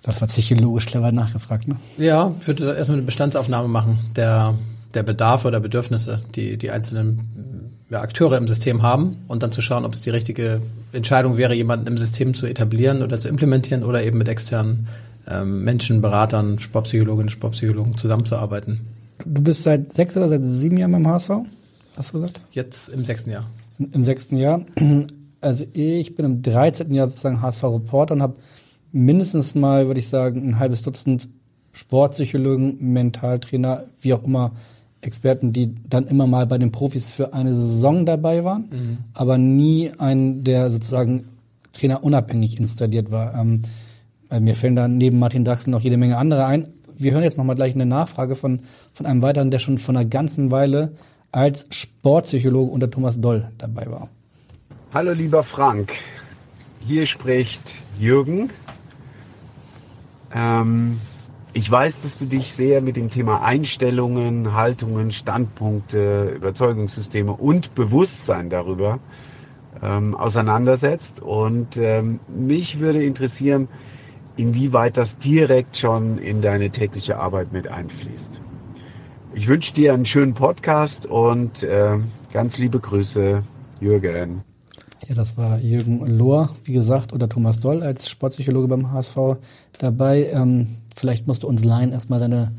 Das 0.03 0.21
war 0.21 0.27
psychologisch 0.27 0.85
clever 0.85 1.11
nachgefragt, 1.11 1.67
ne? 1.67 1.77
Ja, 1.97 2.33
ich 2.39 2.47
würde 2.47 2.75
erstmal 2.75 2.97
eine 2.97 3.05
Bestandsaufnahme 3.05 3.67
machen 3.67 3.99
der, 4.15 4.53
der 4.93 5.03
Bedarfe 5.03 5.47
oder 5.47 5.59
Bedürfnisse, 5.59 6.21
die 6.35 6.57
die 6.57 6.71
einzelnen 6.71 7.73
ja, 7.89 8.01
Akteure 8.01 8.37
im 8.37 8.47
System 8.47 8.81
haben 8.81 9.17
und 9.27 9.43
dann 9.43 9.51
zu 9.51 9.61
schauen, 9.61 9.85
ob 9.85 9.93
es 9.93 10.01
die 10.01 10.09
richtige 10.09 10.61
Entscheidung 10.91 11.37
wäre, 11.37 11.53
jemanden 11.53 11.87
im 11.87 11.97
System 11.97 12.33
zu 12.33 12.45
etablieren 12.45 13.01
oder 13.01 13.17
zu 13.17 13.29
implementieren 13.29 13.83
oder 13.83 14.03
eben 14.03 14.17
mit 14.17 14.27
externen 14.27 14.87
ähm, 15.27 15.63
Menschen, 15.63 16.01
Beratern, 16.01 16.59
Sportpsychologinnen, 16.59 17.29
Sportpsychologen 17.29 17.97
zusammenzuarbeiten. 17.97 18.81
Du 19.25 19.41
bist 19.41 19.63
seit 19.63 19.93
sechs 19.93 20.17
oder 20.17 20.29
seit 20.29 20.43
sieben 20.43 20.77
Jahren 20.77 20.91
beim 20.91 21.07
HSV? 21.07 21.31
Hast 21.97 22.13
du 22.13 22.19
gesagt? 22.19 22.41
Jetzt 22.51 22.89
im 22.89 23.05
sechsten 23.05 23.29
Jahr. 23.29 23.45
Im, 23.79 23.91
im 23.93 24.03
sechsten 24.03 24.37
Jahr. 24.37 24.61
Also 25.41 25.65
ich 25.73 26.15
bin 26.15 26.25
im 26.25 26.41
13. 26.41 26.93
Jahr 26.93 27.09
sozusagen 27.09 27.41
HSV-Reporter 27.41 28.13
und 28.13 28.21
habe 28.21 28.37
mindestens 28.93 29.55
mal, 29.55 29.87
würde 29.87 29.99
ich 29.99 30.07
sagen, 30.07 30.47
ein 30.47 30.57
halbes 30.57 30.83
Dutzend 30.83 31.27
Sportpsychologen, 31.73 32.77
Mentaltrainer, 32.79 33.83
wie 33.99 34.13
auch 34.13 34.23
immer, 34.23 34.53
Experten, 35.01 35.51
die 35.51 35.75
dann 35.89 36.07
immer 36.07 36.27
mal 36.27 36.47
bei 36.47 36.57
den 36.57 36.71
Profis 36.71 37.09
für 37.09 37.33
eine 37.33 37.53
Saison 37.53 38.05
dabei 38.05 38.45
waren, 38.45 38.69
mhm. 38.71 38.97
aber 39.13 39.37
nie 39.37 39.91
einen, 39.97 40.45
der 40.45 40.71
sozusagen 40.71 41.25
trainerunabhängig 41.73 42.57
installiert 42.57 43.11
war. 43.11 43.35
Ähm, 43.35 43.63
mir 44.39 44.55
fällen 44.55 44.77
da 44.77 44.87
neben 44.87 45.19
Martin 45.19 45.43
Draxel 45.43 45.71
noch 45.71 45.81
jede 45.81 45.97
Menge 45.97 46.17
andere 46.17 46.45
ein 46.45 46.67
wir 47.03 47.11
hören 47.11 47.23
jetzt 47.23 47.37
nochmal 47.37 47.55
gleich 47.55 47.75
eine 47.75 47.85
Nachfrage 47.85 48.35
von, 48.35 48.61
von 48.93 49.05
einem 49.05 49.21
weiteren, 49.21 49.51
der 49.51 49.59
schon 49.59 49.77
von 49.77 49.95
einer 49.95 50.05
ganzen 50.05 50.51
Weile 50.51 50.93
als 51.31 51.67
Sportpsychologe 51.71 52.71
unter 52.71 52.89
Thomas 52.89 53.19
Doll 53.19 53.51
dabei 53.57 53.87
war. 53.87 54.09
Hallo 54.93 55.11
lieber 55.13 55.43
Frank, 55.43 55.93
hier 56.79 57.05
spricht 57.05 57.61
Jürgen. 57.99 58.49
Ähm, 60.33 60.99
ich 61.53 61.69
weiß, 61.69 62.01
dass 62.01 62.17
du 62.19 62.25
dich 62.25 62.53
sehr 62.53 62.81
mit 62.81 62.95
dem 62.95 63.09
Thema 63.09 63.43
Einstellungen, 63.43 64.53
Haltungen, 64.53 65.11
Standpunkte, 65.11 66.33
Überzeugungssysteme 66.35 67.31
und 67.31 67.75
Bewusstsein 67.75 68.49
darüber 68.49 68.99
ähm, 69.81 70.15
auseinandersetzt. 70.15 71.21
Und 71.21 71.77
ähm, 71.77 72.19
mich 72.27 72.79
würde 72.79 73.03
interessieren, 73.03 73.67
inwieweit 74.37 74.97
das 74.97 75.17
direkt 75.17 75.77
schon 75.77 76.17
in 76.17 76.41
deine 76.41 76.69
tägliche 76.69 77.17
Arbeit 77.17 77.51
mit 77.51 77.67
einfließt. 77.67 78.41
Ich 79.35 79.47
wünsche 79.47 79.73
dir 79.73 79.93
einen 79.93 80.05
schönen 80.05 80.33
Podcast 80.33 81.05
und 81.05 81.63
äh, 81.63 81.97
ganz 82.31 82.57
liebe 82.57 82.79
Grüße, 82.79 83.43
Jürgen. 83.79 84.43
Ja, 85.07 85.15
das 85.15 85.37
war 85.37 85.59
Jürgen 85.59 86.05
Lohr, 86.05 86.49
wie 86.63 86.73
gesagt, 86.73 87.13
oder 87.13 87.27
Thomas 87.27 87.59
Doll 87.59 87.83
als 87.83 88.09
Sportpsychologe 88.09 88.67
beim 88.67 88.91
HSV 88.91 89.37
dabei. 89.79 90.29
Ähm, 90.31 90.77
vielleicht 90.95 91.27
musst 91.27 91.43
du 91.43 91.47
uns 91.47 91.63
Laien 91.63 91.91
erstmal 91.91 92.19
seine, 92.19 92.53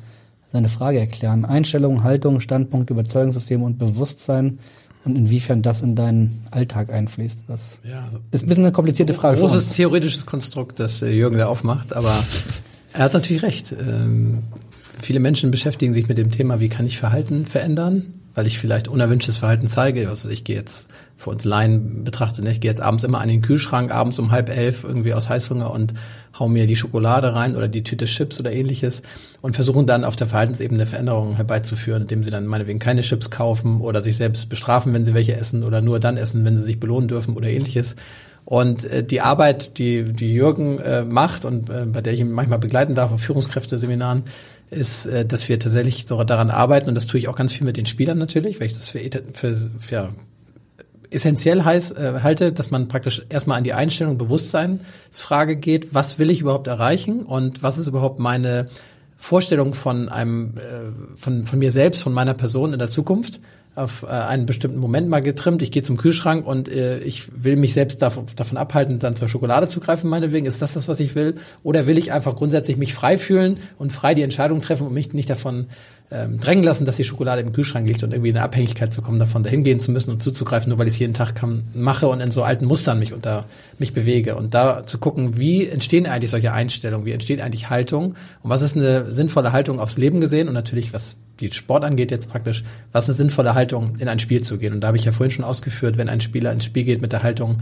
seine 0.53 0.69
Frage 0.69 0.99
erklären. 0.99 1.45
Einstellung, 1.45 2.03
Haltung, 2.03 2.41
Standpunkt, 2.41 2.91
Überzeugungssystem 2.91 3.63
und 3.63 3.79
Bewusstsein 3.79 4.59
und 5.05 5.17
inwiefern 5.17 5.63
das 5.63 5.83
in 5.83 5.95
deinen 5.95 6.47
Alltag 6.51 6.91
einfließt. 6.91 7.45
Das 7.47 7.81
ja, 7.89 8.05
also 8.07 8.21
ist 8.31 8.45
ein 8.45 8.49
bisschen 8.49 8.65
eine 8.65 8.73
komplizierte 8.73 9.15
Frage. 9.15 9.39
Großes 9.39 9.73
theoretisches 9.73 10.27
Konstrukt, 10.27 10.81
das 10.81 11.03
äh, 11.03 11.11
Jürgen 11.11 11.39
da 11.39 11.47
aufmacht, 11.47 11.95
aber 11.95 12.13
er 12.93 13.05
hat 13.05 13.15
natürlich 13.15 13.43
recht. 13.43 13.73
Ähm, 13.73 14.45
viele 15.03 15.21
Menschen 15.21 15.51
beschäftigen 15.51 15.93
sich 15.93 16.09
mit 16.09 16.19
dem 16.19 16.31
Thema, 16.31 16.61
wie 16.61 16.69
kann 16.69 16.87
ich 16.87 16.99
Verhalten 16.99 17.47
verändern, 17.47 18.15
weil 18.35 18.47
ich 18.47 18.59
vielleicht 18.59 18.89
unerwünschtes 18.89 19.37
Verhalten 19.37 19.67
zeige. 19.67 20.09
Also 20.09 20.31
ich 20.31 20.45
gehe 20.45 20.57
jetzt 20.57 20.89
für 21.17 21.31
uns 21.31 21.45
Laien 21.45 22.05
betrachtet, 22.05 22.45
ne, 22.45 22.53
ich 22.53 22.61
gehe 22.61 22.71
jetzt 22.71 22.81
abends 22.81 23.05
immer 23.05 23.21
an 23.21 23.29
den 23.29 23.43
Kühlschrank, 23.43 23.93
abends 23.93 24.19
um 24.19 24.31
halb 24.31 24.49
elf 24.49 24.85
irgendwie 24.85 25.15
aus 25.15 25.29
Heißhunger 25.29 25.71
und 25.71 25.95
hau 26.39 26.49
mir 26.49 26.67
die 26.67 26.77
Schokolade 26.77 27.35
rein 27.35 27.57
oder 27.57 27.69
die 27.69 27.83
Tüte 27.83 28.07
Chips 28.07 28.41
oder 28.41 28.53
ähnliches 28.53 29.03
und 29.41 29.55
versuchen 29.55 29.87
dann 29.87 30.05
auf 30.05 30.17
der 30.17 30.27
Verhaltensebene 30.27 30.87
Veränderungen 30.87 31.37
herbeizuführen, 31.37 32.03
indem 32.03 32.23
sie 32.23 32.31
dann 32.31 32.47
meinetwegen 32.47 32.79
keine 32.79 33.03
Chips 33.03 33.31
kaufen 33.31 33.81
oder 33.81 34.03
sich 34.03 34.17
selbst 34.17 34.49
bestrafen, 34.49 34.93
wenn 34.95 35.05
sie 35.05 35.15
welche 35.15 35.37
essen 35.37 35.63
oder 35.63 35.81
nur 35.81 36.01
dann 36.01 36.17
essen, 36.17 36.45
wenn 36.45 36.57
sie 36.57 36.65
sich 36.65 36.81
belohnen 36.81 37.09
dürfen 37.09 37.37
oder 37.37 37.49
ähnliches. 37.49 37.97
Und 38.45 38.85
äh, 38.85 39.03
die 39.05 39.21
Arbeit, 39.21 39.79
die, 39.79 40.05
die 40.05 40.35
Jürgen 40.35 40.79
äh, 40.79 41.05
macht 41.05 41.45
und 41.45 41.71
äh, 41.71 41.87
bei 41.87 42.03
der 42.03 42.13
ich 42.13 42.21
ihn 42.21 42.31
manchmal 42.31 42.59
begleiten 42.59 42.95
darf 42.95 43.13
auf 43.13 43.21
Führungskräfteseminaren, 43.23 44.25
ist, 44.71 45.07
äh, 45.07 45.25
dass 45.25 45.49
wir 45.49 45.59
tatsächlich 45.59 46.07
so 46.07 46.23
daran 46.25 46.51
arbeiten 46.51 46.89
und 46.89 46.95
das 46.95 47.07
tue 47.07 47.21
ich 47.21 47.29
auch 47.29 47.37
ganz 47.37 47.53
viel 47.53 47.65
mit 47.65 47.77
den 47.77 47.87
Spielern 47.87 48.19
natürlich, 48.19 48.61
weil 48.61 48.67
ich 48.67 48.75
das 48.75 48.91
für, 48.91 49.01
für, 49.33 49.55
für 49.79 50.09
essentiell 51.15 51.65
heiß, 51.65 51.93
äh, 51.93 52.21
halte, 52.23 52.53
dass 52.53 52.71
man 52.71 52.89
praktisch 52.89 53.25
erstmal 53.29 53.59
an 53.59 53.65
die 53.65 53.73
Einstellung 53.73 54.19
Bewusstseinsfrage 54.19 55.57
geht, 55.57 55.95
was 55.95 56.19
will 56.19 56.31
ich 56.31 56.41
überhaupt 56.41 56.67
erreichen 56.67 57.23
und 57.23 57.63
was 57.63 57.79
ist 57.79 57.87
überhaupt 57.87 58.19
meine 58.19 58.69
Vorstellung 59.17 59.75
von 59.75 60.09
einem, 60.09 60.57
äh, 60.57 61.17
von, 61.17 61.47
von 61.47 61.59
mir 61.59 61.73
selbst, 61.73 62.03
von 62.03 62.13
meiner 62.13 62.35
Person 62.35 62.73
in 62.73 62.79
der 62.79 62.91
Zukunft 62.91 63.41
auf 63.75 64.05
äh, 64.05 64.07
einen 64.07 64.47
bestimmten 64.47 64.79
Moment 64.79 65.09
mal 65.09 65.21
getrimmt. 65.21 65.63
Ich 65.63 65.73
gehe 65.73 65.83
zum 65.83 65.97
Kühlschrank 65.97 66.47
und 66.47 66.69
äh, 66.69 66.99
ich 66.99 67.29
will 67.43 67.57
mich 67.57 67.75
selbst 67.75 68.03
davon, 68.03 68.27
davon 68.37 68.57
abhalten, 68.57 68.99
dann 68.99 69.17
zur 69.17 69.29
Schokolade 69.29 69.69
zu 69.69 69.81
greifen, 69.81 70.09
meinetwegen. 70.09 70.47
Ist 70.47 70.63
das 70.63 70.75
das, 70.75 70.87
was 70.87 71.01
ich 71.01 71.15
will? 71.15 71.37
Oder 71.63 71.87
will 71.87 71.99
ich 71.99 72.13
einfach 72.13 72.37
grundsätzlich 72.37 72.77
mich 72.77 72.95
frei 72.95 73.19
fühlen 73.19 73.59
und 73.79 73.93
frei 73.93 74.15
die 74.15 74.23
Entscheidung 74.23 74.61
treffen 74.61 74.87
und 74.87 74.95
mich 74.95 75.13
nicht 75.13 75.29
davon 75.29 75.67
ähm, 76.15 76.39
drängen 76.39 76.63
lassen, 76.63 76.85
dass 76.85 76.97
die 76.97 77.05
Schokolade 77.05 77.43
im 77.43 77.53
Kühlschrank 77.53 77.87
liegt 77.87 78.05
und 78.05 78.13
irgendwie 78.13 78.31
in 78.31 78.37
eine 78.37 78.45
Abhängigkeit 78.45 78.93
zu 78.93 79.03
kommen, 79.03 79.19
davon 79.19 79.43
dahin 79.43 79.65
gehen 79.65 79.81
zu 79.81 79.91
müssen 79.91 80.11
und 80.11 80.23
zuzugreifen, 80.23 80.71
nur 80.71 80.79
weil 80.79 80.87
ich 80.87 80.95
es 80.95 81.01
jeden 81.01 81.13
Tag 81.13 81.35
kann, 81.35 81.65
mache 81.75 82.07
und 82.07 82.21
in 82.21 82.31
so 82.31 82.45
alten 82.45 82.67
Mustern 82.67 83.01
mich 83.01 83.13
unter 83.13 83.47
mich 83.79 83.93
bewege. 83.93 84.37
Und 84.37 84.55
da 84.55 84.87
zu 84.87 84.99
gucken, 84.99 85.39
wie 85.39 85.67
entstehen 85.67 86.07
eigentlich 86.07 86.31
solche 86.31 86.53
Einstellungen, 86.53 87.05
wie 87.05 87.13
entsteht 87.13 87.41
eigentlich 87.41 87.69
Haltung 87.69 88.15
und 88.43 88.51
was 88.51 88.63
ist 88.63 88.77
eine 88.77 89.13
sinnvolle 89.13 89.53
Haltung 89.53 89.81
aufs 89.81 89.99
Leben 89.99 90.21
gesehen 90.21 90.47
und 90.47 90.55
natürlich, 90.55 90.93
was 90.93 91.17
die 91.41 91.51
Sport 91.51 91.83
angeht, 91.83 92.13
jetzt 92.13 92.31
praktisch, 92.31 92.63
was 92.93 93.09
ist 93.09 93.17
eine 93.17 93.29
sinnvolle 93.29 93.55
Haltung, 93.55 93.97
in 93.99 94.07
ein 94.07 94.21
Spiel 94.21 94.43
zu 94.43 94.57
gehen. 94.57 94.73
Und 94.73 94.83
da 94.83 94.89
habe 94.89 94.97
ich 94.97 95.05
ja 95.05 95.13
vorhin 95.13 95.33
schon 95.33 95.45
ausgeführt, 95.45 95.97
wenn 95.97 96.09
ein 96.09 96.21
Spieler 96.21 96.53
ins 96.53 96.65
Spiel 96.65 96.85
geht 96.85 97.03
mit 97.03 97.13
der 97.13 97.25
Haltung, 97.25 97.61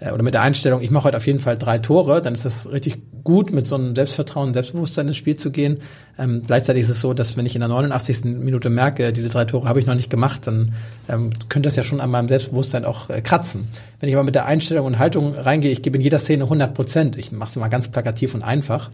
äh, 0.00 0.12
oder 0.12 0.22
mit 0.22 0.34
der 0.34 0.42
Einstellung, 0.42 0.82
ich 0.82 0.90
mache 0.90 1.04
heute 1.04 1.16
auf 1.16 1.26
jeden 1.26 1.38
Fall 1.38 1.56
drei 1.56 1.78
Tore, 1.78 2.20
dann 2.20 2.32
ist 2.32 2.44
das 2.44 2.70
richtig 2.70 2.98
gut, 3.22 3.52
mit 3.52 3.66
so 3.66 3.76
einem 3.76 3.94
Selbstvertrauen, 3.94 4.54
Selbstbewusstsein 4.54 5.06
ins 5.06 5.16
Spiel 5.16 5.36
zu 5.36 5.50
gehen. 5.50 5.78
Ähm, 6.18 6.42
gleichzeitig 6.46 6.82
ist 6.82 6.88
es 6.88 7.00
so, 7.00 7.14
dass 7.14 7.36
wenn 7.36 7.46
ich 7.46 7.54
in 7.54 7.60
der 7.60 7.68
89. 7.68 8.24
Minute 8.38 8.70
merke, 8.70 9.12
diese 9.12 9.28
drei 9.28 9.44
Tore 9.44 9.68
habe 9.68 9.78
ich 9.78 9.86
noch 9.86 9.94
nicht 9.94 10.10
gemacht, 10.10 10.46
dann 10.46 10.72
ähm, 11.08 11.30
könnte 11.48 11.66
das 11.66 11.76
ja 11.76 11.82
schon 11.82 12.00
an 12.00 12.10
meinem 12.10 12.28
Selbstbewusstsein 12.28 12.84
auch 12.84 13.10
äh, 13.10 13.20
kratzen. 13.20 13.68
Wenn 14.00 14.08
ich 14.08 14.14
aber 14.14 14.24
mit 14.24 14.34
der 14.34 14.46
Einstellung 14.46 14.86
und 14.86 14.98
Haltung 14.98 15.34
reingehe, 15.34 15.70
ich 15.70 15.82
gebe 15.82 15.96
in 15.96 16.02
jeder 16.02 16.18
Szene 16.18 16.44
100 16.44 16.74
Prozent, 16.74 17.16
ich 17.16 17.32
mache 17.32 17.50
es 17.50 17.56
mal 17.56 17.68
ganz 17.68 17.88
plakativ 17.88 18.34
und 18.34 18.42
einfach, 18.42 18.90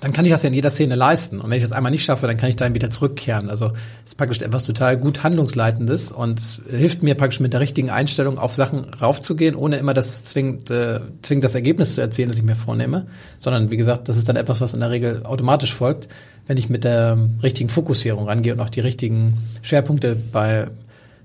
dann 0.00 0.12
kann 0.12 0.24
ich 0.24 0.30
das 0.30 0.42
ja 0.42 0.48
in 0.48 0.54
jeder 0.54 0.70
Szene 0.70 0.94
leisten. 0.94 1.40
Und 1.40 1.50
wenn 1.50 1.58
ich 1.58 1.62
das 1.62 1.72
einmal 1.72 1.92
nicht 1.92 2.04
schaffe, 2.04 2.26
dann 2.26 2.38
kann 2.38 2.48
ich 2.48 2.56
dahin 2.56 2.74
wieder 2.74 2.90
zurückkehren. 2.90 3.50
Also 3.50 3.72
es 4.04 4.12
ist 4.12 4.14
praktisch 4.16 4.40
etwas 4.40 4.64
total 4.64 4.96
gut 4.96 5.22
Handlungsleitendes 5.22 6.10
und 6.10 6.40
hilft 6.70 7.02
mir 7.02 7.14
praktisch 7.14 7.40
mit 7.40 7.52
der 7.52 7.60
richtigen 7.60 7.90
Einstellung 7.90 8.38
auf 8.38 8.54
Sachen 8.54 8.84
raufzugehen, 8.94 9.54
ohne 9.54 9.76
immer 9.76 9.92
das 9.92 10.24
zwingend, 10.24 10.70
äh, 10.70 11.00
zwingend 11.20 11.44
das 11.44 11.54
Ergebnis 11.54 11.94
zu 11.94 12.00
erzielen, 12.00 12.30
das 12.30 12.38
ich 12.38 12.44
mir 12.44 12.56
vornehme. 12.56 13.06
Sondern 13.38 13.70
wie 13.70 13.76
gesagt, 13.76 14.08
das 14.08 14.16
ist 14.16 14.28
dann 14.28 14.36
etwas, 14.36 14.62
was 14.62 14.72
in 14.72 14.80
der 14.80 14.90
Regel 14.90 15.24
automatisch 15.24 15.74
folgt, 15.74 16.08
wenn 16.46 16.56
ich 16.56 16.70
mit 16.70 16.84
der 16.84 17.18
richtigen 17.42 17.68
Fokussierung 17.68 18.26
rangehe 18.26 18.54
und 18.54 18.60
auch 18.60 18.70
die 18.70 18.80
richtigen 18.80 19.36
Schwerpunkte 19.60 20.16
bei, 20.32 20.68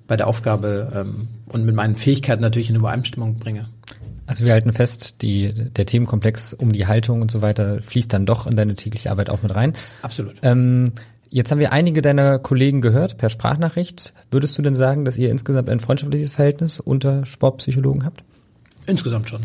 bei 0.05 0.17
der 0.17 0.27
Aufgabe 0.27 0.91
ähm, 0.93 1.29
und 1.47 1.65
mit 1.65 1.75
meinen 1.75 1.95
Fähigkeiten 1.95 2.41
natürlich 2.41 2.69
in 2.69 2.75
Übereinstimmung 2.75 3.35
bringe. 3.35 3.67
Also 4.27 4.45
wir 4.45 4.53
halten 4.53 4.73
fest, 4.73 5.21
die, 5.21 5.53
der 5.53 5.85
Themenkomplex 5.85 6.53
um 6.53 6.71
die 6.71 6.87
Haltung 6.87 7.21
und 7.21 7.29
so 7.29 7.41
weiter 7.41 7.81
fließt 7.81 8.11
dann 8.11 8.25
doch 8.25 8.47
in 8.47 8.55
deine 8.55 8.75
tägliche 8.75 9.11
Arbeit 9.11 9.29
auch 9.29 9.43
mit 9.43 9.55
rein. 9.55 9.73
Absolut. 10.01 10.35
Ähm, 10.41 10.93
Jetzt 11.35 11.51
haben 11.51 11.59
wir 11.59 11.73
einige 11.73 12.01
deiner 12.01 12.39
Kollegen 12.39 12.79
gehört 12.79 13.17
per 13.17 13.27
Sprachnachricht. 13.27 14.13
Würdest 14.31 14.57
du 14.57 14.61
denn 14.61 14.73
sagen, 14.73 15.03
dass 15.03 15.17
ihr 15.17 15.29
insgesamt 15.31 15.69
ein 15.69 15.81
freundschaftliches 15.81 16.29
Verhältnis 16.29 16.79
unter 16.79 17.25
Sportpsychologen 17.25 18.05
habt? 18.05 18.23
Insgesamt 18.85 19.27
schon, 19.27 19.41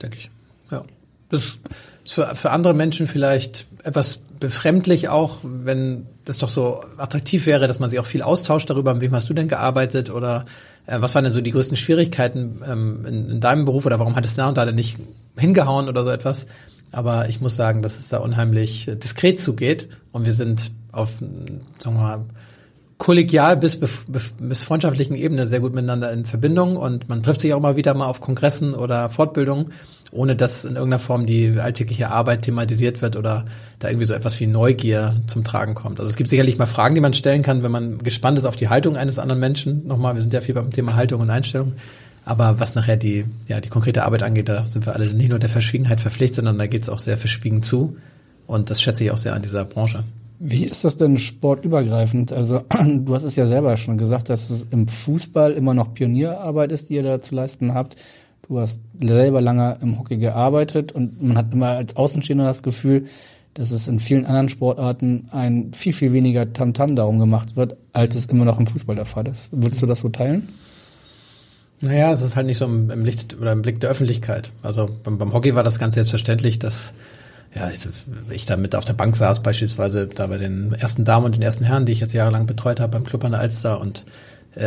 denke 0.00 0.16
ich. 0.16 0.30
Ja. 0.70 0.84
Das 1.28 1.44
ist 1.44 1.58
für, 2.06 2.34
für 2.34 2.50
andere 2.50 2.72
Menschen 2.72 3.06
vielleicht 3.06 3.66
etwas 3.82 4.20
befremdlich 4.44 5.08
auch, 5.08 5.40
wenn 5.42 6.06
das 6.24 6.38
doch 6.38 6.48
so 6.48 6.84
attraktiv 6.96 7.46
wäre, 7.46 7.66
dass 7.66 7.80
man 7.80 7.90
sich 7.90 7.98
auch 7.98 8.06
viel 8.06 8.22
austauscht 8.22 8.70
darüber, 8.70 8.94
mit 8.94 9.02
wem 9.02 9.14
hast 9.14 9.28
du 9.28 9.34
denn 9.34 9.48
gearbeitet 9.48 10.10
oder 10.10 10.44
äh, 10.86 11.00
was 11.00 11.14
waren 11.14 11.24
denn 11.24 11.32
so 11.32 11.40
die 11.40 11.50
größten 11.50 11.76
Schwierigkeiten 11.76 12.62
ähm, 12.66 13.06
in, 13.06 13.30
in 13.30 13.40
deinem 13.40 13.64
Beruf 13.64 13.86
oder 13.86 13.98
warum 13.98 14.16
hat 14.16 14.24
es 14.24 14.36
da 14.36 14.48
und 14.48 14.56
da 14.56 14.64
denn 14.64 14.74
nicht 14.74 14.98
hingehauen 15.36 15.88
oder 15.88 16.04
so 16.04 16.10
etwas. 16.10 16.46
Aber 16.92 17.28
ich 17.28 17.40
muss 17.40 17.56
sagen, 17.56 17.82
dass 17.82 17.98
es 17.98 18.08
da 18.08 18.18
unheimlich 18.18 18.88
äh, 18.88 18.96
diskret 18.96 19.40
zugeht 19.40 19.88
und 20.12 20.26
wir 20.26 20.32
sind 20.32 20.70
auf, 20.92 21.18
sagen 21.78 21.96
wir 21.96 22.02
mal, 22.02 22.24
kollegial 22.98 23.56
bis, 23.56 23.80
bis 24.38 24.64
freundschaftlichen 24.64 25.16
Ebene 25.16 25.46
sehr 25.46 25.60
gut 25.60 25.74
miteinander 25.74 26.12
in 26.12 26.26
Verbindung 26.26 26.76
und 26.76 27.08
man 27.08 27.22
trifft 27.22 27.40
sich 27.40 27.52
auch 27.52 27.60
mal 27.60 27.76
wieder 27.76 27.92
mal 27.94 28.06
auf 28.06 28.20
Kongressen 28.20 28.74
oder 28.74 29.08
Fortbildungen, 29.08 29.72
ohne 30.14 30.36
dass 30.36 30.64
in 30.64 30.76
irgendeiner 30.76 31.00
Form 31.00 31.26
die 31.26 31.58
alltägliche 31.58 32.08
Arbeit 32.10 32.42
thematisiert 32.42 33.02
wird 33.02 33.16
oder 33.16 33.44
da 33.80 33.88
irgendwie 33.88 34.06
so 34.06 34.14
etwas 34.14 34.38
wie 34.40 34.46
Neugier 34.46 35.16
zum 35.26 35.44
Tragen 35.44 35.74
kommt. 35.74 35.98
Also 35.98 36.08
es 36.08 36.16
gibt 36.16 36.30
sicherlich 36.30 36.56
mal 36.56 36.66
Fragen, 36.66 36.94
die 36.94 37.00
man 37.00 37.14
stellen 37.14 37.42
kann, 37.42 37.62
wenn 37.62 37.72
man 37.72 37.98
gespannt 37.98 38.38
ist 38.38 38.46
auf 38.46 38.56
die 38.56 38.68
Haltung 38.68 38.96
eines 38.96 39.18
anderen 39.18 39.40
Menschen. 39.40 39.86
Nochmal, 39.86 40.14
wir 40.14 40.22
sind 40.22 40.32
ja 40.32 40.40
viel 40.40 40.54
beim 40.54 40.70
Thema 40.70 40.94
Haltung 40.94 41.20
und 41.20 41.30
Einstellung. 41.30 41.72
Aber 42.24 42.58
was 42.58 42.74
nachher 42.74 42.96
die, 42.96 43.24
ja, 43.48 43.60
die 43.60 43.68
konkrete 43.68 44.04
Arbeit 44.04 44.22
angeht, 44.22 44.48
da 44.48 44.66
sind 44.66 44.86
wir 44.86 44.94
alle 44.94 45.12
nicht 45.12 45.30
nur 45.30 45.38
der 45.38 45.50
Verschwiegenheit 45.50 46.00
verpflichtet, 46.00 46.36
sondern 46.36 46.58
da 46.58 46.66
geht 46.66 46.82
es 46.82 46.88
auch 46.88 46.98
sehr 46.98 47.18
verschwiegen 47.18 47.62
zu. 47.62 47.96
Und 48.46 48.70
das 48.70 48.80
schätze 48.80 49.04
ich 49.04 49.10
auch 49.10 49.18
sehr 49.18 49.34
an 49.34 49.42
dieser 49.42 49.64
Branche. 49.64 50.04
Wie 50.38 50.64
ist 50.64 50.84
das 50.84 50.96
denn 50.96 51.18
sportübergreifend? 51.18 52.32
Also 52.32 52.62
du 52.86 53.14
hast 53.14 53.24
es 53.24 53.36
ja 53.36 53.46
selber 53.46 53.76
schon 53.76 53.98
gesagt, 53.98 54.30
dass 54.30 54.50
es 54.50 54.66
im 54.70 54.88
Fußball 54.88 55.52
immer 55.52 55.74
noch 55.74 55.92
Pionierarbeit 55.94 56.72
ist, 56.72 56.88
die 56.88 56.94
ihr 56.94 57.02
da 57.02 57.20
zu 57.20 57.34
leisten 57.34 57.74
habt. 57.74 57.96
Du 58.48 58.58
hast 58.58 58.80
selber 59.00 59.40
lange 59.40 59.78
im 59.80 59.98
Hockey 59.98 60.16
gearbeitet 60.18 60.92
und 60.92 61.22
man 61.22 61.36
hat 61.36 61.52
immer 61.52 61.68
als 61.68 61.96
Außenstehender 61.96 62.44
das 62.44 62.62
Gefühl, 62.62 63.06
dass 63.54 63.70
es 63.70 63.88
in 63.88 64.00
vielen 64.00 64.26
anderen 64.26 64.48
Sportarten 64.48 65.28
ein 65.30 65.72
viel, 65.72 65.92
viel 65.92 66.12
weniger 66.12 66.52
Tamtam 66.52 66.90
-Tam 66.90 66.96
darum 66.96 67.18
gemacht 67.18 67.56
wird, 67.56 67.76
als 67.92 68.16
es 68.16 68.26
immer 68.26 68.44
noch 68.44 68.58
im 68.58 68.66
Fußball 68.66 68.96
der 68.96 69.04
Fall 69.04 69.28
ist. 69.28 69.48
Würdest 69.52 69.80
du 69.80 69.86
das 69.86 70.00
so 70.00 70.08
teilen? 70.08 70.48
Naja, 71.80 72.10
es 72.10 72.22
ist 72.22 72.34
halt 72.36 72.46
nicht 72.46 72.58
so 72.58 72.64
im, 72.64 72.90
im 72.90 73.04
Licht 73.04 73.36
oder 73.38 73.52
im 73.52 73.62
Blick 73.62 73.80
der 73.80 73.90
Öffentlichkeit. 73.90 74.50
Also 74.62 74.90
beim, 75.04 75.18
beim 75.18 75.32
Hockey 75.32 75.54
war 75.54 75.62
das 75.62 75.78
ganz 75.78 75.94
selbstverständlich, 75.94 76.58
dass 76.58 76.94
ja, 77.54 77.70
ich, 77.70 77.86
ich 78.30 78.46
da 78.46 78.56
mit 78.56 78.74
auf 78.74 78.84
der 78.84 78.94
Bank 78.94 79.16
saß, 79.16 79.40
beispielsweise 79.40 80.08
da 80.08 80.26
bei 80.26 80.38
den 80.38 80.72
ersten 80.72 81.04
Damen 81.04 81.26
und 81.26 81.36
den 81.36 81.42
ersten 81.42 81.64
Herren, 81.64 81.86
die 81.86 81.92
ich 81.92 82.00
jetzt 82.00 82.12
jahrelang 82.12 82.46
betreut 82.46 82.80
habe 82.80 82.92
beim 82.92 83.04
Club 83.04 83.24
an 83.24 83.32
der 83.32 83.40
Alster 83.40 83.80
und 83.80 84.04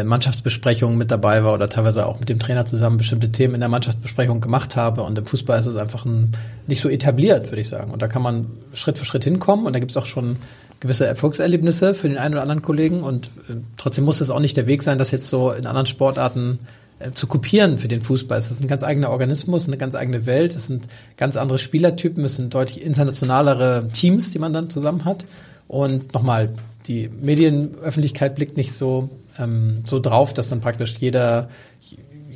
Mannschaftsbesprechungen 0.04 0.98
mit 0.98 1.12
dabei 1.12 1.44
war 1.44 1.54
oder 1.54 1.70
teilweise 1.70 2.06
auch 2.06 2.20
mit 2.20 2.30
dem 2.30 2.40
Trainer 2.40 2.66
zusammen 2.66 2.98
bestimmte 2.98 3.32
Themen 3.32 3.54
in 3.54 3.62
der 3.62 3.70
Mannschaftsbesprechung 3.70 4.42
gemacht 4.42 4.76
habe. 4.76 5.04
Und 5.04 5.18
im 5.18 5.26
Fußball 5.26 5.58
ist 5.58 5.66
es 5.66 5.78
einfach 5.78 6.06
ein, 6.06 6.34
nicht 6.68 6.82
so 6.82 6.90
etabliert, 6.90 7.50
würde 7.52 7.62
ich 7.62 7.70
sagen. 7.70 7.92
Und 7.92 8.02
da 8.02 8.08
kann 8.08 8.22
man 8.22 8.48
Schritt 8.74 8.98
für 8.98 9.06
Schritt 9.06 9.24
hinkommen 9.24 9.66
und 9.66 9.74
da 9.74 9.80
gibt 9.80 9.92
es 9.92 9.98
auch 9.98 10.06
schon 10.06 10.38
gewisse 10.80 11.08
Erfolgserlebnisse 11.08 11.94
für 11.94 12.08
den 12.08 12.18
einen 12.18 12.34
oder 12.34 12.42
anderen 12.42 12.62
Kollegen. 12.62 13.02
Und 13.02 13.28
äh, 13.50 13.56
trotzdem 13.78 14.06
muss 14.06 14.22
es 14.22 14.30
auch 14.30 14.40
nicht 14.40 14.58
der 14.58 14.68
Weg 14.68 14.84
sein, 14.84 14.98
dass 14.98 15.12
jetzt 15.12 15.30
so 15.30 15.52
in 15.52 15.66
anderen 15.66 15.88
Sportarten 15.88 16.60
äh, 17.00 17.12
zu 17.12 17.28
kopieren 17.28 17.78
für 17.78 17.88
den 17.88 18.02
Fußball. 18.02 18.38
Es 18.38 18.52
ist 18.52 18.62
ein 18.62 18.68
ganz 18.68 18.84
eigener 18.84 19.10
Organismus, 19.10 19.68
eine 19.68 19.78
ganz 19.78 19.96
eigene 19.96 20.26
Welt. 20.26 20.56
Es 20.56 20.68
sind 20.68 20.88
ganz 21.16 21.38
andere 21.38 21.60
Spielertypen. 21.60 22.26
Es 22.26 22.36
sind 22.36 22.54
deutlich 22.54 22.84
internationalere 22.84 23.88
Teams, 23.94 24.32
die 24.32 24.40
man 24.40 24.54
dann 24.54 24.70
zusammen 24.70 25.06
hat. 25.06 25.26
Und 25.68 26.14
nochmal, 26.14 26.54
die 26.88 27.10
Medienöffentlichkeit 27.10 28.36
blickt 28.36 28.58
nicht 28.58 28.74
so, 28.74 29.10
ähm, 29.40 29.84
so 29.86 30.00
drauf, 30.00 30.34
dass 30.34 30.50
dann 30.50 30.62
praktisch 30.62 30.96
jeder 30.98 31.50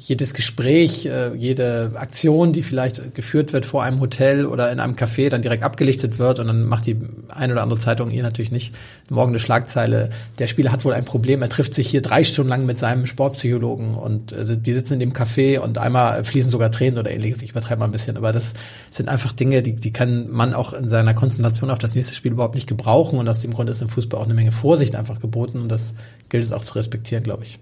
jedes 0.03 0.33
Gespräch, 0.33 1.05
äh, 1.05 1.35
jede 1.35 1.91
Aktion, 1.93 2.53
die 2.53 2.63
vielleicht 2.63 3.13
geführt 3.13 3.53
wird 3.53 3.67
vor 3.67 3.83
einem 3.83 3.99
Hotel 3.99 4.47
oder 4.47 4.71
in 4.71 4.79
einem 4.79 4.95
Café, 4.95 5.29
dann 5.29 5.43
direkt 5.43 5.63
abgelichtet 5.63 6.17
wird 6.17 6.39
und 6.39 6.47
dann 6.47 6.63
macht 6.63 6.87
die 6.87 6.97
ein 7.29 7.51
oder 7.51 7.61
andere 7.61 7.79
Zeitung 7.79 8.09
ihr 8.09 8.23
natürlich 8.23 8.51
nicht 8.51 8.73
morgen 9.11 9.29
eine 9.29 9.39
Schlagzeile. 9.39 10.09
Der 10.39 10.47
Spieler 10.47 10.71
hat 10.71 10.85
wohl 10.85 10.93
ein 10.93 11.05
Problem, 11.05 11.43
er 11.43 11.49
trifft 11.49 11.75
sich 11.75 11.87
hier 11.87 12.01
drei 12.01 12.23
Stunden 12.23 12.49
lang 12.49 12.65
mit 12.65 12.79
seinem 12.79 13.05
Sportpsychologen 13.05 13.93
und 13.93 14.31
äh, 14.31 14.57
die 14.57 14.73
sitzen 14.73 14.93
in 14.93 15.01
dem 15.01 15.13
Café 15.13 15.59
und 15.59 15.77
einmal 15.77 16.23
fließen 16.23 16.49
sogar 16.49 16.71
Tränen 16.71 16.97
oder 16.97 17.11
ähnliches. 17.11 17.43
Ich 17.43 17.51
übertreibe 17.51 17.81
mal 17.81 17.85
ein 17.85 17.91
bisschen, 17.91 18.17
aber 18.17 18.33
das 18.33 18.53
sind 18.89 19.07
einfach 19.07 19.33
Dinge, 19.33 19.61
die, 19.61 19.73
die 19.73 19.93
kann 19.93 20.31
man 20.31 20.55
auch 20.55 20.73
in 20.73 20.89
seiner 20.89 21.13
Konzentration 21.13 21.69
auf 21.69 21.77
das 21.77 21.93
nächste 21.93 22.15
Spiel 22.15 22.31
überhaupt 22.31 22.55
nicht 22.55 22.67
gebrauchen 22.67 23.19
und 23.19 23.29
aus 23.29 23.39
dem 23.39 23.53
Grund 23.53 23.69
ist 23.69 23.83
im 23.83 23.89
Fußball 23.89 24.19
auch 24.19 24.25
eine 24.25 24.33
Menge 24.33 24.51
Vorsicht 24.51 24.95
einfach 24.95 25.19
geboten 25.19 25.61
und 25.61 25.69
das 25.69 25.93
gilt 26.29 26.43
es 26.43 26.53
auch 26.53 26.63
zu 26.63 26.73
respektieren, 26.73 27.23
glaube 27.23 27.43
ich. 27.43 27.59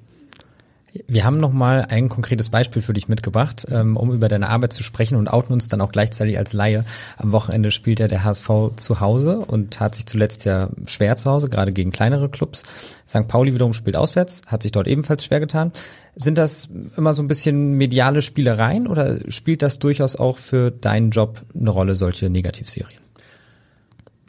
Wir 1.08 1.24
haben 1.24 1.38
noch 1.38 1.52
mal 1.52 1.86
ein 1.90 2.10
konkretes 2.10 2.50
Beispiel 2.50 2.82
für 2.82 2.94
dich 2.94 3.08
mitgebracht, 3.08 3.68
ähm, 3.70 3.96
um 3.96 4.12
über 4.12 4.28
deine 4.28 4.50
Arbeit 4.50 4.74
zu 4.74 4.84
sprechen 4.84 5.18
und 5.18 5.28
outen 5.28 5.54
uns 5.54 5.68
dann 5.68 5.82
auch 5.82 5.92
gleichzeitig 5.92 6.38
als 6.38 6.54
Laie. 6.54 6.84
Am 7.18 7.32
Wochenende 7.32 7.72
spielt 7.72 8.00
ja 8.00 8.08
der 8.08 8.24
HSV 8.24 8.50
zu 8.76 9.00
Hause 9.00 9.40
und 9.40 9.72
tat 9.72 9.96
sich 9.96 10.08
zuletzt 10.08 10.46
ja 10.46 10.70
schwer 10.86 11.16
zu 11.16 11.30
Hause, 11.30 11.50
gerade 11.50 11.74
gegen 11.74 11.92
kleinere 11.92 12.30
Clubs. 12.30 12.64
St. 13.08 13.28
Pauli 13.28 13.54
wiederum 13.54 13.74
spielt 13.74 13.96
auswärts, 13.96 14.42
hat 14.48 14.64
sich 14.64 14.72
dort 14.72 14.88
ebenfalls 14.88 15.26
schwer 15.26 15.40
getan. 15.40 15.72
Sind 16.16 16.38
das 16.38 16.70
immer 16.98 17.14
so 17.14 17.22
ein 17.22 17.28
bisschen 17.28 17.74
mediale 17.74 18.22
Spielereien 18.22 18.88
oder 18.88 19.20
spielt 19.32 19.62
das 19.62 19.80
durchaus 19.80 20.16
auch 20.16 20.38
für 20.38 20.72
deinen 20.72 21.12
Job 21.12 21.42
eine 21.58 21.70
Rolle, 21.70 21.96
solche 21.96 22.30
Negativserien? 22.30 23.00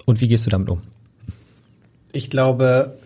Und 0.05 0.21
wie 0.21 0.29
gehst 0.29 0.45
du 0.47 0.51
damit 0.51 0.69
um? 0.69 0.83
Ich 2.13 2.31
glaube, 2.31 2.99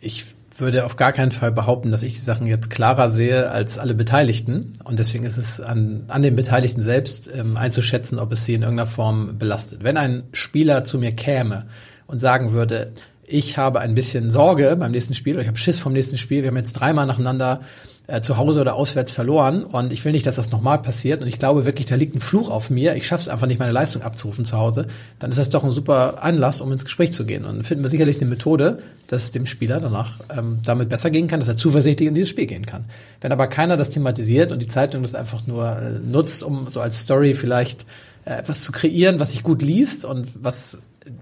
ich 0.00 0.33
würde 0.56 0.84
auf 0.84 0.96
gar 0.96 1.12
keinen 1.12 1.32
Fall 1.32 1.52
behaupten, 1.52 1.90
dass 1.90 2.02
ich 2.02 2.14
die 2.14 2.20
Sachen 2.20 2.46
jetzt 2.46 2.70
klarer 2.70 3.08
sehe 3.08 3.50
als 3.50 3.78
alle 3.78 3.94
Beteiligten. 3.94 4.72
Und 4.84 4.98
deswegen 4.98 5.24
ist 5.24 5.38
es 5.38 5.60
an, 5.60 6.04
an 6.08 6.22
den 6.22 6.36
Beteiligten 6.36 6.82
selbst 6.82 7.30
ähm, 7.34 7.56
einzuschätzen, 7.56 8.18
ob 8.18 8.32
es 8.32 8.44
sie 8.44 8.54
in 8.54 8.62
irgendeiner 8.62 8.88
Form 8.88 9.38
belastet. 9.38 9.82
Wenn 9.82 9.96
ein 9.96 10.24
Spieler 10.32 10.84
zu 10.84 10.98
mir 10.98 11.12
käme 11.12 11.66
und 12.06 12.18
sagen 12.18 12.52
würde, 12.52 12.92
ich 13.26 13.56
habe 13.56 13.80
ein 13.80 13.94
bisschen 13.94 14.30
Sorge 14.30 14.76
beim 14.76 14.92
nächsten 14.92 15.14
Spiel, 15.14 15.34
oder 15.34 15.42
ich 15.42 15.48
habe 15.48 15.58
Schiss 15.58 15.78
vom 15.78 15.92
nächsten 15.92 16.18
Spiel, 16.18 16.42
wir 16.42 16.48
haben 16.48 16.56
jetzt 16.56 16.74
dreimal 16.74 17.06
nacheinander 17.06 17.60
äh, 18.06 18.20
zu 18.20 18.36
Hause 18.36 18.60
oder 18.60 18.74
auswärts 18.74 19.12
verloren 19.12 19.64
und 19.64 19.92
ich 19.92 20.04
will 20.04 20.12
nicht, 20.12 20.26
dass 20.26 20.36
das 20.36 20.50
nochmal 20.50 20.78
passiert 20.78 21.22
und 21.22 21.26
ich 21.26 21.38
glaube 21.38 21.64
wirklich, 21.64 21.86
da 21.86 21.94
liegt 21.94 22.14
ein 22.14 22.20
Fluch 22.20 22.50
auf 22.50 22.68
mir, 22.68 22.94
ich 22.96 23.06
schaffe 23.06 23.22
es 23.22 23.28
einfach 23.28 23.46
nicht, 23.46 23.58
meine 23.58 23.72
Leistung 23.72 24.02
abzurufen 24.02 24.44
zu 24.44 24.58
Hause, 24.58 24.86
dann 25.18 25.30
ist 25.30 25.38
das 25.38 25.48
doch 25.48 25.64
ein 25.64 25.70
super 25.70 26.22
Anlass, 26.22 26.60
um 26.60 26.70
ins 26.70 26.84
Gespräch 26.84 27.12
zu 27.12 27.24
gehen. 27.24 27.44
Und 27.44 27.56
dann 27.56 27.64
finden 27.64 27.82
wir 27.82 27.88
sicherlich 27.88 28.20
eine 28.20 28.28
Methode, 28.28 28.78
dass 29.06 29.32
dem 29.32 29.46
Spieler 29.46 29.80
danach 29.80 30.20
ähm, 30.36 30.58
damit 30.64 30.90
besser 30.90 31.10
gehen 31.10 31.28
kann, 31.28 31.40
dass 31.40 31.48
er 31.48 31.56
zuversichtlich 31.56 32.08
in 32.08 32.14
dieses 32.14 32.28
Spiel 32.28 32.46
gehen 32.46 32.66
kann. 32.66 32.84
Wenn 33.22 33.32
aber 33.32 33.46
keiner 33.46 33.78
das 33.78 33.90
thematisiert 33.90 34.52
und 34.52 34.60
die 34.60 34.68
Zeitung 34.68 35.02
das 35.02 35.14
einfach 35.14 35.46
nur 35.46 35.66
äh, 35.66 35.98
nutzt, 35.98 36.42
um 36.42 36.68
so 36.68 36.80
als 36.80 37.00
Story 37.00 37.32
vielleicht 37.32 37.86
äh, 38.26 38.34
etwas 38.34 38.62
zu 38.62 38.72
kreieren, 38.72 39.18
was 39.18 39.32
sich 39.32 39.42
gut 39.42 39.62
liest 39.62 40.04
und 40.04 40.28
was 40.34 40.78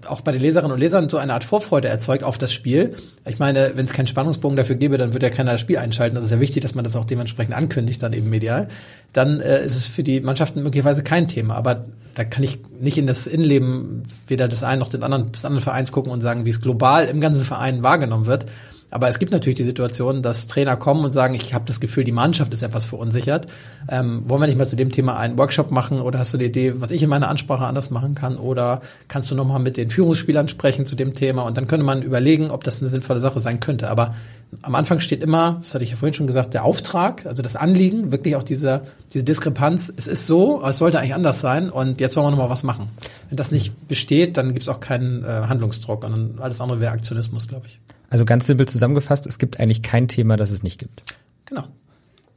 auch 0.07 0.21
bei 0.21 0.31
den 0.31 0.41
Leserinnen 0.41 0.71
und 0.71 0.79
Lesern 0.79 1.09
so 1.09 1.17
eine 1.17 1.33
Art 1.33 1.43
Vorfreude 1.43 1.89
erzeugt 1.89 2.23
auf 2.23 2.37
das 2.37 2.53
Spiel. 2.53 2.95
Ich 3.25 3.39
meine, 3.39 3.73
wenn 3.75 3.85
es 3.85 3.93
keinen 3.93 4.07
Spannungsbogen 4.07 4.55
dafür 4.55 4.75
gäbe, 4.75 4.97
dann 4.97 5.13
würde 5.13 5.27
ja 5.27 5.33
keiner 5.33 5.53
das 5.53 5.61
Spiel 5.61 5.77
einschalten. 5.77 6.15
Das 6.15 6.23
ist 6.23 6.31
ja 6.31 6.39
wichtig, 6.39 6.61
dass 6.61 6.75
man 6.75 6.83
das 6.83 6.95
auch 6.95 7.05
dementsprechend 7.05 7.53
ankündigt, 7.53 8.01
dann 8.01 8.13
eben 8.13 8.29
medial. 8.29 8.69
Dann 9.11 9.41
äh, 9.41 9.63
ist 9.63 9.75
es 9.75 9.87
für 9.87 10.03
die 10.03 10.21
Mannschaften 10.21 10.63
möglicherweise 10.63 11.03
kein 11.03 11.27
Thema. 11.27 11.55
Aber 11.55 11.85
da 12.15 12.23
kann 12.23 12.43
ich 12.43 12.59
nicht 12.79 12.97
in 12.97 13.07
das 13.07 13.27
Innenleben 13.27 14.03
weder 14.27 14.47
des 14.47 14.63
einen 14.63 14.79
noch 14.79 14.87
des 14.87 15.01
anderen, 15.01 15.31
des 15.31 15.43
anderen 15.43 15.63
Vereins 15.63 15.91
gucken 15.91 16.11
und 16.11 16.21
sagen, 16.21 16.45
wie 16.45 16.51
es 16.51 16.61
global 16.61 17.05
im 17.05 17.19
ganzen 17.19 17.43
Verein 17.43 17.83
wahrgenommen 17.83 18.25
wird. 18.25 18.45
Aber 18.93 19.07
es 19.07 19.17
gibt 19.17 19.31
natürlich 19.31 19.57
die 19.57 19.63
Situation, 19.63 20.21
dass 20.21 20.45
Trainer 20.45 20.75
kommen 20.75 21.03
und 21.03 21.09
sagen, 21.09 21.33
ich 21.33 21.55
habe 21.55 21.65
das 21.65 21.79
Gefühl, 21.79 22.03
die 22.03 22.11
Mannschaft 22.11 22.53
ist 22.53 22.61
etwas 22.61 22.85
verunsichert. 22.85 23.47
Ähm, 23.89 24.21
wollen 24.29 24.41
wir 24.41 24.45
nicht 24.45 24.57
mal 24.57 24.67
zu 24.67 24.75
dem 24.75 24.91
Thema 24.91 25.17
einen 25.17 25.35
Workshop 25.35 25.71
machen 25.71 25.99
oder 25.99 26.19
hast 26.19 26.31
du 26.31 26.37
die 26.37 26.45
Idee, 26.45 26.75
was 26.77 26.91
ich 26.91 27.01
in 27.01 27.09
meiner 27.09 27.27
Ansprache 27.27 27.65
anders 27.65 27.89
machen 27.89 28.13
kann? 28.13 28.37
Oder 28.37 28.81
kannst 29.07 29.31
du 29.31 29.35
nochmal 29.35 29.59
mit 29.59 29.77
den 29.77 29.89
Führungsspielern 29.89 30.47
sprechen 30.47 30.85
zu 30.85 30.95
dem 30.95 31.15
Thema? 31.15 31.41
Und 31.41 31.57
dann 31.57 31.67
könnte 31.67 31.83
man 31.83 32.03
überlegen, 32.03 32.51
ob 32.51 32.63
das 32.63 32.81
eine 32.81 32.87
sinnvolle 32.87 33.19
Sache 33.19 33.39
sein 33.39 33.59
könnte. 33.59 33.89
Aber 33.89 34.13
am 34.61 34.75
Anfang 34.75 34.99
steht 34.99 35.23
immer, 35.23 35.57
das 35.61 35.73
hatte 35.73 35.83
ich 35.83 35.89
ja 35.89 35.95
vorhin 35.95 36.13
schon 36.13 36.27
gesagt, 36.27 36.53
der 36.53 36.63
Auftrag, 36.63 37.25
also 37.25 37.41
das 37.41 37.55
Anliegen, 37.55 38.11
wirklich 38.11 38.35
auch 38.35 38.43
diese, 38.43 38.81
diese 39.11 39.23
Diskrepanz. 39.23 39.91
Es 39.97 40.05
ist 40.05 40.27
so, 40.27 40.63
es 40.63 40.77
sollte 40.77 40.99
eigentlich 40.99 41.15
anders 41.15 41.41
sein 41.41 41.71
und 41.71 41.99
jetzt 41.99 42.15
wollen 42.15 42.27
wir 42.27 42.31
nochmal 42.31 42.51
was 42.51 42.63
machen. 42.63 42.89
Wenn 43.29 43.37
das 43.37 43.51
nicht 43.51 43.87
besteht, 43.87 44.37
dann 44.37 44.49
gibt 44.49 44.61
es 44.61 44.69
auch 44.69 44.79
keinen 44.79 45.23
äh, 45.23 45.27
Handlungsdruck 45.27 46.03
und 46.03 46.39
alles 46.39 46.61
andere 46.61 46.79
wäre 46.79 46.91
Aktionismus, 46.91 47.47
glaube 47.47 47.65
ich. 47.65 47.79
Also 48.13 48.25
ganz 48.25 48.45
simpel 48.45 48.67
zusammengefasst, 48.67 49.25
es 49.25 49.39
gibt 49.39 49.59
eigentlich 49.59 49.81
kein 49.81 50.07
Thema, 50.07 50.37
das 50.37 50.51
es 50.51 50.61
nicht 50.61 50.79
gibt. 50.79 51.03
Genau. 51.45 51.63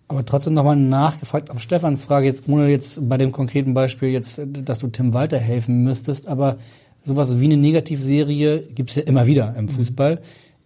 Aber 0.09 0.25
trotzdem 0.25 0.55
nochmal 0.55 0.77
nachgefragt 0.77 1.51
auf 1.51 1.61
Stefans 1.61 2.07
Frage, 2.07 2.27
jetzt 2.27 2.49
ohne 2.49 2.69
jetzt 2.69 3.07
bei 3.07 3.19
dem 3.19 3.31
konkreten 3.31 3.75
Beispiel 3.75 4.09
jetzt, 4.09 4.41
dass 4.43 4.79
du 4.79 4.89
Tim 4.89 5.13
Walter 5.13 5.39
helfen 5.39 5.85
müsstest, 5.85 6.29
aber 6.29 6.57
sowas 7.05 7.41
wie 7.41 7.45
eine 7.45 7.59
Negativserie 7.59 8.63
gibt 8.75 8.89
es 8.89 8.97
ja 8.97 9.03
immer 9.03 9.27
wieder 9.27 9.55
im 9.55 9.69
Fußball. 9.69 10.15
Mhm. 10.15 10.21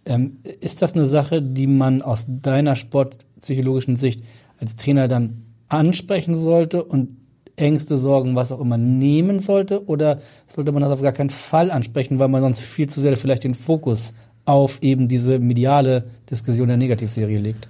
Ähm, 0.05 0.37
ist 0.61 0.81
das 0.81 0.93
eine 0.93 1.05
Sache, 1.05 1.41
die 1.41 1.67
man 1.67 2.01
aus 2.01 2.23
deiner 2.29 2.77
sportpsychologischen 2.77 3.97
Sicht 3.97 4.23
als 4.59 4.77
Trainer 4.77 5.09
dann 5.09 5.43
ansprechen 5.67 6.39
sollte 6.39 6.85
und 6.85 7.17
Ängste, 7.57 7.97
Sorgen, 7.97 8.35
was 8.35 8.53
auch 8.53 8.61
immer 8.61 8.77
nehmen 8.77 9.39
sollte? 9.39 9.85
Oder 9.87 10.19
sollte 10.47 10.71
man 10.71 10.81
das 10.81 10.91
auf 10.91 11.01
gar 11.01 11.11
keinen 11.11 11.29
Fall 11.29 11.69
ansprechen, 11.69 12.17
weil 12.17 12.29
man 12.29 12.41
sonst 12.41 12.61
viel 12.61 12.87
zu 12.87 13.01
sehr 13.01 13.17
vielleicht 13.17 13.43
den 13.43 13.55
Fokus 13.55 14.13
auf 14.51 14.81
eben 14.81 15.07
diese 15.07 15.39
mediale 15.39 16.03
Diskussion 16.29 16.67
der 16.67 16.77
Negativserie 16.77 17.39
legt? 17.39 17.67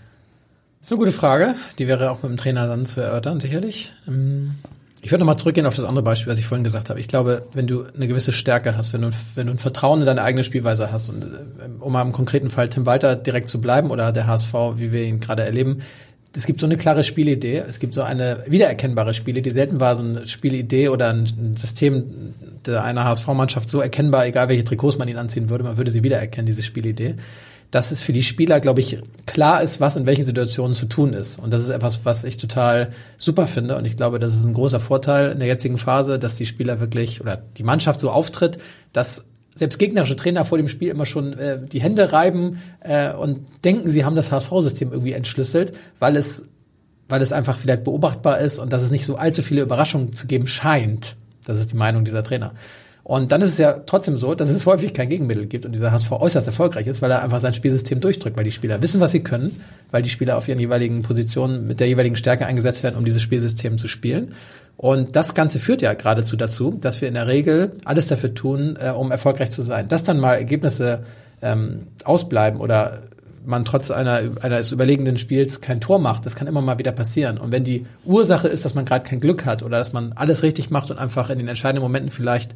Das 0.81 0.89
gute 0.97 1.11
Frage. 1.11 1.55
Die 1.77 1.87
wäre 1.87 2.09
auch 2.09 2.23
mit 2.23 2.31
dem 2.31 2.37
Trainer 2.37 2.67
dann 2.67 2.85
zu 2.85 3.01
erörtern, 3.01 3.39
sicherlich. 3.39 3.93
Ähm, 4.07 4.55
ich 5.03 5.11
würde 5.11 5.21
nochmal 5.21 5.37
zurückgehen 5.37 5.65
auf 5.65 5.75
das 5.75 5.85
andere 5.85 6.03
Beispiel, 6.03 6.31
was 6.31 6.39
ich 6.39 6.45
vorhin 6.45 6.63
gesagt 6.63 6.89
habe. 6.89 6.99
Ich 6.99 7.07
glaube, 7.07 7.43
wenn 7.53 7.65
du 7.65 7.85
eine 7.95 8.07
gewisse 8.07 8.31
Stärke 8.31 8.77
hast, 8.77 8.93
wenn 8.93 9.01
du, 9.01 9.09
wenn 9.35 9.47
du 9.47 9.53
ein 9.53 9.57
Vertrauen 9.57 9.99
in 9.99 10.05
deine 10.05 10.21
eigene 10.21 10.43
Spielweise 10.43 10.91
hast 10.91 11.09
und 11.09 11.23
äh, 11.23 11.27
um 11.79 11.91
mal 11.91 12.01
im 12.01 12.11
konkreten 12.11 12.49
Fall 12.49 12.69
Tim 12.69 12.85
Walter 12.85 13.15
direkt 13.15 13.47
zu 13.47 13.61
bleiben 13.61 13.89
oder 13.91 14.11
der 14.11 14.27
HSV, 14.27 14.53
wie 14.75 14.91
wir 14.91 15.03
ihn 15.03 15.19
gerade 15.19 15.43
erleben, 15.43 15.81
es 16.35 16.45
gibt 16.45 16.59
so 16.59 16.65
eine 16.65 16.77
klare 16.77 17.03
Spielidee, 17.03 17.63
es 17.67 17.79
gibt 17.79 17.93
so 17.93 18.01
eine 18.01 18.43
wiedererkennbare 18.47 19.13
Spielidee, 19.13 19.41
die 19.41 19.49
selten 19.49 19.79
war 19.79 19.95
so 19.95 20.03
eine 20.03 20.27
Spielidee 20.27 20.89
oder 20.89 21.09
ein 21.09 21.55
System 21.55 22.33
einer 22.67 23.03
HSV-Mannschaft 23.03 23.69
so 23.69 23.81
erkennbar, 23.81 24.25
egal 24.27 24.47
welche 24.49 24.63
Trikots 24.63 24.97
man 24.97 25.07
ihn 25.07 25.17
anziehen 25.17 25.49
würde, 25.49 25.63
man 25.63 25.77
würde 25.77 25.91
sie 25.91 26.03
wiedererkennen, 26.03 26.45
diese 26.45 26.63
Spielidee 26.63 27.15
dass 27.71 27.91
es 27.91 28.03
für 28.03 28.11
die 28.11 28.21
Spieler, 28.21 28.59
glaube 28.59 28.81
ich, 28.81 28.99
klar 29.25 29.63
ist, 29.63 29.79
was 29.79 29.95
in 29.95 30.05
welchen 30.05 30.25
Situationen 30.25 30.73
zu 30.73 30.87
tun 30.87 31.13
ist. 31.13 31.39
Und 31.39 31.53
das 31.53 31.63
ist 31.63 31.69
etwas, 31.69 32.03
was 32.03 32.25
ich 32.25 32.35
total 32.35 32.91
super 33.17 33.47
finde. 33.47 33.77
Und 33.77 33.85
ich 33.85 33.95
glaube, 33.95 34.19
das 34.19 34.33
ist 34.33 34.43
ein 34.43 34.53
großer 34.53 34.81
Vorteil 34.81 35.31
in 35.31 35.39
der 35.39 35.47
jetzigen 35.47 35.77
Phase, 35.77 36.19
dass 36.19 36.35
die 36.35 36.45
Spieler 36.45 36.81
wirklich 36.81 37.21
oder 37.21 37.41
die 37.57 37.63
Mannschaft 37.63 38.01
so 38.01 38.11
auftritt, 38.11 38.59
dass 38.91 39.23
selbst 39.53 39.79
gegnerische 39.79 40.15
Trainer 40.15 40.45
vor 40.45 40.57
dem 40.57 40.67
Spiel 40.67 40.89
immer 40.89 41.05
schon 41.05 41.33
äh, 41.33 41.59
die 41.65 41.81
Hände 41.81 42.13
reiben 42.13 42.61
äh, 42.79 43.13
und 43.13 43.41
denken, 43.63 43.89
sie 43.91 44.05
haben 44.05 44.15
das 44.15 44.31
HSV-System 44.31 44.91
irgendwie 44.91 45.13
entschlüsselt, 45.13 45.73
weil 45.99 46.15
es, 46.15 46.45
weil 47.09 47.21
es 47.21 47.31
einfach 47.31 47.57
vielleicht 47.57 47.83
beobachtbar 47.83 48.39
ist 48.39 48.59
und 48.59 48.71
dass 48.71 48.81
es 48.81 48.91
nicht 48.91 49.05
so 49.05 49.15
allzu 49.15 49.43
viele 49.43 49.61
Überraschungen 49.61 50.13
zu 50.13 50.27
geben 50.27 50.47
scheint. 50.47 51.15
Das 51.45 51.59
ist 51.59 51.71
die 51.71 51.77
Meinung 51.77 52.05
dieser 52.05 52.23
Trainer. 52.23 52.53
Und 53.03 53.31
dann 53.31 53.41
ist 53.41 53.49
es 53.49 53.57
ja 53.57 53.79
trotzdem 53.85 54.17
so, 54.17 54.35
dass 54.35 54.49
es 54.49 54.65
häufig 54.65 54.93
kein 54.93 55.09
Gegenmittel 55.09 55.47
gibt 55.47 55.65
und 55.65 55.73
dieser 55.73 55.91
HSV 55.91 56.11
äußerst 56.11 56.45
erfolgreich 56.45 56.87
ist, 56.87 57.01
weil 57.01 57.09
er 57.09 57.23
einfach 57.23 57.39
sein 57.39 57.53
Spielsystem 57.53 57.99
durchdrückt, 57.99 58.37
weil 58.37 58.43
die 58.43 58.51
Spieler 58.51 58.81
wissen, 58.81 59.01
was 59.01 59.11
sie 59.11 59.23
können, 59.23 59.59
weil 59.89 60.03
die 60.03 60.09
Spieler 60.09 60.37
auf 60.37 60.47
ihren 60.47 60.59
jeweiligen 60.59 61.01
Positionen 61.01 61.67
mit 61.67 61.79
der 61.79 61.87
jeweiligen 61.87 62.15
Stärke 62.15 62.45
eingesetzt 62.45 62.83
werden, 62.83 62.95
um 62.95 63.05
dieses 63.05 63.21
Spielsystem 63.21 63.77
zu 63.77 63.87
spielen. 63.87 64.33
Und 64.77 65.15
das 65.15 65.33
Ganze 65.33 65.59
führt 65.59 65.81
ja 65.81 65.93
geradezu 65.93 66.35
dazu, 66.35 66.71
dass 66.79 67.01
wir 67.01 67.07
in 67.07 67.13
der 67.15 67.27
Regel 67.27 67.73
alles 67.85 68.07
dafür 68.07 68.33
tun, 68.33 68.77
äh, 68.79 68.91
um 68.91 69.11
erfolgreich 69.11 69.51
zu 69.51 69.61
sein. 69.61 69.87
Dass 69.87 70.03
dann 70.03 70.19
mal 70.19 70.35
Ergebnisse 70.35 71.03
ähm, 71.41 71.87
ausbleiben 72.03 72.59
oder 72.59 73.01
man 73.45 73.65
trotz 73.65 73.91
einer, 73.91 74.21
eines 74.41 74.71
überlegenen 74.71 75.17
Spiels 75.17 75.61
kein 75.61 75.81
Tor 75.81 75.99
macht, 75.99 76.25
das 76.25 76.35
kann 76.35 76.47
immer 76.47 76.61
mal 76.61 76.79
wieder 76.79 76.91
passieren. 76.91 77.37
Und 77.37 77.51
wenn 77.51 77.63
die 77.63 77.85
Ursache 78.05 78.47
ist, 78.47 78.65
dass 78.65 78.75
man 78.75 78.85
gerade 78.85 79.03
kein 79.03 79.19
Glück 79.19 79.45
hat 79.45 79.63
oder 79.63 79.77
dass 79.77 79.93
man 79.93 80.13
alles 80.13 80.43
richtig 80.43 80.69
macht 80.69 80.91
und 80.91 80.97
einfach 80.97 81.29
in 81.29 81.39
den 81.39 81.47
entscheidenden 81.47 81.83
Momenten 81.83 82.11
vielleicht 82.11 82.53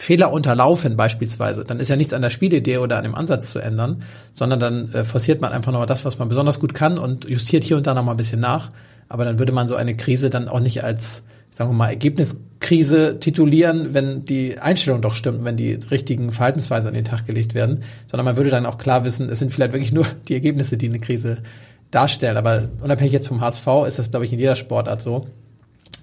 Fehler 0.00 0.32
unterlaufen 0.32 0.96
beispielsweise, 0.96 1.62
dann 1.62 1.78
ist 1.78 1.88
ja 1.88 1.96
nichts 1.96 2.14
an 2.14 2.22
der 2.22 2.30
Spielidee 2.30 2.78
oder 2.78 2.96
an 2.96 3.02
dem 3.02 3.14
Ansatz 3.14 3.50
zu 3.50 3.58
ändern, 3.58 4.02
sondern 4.32 4.58
dann 4.58 4.92
äh, 4.94 5.04
forciert 5.04 5.42
man 5.42 5.52
einfach 5.52 5.72
nochmal 5.72 5.86
das, 5.86 6.06
was 6.06 6.18
man 6.18 6.30
besonders 6.30 6.58
gut 6.58 6.72
kann 6.72 6.96
und 6.96 7.28
justiert 7.28 7.64
hier 7.64 7.76
und 7.76 7.86
da 7.86 7.92
nochmal 7.92 8.14
ein 8.14 8.16
bisschen 8.16 8.40
nach. 8.40 8.70
Aber 9.10 9.26
dann 9.26 9.38
würde 9.38 9.52
man 9.52 9.68
so 9.68 9.74
eine 9.74 9.94
Krise 9.94 10.30
dann 10.30 10.48
auch 10.48 10.60
nicht 10.60 10.82
als, 10.82 11.22
sagen 11.50 11.68
wir 11.68 11.74
mal, 11.74 11.90
Ergebniskrise 11.90 13.20
titulieren, 13.20 13.92
wenn 13.92 14.24
die 14.24 14.58
Einstellung 14.58 15.02
doch 15.02 15.14
stimmt, 15.14 15.44
wenn 15.44 15.58
die 15.58 15.74
richtigen 15.90 16.32
Verhaltensweisen 16.32 16.88
an 16.88 16.94
den 16.94 17.04
Tag 17.04 17.26
gelegt 17.26 17.54
werden, 17.54 17.82
sondern 18.06 18.24
man 18.24 18.36
würde 18.36 18.48
dann 18.48 18.64
auch 18.64 18.78
klar 18.78 19.04
wissen, 19.04 19.28
es 19.28 19.38
sind 19.38 19.52
vielleicht 19.52 19.74
wirklich 19.74 19.92
nur 19.92 20.06
die 20.28 20.34
Ergebnisse, 20.34 20.78
die 20.78 20.88
eine 20.88 21.00
Krise 21.00 21.42
darstellen. 21.90 22.38
Aber 22.38 22.70
unabhängig 22.80 23.12
jetzt 23.12 23.28
vom 23.28 23.42
HSV 23.42 23.66
ist 23.86 23.98
das, 23.98 24.10
glaube 24.10 24.24
ich, 24.24 24.32
in 24.32 24.38
jeder 24.38 24.56
Sportart 24.56 25.02
so, 25.02 25.26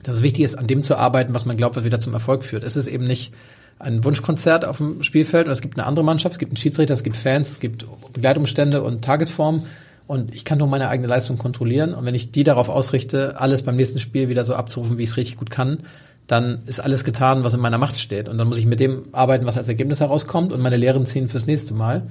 dass 0.04 0.18
es 0.18 0.22
wichtig 0.22 0.46
ist, 0.46 0.56
an 0.56 0.68
dem 0.68 0.84
zu 0.84 0.98
arbeiten, 0.98 1.34
was 1.34 1.46
man 1.46 1.58
glaubt, 1.58 1.76
was 1.76 1.84
wieder 1.84 2.00
zum 2.00 2.14
Erfolg 2.14 2.46
führt. 2.46 2.64
Es 2.64 2.76
ist 2.76 2.86
eben 2.86 3.06
nicht 3.06 3.34
ein 3.80 4.04
Wunschkonzert 4.04 4.66
auf 4.66 4.78
dem 4.78 5.04
Spielfeld. 5.04 5.48
Und 5.48 5.54
es 5.54 5.62
gibt 5.62 5.78
eine 5.78 5.88
andere 5.88 6.06
Mannschaft, 6.06 6.34
es 6.34 6.40
gibt 6.40 6.52
einen 6.52 6.58
Schiedsrichter, 6.58 6.94
es 6.94 7.04
gibt 7.04 7.16
Fans, 7.16 7.50
es 7.50 7.60
gibt 7.60 7.86
Begleitumstände 8.14 8.82
und 8.82 9.04
Tagesform. 9.04 9.64
Und 10.08 10.34
ich 10.34 10.46
kann 10.46 10.58
nur 10.58 10.68
meine 10.68 10.88
eigene 10.88 11.08
Leistung 11.08 11.38
kontrollieren. 11.38 11.94
Und 11.94 12.06
wenn 12.06 12.16
ich 12.16 12.32
die 12.32 12.44
darauf 12.44 12.70
ausrichte, 12.70 13.40
alles 13.40 13.64
beim 13.64 13.76
nächsten 13.76 14.00
Spiel 14.00 14.30
wieder 14.30 14.44
so 14.44 14.56
abzurufen, 14.56 14.98
wie 14.98 15.04
ich 15.04 15.10
es 15.10 15.18
richtig 15.18 15.38
gut 15.38 15.50
kann, 15.50 15.80
dann 16.28 16.60
ist 16.66 16.80
alles 16.80 17.04
getan, 17.04 17.44
was 17.44 17.54
in 17.54 17.60
meiner 17.60 17.78
Macht 17.78 18.00
steht. 18.00 18.30
Und 18.30 18.38
dann 18.38 18.48
muss 18.48 18.58
ich 18.58 18.66
mit 18.66 18.80
dem 18.80 19.06
arbeiten, 19.12 19.46
was 19.46 19.58
als 19.58 19.68
Ergebnis 19.68 20.00
herauskommt. 20.00 20.54
Und 20.54 20.62
meine 20.62 20.78
Lehren 20.78 21.06
ziehen 21.06 21.30
fürs 21.30 21.46
nächste 21.46 21.74
Mal. 21.74 22.04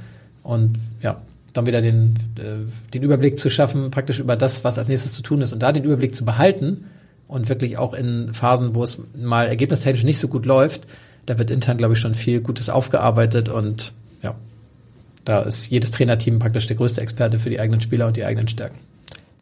Und 0.42 0.78
ja, 1.02 1.20
dann 1.54 1.66
wieder 1.66 1.80
den, 1.80 2.14
äh, 2.38 2.92
den 2.92 3.02
Überblick 3.02 3.38
zu 3.38 3.48
schaffen, 3.48 3.90
praktisch 3.90 4.18
über 4.18 4.36
das, 4.36 4.62
was 4.62 4.78
als 4.78 4.88
nächstes 4.88 5.14
zu 5.14 5.22
tun 5.22 5.40
ist. 5.40 5.52
Und 5.52 5.60
da 5.60 5.72
den 5.72 5.84
Überblick 5.84 6.14
zu 6.14 6.24
behalten 6.24 6.84
und 7.28 7.48
wirklich 7.48 7.78
auch 7.78 7.94
in 7.94 8.32
Phasen, 8.32 8.74
wo 8.74 8.82
es 8.82 8.98
mal 9.16 9.48
ergebnistechnisch 9.48 10.04
nicht 10.04 10.18
so 10.18 10.28
gut 10.28 10.46
läuft, 10.46 10.86
da 11.26 11.38
wird 11.38 11.50
intern, 11.50 11.76
glaube 11.76 11.94
ich, 11.94 12.00
schon 12.00 12.14
viel 12.14 12.40
Gutes 12.40 12.68
aufgearbeitet 12.68 13.48
und 13.48 13.92
ja, 14.22 14.34
da 15.24 15.42
ist 15.42 15.68
jedes 15.68 15.90
Trainerteam 15.90 16.38
praktisch 16.38 16.66
der 16.66 16.76
größte 16.76 17.00
Experte 17.00 17.38
für 17.38 17.50
die 17.50 17.60
eigenen 17.60 17.80
Spieler 17.80 18.06
und 18.06 18.16
die 18.16 18.24
eigenen 18.24 18.48
Stärken. 18.48 18.78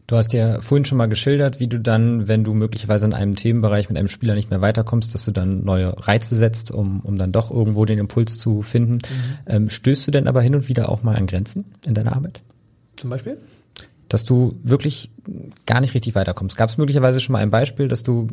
Du 0.06 0.16
hast 0.16 0.34
ja 0.34 0.60
vorhin 0.60 0.84
schon 0.84 0.98
mal 0.98 1.06
geschildert, 1.06 1.60
wie 1.60 1.66
du 1.66 1.80
dann, 1.80 2.28
wenn 2.28 2.44
du 2.44 2.52
möglicherweise 2.52 3.06
in 3.06 3.14
einem 3.14 3.36
Themenbereich 3.36 3.88
mit 3.88 3.96
einem 3.96 4.08
Spieler 4.08 4.34
nicht 4.34 4.50
mehr 4.50 4.60
weiterkommst, 4.60 5.14
dass 5.14 5.24
du 5.24 5.32
dann 5.32 5.64
neue 5.64 5.94
Reize 6.06 6.34
setzt, 6.34 6.70
um, 6.70 7.00
um 7.00 7.16
dann 7.16 7.32
doch 7.32 7.50
irgendwo 7.50 7.86
den 7.86 7.98
Impuls 7.98 8.38
zu 8.38 8.60
finden. 8.60 8.94
Mhm. 8.94 9.00
Ähm, 9.46 9.70
stößt 9.70 10.06
du 10.06 10.10
denn 10.10 10.28
aber 10.28 10.42
hin 10.42 10.54
und 10.54 10.68
wieder 10.68 10.90
auch 10.90 11.02
mal 11.02 11.16
an 11.16 11.26
Grenzen 11.26 11.64
in 11.86 11.94
deiner 11.94 12.14
Arbeit? 12.14 12.42
Zum 12.96 13.08
Beispiel? 13.08 13.38
Dass 14.14 14.24
du 14.24 14.54
wirklich 14.62 15.10
gar 15.66 15.80
nicht 15.80 15.92
richtig 15.92 16.14
weiterkommst. 16.14 16.56
Gab 16.56 16.70
es 16.70 16.78
möglicherweise 16.78 17.20
schon 17.20 17.32
mal 17.32 17.40
ein 17.40 17.50
Beispiel, 17.50 17.88
dass 17.88 18.04
du 18.04 18.28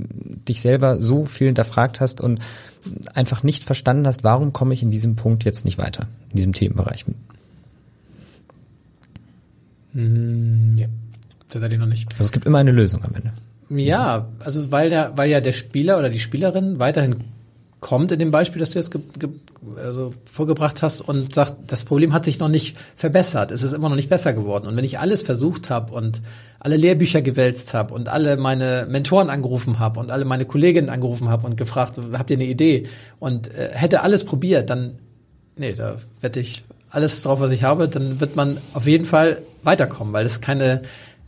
dich 0.48 0.62
selber 0.62 1.02
so 1.02 1.26
viel 1.26 1.48
hinterfragt 1.48 2.00
hast 2.00 2.22
und 2.22 2.40
einfach 3.16 3.42
nicht 3.42 3.64
verstanden 3.64 4.06
hast, 4.06 4.24
warum 4.24 4.54
komme 4.54 4.76
ich 4.76 4.84
in 4.84 4.92
diesem 4.92 5.16
Punkt 5.16 5.44
jetzt 5.44 5.66
nicht 5.66 5.80
weiter, 5.80 6.06
in 6.30 6.36
diesem 6.36 6.54
Themenbereich? 6.54 7.06
Mm, 9.94 10.78
ja, 10.78 10.86
tatsächlich 11.50 11.80
noch 11.80 11.88
nicht. 11.88 12.12
Also 12.14 12.26
es 12.26 12.32
gibt 12.32 12.46
immer 12.46 12.60
eine 12.60 12.72
Lösung 12.72 13.04
am 13.04 13.16
Ende. 13.16 13.34
Ja, 13.72 14.28
also 14.38 14.72
weil 14.72 14.92
der, 14.92 15.18
weil 15.18 15.32
ja 15.32 15.42
der 15.42 15.52
Spieler 15.52 15.98
oder 15.98 16.12
die 16.12 16.20
Spielerin 16.20 16.78
weiterhin 16.78 17.16
kommt 17.82 18.12
in 18.12 18.20
dem 18.20 18.32
Beispiel, 18.32 18.60
das 18.60 18.70
du 18.70 18.80
jetzt 18.80 18.96
also 19.76 20.14
vorgebracht 20.26 20.82
hast 20.84 21.02
und 21.02 21.34
sagt, 21.34 21.56
das 21.68 21.84
Problem 21.84 22.14
hat 22.14 22.26
sich 22.26 22.38
noch 22.40 22.48
nicht 22.48 22.78
verbessert, 22.96 23.52
es 23.52 23.64
ist 23.64 23.74
immer 23.74 23.90
noch 23.90 23.96
nicht 23.96 24.08
besser 24.08 24.34
geworden. 24.34 24.68
Und 24.68 24.78
wenn 24.78 24.86
ich 24.86 25.00
alles 25.00 25.24
versucht 25.24 25.72
habe 25.72 25.94
und 25.94 26.22
alle 26.60 26.78
Lehrbücher 26.78 27.24
gewälzt 27.24 27.74
habe 27.74 27.94
und 27.96 28.08
alle 28.08 28.38
meine 28.38 28.86
Mentoren 28.88 29.32
angerufen 29.32 29.80
habe 29.80 30.00
und 30.00 30.12
alle 30.12 30.26
meine 30.26 30.46
Kolleginnen 30.46 30.90
angerufen 30.90 31.28
habe 31.28 31.48
und 31.48 31.58
gefragt, 31.58 32.00
habt 32.14 32.30
ihr 32.30 32.38
eine 32.38 32.46
Idee? 32.46 32.88
Und 33.20 33.54
äh, 33.54 33.72
hätte 33.74 34.04
alles 34.04 34.26
probiert, 34.26 34.70
dann, 34.70 35.00
nee, 35.58 35.74
da 35.74 35.98
wette 36.22 36.40
ich 36.40 36.64
alles 36.92 37.24
drauf, 37.24 37.40
was 37.40 37.50
ich 37.50 37.64
habe, 37.64 37.88
dann 37.88 38.20
wird 38.20 38.36
man 38.36 38.58
auf 38.74 38.86
jeden 38.86 39.06
Fall 39.06 39.42
weiterkommen, 39.64 40.14
weil 40.14 40.28
es 40.28 40.40
keine, 40.40 40.84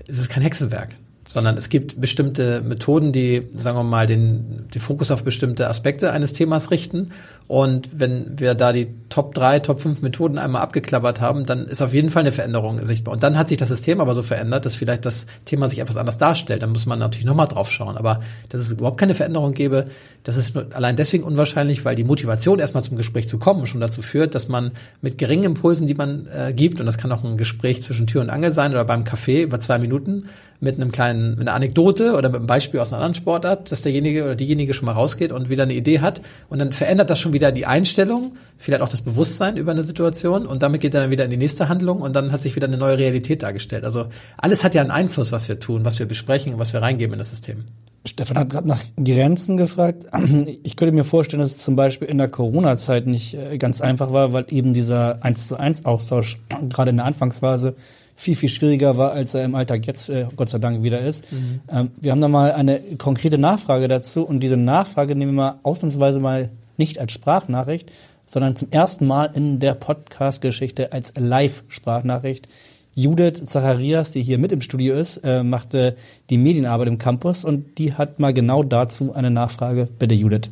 es 0.07 0.19
ist 0.19 0.29
kein 0.29 0.43
Hexenwerk 0.43 0.89
sondern 1.33 1.57
es 1.57 1.69
gibt 1.69 1.99
bestimmte 1.99 2.61
Methoden, 2.61 3.11
die, 3.11 3.47
sagen 3.55 3.75
wir 3.75 3.83
mal, 3.83 4.05
den, 4.05 4.67
den 4.71 4.79
Fokus 4.79 5.09
auf 5.09 5.23
bestimmte 5.23 5.67
Aspekte 5.67 6.11
eines 6.11 6.33
Themas 6.33 6.69
richten. 6.69 7.09
Und 7.47 7.89
wenn 7.91 8.39
wir 8.39 8.53
da 8.53 8.71
die 8.71 8.89
Top 9.09 9.33
3, 9.33 9.57
Top 9.61 9.81
5 9.81 10.03
Methoden 10.03 10.37
einmal 10.37 10.61
abgeklappert 10.61 11.21
haben, 11.21 11.47
dann 11.47 11.65
ist 11.65 11.81
auf 11.81 11.91
jeden 11.91 12.11
Fall 12.11 12.21
eine 12.21 12.33
Veränderung 12.33 12.85
sichtbar. 12.85 13.15
Und 13.15 13.23
dann 13.23 13.35
hat 13.35 13.47
sich 13.47 13.57
das 13.57 13.69
System 13.69 13.99
aber 13.99 14.13
so 14.13 14.21
verändert, 14.21 14.67
dass 14.67 14.75
vielleicht 14.75 15.05
das 15.05 15.25
Thema 15.45 15.67
sich 15.67 15.79
etwas 15.79 15.97
anders 15.97 16.17
darstellt. 16.17 16.61
Dann 16.61 16.69
muss 16.69 16.85
man 16.85 16.99
natürlich 16.99 17.25
nochmal 17.25 17.47
drauf 17.47 17.71
schauen. 17.71 17.97
Aber 17.97 18.19
dass 18.49 18.61
es 18.61 18.71
überhaupt 18.71 18.99
keine 18.99 19.15
Veränderung 19.15 19.55
gäbe, 19.55 19.87
das 20.21 20.37
ist 20.37 20.55
allein 20.55 20.95
deswegen 20.95 21.23
unwahrscheinlich, 21.23 21.83
weil 21.83 21.95
die 21.95 22.03
Motivation 22.03 22.59
erstmal 22.59 22.83
zum 22.83 22.95
Gespräch 22.95 23.27
zu 23.27 23.39
kommen 23.39 23.65
schon 23.65 23.81
dazu 23.81 24.03
führt, 24.03 24.35
dass 24.35 24.49
man 24.49 24.71
mit 25.01 25.17
geringen 25.17 25.43
Impulsen, 25.43 25.87
die 25.87 25.95
man 25.95 26.27
äh, 26.27 26.53
gibt, 26.53 26.79
und 26.79 26.85
das 26.85 26.99
kann 26.99 27.11
auch 27.11 27.23
ein 27.23 27.37
Gespräch 27.37 27.81
zwischen 27.81 28.05
Tür 28.05 28.21
und 28.21 28.29
Angel 28.29 28.51
sein 28.51 28.71
oder 28.71 28.85
beim 28.85 29.03
Café 29.03 29.41
über 29.41 29.59
zwei 29.59 29.79
Minuten, 29.79 30.29
mit 30.63 30.77
einem 30.77 30.91
kleinen, 30.91 31.31
mit 31.31 31.41
einer 31.41 31.53
Anekdote 31.53 32.13
oder 32.13 32.29
mit 32.29 32.37
einem 32.37 32.47
Beispiel 32.47 32.79
aus 32.79 32.91
einer 32.91 33.01
anderen 33.01 33.15
Sportart, 33.15 33.71
dass 33.71 33.81
derjenige 33.81 34.23
oder 34.23 34.35
diejenige 34.35 34.73
schon 34.73 34.85
mal 34.85 34.93
rausgeht 34.93 35.31
und 35.31 35.49
wieder 35.49 35.63
eine 35.63 35.73
Idee 35.73 35.99
hat. 35.99 36.21
Und 36.49 36.59
dann 36.59 36.71
verändert 36.71 37.09
das 37.09 37.19
schon 37.19 37.33
wieder 37.33 37.51
die 37.51 37.65
Einstellung, 37.65 38.37
vielleicht 38.57 38.81
auch 38.81 38.89
das 38.89 39.01
Bewusstsein 39.01 39.57
über 39.57 39.71
eine 39.71 39.83
Situation 39.83 40.45
und 40.45 40.63
damit 40.63 40.81
geht 40.81 40.93
er 40.93 41.01
dann 41.01 41.11
wieder 41.11 41.25
in 41.25 41.31
die 41.31 41.37
nächste 41.37 41.69
Handlung 41.69 42.01
und 42.01 42.15
dann 42.15 42.31
hat 42.31 42.41
sich 42.41 42.55
wieder 42.55 42.67
eine 42.67 42.77
neue 42.77 42.97
Realität 42.97 43.43
dargestellt. 43.43 43.83
Also 43.83 44.07
alles 44.37 44.63
hat 44.63 44.73
ja 44.73 44.81
einen 44.81 44.91
Einfluss, 44.91 45.31
was 45.31 45.49
wir 45.49 45.59
tun, 45.59 45.83
was 45.83 45.99
wir 45.99 46.05
besprechen, 46.05 46.57
was 46.57 46.71
wir 46.73 46.81
reingeben 46.81 47.13
in 47.13 47.19
das 47.19 47.29
System. 47.29 47.65
Stefan 48.05 48.37
hat 48.37 48.49
gerade 48.49 48.67
nach 48.67 48.81
Grenzen 49.03 49.57
gefragt. 49.57 50.05
Ich 50.63 50.75
könnte 50.75 50.93
mir 50.93 51.03
vorstellen, 51.03 51.41
dass 51.41 51.51
es 51.51 51.57
zum 51.59 51.75
Beispiel 51.75 52.07
in 52.07 52.17
der 52.17 52.27
Corona-Zeit 52.27 53.05
nicht 53.05 53.33
äh, 53.33 53.57
ganz 53.57 53.81
einfach 53.81 54.11
war, 54.11 54.33
weil 54.33 54.45
eben 54.49 54.73
dieser 54.73 55.23
1 55.23 55.47
zu 55.47 55.57
1 55.57 55.85
Austausch 55.85 56.37
gerade 56.69 56.89
in 56.91 56.97
der 56.97 57.05
Anfangsphase 57.05 57.75
viel, 58.23 58.35
viel 58.35 58.49
schwieriger 58.49 58.97
war, 58.97 59.11
als 59.11 59.33
er 59.33 59.43
im 59.43 59.53
Alltag 59.53 59.85
jetzt, 59.85 60.09
äh, 60.09 60.27
Gott 60.35 60.49
sei 60.49 60.57
Dank, 60.57 60.81
wieder 60.81 61.01
ist. 61.01 61.29
Mhm. 61.31 61.59
Ähm, 61.69 61.91
wir 61.99 62.11
haben 62.11 62.21
da 62.21 62.29
mal 62.29 62.53
eine 62.53 62.79
konkrete 62.97 63.37
Nachfrage 63.37 63.87
dazu 63.89 64.23
und 64.23 64.39
diese 64.39 64.55
Nachfrage 64.55 65.15
nehmen 65.15 65.33
wir 65.33 65.43
mal 65.43 65.59
ausnahmsweise 65.63 66.19
mal 66.19 66.49
nicht 66.77 66.99
als 66.99 67.11
Sprachnachricht, 67.11 67.91
sondern 68.25 68.55
zum 68.55 68.69
ersten 68.71 69.05
Mal 69.05 69.29
in 69.33 69.59
der 69.59 69.73
Podcast-Geschichte 69.73 70.93
als 70.93 71.13
Live-Sprachnachricht. 71.17 72.47
Judith 72.95 73.43
Zacharias, 73.45 74.11
die 74.11 74.23
hier 74.23 74.37
mit 74.37 74.51
im 74.51 74.61
Studio 74.61 74.95
ist, 74.95 75.17
äh, 75.17 75.43
machte 75.43 75.97
die 76.29 76.37
Medienarbeit 76.37 76.87
im 76.87 76.99
Campus 76.99 77.43
und 77.43 77.77
die 77.77 77.93
hat 77.93 78.19
mal 78.19 78.33
genau 78.33 78.63
dazu 78.63 79.13
eine 79.13 79.31
Nachfrage. 79.31 79.89
Bitte, 79.99 80.15
Judith. 80.15 80.49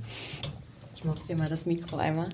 Ich 0.96 1.06
mopse 1.06 1.28
dir 1.28 1.38
mal 1.38 1.48
das 1.48 1.66
Mikro 1.66 1.98
einmal. 1.98 2.28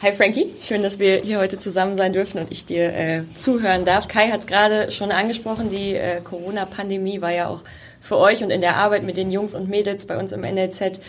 Hi 0.00 0.12
Frankie, 0.12 0.46
schön, 0.62 0.84
dass 0.84 1.00
wir 1.00 1.16
hier 1.16 1.40
heute 1.40 1.58
zusammen 1.58 1.96
sein 1.96 2.12
dürfen 2.12 2.38
und 2.38 2.52
ich 2.52 2.64
dir 2.64 2.94
äh, 2.94 3.22
zuhören 3.34 3.84
darf. 3.84 4.06
Kai 4.06 4.28
hat 4.28 4.38
es 4.38 4.46
gerade 4.46 4.92
schon 4.92 5.10
angesprochen, 5.10 5.70
die 5.70 5.94
äh, 5.94 6.20
Corona-Pandemie 6.20 7.20
war 7.20 7.32
ja 7.32 7.48
auch 7.48 7.64
für 8.00 8.16
euch 8.16 8.44
und 8.44 8.50
in 8.50 8.60
der 8.60 8.76
Arbeit 8.76 9.02
mit 9.02 9.16
den 9.16 9.32
Jungs 9.32 9.56
und 9.56 9.68
Mädels 9.68 10.06
bei 10.06 10.16
uns 10.16 10.30
im 10.30 10.42
NLZ 10.42 11.00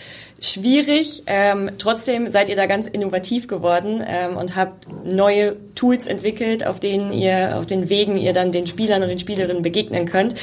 schwierig. 0.41 1.21
Ähm, 1.27 1.69
trotzdem 1.77 2.31
seid 2.31 2.49
ihr 2.49 2.55
da 2.55 2.65
ganz 2.65 2.87
innovativ 2.87 3.47
geworden 3.47 4.03
ähm, 4.03 4.37
und 4.37 4.55
habt 4.55 4.87
neue 5.05 5.55
Tools 5.75 6.07
entwickelt, 6.07 6.65
auf 6.65 6.79
denen 6.79 7.13
ihr, 7.13 7.59
auf 7.59 7.67
den 7.67 7.89
Wegen 7.89 8.17
ihr 8.17 8.33
dann 8.33 8.51
den 8.51 8.65
Spielern 8.65 9.03
und 9.03 9.09
den 9.09 9.19
Spielerinnen 9.19 9.61
begegnen 9.61 10.07
könnt. 10.07 10.33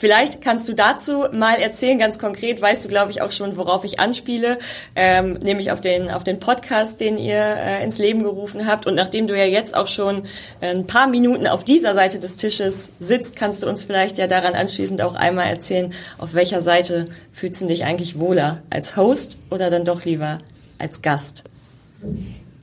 Vielleicht 0.00 0.40
kannst 0.42 0.68
du 0.68 0.74
dazu 0.74 1.24
mal 1.32 1.56
erzählen, 1.56 1.98
ganz 1.98 2.20
konkret, 2.20 2.62
weißt 2.62 2.84
du, 2.84 2.88
glaube 2.88 3.10
ich, 3.10 3.20
auch 3.20 3.32
schon, 3.32 3.56
worauf 3.56 3.84
ich 3.84 3.98
anspiele, 3.98 4.58
ähm, 4.94 5.32
nämlich 5.42 5.72
auf 5.72 5.80
den, 5.80 6.08
auf 6.08 6.22
den 6.22 6.38
Podcast, 6.38 7.00
den 7.00 7.18
ihr 7.18 7.34
äh, 7.34 7.82
ins 7.82 7.98
Leben 7.98 8.22
gerufen 8.22 8.68
habt. 8.68 8.86
Und 8.86 8.94
nachdem 8.94 9.26
du 9.26 9.36
ja 9.36 9.44
jetzt 9.44 9.76
auch 9.76 9.88
schon 9.88 10.22
äh, 10.60 10.68
ein 10.68 10.86
paar 10.86 11.08
Minuten 11.08 11.48
auf 11.48 11.64
dieser 11.64 11.94
Seite 11.94 12.20
des 12.20 12.36
Tisches 12.36 12.92
sitzt, 13.00 13.34
kannst 13.34 13.64
du 13.64 13.68
uns 13.68 13.82
vielleicht 13.82 14.18
ja 14.18 14.28
daran 14.28 14.54
anschließend 14.54 15.02
auch 15.02 15.16
einmal 15.16 15.48
erzählen, 15.48 15.92
auf 16.18 16.32
welcher 16.32 16.62
Seite 16.62 17.08
fühlst 17.32 17.60
du 17.62 17.66
dich 17.66 17.84
eigentlich 17.84 18.20
wohler? 18.20 18.62
Als 18.70 18.96
Host 18.96 19.38
oder 19.50 19.68
dann 19.68 19.84
doch 19.84 20.04
lieber 20.04 20.38
als 20.78 21.02
Gast? 21.02 21.42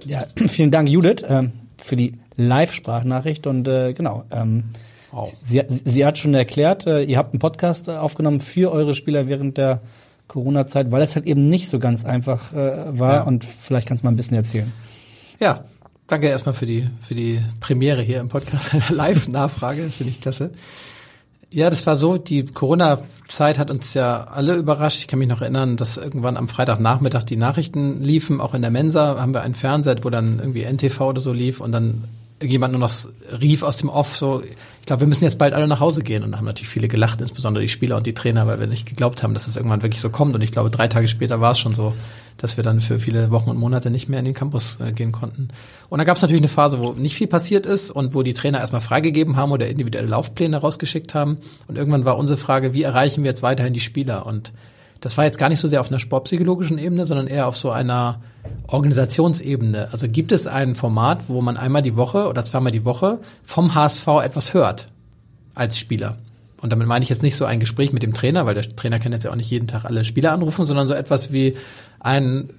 Ja, 0.06 0.24
vielen 0.48 0.72
Dank, 0.72 0.88
Judith, 0.88 1.26
ähm, 1.28 1.52
für 1.78 1.98
die 1.98 2.14
Live-Sprachnachricht 2.38 3.46
und 3.46 3.68
äh, 3.68 3.92
genau. 3.92 4.24
Ähm, 4.32 4.64
Wow. 5.16 5.34
Sie, 5.48 5.64
sie 5.70 6.06
hat 6.06 6.18
schon 6.18 6.34
erklärt, 6.34 6.88
äh, 6.88 7.02
ihr 7.02 7.18
habt 7.18 7.32
einen 7.32 7.40
Podcast 7.40 7.90
aufgenommen 7.90 8.42
für 8.42 8.70
eure 8.72 8.94
Spieler 8.94 9.30
während 9.30 9.58
der 9.58 9.82
Corona-Zeit, 10.28 10.92
weil 10.92 11.02
es 11.02 11.16
halt 11.16 11.26
eben 11.26 11.48
nicht 11.48 11.70
so 11.70 11.80
ganz 11.80 12.04
einfach 12.04 12.52
äh, 12.52 13.00
war. 13.00 13.14
Ja. 13.14 13.22
Und 13.24 13.46
vielleicht 13.46 13.88
kannst 13.88 14.04
du 14.04 14.08
mal 14.08 14.12
ein 14.12 14.18
bisschen 14.18 14.36
erzählen. 14.36 14.74
Ja, 15.40 15.64
danke 16.08 16.28
erstmal 16.28 16.54
für 16.54 16.66
die, 16.66 16.90
für 17.00 17.16
die 17.16 17.40
Premiere 17.62 18.02
hier 18.02 18.20
im 18.20 18.28
Podcast. 18.28 18.74
Eine 18.74 18.84
Live-Nachfrage, 18.90 19.90
finde 19.90 20.12
ich 20.12 20.20
klasse. 20.20 20.50
Ja, 21.54 21.70
das 21.70 21.88
war 21.88 21.96
so, 21.96 22.18
die 22.18 22.44
Corona-Zeit 22.44 23.58
hat 23.58 23.72
uns 23.72 23.94
ja 23.94 24.26
alle 24.26 24.56
überrascht. 24.56 25.00
Ich 25.00 25.08
kann 25.08 25.20
mich 25.20 25.30
noch 25.30 25.40
erinnern, 25.40 25.78
dass 25.78 25.96
irgendwann 25.96 26.36
am 26.36 26.50
Freitagnachmittag 26.50 27.24
die 27.24 27.38
Nachrichten 27.38 28.04
liefen, 28.04 28.42
auch 28.42 28.54
in 28.54 28.62
der 28.62 28.72
Mensa 28.72 29.18
haben 29.18 29.34
wir 29.34 29.44
einen 29.44 29.56
Fernseher, 29.56 29.96
wo 30.02 30.10
dann 30.10 30.40
irgendwie 30.40 30.66
NTV 30.66 31.00
oder 31.00 31.22
so 31.22 31.32
lief 31.32 31.62
und 31.62 31.72
dann 31.72 32.04
jemand 32.42 32.74
nur 32.74 32.82
noch 32.82 32.92
rief 33.40 33.64
aus 33.64 33.78
dem 33.78 33.90
Off 33.90 34.16
so, 34.16 34.44
ich 34.86 34.88
glaube, 34.88 35.00
wir 35.00 35.08
müssen 35.08 35.24
jetzt 35.24 35.40
bald 35.40 35.56
alle 35.56 35.68
nach 35.68 35.80
Hause 35.80 36.04
gehen. 36.04 36.24
Und 36.24 36.32
da 36.32 36.38
haben 36.38 36.46
natürlich 36.46 36.70
viele 36.70 36.88
gelacht, 36.88 37.20
insbesondere 37.20 37.64
die 37.64 37.70
Spieler 37.70 37.98
und 37.98 38.06
die 38.06 38.14
Trainer, 38.14 38.46
weil 38.46 38.60
wir 38.60 38.68
nicht 38.68 38.86
geglaubt 38.86 39.24
haben, 39.24 39.34
dass 39.34 39.48
es 39.48 39.56
irgendwann 39.56 39.82
wirklich 39.82 40.00
so 40.00 40.12
kommt. 40.12 40.36
Und 40.36 40.44
ich 40.44 40.52
glaube, 40.52 40.70
drei 40.70 40.88
Tage 40.88 41.08
später 41.08 41.42
war 41.42 41.54
es 41.54 41.58
schon 41.58 41.74
so, 41.74 41.96
dass 42.38 42.56
wir 42.56 42.64
dann 42.64 42.80
für 42.80 43.00
viele 43.00 43.32
Wochen 43.32 43.50
und 43.50 43.58
Monate 43.58 43.90
nicht 43.90 44.10
mehr 44.10 44.20
in 44.20 44.26
den 44.26 44.36
Campus 44.36 44.78
äh, 44.80 44.92
gehen 44.92 45.12
konnten. 45.12 45.48
Und 45.90 45.98
da 45.98 46.04
gab 46.04 46.18
es 46.18 46.22
natürlich 46.22 46.42
eine 46.42 46.50
Phase, 46.50 46.78
wo 46.78 46.92
nicht 46.92 47.16
viel 47.16 47.26
passiert 47.26 47.66
ist 47.66 47.90
und 47.90 48.14
wo 48.14 48.22
die 48.22 48.36
Trainer 48.36 48.60
erstmal 48.60 48.80
freigegeben 48.80 49.38
haben 49.38 49.52
oder 49.52 49.68
individuelle 49.68 50.08
Laufpläne 50.08 50.58
rausgeschickt 50.58 51.16
haben. 51.16 51.40
Und 51.68 51.80
irgendwann 51.80 52.06
war 52.06 52.20
unsere 52.20 52.38
Frage, 52.38 52.76
wie 52.76 52.84
erreichen 52.84 53.24
wir 53.24 53.32
jetzt 53.32 53.42
weiterhin 53.42 53.74
die 53.74 53.80
Spieler? 53.80 54.28
Und 54.28 54.54
das 55.06 55.20
war 55.20 55.26
jetzt 55.26 55.38
gar 55.38 55.50
nicht 55.50 55.60
so 55.60 55.68
sehr 55.68 55.82
auf 55.82 55.90
einer 55.90 56.00
sportpsychologischen 56.00 56.80
Ebene, 56.80 57.06
sondern 57.06 57.28
eher 57.28 57.46
auf 57.46 57.58
so 57.58 57.70
einer 57.70 58.22
Organisationsebene. 58.66 59.90
Also 59.92 60.10
gibt 60.10 60.32
es 60.32 60.48
ein 60.48 60.74
Format, 60.74 61.30
wo 61.30 61.44
man 61.44 61.58
einmal 61.58 61.84
die 61.84 61.96
Woche 61.96 62.28
oder 62.28 62.44
zweimal 62.44 62.72
die 62.72 62.86
Woche 62.86 63.20
vom 63.44 63.76
HSV 63.76 64.08
etwas 64.24 64.56
hört 64.56 64.88
als 65.54 65.78
Spieler? 65.78 66.18
Und 66.60 66.72
damit 66.72 66.88
meine 66.88 67.04
ich 67.04 67.10
jetzt 67.10 67.22
nicht 67.22 67.36
so 67.36 67.46
ein 67.46 67.60
Gespräch 67.60 67.94
mit 67.94 68.02
dem 68.02 68.16
Trainer, 68.16 68.48
weil 68.48 68.56
der 68.56 68.76
Trainer 68.76 68.98
kann 68.98 69.12
jetzt 69.12 69.26
ja 69.26 69.30
auch 69.30 69.36
nicht 69.36 69.52
jeden 69.52 69.68
Tag 69.68 69.86
alle 69.86 70.04
Spieler 70.04 70.32
anrufen, 70.32 70.66
sondern 70.66 70.88
so 70.88 70.96
etwas 70.96 71.32
wie 71.32 71.56
ein, 72.00 72.50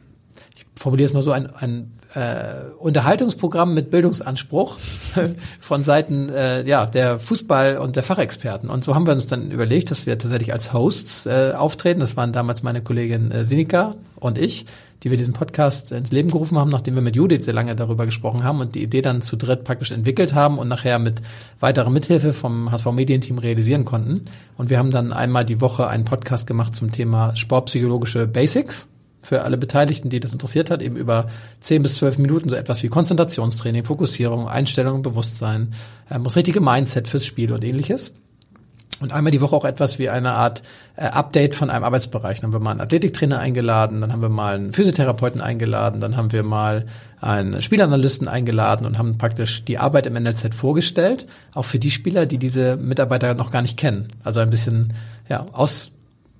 ich 0.57 0.65
formuliere 0.75 1.07
es 1.07 1.13
mal 1.13 1.23
so, 1.23 1.33
ein, 1.33 1.55
ein 1.55 1.93
äh, 2.15 2.71
Unterhaltungsprogramm 2.79 3.75
mit 3.75 3.91
Bildungsanspruch 3.91 4.79
von 5.61 5.83
Seiten 5.83 6.31
äh, 6.31 6.63
ja 6.67 6.87
der 6.87 7.19
Fußball 7.19 7.77
und 7.77 7.97
der 7.97 8.03
Fachexperten. 8.03 8.71
Und 8.71 8.85
so 8.85 8.95
haben 8.95 9.07
wir 9.07 9.13
uns 9.13 9.27
dann 9.27 9.51
überlegt, 9.51 9.91
dass 9.91 10.07
wir 10.07 10.19
tatsächlich 10.19 10.53
als 10.53 10.73
Hosts 10.73 11.27
äh, 11.27 11.53
auftreten. 11.55 12.01
Das 12.01 12.17
waren 12.17 12.33
damals 12.33 12.63
meine 12.63 12.81
Kollegin 12.81 13.31
äh, 13.31 13.45
Sinika 13.45 13.97
und 14.19 14.39
ich, 14.39 14.65
die 15.03 15.11
wir 15.11 15.19
diesen 15.19 15.35
Podcast 15.35 15.93
ins 15.93 16.11
Leben 16.11 16.31
gerufen 16.31 16.57
haben, 16.59 16.71
nachdem 16.71 16.95
wir 16.95 17.03
mit 17.03 17.17
Judith 17.17 17.45
sehr 17.45 17.55
lange 17.55 17.77
darüber 17.77 18.07
gesprochen 18.07 18.43
haben 18.43 18.61
und 18.61 18.75
die 18.75 18.83
Idee 18.83 19.03
dann 19.03 19.21
zu 19.21 19.37
dritt 19.37 19.65
praktisch 19.65 19.93
entwickelt 19.93 20.33
haben 20.33 20.57
und 20.57 20.69
nachher 20.69 20.99
mit 20.99 21.21
weiterer 21.61 21.91
Mithilfe 21.91 22.33
vom 22.33 22.73
HSV 22.73 22.93
Medienteam 22.93 23.39
realisieren 23.39 23.85
konnten. 23.85 24.23
Und 24.57 24.71
wir 24.71 24.79
haben 24.79 24.91
dann 24.91 25.13
einmal 25.13 25.45
die 25.45 25.61
Woche 25.61 25.87
einen 25.89 26.07
Podcast 26.07 26.47
gemacht 26.47 26.75
zum 26.75 26.93
Thema 26.93 27.37
sportpsychologische 27.37 28.27
Basics 28.27 28.89
für 29.27 29.43
alle 29.43 29.59
Beteiligten, 29.59 30.09
die 30.09 30.21
das 30.21 30.33
interessiert 30.33 30.71
hat, 30.71 30.83
eben 30.83 30.97
über 30.97 31.27
zehn 31.61 31.83
bis 31.83 31.97
zwölf 31.97 32.19
Minuten 32.19 32.49
so 32.49 32.57
etwas 32.57 32.83
wie 32.83 32.89
Konzentrationstraining, 32.89 33.85
Fokussierung, 33.85 34.49
Einstellung, 34.49 35.03
Bewusstsein, 35.03 35.75
äh, 36.09 36.19
das 36.21 36.37
richtige 36.37 36.61
Mindset 36.61 37.09
fürs 37.09 37.27
Spiel 37.27 37.53
und 37.53 37.65
ähnliches. 37.65 38.13
Und 38.99 39.13
einmal 39.13 39.31
die 39.31 39.43
Woche 39.43 39.55
auch 39.55 39.67
etwas 39.67 39.99
wie 39.99 40.09
eine 40.09 40.33
Art 40.33 40.63
äh, 40.97 41.05
Update 41.05 41.55
von 41.55 41.69
einem 41.69 41.85
Arbeitsbereich. 41.85 42.41
Dann 42.41 42.49
haben 42.49 42.55
wir 42.55 42.65
mal 42.65 42.71
einen 42.71 42.81
Athletiktrainer 42.81 43.39
eingeladen, 43.39 44.01
dann 44.01 44.11
haben 44.13 44.23
wir 44.23 44.31
mal 44.31 44.55
einen 44.55 44.73
Physiotherapeuten 44.73 45.43
eingeladen, 45.43 46.01
dann 46.01 46.17
haben 46.17 46.33
wir 46.33 46.43
mal 46.43 46.87
einen 47.21 47.61
Spielanalysten 47.61 48.29
eingeladen 48.29 48.87
und 48.87 48.97
haben 48.97 49.19
praktisch 49.19 49.65
die 49.65 49.79
Arbeit 49.79 50.07
im 50.07 50.15
NLZ 50.15 50.55
vorgestellt, 50.55 51.27
auch 51.53 51.65
für 51.65 51.79
die 51.79 51.91
Spieler, 51.91 52.25
die 52.25 52.39
diese 52.39 52.77
Mitarbeiter 52.77 53.35
noch 53.35 53.51
gar 53.51 53.61
nicht 53.61 53.77
kennen. 53.77 54.09
Also 54.25 54.41
ein 54.41 54.51
bisschen 54.51 54.95
ja, 55.29 55.45
aus 55.53 55.91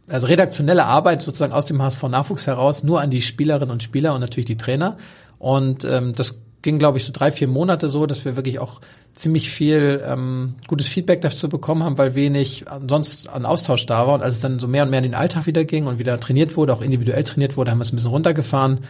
also 0.09 0.27
redaktionelle 0.27 0.85
Arbeit 0.85 1.23
sozusagen 1.23 1.53
aus 1.53 1.65
dem 1.65 1.83
HSV 1.83 2.03
Nachwuchs 2.05 2.47
heraus 2.47 2.83
nur 2.85 3.01
an 3.01 3.11
die 3.11 3.23
Spielerinnen 3.23 3.71
und 3.71 3.83
Spieler 3.83 4.15
und 4.15 4.21
natürlich 4.21 4.47
die 4.47 4.57
Trainer. 4.57 4.97
Und 5.39 5.85
ähm, 5.85 6.13
das 6.15 6.39
ging, 6.63 6.79
glaube 6.79 6.99
ich, 6.99 7.05
so 7.05 7.13
drei, 7.13 7.31
vier 7.31 7.49
Monate 7.49 7.89
so, 7.89 8.07
dass 8.07 8.25
wir 8.25 8.37
wirklich 8.37 8.59
auch 8.59 8.81
ziemlich 9.13 9.51
viel 9.51 10.03
ähm, 10.07 10.55
gutes 10.67 10.89
Feedback 10.89 11.21
dazu 11.23 11.49
bekommen 11.49 11.83
haben, 11.83 11.97
weil 11.99 12.15
wenig 12.15 12.65
sonst 12.89 13.29
an 13.29 13.45
Austausch 13.45 13.87
da 13.87 14.07
war. 14.07 14.15
Und 14.15 14.23
als 14.23 14.35
es 14.35 14.41
dann 14.41 14.59
so 14.59 14.69
mehr 14.69 14.83
und 14.83 14.91
mehr 14.91 14.99
in 14.99 15.05
den 15.05 15.15
Alltag 15.15 15.47
wieder 15.47 15.65
ging 15.65 15.87
und 15.87 15.99
wieder 15.99 16.21
trainiert 16.21 16.57
wurde, 16.57 16.75
auch 16.75 16.83
individuell 16.83 17.25
trainiert 17.25 17.57
wurde, 17.57 17.71
haben 17.71 17.79
wir 17.79 17.83
es 17.83 17.93
ein 17.93 17.97
bisschen 17.97 18.11
runtergefahren. 18.11 18.81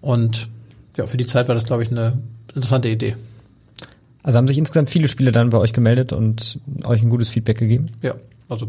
Und 0.00 0.48
ja, 0.96 1.06
für 1.06 1.16
die 1.16 1.26
Zeit 1.26 1.48
war 1.48 1.54
das, 1.54 1.64
glaube 1.64 1.82
ich, 1.82 1.90
eine 1.90 2.18
interessante 2.54 2.88
Idee. 2.88 3.16
Also 4.22 4.38
haben 4.38 4.48
sich 4.48 4.58
insgesamt 4.58 4.90
viele 4.90 5.08
Spieler 5.08 5.32
dann 5.32 5.50
bei 5.50 5.58
euch 5.58 5.72
gemeldet 5.72 6.12
und 6.12 6.58
euch 6.84 7.02
ein 7.02 7.10
gutes 7.10 7.28
Feedback 7.28 7.58
gegeben? 7.58 7.90
Ja, 8.00 8.14
also 8.48 8.68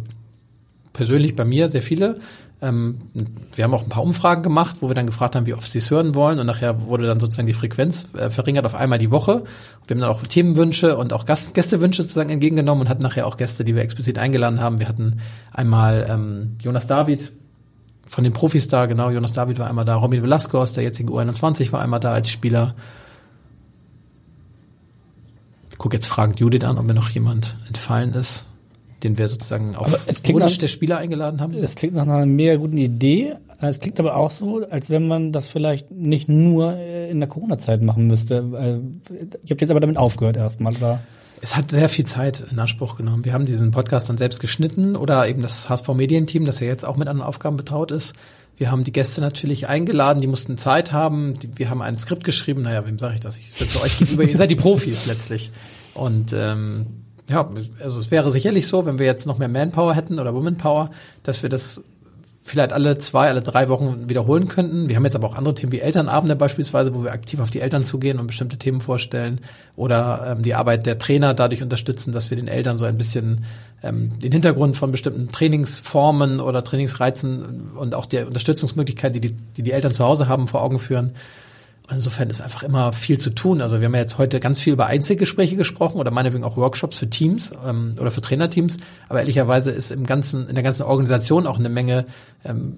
persönlich 0.96 1.36
bei 1.36 1.46
mir 1.46 1.68
sehr 1.68 1.82
viele. 1.82 2.16
Ähm, 2.62 3.02
wir 3.54 3.64
haben 3.64 3.74
auch 3.74 3.84
ein 3.84 3.90
paar 3.90 4.04
Umfragen 4.04 4.42
gemacht, 4.42 4.78
wo 4.80 4.90
wir 4.90 4.96
dann 4.96 5.06
gefragt 5.06 5.36
haben, 5.36 5.46
wie 5.46 5.54
oft 5.54 5.70
sie 5.70 5.80
es 5.80 5.92
hören 5.92 6.16
wollen. 6.16 6.40
Und 6.40 6.48
nachher 6.48 6.82
wurde 6.88 7.06
dann 7.06 7.20
sozusagen 7.20 7.48
die 7.48 7.54
Frequenz 7.54 8.08
äh, 8.16 8.30
verringert 8.30 8.66
auf 8.66 8.76
einmal 8.76 8.98
die 8.98 9.12
Woche. 9.12 9.44
Wir 9.86 9.96
haben 9.96 10.02
dann 10.02 10.10
auch 10.10 10.24
Themenwünsche 10.24 10.98
und 10.98 11.14
auch 11.14 11.26
Gast 11.26 11.54
Gästewünsche 11.54 12.04
sozusagen 12.04 12.30
entgegengenommen 12.30 12.84
und 12.84 12.90
hatten 12.90 13.04
nachher 13.04 13.28
auch 13.28 13.38
Gäste, 13.38 13.66
die 13.66 13.76
wir 13.76 13.84
explizit 13.84 14.18
eingeladen 14.18 14.62
haben. 14.62 14.80
Wir 14.80 14.88
hatten 14.88 15.20
einmal 15.52 16.08
ähm, 16.10 16.58
Jonas 16.62 16.88
David 16.88 17.34
von 18.08 18.24
den 18.24 18.34
Profis 18.34 18.68
da, 18.68 18.86
genau, 18.86 19.10
Jonas 19.10 19.34
David 19.34 19.60
war 19.60 19.68
einmal 19.68 19.86
da, 19.86 19.96
Robin 19.96 20.24
Velasco 20.24 20.62
aus 20.62 20.74
der 20.74 20.84
jetzigen 20.84 21.10
U21 21.10 21.72
war 21.72 21.82
einmal 21.82 22.00
da 22.00 22.14
als 22.14 22.30
Spieler. 22.30 22.76
Ich 25.72 25.78
gucke 25.78 25.98
jetzt 25.98 26.08
fragend 26.08 26.40
Judith 26.40 26.64
an, 26.64 26.78
ob 26.78 26.86
mir 26.86 26.94
noch 26.94 27.10
jemand 27.10 27.58
entfallen 27.68 28.14
ist 28.14 28.46
den 29.06 29.18
wir 29.18 29.28
sozusagen 29.28 29.76
auf 29.76 29.92
Wunsch 30.30 30.58
der 30.58 30.68
Spieler 30.68 30.98
eingeladen 30.98 31.40
haben. 31.40 31.54
Es 31.54 31.76
klingt 31.76 31.96
nach 31.96 32.04
einer 32.04 32.26
mega 32.26 32.56
guten 32.56 32.78
Idee. 32.78 33.36
Es 33.62 33.80
klingt 33.80 34.00
aber 34.00 34.18
auch 34.18 34.32
so, 34.32 34.66
als 34.70 34.90
wenn 34.90 35.08
man 35.08 35.32
das 35.32 35.48
vielleicht 35.48 35.92
nicht 35.92 36.28
nur 36.28 36.74
äh, 36.74 37.10
in 37.10 37.20
der 37.20 37.30
Corona-Zeit 37.30 37.82
machen 37.82 38.08
müsste. 38.08 38.82
Ich 39.44 39.52
habe 39.52 39.62
jetzt 39.62 39.70
aber 39.70 39.80
damit 39.80 39.98
aufgehört 39.98 40.36
erstmal. 40.36 40.76
Oder? 40.76 41.00
Es 41.42 41.56
hat 41.56 41.72
sehr 41.72 41.90
viel 41.90 42.06
Zeit 42.06 42.44
in 42.52 42.60
Anspruch 42.60 42.98
genommen. 42.98 43.24
Wir 43.24 43.34
haben 43.34 43.46
diesen 43.46 43.72
Podcast 43.72 44.10
dann 44.10 44.18
selbst 44.18 44.40
geschnitten 44.40 44.96
oder 44.96 45.28
eben 45.28 45.42
das 45.42 45.70
HSV 45.70 45.88
Medienteam, 45.90 46.46
das 46.46 46.60
ja 46.60 46.68
jetzt 46.68 46.86
auch 46.86 46.98
mit 46.98 47.08
anderen 47.08 47.28
Aufgaben 47.28 47.56
betraut 47.56 47.92
ist. 47.92 48.14
Wir 48.58 48.72
haben 48.72 48.84
die 48.84 48.92
Gäste 48.92 49.22
natürlich 49.22 49.68
eingeladen, 49.68 50.20
die 50.20 50.28
mussten 50.28 50.58
Zeit 50.58 50.92
haben. 50.92 51.38
Wir 51.56 51.70
haben 51.70 51.82
ein 51.82 51.98
Skript 51.98 52.24
geschrieben. 52.24 52.62
Naja, 52.62 52.86
wem 52.86 52.98
sage 52.98 53.16
ich 53.16 53.20
das? 53.20 53.38
Ich 53.38 53.54
zu 53.70 53.82
euch 53.82 54.00
gegenüber. 54.00 54.24
Ihr 54.24 54.38
seid 54.38 54.50
die 54.50 54.56
Profis 54.56 55.06
letztlich. 55.06 55.52
Und 55.94 56.34
ähm, 56.34 57.05
ja, 57.30 57.50
also 57.82 58.00
es 58.00 58.12
wäre 58.12 58.32
sicherlich 58.32 58.68
so, 58.68 58.86
wenn 58.86 59.00
wir 59.00 59.06
jetzt 59.06 59.26
noch 59.26 59.38
mehr 59.38 59.48
Manpower 59.48 59.96
hätten 59.96 60.20
oder 60.20 60.34
Womanpower, 60.34 60.92
dass 61.24 61.42
wir 61.42 61.50
das 61.50 61.82
vielleicht 62.48 62.74
alle 62.74 63.00
zwei, 63.00 63.28
alle 63.28 63.42
drei 63.42 63.70
Wochen 63.70 64.08
wiederholen 64.08 64.48
könnten. 64.48 64.88
Wir 64.88 64.98
haben 64.98 65.04
jetzt 65.04 65.16
aber 65.16 65.26
auch 65.26 65.36
andere 65.36 65.56
Themen 65.56 65.72
wie 65.72 65.80
Elternabende 65.80 66.36
beispielsweise, 66.36 66.94
wo 66.94 67.04
wir 67.04 67.12
aktiv 67.12 67.40
auf 67.40 67.50
die 67.50 67.60
Eltern 67.60 67.84
zugehen 67.84 68.20
und 68.20 68.28
bestimmte 68.28 68.58
Themen 68.58 68.80
vorstellen 68.80 69.42
oder 69.76 70.36
ähm, 70.38 70.44
die 70.44 70.54
Arbeit 70.54 70.86
der 70.86 71.00
Trainer 71.00 71.34
dadurch 71.34 71.64
unterstützen, 71.64 72.12
dass 72.12 72.30
wir 72.30 72.38
den 72.38 72.48
Eltern 72.48 72.78
so 72.78 72.86
ein 72.86 72.98
bisschen 72.98 73.46
ähm, 73.82 74.20
den 74.20 74.32
Hintergrund 74.32 74.78
von 74.78 74.92
bestimmten 74.92 75.32
Trainingsformen 75.32 76.40
oder 76.40 76.64
Trainingsreizen 76.64 77.72
und 77.76 77.96
auch 77.96 78.06
der 78.06 78.28
Unterstützungsmöglichkeit, 78.28 79.16
die 79.16 79.22
die, 79.22 79.32
die, 79.58 79.64
die 79.64 79.72
Eltern 79.72 79.92
zu 79.92 80.06
Hause 80.06 80.28
haben, 80.28 80.48
vor 80.48 80.62
Augen 80.62 80.78
führen. 80.78 81.16
Insofern 81.92 82.32
ist 82.32 82.42
einfach 82.42 82.64
immer 82.64 82.94
viel 82.94 83.20
zu 83.20 83.30
tun. 83.30 83.62
Also 83.62 83.80
wir 83.80 83.86
haben 83.86 83.94
ja 83.94 84.02
jetzt 84.02 84.18
heute 84.18 84.40
ganz 84.40 84.60
viel 84.60 84.74
über 84.74 84.88
Einzelgespräche 84.88 85.56
gesprochen 85.56 86.00
oder 86.00 86.10
meinetwegen 86.10 86.44
auch 86.44 86.58
Workshops 86.58 86.98
für 86.98 87.10
Teams 87.10 87.52
ähm, 87.64 87.96
oder 88.00 88.10
für 88.10 88.22
Trainerteams. 88.22 88.78
Aber 89.08 89.20
ehrlicherweise 89.20 89.70
ist 89.70 89.92
im 89.92 90.06
ganzen, 90.06 90.48
in 90.48 90.56
der 90.56 90.64
ganzen 90.64 90.84
Organisation 90.84 91.46
auch 91.46 91.60
eine 91.60 91.70
Menge 91.70 92.06
ähm, 92.44 92.78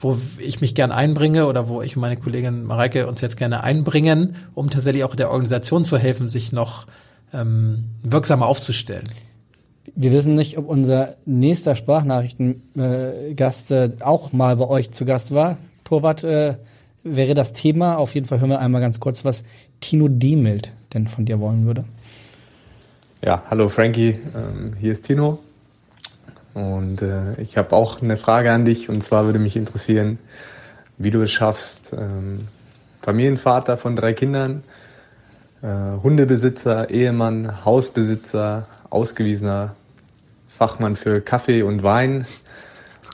wo 0.00 0.16
ich 0.38 0.60
mich 0.60 0.74
gern 0.74 0.92
einbringe 0.92 1.46
oder 1.46 1.68
wo 1.68 1.82
ich 1.82 1.96
und 1.96 2.02
meine 2.02 2.16
Kollegin 2.16 2.64
Mareike 2.64 3.06
uns 3.06 3.20
jetzt 3.20 3.36
gerne 3.36 3.62
einbringen, 3.64 4.36
um 4.54 4.70
tatsächlich 4.70 5.04
auch 5.04 5.16
der 5.16 5.30
Organisation 5.30 5.84
zu 5.84 5.98
helfen, 5.98 6.28
sich 6.28 6.52
noch 6.52 6.86
ähm, 7.32 7.84
wirksamer 8.02 8.46
aufzustellen. 8.46 9.04
Wir 9.94 10.12
wissen 10.12 10.34
nicht, 10.34 10.58
ob 10.58 10.68
unser 10.68 11.14
nächster 11.24 11.76
Sprachnachrichtengast 11.76 13.70
äh, 13.70 13.90
auch 14.00 14.32
mal 14.32 14.56
bei 14.56 14.68
euch 14.68 14.90
zu 14.90 15.04
Gast 15.04 15.32
war. 15.32 15.56
Torwart 15.84 16.24
äh, 16.24 16.56
wäre 17.06 17.34
das 17.34 17.52
Thema. 17.52 17.96
Auf 17.96 18.14
jeden 18.14 18.26
Fall 18.26 18.40
hören 18.40 18.50
wir 18.50 18.60
einmal 18.60 18.80
ganz 18.80 19.00
kurz, 19.00 19.24
was 19.24 19.44
Tino 19.80 20.08
Demild 20.08 20.72
denn 20.92 21.06
von 21.06 21.24
dir 21.24 21.40
wollen 21.40 21.66
würde. 21.66 21.84
Ja, 23.22 23.42
hallo 23.48 23.68
Frankie, 23.68 24.18
ähm, 24.34 24.74
hier 24.78 24.92
ist 24.92 25.04
Tino. 25.04 25.38
Und 26.54 27.02
äh, 27.02 27.40
ich 27.40 27.56
habe 27.56 27.74
auch 27.74 28.00
eine 28.02 28.16
Frage 28.16 28.50
an 28.50 28.64
dich 28.64 28.88
und 28.88 29.04
zwar 29.04 29.26
würde 29.26 29.38
mich 29.38 29.56
interessieren, 29.56 30.18
wie 30.98 31.10
du 31.10 31.22
es 31.22 31.30
schaffst, 31.30 31.92
ähm, 31.92 32.48
Familienvater 33.02 33.76
von 33.76 33.94
drei 33.94 34.14
Kindern, 34.14 34.62
äh, 35.62 35.66
Hundebesitzer, 36.02 36.90
Ehemann, 36.90 37.64
Hausbesitzer, 37.64 38.66
ausgewiesener 38.90 39.74
Fachmann 40.48 40.96
für 40.96 41.20
Kaffee 41.20 41.62
und 41.62 41.82
Wein 41.82 42.26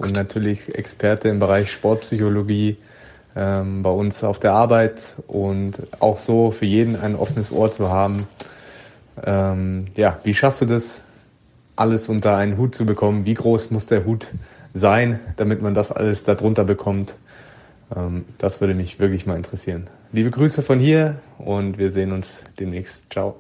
und 0.01 0.15
natürlich 0.15 0.75
Experte 0.77 1.29
im 1.29 1.41
Bereich 1.41 1.73
Sportpsychologie 1.73 2.77
bei 3.35 3.91
uns 3.91 4.23
auf 4.25 4.39
der 4.41 4.53
Arbeit 4.53 5.17
und 5.27 5.75
auch 6.01 6.19
so 6.19 6.51
für 6.51 6.67
jeden 6.67 6.97
ein 6.97 7.17
offenes 7.17 7.51
Ohr 7.51 7.73
zu 7.73 7.91
haben. 7.91 8.27
Ähm, 9.25 9.87
ja, 9.97 10.19
wie 10.23 10.35
schaffst 10.35 10.61
du 10.61 10.67
das, 10.67 11.03
alles 11.77 12.09
unter 12.09 12.37
einen 12.37 12.59
Hut 12.59 12.75
zu 12.75 12.85
bekommen? 12.85 13.25
Wie 13.25 13.35
groß 13.35 13.71
muss 13.71 13.87
der 13.87 14.05
Hut 14.05 14.27
sein, 14.75 15.21
damit 15.37 15.63
man 15.63 15.75
das 15.75 15.91
alles 15.91 16.25
darunter 16.25 16.65
bekommt? 16.65 17.15
Ähm, 17.95 18.25
das 18.39 18.61
würde 18.61 18.75
mich 18.75 18.99
wirklich 18.99 19.27
mal 19.27 19.37
interessieren. 19.37 19.89
Liebe 20.13 20.31
Grüße 20.31 20.63
von 20.63 20.79
hier 20.79 21.17
und 21.39 21.79
wir 21.79 21.91
sehen 21.91 22.13
uns 22.13 22.45
demnächst. 22.59 23.11
Ciao. 23.11 23.37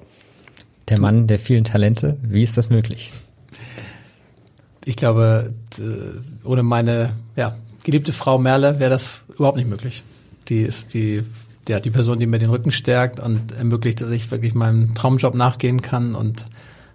Der 0.88 1.00
Mann 1.00 1.26
der 1.26 1.38
vielen 1.38 1.64
Talente, 1.64 2.16
wie 2.22 2.42
ist 2.42 2.56
das 2.56 2.68
möglich? 2.68 3.12
Ich 4.84 4.96
glaube, 4.96 5.54
ohne 6.44 6.62
meine 6.64 7.12
ja, 7.36 7.54
geliebte 7.84 8.12
Frau 8.12 8.38
Merle 8.38 8.78
wäre 8.78 8.90
das 8.90 9.24
überhaupt 9.34 9.56
nicht 9.56 9.68
möglich. 9.68 10.02
Die 10.48 10.62
ist 10.62 10.94
die, 10.94 11.22
ja, 11.68 11.80
die 11.80 11.90
Person, 11.90 12.18
die 12.18 12.26
mir 12.26 12.38
den 12.38 12.50
Rücken 12.50 12.70
stärkt 12.70 13.20
und 13.20 13.52
ermöglicht, 13.52 14.00
dass 14.00 14.10
ich 14.10 14.30
wirklich 14.30 14.54
meinem 14.54 14.94
Traumjob 14.94 15.34
nachgehen 15.34 15.82
kann 15.82 16.14
und 16.14 16.46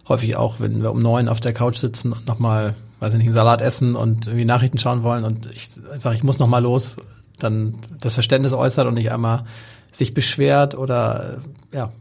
häufig 0.07 0.35
auch, 0.35 0.59
wenn 0.59 0.81
wir 0.81 0.91
um 0.91 1.01
neun 1.01 1.27
auf 1.27 1.39
der 1.39 1.53
Couch 1.53 1.77
sitzen 1.77 2.13
und 2.13 2.27
nochmal, 2.27 2.75
weiß 2.99 3.13
ich 3.13 3.17
nicht, 3.17 3.27
einen 3.27 3.35
Salat 3.35 3.61
essen 3.61 3.95
und 3.95 4.27
irgendwie 4.27 4.45
Nachrichten 4.45 4.77
schauen 4.77 5.03
wollen 5.03 5.23
und 5.23 5.49
ich 5.51 5.69
sage, 5.95 6.15
ich 6.15 6.23
muss 6.23 6.39
nochmal 6.39 6.63
los, 6.63 6.97
dann 7.39 7.75
das 7.99 8.13
Verständnis 8.13 8.53
äußert 8.53 8.87
und 8.87 8.95
nicht 8.95 9.11
einmal 9.11 9.45
sich 9.91 10.13
beschwert 10.13 10.77
oder 10.77 11.41
ja. 11.71 11.91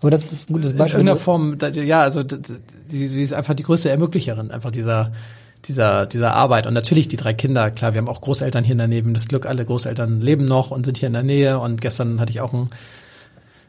Aber 0.00 0.10
das 0.10 0.32
ist 0.32 0.50
ein 0.50 0.54
gutes 0.54 0.76
Beispiel. 0.76 1.00
In 1.00 1.06
irgendeiner 1.06 1.16
Form, 1.16 1.56
ja, 1.72 2.00
also 2.00 2.22
sie, 2.84 3.06
sie 3.06 3.22
ist 3.22 3.32
einfach 3.32 3.54
die 3.54 3.62
größte 3.62 3.88
Ermöglicherin, 3.88 4.50
einfach 4.50 4.70
dieser 4.70 5.12
dieser, 5.68 6.06
dieser 6.06 6.34
Arbeit. 6.34 6.66
Und 6.66 6.74
natürlich 6.74 7.08
die 7.08 7.16
drei 7.16 7.34
Kinder, 7.34 7.70
klar, 7.70 7.94
wir 7.94 7.98
haben 7.98 8.08
auch 8.08 8.20
Großeltern 8.20 8.64
hier 8.64 8.74
Nähe, 8.74 9.02
das 9.02 9.28
Glück, 9.28 9.46
alle 9.46 9.64
Großeltern 9.64 10.20
leben 10.20 10.44
noch 10.44 10.70
und 10.70 10.84
sind 10.84 10.98
hier 10.98 11.08
in 11.08 11.12
der 11.12 11.22
Nähe. 11.22 11.58
Und 11.58 11.80
gestern 11.80 12.20
hatte 12.20 12.30
ich 12.30 12.40
auch 12.40 12.52
einen, 12.52 12.70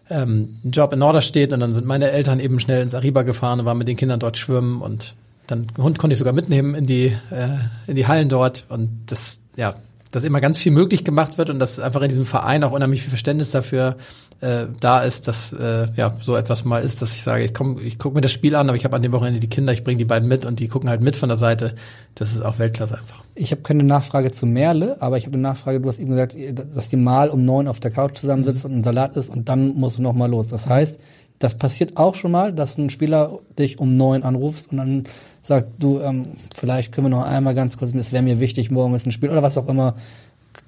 ähm, 0.10 0.58
einen 0.64 0.72
Job 0.72 0.93
in 0.93 1.00
Norderstedt 1.00 1.54
und 1.54 1.60
dann 1.60 1.74
sind 1.74 1.86
meine 1.86 2.12
Eltern 2.12 2.39
eben 2.39 2.60
schnell 2.60 2.82
ins 2.82 2.93
Ariba 2.93 3.24
gefahren 3.24 3.60
und 3.60 3.66
waren 3.66 3.78
mit 3.78 3.88
den 3.88 3.98
Kindern 3.98 4.20
dort 4.20 4.38
schwimmen 4.38 4.82
und 4.82 5.16
dann 5.48 5.68
Hund 5.78 6.00
konnte 6.00 6.14
ich 6.14 6.18
sogar 6.18 6.34
mitnehmen 6.34 6.74
in 6.74 6.86
die, 6.86 7.16
äh, 7.30 7.58
in 7.88 7.96
die 7.96 8.08
Hallen 8.08 8.30
dort. 8.30 8.66
Und 8.70 8.89
das, 9.08 9.39
ja, 9.56 9.76
dass 10.12 10.24
immer 10.24 10.41
ganz 10.41 10.58
viel 10.58 10.72
möglich 10.72 11.04
gemacht 11.04 11.38
wird 11.38 11.50
und 11.50 11.60
dass 11.60 11.80
einfach 11.80 12.02
in 12.02 12.10
diesem 12.10 12.26
Verein 12.26 12.64
auch 12.64 12.72
unheimlich 12.72 13.02
viel 13.02 13.10
Verständnis 13.10 13.52
dafür 13.52 13.98
äh, 14.42 14.68
da 14.80 15.04
ist, 15.04 15.28
dass 15.28 15.54
äh, 15.54 15.88
ja 15.96 16.16
so 16.22 16.36
etwas 16.36 16.66
mal 16.66 16.80
ist, 16.80 17.02
dass 17.02 17.16
ich 17.16 17.24
sage, 17.24 17.44
ich 17.44 17.54
komm, 17.54 17.80
ich 17.80 17.98
gucke 17.98 18.16
mir 18.16 18.22
das 18.22 18.32
Spiel 18.32 18.56
an, 18.56 18.68
aber 18.68 18.76
ich 18.76 18.84
habe 18.84 18.96
an 18.96 19.02
dem 19.02 19.14
Wochenende 19.14 19.40
die 19.40 19.50
Kinder, 19.50 19.74
ich 19.74 19.84
bringe 19.84 19.98
die 19.98 20.06
beiden 20.06 20.28
mit 20.28 20.46
und 20.46 20.60
die 20.60 20.68
gucken 20.68 20.90
halt 20.90 21.02
mit 21.02 21.16
von 21.16 21.30
der 21.30 21.38
Seite. 21.38 21.76
Das 22.16 22.32
ist 22.32 22.42
auch 22.42 22.60
Weltklasse 22.60 22.98
einfach. 22.98 23.24
Ich 23.34 23.52
habe 23.52 23.62
keine 23.62 23.84
Nachfrage 23.84 24.32
zu 24.32 24.46
Merle, 24.46 24.98
aber 25.02 25.18
ich 25.18 25.26
habe 25.26 25.34
eine 25.34 25.44
Nachfrage, 25.44 25.80
du 25.80 25.90
hast 25.90 26.00
eben 26.00 26.12
gesagt, 26.12 26.36
dass 26.76 26.90
die 26.90 26.98
mal 26.98 27.30
um 27.30 27.46
neun 27.46 27.68
auf 27.68 27.80
der 27.80 27.92
Couch 27.92 28.18
zusammensitzt 28.18 28.66
mhm. 28.66 28.72
und 28.72 28.78
ein 28.80 28.84
Salat 28.84 29.18
ist 29.18 29.30
und 29.30 29.50
dann 29.50 29.76
musst 29.76 29.98
du 29.98 30.02
noch 30.02 30.14
mal 30.14 30.30
los. 30.30 30.48
Das 30.48 30.68
heißt, 30.68 31.00
das 31.40 31.56
passiert 31.56 31.98
auch 31.98 32.16
schon 32.16 32.32
mal, 32.32 32.54
dass 32.54 32.78
ein 32.78 32.90
Spieler 32.90 33.40
dich 33.58 33.80
um 33.80 33.98
neun 33.98 34.24
anruft 34.24 34.72
und 34.72 34.78
dann 34.78 35.04
sagt, 35.42 35.68
du, 35.80 36.00
ähm, 36.00 36.28
vielleicht 36.54 36.92
können 36.92 37.06
wir 37.06 37.18
noch 37.18 37.26
einmal 37.26 37.56
ganz 37.56 37.78
kurz, 37.78 37.94
es 37.94 38.12
wäre 38.12 38.24
mir 38.24 38.40
wichtig, 38.40 38.72
morgen 38.72 38.96
ist 38.96 39.06
ein 39.06 39.12
Spiel 39.12 39.30
oder 39.30 39.44
was 39.44 39.58
auch 39.58 39.68
immer, 39.68 39.96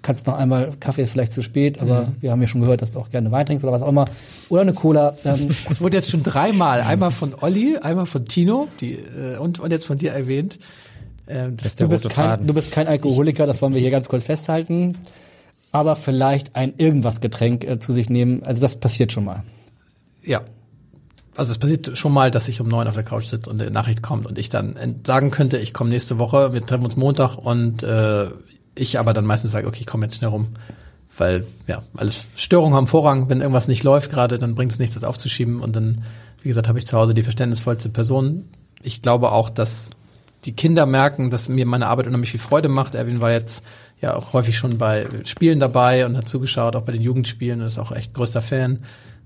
kannst 0.01 0.27
noch 0.27 0.35
einmal, 0.37 0.71
Kaffee 0.79 1.03
ist 1.03 1.11
vielleicht 1.11 1.33
zu 1.33 1.41
spät, 1.41 1.81
aber 1.81 2.03
mhm. 2.03 2.15
wir 2.21 2.31
haben 2.31 2.41
ja 2.41 2.47
schon 2.47 2.61
gehört, 2.61 2.81
dass 2.81 2.91
du 2.91 2.99
auch 2.99 3.09
gerne 3.09 3.31
Wein 3.31 3.45
trinkst 3.45 3.63
oder 3.63 3.73
was 3.73 3.81
auch 3.81 3.89
immer. 3.89 4.05
Oder 4.49 4.61
eine 4.61 4.73
Cola. 4.73 5.15
Ähm. 5.25 5.49
Das 5.67 5.81
wurde 5.81 5.97
jetzt 5.97 6.09
schon 6.09 6.23
dreimal, 6.23 6.81
einmal 6.81 7.11
von 7.11 7.33
Olli, 7.41 7.77
einmal 7.77 8.05
von 8.05 8.25
Tino 8.25 8.67
die, 8.79 8.93
äh, 8.93 9.37
und, 9.37 9.59
und 9.59 9.71
jetzt 9.71 9.85
von 9.85 9.97
dir 9.97 10.11
erwähnt. 10.11 10.59
Ähm, 11.27 11.57
das 11.57 11.75
du, 11.75 11.87
bist 11.89 12.09
kein, 12.09 12.47
du 12.47 12.53
bist 12.53 12.71
kein 12.71 12.87
Alkoholiker, 12.87 13.45
das 13.45 13.61
wollen 13.61 13.73
wir 13.73 13.81
hier 13.81 13.91
ganz 13.91 14.07
kurz 14.07 14.25
festhalten. 14.25 14.97
Aber 15.71 15.95
vielleicht 15.95 16.55
ein 16.55 16.73
irgendwas 16.77 17.19
Getränk 17.19 17.63
äh, 17.65 17.79
zu 17.79 17.93
sich 17.93 18.09
nehmen, 18.09 18.43
also 18.43 18.61
das 18.61 18.77
passiert 18.77 19.11
schon 19.11 19.25
mal. 19.25 19.43
Ja, 20.23 20.41
also 21.35 21.51
es 21.51 21.59
passiert 21.59 21.97
schon 21.97 22.13
mal, 22.13 22.31
dass 22.31 22.47
ich 22.47 22.61
um 22.61 22.67
neun 22.67 22.87
auf 22.87 22.95
der 22.95 23.03
Couch 23.03 23.25
sitze 23.25 23.49
und 23.49 23.61
eine 23.61 23.69
Nachricht 23.69 24.01
kommt 24.01 24.25
und 24.25 24.39
ich 24.39 24.49
dann 24.49 24.99
sagen 25.05 25.31
könnte, 25.31 25.57
ich 25.57 25.73
komme 25.73 25.91
nächste 25.91 26.17
Woche, 26.17 26.53
wir 26.53 26.65
treffen 26.65 26.85
uns 26.85 26.95
Montag 26.95 27.37
und 27.37 27.83
äh, 27.83 28.29
ich 28.77 28.99
aber 28.99 29.13
dann 29.13 29.25
meistens 29.25 29.51
sage, 29.51 29.67
okay, 29.67 29.79
ich 29.81 29.87
komme 29.87 30.05
jetzt 30.05 30.17
schnell 30.17 30.29
rum. 30.29 30.47
Weil, 31.17 31.45
ja, 31.65 31.81
alles 31.95 32.25
Störungen 32.35 32.75
haben 32.75 32.87
Vorrang. 32.87 33.29
Wenn 33.29 33.41
irgendwas 33.41 33.67
nicht 33.67 33.83
läuft 33.83 34.11
gerade, 34.11 34.37
dann 34.37 34.55
bringt 34.55 34.71
es 34.71 34.79
nichts, 34.79 34.93
das 34.93 35.03
aufzuschieben. 35.03 35.61
Und 35.61 35.75
dann, 35.75 36.03
wie 36.41 36.47
gesagt, 36.47 36.67
habe 36.67 36.77
ich 36.77 36.85
zu 36.85 36.97
Hause 36.97 37.13
die 37.13 37.23
verständnisvollste 37.23 37.89
Person. 37.89 38.47
Ich 38.83 39.01
glaube 39.01 39.31
auch, 39.31 39.49
dass 39.49 39.89
die 40.45 40.53
Kinder 40.53 40.85
merken, 40.85 41.29
dass 41.29 41.49
mir 41.49 41.65
meine 41.65 41.87
Arbeit 41.87 42.07
unheimlich 42.07 42.31
viel 42.31 42.39
Freude 42.39 42.69
macht. 42.69 42.95
Erwin 42.95 43.19
war 43.19 43.31
jetzt 43.31 43.63
ja 43.99 44.15
auch 44.15 44.33
häufig 44.33 44.57
schon 44.57 44.77
bei 44.77 45.07
Spielen 45.25 45.59
dabei 45.59 46.05
und 46.05 46.15
hat 46.15 46.29
zugeschaut, 46.29 46.75
auch 46.75 46.83
bei 46.83 46.91
den 46.91 47.01
Jugendspielen 47.01 47.61
und 47.61 47.65
ist 47.65 47.79
auch 47.79 47.91
echt 47.91 48.13
größter 48.13 48.41
Fan. 48.41 48.79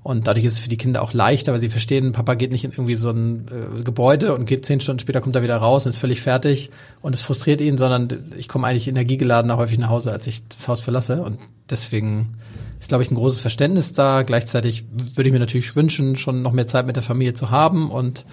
Und 0.04 0.26
dadurch 0.26 0.46
ist 0.46 0.54
es 0.54 0.60
für 0.60 0.70
die 0.70 0.78
Kinder 0.78 1.04
auch 1.04 1.14
leichter, 1.14 1.52
weil 1.52 1.60
sie 1.60 1.70
verstehen, 1.70 2.12
Papa 2.12 2.34
geht 2.34 2.52
nicht 2.52 2.64
in 2.64 2.72
irgendwie 2.72 2.96
so 2.96 3.12
ein 3.12 3.48
äh, 3.48 3.84
Gebäude 3.84 4.34
und 4.34 4.46
geht 4.46 4.66
zehn 4.66 4.82
Stunden 4.82 5.00
später, 5.00 5.22
kommt 5.22 5.36
er 5.36 5.44
wieder 5.44 5.58
raus 5.58 5.86
und 5.86 5.90
ist 5.90 5.98
völlig 5.98 6.22
fertig 6.22 6.72
und 7.02 7.14
es 7.14 7.22
frustriert 7.22 7.62
ihn, 7.62 7.78
sondern 7.78 8.24
ich 8.36 8.48
komme 8.48 8.66
eigentlich 8.66 8.88
energiegeladener 8.88 9.58
häufig 9.58 9.78
nach 9.78 9.90
Hause, 9.90 10.12
als 10.12 10.26
ich 10.26 10.48
das 10.48 10.68
Haus 10.68 10.82
verlasse. 10.82 11.22
Und 11.22 11.38
deswegen 11.70 12.32
ist, 12.80 12.90
glaube 12.90 13.04
ich, 13.04 13.12
ein 13.12 13.16
großes 13.16 13.42
Verständnis 13.42 13.94
da. 13.94 14.24
Gleichzeitig 14.24 14.86
würde 15.14 15.30
ich 15.30 15.34
mir 15.34 15.40
natürlich 15.40 15.76
wünschen, 15.76 16.16
schon 16.16 16.42
noch 16.42 16.52
mehr 16.52 16.66
Zeit 16.66 16.88
mit 16.88 16.96
der 16.96 17.04
Familie 17.04 17.36
zu 17.36 17.52
haben 17.52 17.92
und 17.92 18.26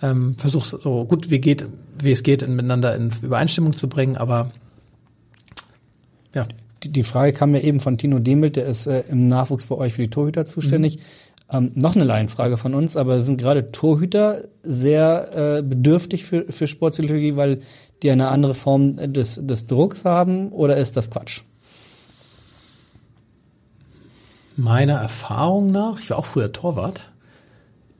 ähm, 0.00 0.36
versuche 0.38 0.80
so 0.82 1.04
gut 1.04 1.28
wie 1.28 1.38
geht, 1.38 1.66
wie 2.02 2.12
es 2.12 2.22
geht, 2.22 2.42
in, 2.42 2.56
miteinander 2.56 2.96
in 2.96 3.12
Übereinstimmung 3.20 3.74
zu 3.74 3.90
bringen. 3.90 4.16
Aber 4.16 4.52
ja 6.34 6.46
die, 6.90 7.04
Frage 7.04 7.32
kam 7.32 7.52
mir 7.52 7.62
eben 7.62 7.80
von 7.80 7.98
Tino 7.98 8.18
Demelt, 8.18 8.56
der 8.56 8.66
ist 8.66 8.86
äh, 8.86 9.04
im 9.10 9.26
Nachwuchs 9.26 9.66
bei 9.66 9.74
euch 9.76 9.94
für 9.94 10.02
die 10.02 10.10
Torhüter 10.10 10.46
zuständig. 10.46 10.98
Mhm. 10.98 11.02
Ähm, 11.50 11.70
noch 11.74 11.94
eine 11.94 12.04
Laienfrage 12.04 12.56
von 12.56 12.74
uns, 12.74 12.96
aber 12.96 13.20
sind 13.20 13.38
gerade 13.38 13.70
Torhüter 13.70 14.44
sehr 14.62 15.58
äh, 15.58 15.62
bedürftig 15.62 16.24
für, 16.24 16.50
für 16.50 16.66
Sportpsychologie, 16.66 17.36
weil 17.36 17.60
die 18.02 18.10
eine 18.10 18.28
andere 18.28 18.54
Form 18.54 18.96
des, 19.12 19.38
des 19.42 19.66
Drucks 19.66 20.04
haben 20.04 20.50
oder 20.52 20.76
ist 20.76 20.96
das 20.96 21.10
Quatsch? 21.10 21.42
Meiner 24.56 24.94
Erfahrung 24.94 25.70
nach, 25.70 26.00
ich 26.00 26.10
war 26.10 26.18
auch 26.18 26.26
früher 26.26 26.52
Torwart, 26.52 27.12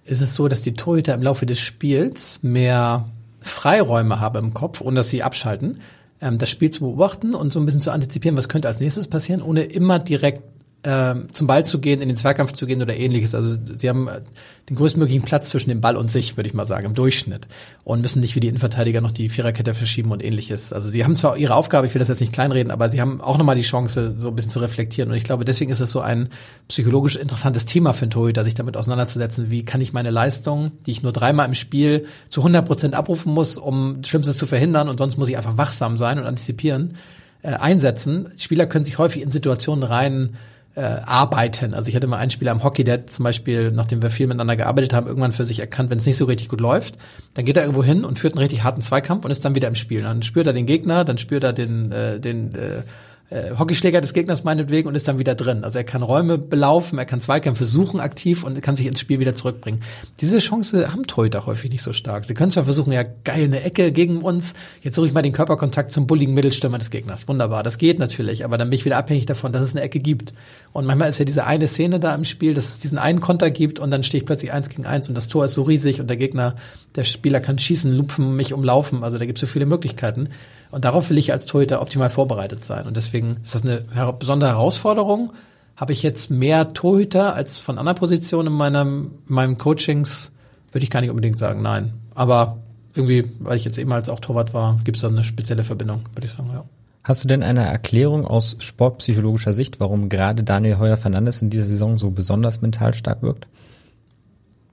ist 0.04 0.20
es 0.20 0.34
so, 0.34 0.48
dass 0.48 0.62
die 0.62 0.74
Torhüter 0.74 1.14
im 1.14 1.22
Laufe 1.22 1.46
des 1.46 1.58
Spiels 1.58 2.40
mehr 2.42 3.08
Freiräume 3.40 4.20
haben 4.20 4.38
im 4.38 4.54
Kopf 4.54 4.80
und 4.80 4.94
dass 4.94 5.10
sie 5.10 5.22
abschalten 5.22 5.80
das 6.20 6.48
Spiel 6.48 6.70
zu 6.70 6.80
beobachten 6.80 7.34
und 7.34 7.52
so 7.52 7.60
ein 7.60 7.66
bisschen 7.66 7.80
zu 7.80 7.90
antizipieren, 7.90 8.36
was 8.36 8.48
könnte 8.48 8.68
als 8.68 8.80
nächstes 8.80 9.08
passieren, 9.08 9.42
ohne 9.42 9.64
immer 9.64 9.98
direkt 9.98 10.42
ähm, 10.84 11.28
zum 11.32 11.46
Ball 11.46 11.64
zu 11.64 11.78
gehen, 11.78 12.02
in 12.02 12.08
den 12.08 12.16
Zweikampf 12.16 12.52
zu 12.52 12.66
gehen 12.66 12.82
oder 12.82 12.94
ähnliches. 12.94 13.34
Also 13.34 13.56
sie 13.74 13.88
haben 13.88 14.06
äh, 14.06 14.20
den 14.68 14.76
größtmöglichen 14.76 15.22
Platz 15.22 15.48
zwischen 15.48 15.70
dem 15.70 15.80
Ball 15.80 15.96
und 15.96 16.10
sich, 16.10 16.36
würde 16.36 16.46
ich 16.46 16.54
mal 16.54 16.66
sagen, 16.66 16.86
im 16.86 16.94
Durchschnitt. 16.94 17.48
Und 17.84 18.02
müssen 18.02 18.20
nicht 18.20 18.36
wie 18.36 18.40
die 18.40 18.48
Innenverteidiger 18.48 19.00
noch 19.00 19.10
die 19.10 19.30
Viererkette 19.30 19.74
verschieben 19.74 20.12
und 20.12 20.22
ähnliches. 20.22 20.72
Also 20.72 20.90
sie 20.90 21.02
haben 21.02 21.16
zwar 21.16 21.38
ihre 21.38 21.54
Aufgabe, 21.54 21.86
ich 21.86 21.94
will 21.94 22.00
das 22.00 22.08
jetzt 22.08 22.20
nicht 22.20 22.34
kleinreden, 22.34 22.70
aber 22.70 22.90
sie 22.90 23.00
haben 23.00 23.22
auch 23.22 23.38
nochmal 23.38 23.56
die 23.56 23.62
Chance, 23.62 24.12
so 24.16 24.28
ein 24.28 24.36
bisschen 24.36 24.50
zu 24.50 24.60
reflektieren. 24.60 25.10
Und 25.10 25.16
ich 25.16 25.24
glaube, 25.24 25.46
deswegen 25.46 25.70
ist 25.70 25.80
es 25.80 25.90
so 25.90 26.00
ein 26.00 26.28
psychologisch 26.68 27.16
interessantes 27.16 27.64
Thema 27.64 27.94
für 27.94 28.02
einen 28.02 28.10
Torhüter, 28.10 28.44
sich 28.44 28.54
damit 28.54 28.76
auseinanderzusetzen, 28.76 29.50
wie 29.50 29.64
kann 29.64 29.80
ich 29.80 29.94
meine 29.94 30.10
Leistung, 30.10 30.72
die 30.84 30.90
ich 30.90 31.02
nur 31.02 31.12
dreimal 31.12 31.48
im 31.48 31.54
Spiel 31.54 32.06
zu 32.28 32.40
100 32.40 32.66
Prozent 32.66 32.94
abrufen 32.94 33.32
muss, 33.32 33.56
um 33.56 34.02
Schlimmstes 34.04 34.36
zu 34.36 34.46
verhindern 34.46 34.88
und 34.88 34.98
sonst 34.98 35.16
muss 35.16 35.28
ich 35.28 35.36
einfach 35.36 35.56
wachsam 35.56 35.96
sein 35.96 36.18
und 36.18 36.26
antizipieren, 36.26 36.96
äh, 37.42 37.48
einsetzen. 37.48 38.30
Spieler 38.36 38.66
können 38.66 38.84
sich 38.84 38.98
häufig 38.98 39.22
in 39.22 39.30
Situationen 39.30 39.82
rein 39.82 40.36
äh, 40.74 40.80
arbeiten. 40.80 41.74
Also 41.74 41.88
ich 41.88 41.96
hatte 41.96 42.06
mal 42.06 42.16
einen 42.16 42.30
Spieler 42.30 42.52
im 42.52 42.64
Hockey, 42.64 42.84
der 42.84 43.06
zum 43.06 43.24
Beispiel, 43.24 43.70
nachdem 43.70 44.02
wir 44.02 44.10
viel 44.10 44.26
miteinander 44.26 44.56
gearbeitet 44.56 44.92
haben, 44.92 45.06
irgendwann 45.06 45.32
für 45.32 45.44
sich 45.44 45.60
erkannt, 45.60 45.90
wenn 45.90 45.98
es 45.98 46.06
nicht 46.06 46.16
so 46.16 46.24
richtig 46.24 46.48
gut 46.48 46.60
läuft, 46.60 46.98
dann 47.34 47.44
geht 47.44 47.56
er 47.56 47.62
irgendwo 47.62 47.84
hin 47.84 48.04
und 48.04 48.18
führt 48.18 48.34
einen 48.34 48.40
richtig 48.40 48.64
harten 48.64 48.80
Zweikampf 48.80 49.24
und 49.24 49.30
ist 49.30 49.44
dann 49.44 49.54
wieder 49.54 49.68
im 49.68 49.76
Spiel. 49.76 50.02
Dann 50.02 50.22
spürt 50.22 50.46
er 50.46 50.52
den 50.52 50.66
Gegner, 50.66 51.04
dann 51.04 51.18
spürt 51.18 51.44
er 51.44 51.52
den, 51.52 51.92
äh, 51.92 52.18
den 52.18 52.54
äh, 52.54 52.82
äh, 53.30 53.56
Hockeyschläger 53.58 54.00
des 54.00 54.12
Gegners 54.12 54.44
meinetwegen 54.44 54.88
und 54.88 54.94
ist 54.94 55.08
dann 55.08 55.18
wieder 55.18 55.34
drin. 55.34 55.64
Also 55.64 55.78
er 55.78 55.84
kann 55.84 56.02
Räume 56.02 56.38
belaufen, 56.38 56.98
er 56.98 57.04
kann 57.04 57.20
Zweikämpfe 57.20 57.64
suchen 57.64 58.00
aktiv 58.00 58.44
und 58.44 58.60
kann 58.62 58.76
sich 58.76 58.86
ins 58.86 59.00
Spiel 59.00 59.18
wieder 59.18 59.34
zurückbringen. 59.34 59.80
Diese 60.20 60.38
Chance 60.38 60.92
haben 60.92 61.06
Torhüter 61.06 61.46
häufig 61.46 61.70
nicht 61.70 61.82
so 61.82 61.92
stark. 61.92 62.24
Sie 62.26 62.34
können 62.34 62.50
zwar 62.50 62.64
versuchen, 62.64 62.92
ja 62.92 63.02
geil, 63.24 63.44
eine 63.44 63.62
Ecke 63.62 63.92
gegen 63.92 64.22
uns, 64.22 64.54
jetzt 64.82 64.96
suche 64.96 65.06
ich 65.06 65.12
mal 65.12 65.22
den 65.22 65.32
Körperkontakt 65.32 65.92
zum 65.92 66.06
bulligen 66.06 66.34
Mittelstürmer 66.34 66.78
des 66.78 66.90
Gegners. 66.90 67.26
Wunderbar, 67.26 67.62
das 67.62 67.78
geht 67.78 67.98
natürlich, 67.98 68.44
aber 68.44 68.58
dann 68.58 68.70
bin 68.70 68.78
ich 68.78 68.84
wieder 68.84 68.98
abhängig 68.98 69.26
davon, 69.26 69.52
dass 69.52 69.62
es 69.62 69.72
eine 69.72 69.82
Ecke 69.82 70.00
gibt. 70.00 70.32
Und 70.72 70.86
manchmal 70.86 71.08
ist 71.08 71.18
ja 71.18 71.24
diese 71.24 71.46
eine 71.46 71.68
Szene 71.68 72.00
da 72.00 72.14
im 72.14 72.24
Spiel, 72.24 72.54
dass 72.54 72.68
es 72.68 72.78
diesen 72.78 72.98
einen 72.98 73.20
Konter 73.20 73.50
gibt 73.50 73.78
und 73.78 73.90
dann 73.90 74.02
stehe 74.02 74.20
ich 74.20 74.26
plötzlich 74.26 74.52
eins 74.52 74.68
gegen 74.68 74.86
eins 74.86 75.08
und 75.08 75.14
das 75.14 75.28
Tor 75.28 75.44
ist 75.44 75.54
so 75.54 75.62
riesig 75.62 76.00
und 76.00 76.08
der 76.08 76.16
Gegner, 76.16 76.56
der 76.96 77.04
Spieler 77.04 77.40
kann 77.40 77.58
schießen, 77.58 77.94
lupfen, 77.96 78.36
mich 78.36 78.52
umlaufen. 78.52 79.02
Also 79.02 79.18
da 79.18 79.26
gibt 79.26 79.38
es 79.38 79.40
so 79.40 79.46
viele 79.46 79.66
Möglichkeiten. 79.66 80.28
Und 80.74 80.84
darauf 80.84 81.08
will 81.08 81.18
ich 81.18 81.30
als 81.30 81.46
Torhüter 81.46 81.80
optimal 81.80 82.10
vorbereitet 82.10 82.64
sein. 82.64 82.88
Und 82.88 82.96
deswegen 82.96 83.23
ist 83.44 83.54
das 83.54 83.62
eine 83.62 83.84
her 83.92 84.12
besondere 84.12 84.50
Herausforderung. 84.50 85.32
Habe 85.76 85.92
ich 85.92 86.02
jetzt 86.02 86.30
mehr 86.30 86.72
Torhüter 86.72 87.34
als 87.34 87.58
von 87.58 87.78
anderen 87.78 87.98
Positionen 87.98 88.48
in 88.48 88.52
meinem, 88.54 89.10
in 89.28 89.34
meinem 89.34 89.58
Coachings? 89.58 90.30
Würde 90.70 90.84
ich 90.84 90.90
gar 90.90 91.00
nicht 91.00 91.10
unbedingt 91.10 91.38
sagen, 91.38 91.62
nein. 91.62 91.94
Aber 92.14 92.58
irgendwie, 92.94 93.28
weil 93.40 93.56
ich 93.56 93.64
jetzt 93.64 93.78
eben 93.78 93.92
als 93.92 94.08
auch 94.08 94.20
Torwart 94.20 94.54
war, 94.54 94.78
gibt 94.84 94.96
es 94.96 95.02
da 95.02 95.08
eine 95.08 95.24
spezielle 95.24 95.64
Verbindung, 95.64 96.02
würde 96.14 96.26
ich 96.26 96.32
sagen, 96.32 96.50
ja. 96.52 96.64
Hast 97.02 97.22
du 97.22 97.28
denn 97.28 97.42
eine 97.42 97.66
Erklärung 97.66 98.24
aus 98.26 98.56
sportpsychologischer 98.60 99.52
Sicht, 99.52 99.78
warum 99.78 100.08
gerade 100.08 100.42
Daniel 100.42 100.78
Heuer 100.78 100.96
Fernandes 100.96 101.42
in 101.42 101.50
dieser 101.50 101.66
Saison 101.66 101.98
so 101.98 102.10
besonders 102.10 102.62
mental 102.62 102.94
stark 102.94 103.20
wirkt? 103.20 103.46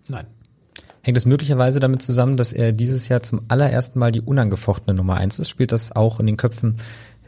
Nein. 0.08 0.26
Hängt 1.04 1.18
es 1.18 1.26
möglicherweise 1.26 1.80
damit 1.80 2.02
zusammen, 2.04 2.38
dass 2.38 2.54
er 2.54 2.72
dieses 2.72 3.10
Jahr 3.10 3.22
zum 3.24 3.42
allerersten 3.48 4.00
Mal 4.00 4.12
die 4.12 4.22
unangefochtene 4.22 4.96
Nummer 4.96 5.16
eins 5.16 5.40
ist? 5.40 5.50
Spielt 5.50 5.72
das 5.72 5.94
auch 5.94 6.20
in 6.20 6.28
den 6.28 6.38
Köpfen 6.38 6.78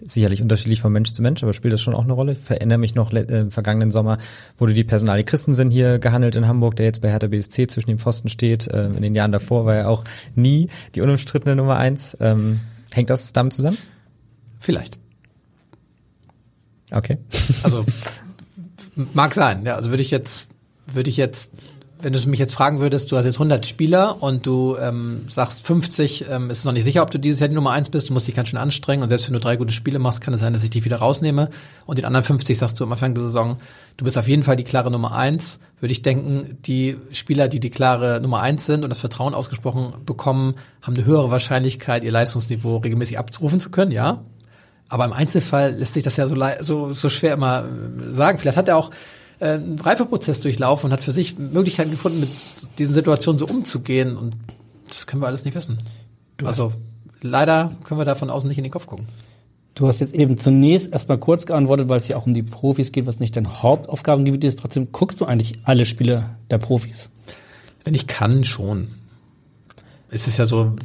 sicherlich 0.06 0.42
unterschiedlich 0.42 0.82
von 0.82 0.92
Mensch 0.92 1.12
zu 1.14 1.22
Mensch, 1.22 1.44
aber 1.44 1.54
spielt 1.54 1.74
das 1.74 1.82
schon 1.82 1.94
auch 1.94 2.04
eine 2.04 2.14
Rolle? 2.14 2.34
Ich 2.34 2.40
verinnere 2.40 2.78
mich 2.78 2.96
noch, 2.96 3.12
äh, 3.14 3.50
vergangenen 3.50 3.92
Sommer 3.92 4.18
wurde 4.58 4.74
die 4.74 4.84
Personalie 4.84 5.24
Christensen 5.24 5.70
hier 5.70 6.00
gehandelt 6.00 6.36
in 6.36 6.48
Hamburg, 6.48 6.76
der 6.76 6.86
jetzt 6.86 7.02
bei 7.02 7.10
Hertha 7.10 7.28
BSC 7.28 7.68
zwischen 7.68 7.90
dem 7.90 7.98
Pfosten 7.98 8.30
steht. 8.30 8.68
Äh, 8.68 8.88
in 8.88 9.02
den 9.02 9.16
Jahren 9.16 9.32
davor 9.32 9.66
war 9.66 9.76
er 9.76 9.90
auch 9.90 10.04
nie 10.36 10.70
die 10.96 11.02
unumstrittene 11.02 11.56
Nummer 11.56 11.78
eins. 11.78 12.18
Ähm, 12.20 12.60
hängt 12.92 13.10
das 13.10 13.34
damit 13.34 13.54
zusammen? 13.54 13.78
Vielleicht. 14.60 15.00
Okay. 16.92 17.18
Also 17.64 17.86
mag 19.14 19.34
sein. 19.34 19.66
Ja, 19.66 19.76
also 19.76 19.90
würde 19.90 20.04
ich 20.04 20.12
jetzt 20.12 20.50
würde 20.94 21.10
ich 21.10 21.18
jetzt 21.18 21.54
wenn 22.04 22.14
du 22.14 22.20
mich 22.28 22.40
jetzt 22.40 22.54
fragen 22.54 22.80
würdest, 22.80 23.12
du 23.12 23.18
hast 23.18 23.26
jetzt 23.26 23.36
100 23.36 23.66
Spieler 23.66 24.22
und 24.22 24.46
du 24.46 24.76
ähm, 24.78 25.24
sagst 25.30 25.66
50, 25.66 26.26
ähm, 26.30 26.50
ist 26.50 26.60
es 26.60 26.66
noch 26.66 26.74
nicht 26.74 26.84
sicher, 26.84 27.02
ob 27.02 27.12
du 27.12 27.18
dieses 27.18 27.40
Jahr 27.40 27.48
die 27.48 27.56
Nummer 27.56 27.72
eins 27.72 27.90
bist, 27.90 28.10
du 28.10 28.14
musst 28.14 28.28
dich 28.28 28.36
ganz 28.36 28.50
schön 28.50 28.60
anstrengen 28.60 29.02
und 29.02 29.10
selbst 29.10 29.28
wenn 29.28 29.34
du 29.34 29.40
drei 29.40 29.56
gute 29.56 29.72
Spiele 29.72 30.00
machst, 30.00 30.20
kann 30.20 30.34
es 30.34 30.42
sein, 30.42 30.52
dass 30.52 30.64
ich 30.64 30.70
dich 30.70 30.84
wieder 30.84 30.98
rausnehme 30.98 31.50
und 31.86 31.98
den 31.98 32.06
anderen 32.06 32.26
50 32.26 32.58
sagst 32.58 32.80
du 32.80 32.84
am 32.84 32.92
Anfang 32.92 33.14
der 33.14 33.24
Saison, 33.24 33.58
du 33.96 34.06
bist 34.06 34.18
auf 34.18 34.28
jeden 34.28 34.44
Fall 34.44 34.58
die 34.58 34.66
klare 34.66 34.92
Nummer 34.92 35.14
eins, 35.14 35.60
würde 35.80 35.94
ich 35.94 36.02
denken, 36.02 36.58
die 36.66 36.98
Spieler, 37.14 37.48
die 37.48 37.62
die 37.62 37.70
klare 37.70 38.20
Nummer 38.22 38.42
eins 38.42 38.66
sind 38.66 38.84
und 38.84 38.90
das 38.90 39.00
Vertrauen 39.00 39.34
ausgesprochen 39.34 39.94
bekommen, 40.06 40.56
haben 40.82 40.96
eine 40.96 41.06
höhere 41.06 41.32
Wahrscheinlichkeit, 41.32 42.04
ihr 42.04 42.12
Leistungsniveau 42.12 42.78
regelmäßig 42.78 43.18
abrufen 43.18 43.60
zu 43.60 43.72
können, 43.72 43.92
ja. 43.92 44.24
Aber 44.90 45.06
im 45.06 45.14
Einzelfall 45.14 45.74
lässt 45.74 45.94
sich 45.94 46.04
das 46.04 46.18
ja 46.18 46.28
so, 46.28 46.36
so, 46.60 46.94
so 46.94 47.10
schwer 47.10 47.34
immer 47.34 47.64
äh, 47.64 48.14
sagen. 48.14 48.38
Vielleicht 48.38 48.58
hat 48.58 48.68
er 48.68 48.78
auch 48.78 48.92
äh, 49.40 49.54
einen 49.54 49.80
Reifeprozess 49.80 50.40
durchlaufen 50.40 50.88
und 50.88 50.94
hat 50.94 51.04
für 51.04 51.12
sich 51.12 51.38
Möglichkeiten 51.38 51.92
gefunden, 51.92 52.20
mit 52.20 52.30
diesen 52.80 52.94
Situationen 52.94 53.38
so 53.38 53.48
umzugehen. 53.48 54.18
Und 54.18 54.36
das 54.88 55.08
können 55.08 55.22
wir 55.22 55.28
alles 55.28 55.46
nicht 55.46 55.56
wissen. 55.56 55.80
Du 56.38 56.46
also 56.46 56.74
leider 57.22 57.76
können 57.84 58.00
wir 58.00 58.06
da 58.06 58.16
von 58.16 58.30
außen 58.30 58.48
nicht 58.48 58.58
in 58.58 58.64
den 58.64 58.72
Kopf 58.72 58.86
gucken. 58.86 59.08
Du 59.76 59.88
hast 59.88 60.00
jetzt 60.00 60.14
eben 60.14 60.38
zunächst 60.38 60.94
erstmal 60.94 61.18
kurz 61.18 61.48
geantwortet, 61.48 61.90
weil 61.90 61.98
es 61.98 62.08
ja 62.08 62.18
auch 62.18 62.28
um 62.28 62.34
die 62.36 62.44
Profis 62.44 62.92
geht, 62.92 63.08
was 63.08 63.20
nicht 63.20 63.36
dein 63.36 63.64
Hauptaufgabengebiet 63.64 64.44
ist. 64.44 64.60
Trotzdem 64.60 64.92
guckst 64.92 65.20
du 65.20 65.26
eigentlich 65.26 65.54
alle 65.64 65.88
Spiele 65.88 66.30
der 66.52 66.60
Profis. 66.60 67.10
Wenn 67.84 67.96
ich 67.96 68.06
kann, 68.06 68.44
schon. 68.44 68.90
Es 70.12 70.28
ist 70.28 70.38
ja 70.38 70.46
so, 70.46 70.76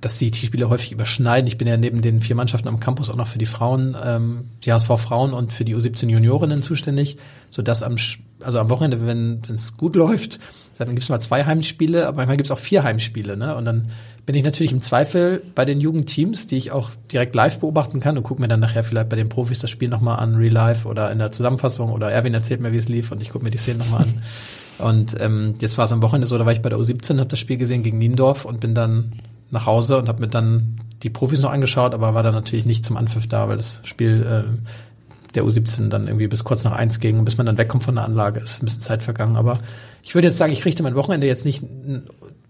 dass 0.00 0.18
die 0.18 0.32
Spiele 0.32 0.68
häufig 0.68 0.92
überschneiden. 0.92 1.46
Ich 1.46 1.58
bin 1.58 1.68
ja 1.68 1.76
neben 1.76 2.02
den 2.02 2.20
vier 2.20 2.36
Mannschaften 2.36 2.68
am 2.68 2.80
Campus 2.80 3.10
auch 3.10 3.16
noch 3.16 3.26
für 3.26 3.38
die 3.38 3.46
Frauen, 3.46 3.96
ähm, 4.02 4.44
die 4.64 4.72
HSV 4.72 4.88
Frauen 4.98 5.32
und 5.32 5.52
für 5.52 5.64
die 5.64 5.74
U17 5.74 6.08
Juniorinnen 6.08 6.62
zuständig, 6.62 7.16
so 7.50 7.62
dass 7.62 7.82
am 7.82 7.96
also 8.40 8.60
am 8.60 8.70
Wochenende, 8.70 9.04
wenn 9.04 9.42
es 9.52 9.76
gut 9.76 9.96
läuft, 9.96 10.38
dann 10.78 10.90
gibt 10.90 11.02
es 11.02 11.08
mal 11.08 11.20
zwei 11.20 11.44
Heimspiele, 11.44 12.06
aber 12.06 12.18
manchmal 12.18 12.36
gibt 12.36 12.46
es 12.46 12.50
auch 12.52 12.58
vier 12.58 12.84
Heimspiele, 12.84 13.36
ne? 13.36 13.56
Und 13.56 13.64
dann 13.64 13.90
bin 14.26 14.36
ich 14.36 14.44
natürlich 14.44 14.72
im 14.72 14.82
Zweifel 14.82 15.42
bei 15.54 15.64
den 15.64 15.80
Jugendteams, 15.80 16.46
die 16.46 16.56
ich 16.56 16.70
auch 16.70 16.90
direkt 17.10 17.34
live 17.34 17.58
beobachten 17.60 17.98
kann 17.98 18.16
und 18.16 18.22
gucke 18.22 18.40
mir 18.40 18.48
dann 18.48 18.60
nachher 18.60 18.84
vielleicht 18.84 19.08
bei 19.08 19.16
den 19.16 19.28
Profis 19.28 19.58
das 19.58 19.70
Spiel 19.70 19.88
nochmal 19.88 20.18
an, 20.18 20.36
real 20.36 20.52
life 20.52 20.86
oder 20.86 21.10
in 21.10 21.18
der 21.18 21.32
Zusammenfassung 21.32 21.90
oder 21.90 22.12
Erwin 22.12 22.34
erzählt 22.34 22.60
mir, 22.60 22.72
wie 22.72 22.76
es 22.76 22.88
lief 22.88 23.10
und 23.10 23.22
ich 23.22 23.30
gucke 23.30 23.44
mir 23.44 23.50
die 23.50 23.58
Szenen 23.58 23.78
nochmal 23.78 24.02
an. 24.02 24.22
Und 24.78 25.20
ähm, 25.20 25.56
jetzt 25.58 25.76
war 25.76 25.86
es 25.86 25.92
am 25.92 26.02
Wochenende 26.02 26.28
so, 26.28 26.38
da 26.38 26.46
war 26.46 26.52
ich 26.52 26.62
bei 26.62 26.68
der 26.68 26.78
U17, 26.78 27.18
habe 27.18 27.28
das 27.28 27.40
Spiel 27.40 27.56
gesehen 27.56 27.82
gegen 27.82 27.98
Niendorf 27.98 28.44
und 28.44 28.60
bin 28.60 28.76
dann 28.76 29.10
nach 29.50 29.66
Hause 29.66 29.98
und 29.98 30.08
habe 30.08 30.20
mir 30.20 30.28
dann 30.28 30.80
die 31.02 31.10
Profis 31.10 31.40
noch 31.40 31.50
angeschaut, 31.50 31.94
aber 31.94 32.14
war 32.14 32.22
dann 32.22 32.34
natürlich 32.34 32.66
nicht 32.66 32.84
zum 32.84 32.96
Anpfiff 32.96 33.26
da, 33.28 33.48
weil 33.48 33.56
das 33.56 33.80
Spiel 33.84 34.26
äh, 34.26 35.34
der 35.34 35.44
U17 35.44 35.88
dann 35.88 36.06
irgendwie 36.06 36.26
bis 36.26 36.44
kurz 36.44 36.64
nach 36.64 36.72
eins 36.72 37.00
ging 37.00 37.18
und 37.18 37.24
bis 37.24 37.36
man 37.36 37.46
dann 37.46 37.58
wegkommt 37.58 37.84
von 37.84 37.94
der 37.94 38.04
Anlage, 38.04 38.40
ist 38.40 38.62
ein 38.62 38.66
bisschen 38.66 38.80
Zeit 38.80 39.02
vergangen. 39.02 39.36
Aber 39.36 39.58
ich 40.02 40.14
würde 40.14 40.28
jetzt 40.28 40.38
sagen, 40.38 40.52
ich 40.52 40.64
richte 40.64 40.82
mein 40.82 40.94
Wochenende 40.94 41.26
jetzt 41.26 41.44
nicht 41.44 41.64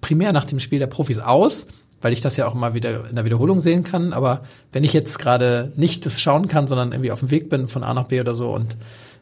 primär 0.00 0.32
nach 0.32 0.44
dem 0.44 0.60
Spiel 0.60 0.78
der 0.78 0.86
Profis 0.86 1.18
aus, 1.18 1.68
weil 2.00 2.12
ich 2.12 2.20
das 2.20 2.36
ja 2.36 2.46
auch 2.46 2.54
mal 2.54 2.74
wieder 2.74 3.08
in 3.08 3.16
der 3.16 3.24
Wiederholung 3.24 3.60
sehen 3.60 3.82
kann. 3.82 4.12
Aber 4.12 4.42
wenn 4.72 4.84
ich 4.84 4.92
jetzt 4.92 5.18
gerade 5.18 5.72
nicht 5.76 6.06
das 6.06 6.20
schauen 6.20 6.48
kann, 6.48 6.68
sondern 6.68 6.92
irgendwie 6.92 7.10
auf 7.10 7.20
dem 7.20 7.30
Weg 7.30 7.50
bin 7.50 7.66
von 7.66 7.82
A 7.82 7.92
nach 7.94 8.04
B 8.04 8.20
oder 8.20 8.34
so 8.34 8.54
und 8.54 8.76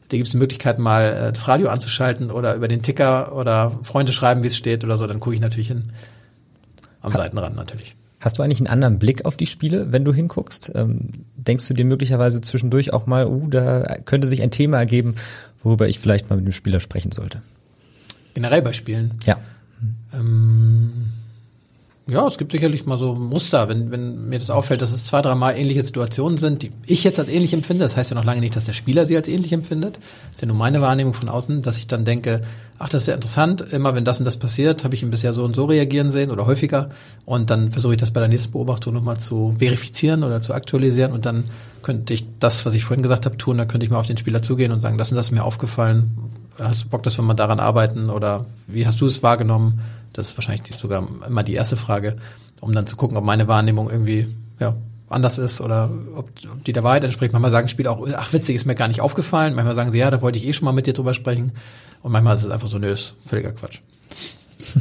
da 0.08 0.16
gibt 0.16 0.26
es 0.26 0.32
die 0.32 0.38
Möglichkeit, 0.38 0.78
mal 0.78 1.02
äh, 1.04 1.32
das 1.32 1.48
Radio 1.48 1.68
anzuschalten 1.68 2.30
oder 2.30 2.54
über 2.54 2.68
den 2.68 2.82
Ticker 2.82 3.34
oder 3.34 3.72
Freunde 3.82 4.12
schreiben, 4.12 4.44
wie 4.44 4.48
es 4.48 4.56
steht 4.56 4.84
oder 4.84 4.96
so, 4.96 5.06
dann 5.06 5.18
gucke 5.18 5.34
ich 5.34 5.40
natürlich 5.40 5.68
hin. 5.68 5.90
Am 7.00 7.12
ha 7.12 7.16
Seitenrand 7.16 7.56
natürlich. 7.56 7.96
Hast 8.20 8.38
du 8.38 8.42
eigentlich 8.42 8.60
einen 8.60 8.68
anderen 8.68 8.98
Blick 8.98 9.24
auf 9.24 9.36
die 9.36 9.46
Spiele, 9.46 9.92
wenn 9.92 10.04
du 10.04 10.12
hinguckst? 10.12 10.72
Ähm, 10.74 11.10
denkst 11.36 11.68
du 11.68 11.74
dir 11.74 11.84
möglicherweise 11.84 12.40
zwischendurch 12.40 12.92
auch 12.92 13.06
mal, 13.06 13.26
uh, 13.26 13.46
da 13.48 13.98
könnte 14.04 14.26
sich 14.26 14.42
ein 14.42 14.50
Thema 14.50 14.78
ergeben, 14.78 15.14
worüber 15.62 15.88
ich 15.88 15.98
vielleicht 15.98 16.30
mal 16.30 16.36
mit 16.36 16.46
dem 16.46 16.52
Spieler 16.52 16.80
sprechen 16.80 17.12
sollte? 17.12 17.42
Generell 18.34 18.62
bei 18.62 18.72
Spielen? 18.72 19.12
Ja. 19.26 19.38
Ähm, 20.12 21.05
ja, 22.08 22.24
es 22.24 22.38
gibt 22.38 22.52
sicherlich 22.52 22.86
mal 22.86 22.96
so 22.96 23.16
Muster, 23.16 23.68
wenn, 23.68 23.90
wenn 23.90 24.28
mir 24.28 24.38
das 24.38 24.50
auffällt, 24.50 24.80
dass 24.80 24.92
es 24.92 25.04
zwei, 25.04 25.22
dreimal 25.22 25.56
ähnliche 25.56 25.82
Situationen 25.82 26.38
sind, 26.38 26.62
die 26.62 26.70
ich 26.86 27.02
jetzt 27.02 27.18
als 27.18 27.28
ähnlich 27.28 27.52
empfinde. 27.52 27.82
Das 27.82 27.96
heißt 27.96 28.10
ja 28.10 28.14
noch 28.14 28.24
lange 28.24 28.40
nicht, 28.40 28.54
dass 28.54 28.64
der 28.64 28.74
Spieler 28.74 29.04
sie 29.04 29.16
als 29.16 29.26
ähnlich 29.26 29.52
empfindet. 29.52 29.96
Das 29.96 30.34
ist 30.34 30.40
ja 30.42 30.46
nur 30.46 30.56
meine 30.56 30.80
Wahrnehmung 30.80 31.14
von 31.14 31.28
außen, 31.28 31.62
dass 31.62 31.78
ich 31.78 31.88
dann 31.88 32.04
denke, 32.04 32.42
ach, 32.78 32.88
das 32.88 33.02
ist 33.02 33.08
ja 33.08 33.14
interessant, 33.14 33.60
immer 33.72 33.96
wenn 33.96 34.04
das 34.04 34.20
und 34.20 34.24
das 34.24 34.36
passiert, 34.36 34.84
habe 34.84 34.94
ich 34.94 35.02
ihn 35.02 35.10
bisher 35.10 35.32
so 35.32 35.44
und 35.44 35.56
so 35.56 35.64
reagieren 35.64 36.10
sehen 36.10 36.30
oder 36.30 36.46
häufiger. 36.46 36.90
Und 37.24 37.50
dann 37.50 37.72
versuche 37.72 37.94
ich 37.94 37.98
das 37.98 38.12
bei 38.12 38.20
der 38.20 38.28
nächsten 38.28 38.52
Beobachtung 38.52 38.94
nochmal 38.94 39.18
zu 39.18 39.56
verifizieren 39.58 40.22
oder 40.22 40.40
zu 40.40 40.54
aktualisieren 40.54 41.10
und 41.10 41.26
dann 41.26 41.42
könnte 41.82 42.14
ich 42.14 42.24
das, 42.38 42.64
was 42.64 42.74
ich 42.74 42.84
vorhin 42.84 43.02
gesagt 43.02 43.26
habe, 43.26 43.36
tun, 43.36 43.58
dann 43.58 43.66
könnte 43.66 43.84
ich 43.84 43.90
mal 43.90 43.98
auf 43.98 44.06
den 44.06 44.16
Spieler 44.16 44.42
zugehen 44.42 44.70
und 44.70 44.80
sagen, 44.80 44.96
das 44.96 45.10
und 45.10 45.16
das 45.16 45.26
ist 45.26 45.32
mir 45.32 45.42
aufgefallen. 45.42 46.16
Hast 46.56 46.84
du 46.84 46.88
Bock, 46.88 47.02
dass 47.02 47.18
wir 47.18 47.22
mal 47.22 47.34
daran 47.34 47.58
arbeiten 47.58 48.10
oder 48.10 48.46
wie 48.68 48.86
hast 48.86 49.00
du 49.00 49.06
es 49.06 49.24
wahrgenommen? 49.24 49.80
Das 50.16 50.28
ist 50.28 50.38
wahrscheinlich 50.38 50.76
sogar 50.78 51.06
immer 51.26 51.42
die 51.42 51.54
erste 51.54 51.76
Frage, 51.76 52.16
um 52.60 52.72
dann 52.72 52.86
zu 52.86 52.96
gucken, 52.96 53.16
ob 53.16 53.24
meine 53.24 53.48
Wahrnehmung 53.48 53.90
irgendwie 53.90 54.28
ja, 54.58 54.76
anders 55.08 55.38
ist 55.38 55.60
oder 55.60 55.90
ob, 56.14 56.30
ob 56.50 56.64
die 56.64 56.72
der 56.72 56.84
Wahrheit 56.84 57.04
entspricht. 57.04 57.32
Manchmal 57.32 57.50
sagen 57.50 57.68
Spieler 57.68 57.92
auch, 57.92 58.06
ach 58.14 58.32
witzig, 58.32 58.56
ist 58.56 58.66
mir 58.66 58.74
gar 58.74 58.88
nicht 58.88 59.00
aufgefallen. 59.00 59.54
Manchmal 59.54 59.74
sagen 59.74 59.90
sie, 59.90 59.98
ja, 59.98 60.10
da 60.10 60.22
wollte 60.22 60.38
ich 60.38 60.46
eh 60.46 60.52
schon 60.52 60.64
mal 60.64 60.72
mit 60.72 60.86
dir 60.86 60.94
drüber 60.94 61.14
sprechen. 61.14 61.52
Und 62.02 62.12
manchmal 62.12 62.34
ist 62.34 62.44
es 62.44 62.50
einfach 62.50 62.68
so, 62.68 62.78
nö, 62.78 62.92
ist 62.92 63.14
völliger 63.24 63.52
Quatsch. 63.52 63.80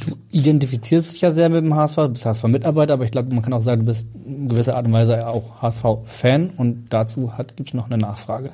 Du 0.05 0.15
identifizierst 0.31 1.13
dich 1.13 1.21
ja 1.21 1.31
sehr 1.31 1.49
mit 1.49 1.63
dem 1.63 1.75
HSV, 1.75 1.95
du 1.95 2.09
bist 2.09 2.25
HSV-Mitarbeiter, 2.25 2.93
aber 2.93 3.03
ich 3.03 3.11
glaube, 3.11 3.33
man 3.33 3.43
kann 3.43 3.53
auch 3.53 3.61
sagen, 3.61 3.81
du 3.81 3.87
bist 3.87 4.07
in 4.25 4.47
gewisser 4.47 4.75
Art 4.75 4.85
und 4.85 4.93
Weise 4.93 5.27
auch 5.27 5.61
HSV-Fan 5.61 6.51
und 6.57 6.87
dazu 6.89 7.31
gibt 7.55 7.69
es 7.69 7.73
noch 7.73 7.87
eine 7.87 7.97
Nachfrage. 7.97 8.51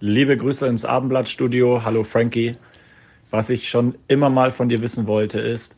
Liebe 0.00 0.36
Grüße 0.36 0.66
ins 0.66 0.84
Abendblattstudio. 0.84 1.82
Hallo 1.84 2.04
Frankie. 2.04 2.56
Was 3.30 3.50
ich 3.50 3.68
schon 3.68 3.94
immer 4.08 4.30
mal 4.30 4.50
von 4.50 4.68
dir 4.68 4.80
wissen 4.82 5.06
wollte, 5.06 5.40
ist, 5.40 5.76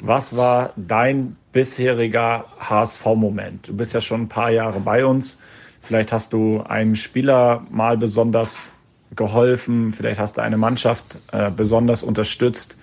was 0.00 0.36
war 0.36 0.72
dein 0.76 1.36
bisheriger 1.52 2.46
HSV-Moment? 2.58 3.68
Du 3.68 3.76
bist 3.76 3.94
ja 3.94 4.00
schon 4.00 4.22
ein 4.22 4.28
paar 4.28 4.50
Jahre 4.50 4.80
bei 4.80 5.04
uns. 5.04 5.38
Vielleicht 5.80 6.12
hast 6.12 6.32
du 6.32 6.62
einem 6.62 6.96
Spieler 6.96 7.66
mal 7.70 7.96
besonders 7.96 8.70
geholfen, 9.14 9.92
vielleicht 9.92 10.18
hast 10.18 10.38
du 10.38 10.42
eine 10.42 10.56
Mannschaft 10.56 11.18
äh, 11.30 11.50
besonders 11.50 12.02
unterstützt. 12.02 12.76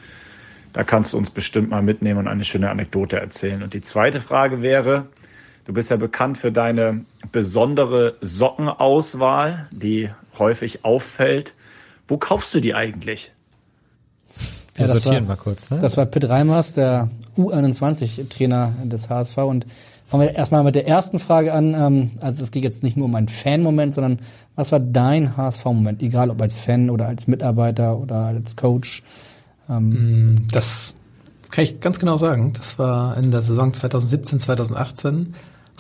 Da 0.72 0.84
kannst 0.84 1.14
du 1.14 1.18
uns 1.18 1.30
bestimmt 1.30 1.70
mal 1.70 1.82
mitnehmen 1.82 2.20
und 2.20 2.28
eine 2.28 2.46
schöne 2.46 2.70
Anekdote 2.70 3.20
erzählen. 3.20 3.64
Und 3.64 3.74
die 3.74 3.82
zweite 3.82 4.22
Frage 4.22 4.62
wäre, 4.62 5.08
Du 5.66 5.74
bist 5.74 5.92
ja 5.92 5.98
bekannt 5.98 6.38
für 6.38 6.52
deine 6.52 7.06
besondere 7.32 8.18
Sockenauswahl, 8.22 9.70
die 9.72 10.10
häufig 10.40 10.84
auffällt. 10.84 11.54
Wo 12.08 12.18
kaufst 12.18 12.54
du 12.54 12.60
die 12.60 12.74
eigentlich? 12.74 13.32
Wir 14.76 14.88
das 14.88 15.04
sortieren 15.04 15.28
war, 15.28 15.36
mal 15.36 15.42
kurz. 15.42 15.70
Ne? 15.70 15.80
Das 15.80 15.98
war 15.98 16.06
Pitt 16.06 16.28
Reimers, 16.30 16.74
der 16.74 17.10
U21-Trainer 17.38 18.74
des 18.86 19.10
HSV. 19.10 19.38
Und 19.38 19.66
fangen 20.08 20.24
wir 20.24 20.36
erstmal 20.36 20.64
mit 20.64 20.76
der 20.76 20.88
ersten 20.88 21.20
Frage 21.20 21.54
an. 21.54 21.74
Ähm, 21.74 22.12
Also 22.22 22.44
es 22.44 22.52
geht 22.52 22.64
jetzt 22.64 22.84
nicht 22.84 22.98
nur 22.98 23.06
um 23.06 23.16
einen 23.16 23.28
Fan-Moment, 23.28 23.94
sondern 23.94 24.20
was 24.56 24.72
war 24.72 24.80
dein 24.80 25.36
HSV-Moment? 25.36 26.02
Egal 26.02 26.30
ob 26.30 26.42
als 26.42 26.60
Fan 26.60 26.90
oder 26.90 27.08
als 27.08 27.28
Mitarbeiter 27.28 27.98
oder 27.98 28.26
als 28.26 28.56
Coach. 28.56 29.04
Ähm, 29.70 30.48
Das 30.52 30.96
kann 31.50 31.64
ich 31.66 31.80
ganz 31.82 32.00
genau 32.00 32.18
sagen. 32.18 32.54
Das 32.54 32.80
war 32.80 33.18
in 33.18 33.32
der 33.32 33.42
Saison 33.42 33.74
2017, 33.74 34.40
2018. 34.40 35.34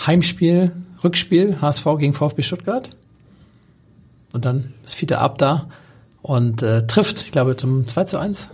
Heimspiel, 0.05 0.71
Rückspiel, 1.03 1.61
HSV 1.61 1.85
gegen 1.97 2.13
VfB 2.13 2.41
Stuttgart. 2.41 2.89
Und 4.33 4.45
dann 4.45 4.73
ist 4.85 4.95
Fiete 4.95 5.19
ab 5.19 5.37
da 5.37 5.67
und 6.21 6.61
äh, 6.61 6.85
trifft, 6.87 7.21
ich 7.21 7.31
glaube, 7.31 7.55
zum 7.55 7.87
2 7.87 8.03
zu 8.05 8.17
1. 8.19 8.49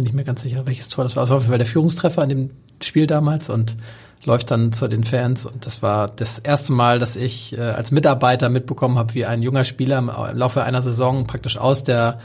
Bin 0.00 0.06
ich 0.06 0.14
mir 0.14 0.24
ganz 0.24 0.40
sicher, 0.40 0.66
welches 0.66 0.88
Tor 0.88 1.04
das 1.04 1.14
war. 1.14 1.24
Das 1.24 1.28
war 1.28 1.36
auf 1.36 1.42
jeden 1.42 1.50
Fall 1.50 1.58
der 1.58 1.66
Führungstreffer 1.66 2.22
in 2.22 2.28
dem 2.30 2.50
Spiel 2.80 3.06
damals 3.06 3.50
und 3.50 3.76
läuft 4.24 4.50
dann 4.50 4.72
zu 4.72 4.88
den 4.88 5.04
Fans. 5.04 5.44
Und 5.44 5.66
das 5.66 5.82
war 5.82 6.08
das 6.08 6.38
erste 6.38 6.72
Mal, 6.72 6.98
dass 6.98 7.16
ich 7.16 7.52
äh, 7.52 7.60
als 7.60 7.90
Mitarbeiter 7.90 8.48
mitbekommen 8.48 8.96
habe, 8.96 9.12
wie 9.12 9.26
ein 9.26 9.42
junger 9.42 9.62
Spieler 9.64 9.98
im, 9.98 10.08
im 10.08 10.38
Laufe 10.38 10.62
einer 10.62 10.80
Saison 10.80 11.26
praktisch 11.26 11.58
aus 11.58 11.84
der 11.84 12.18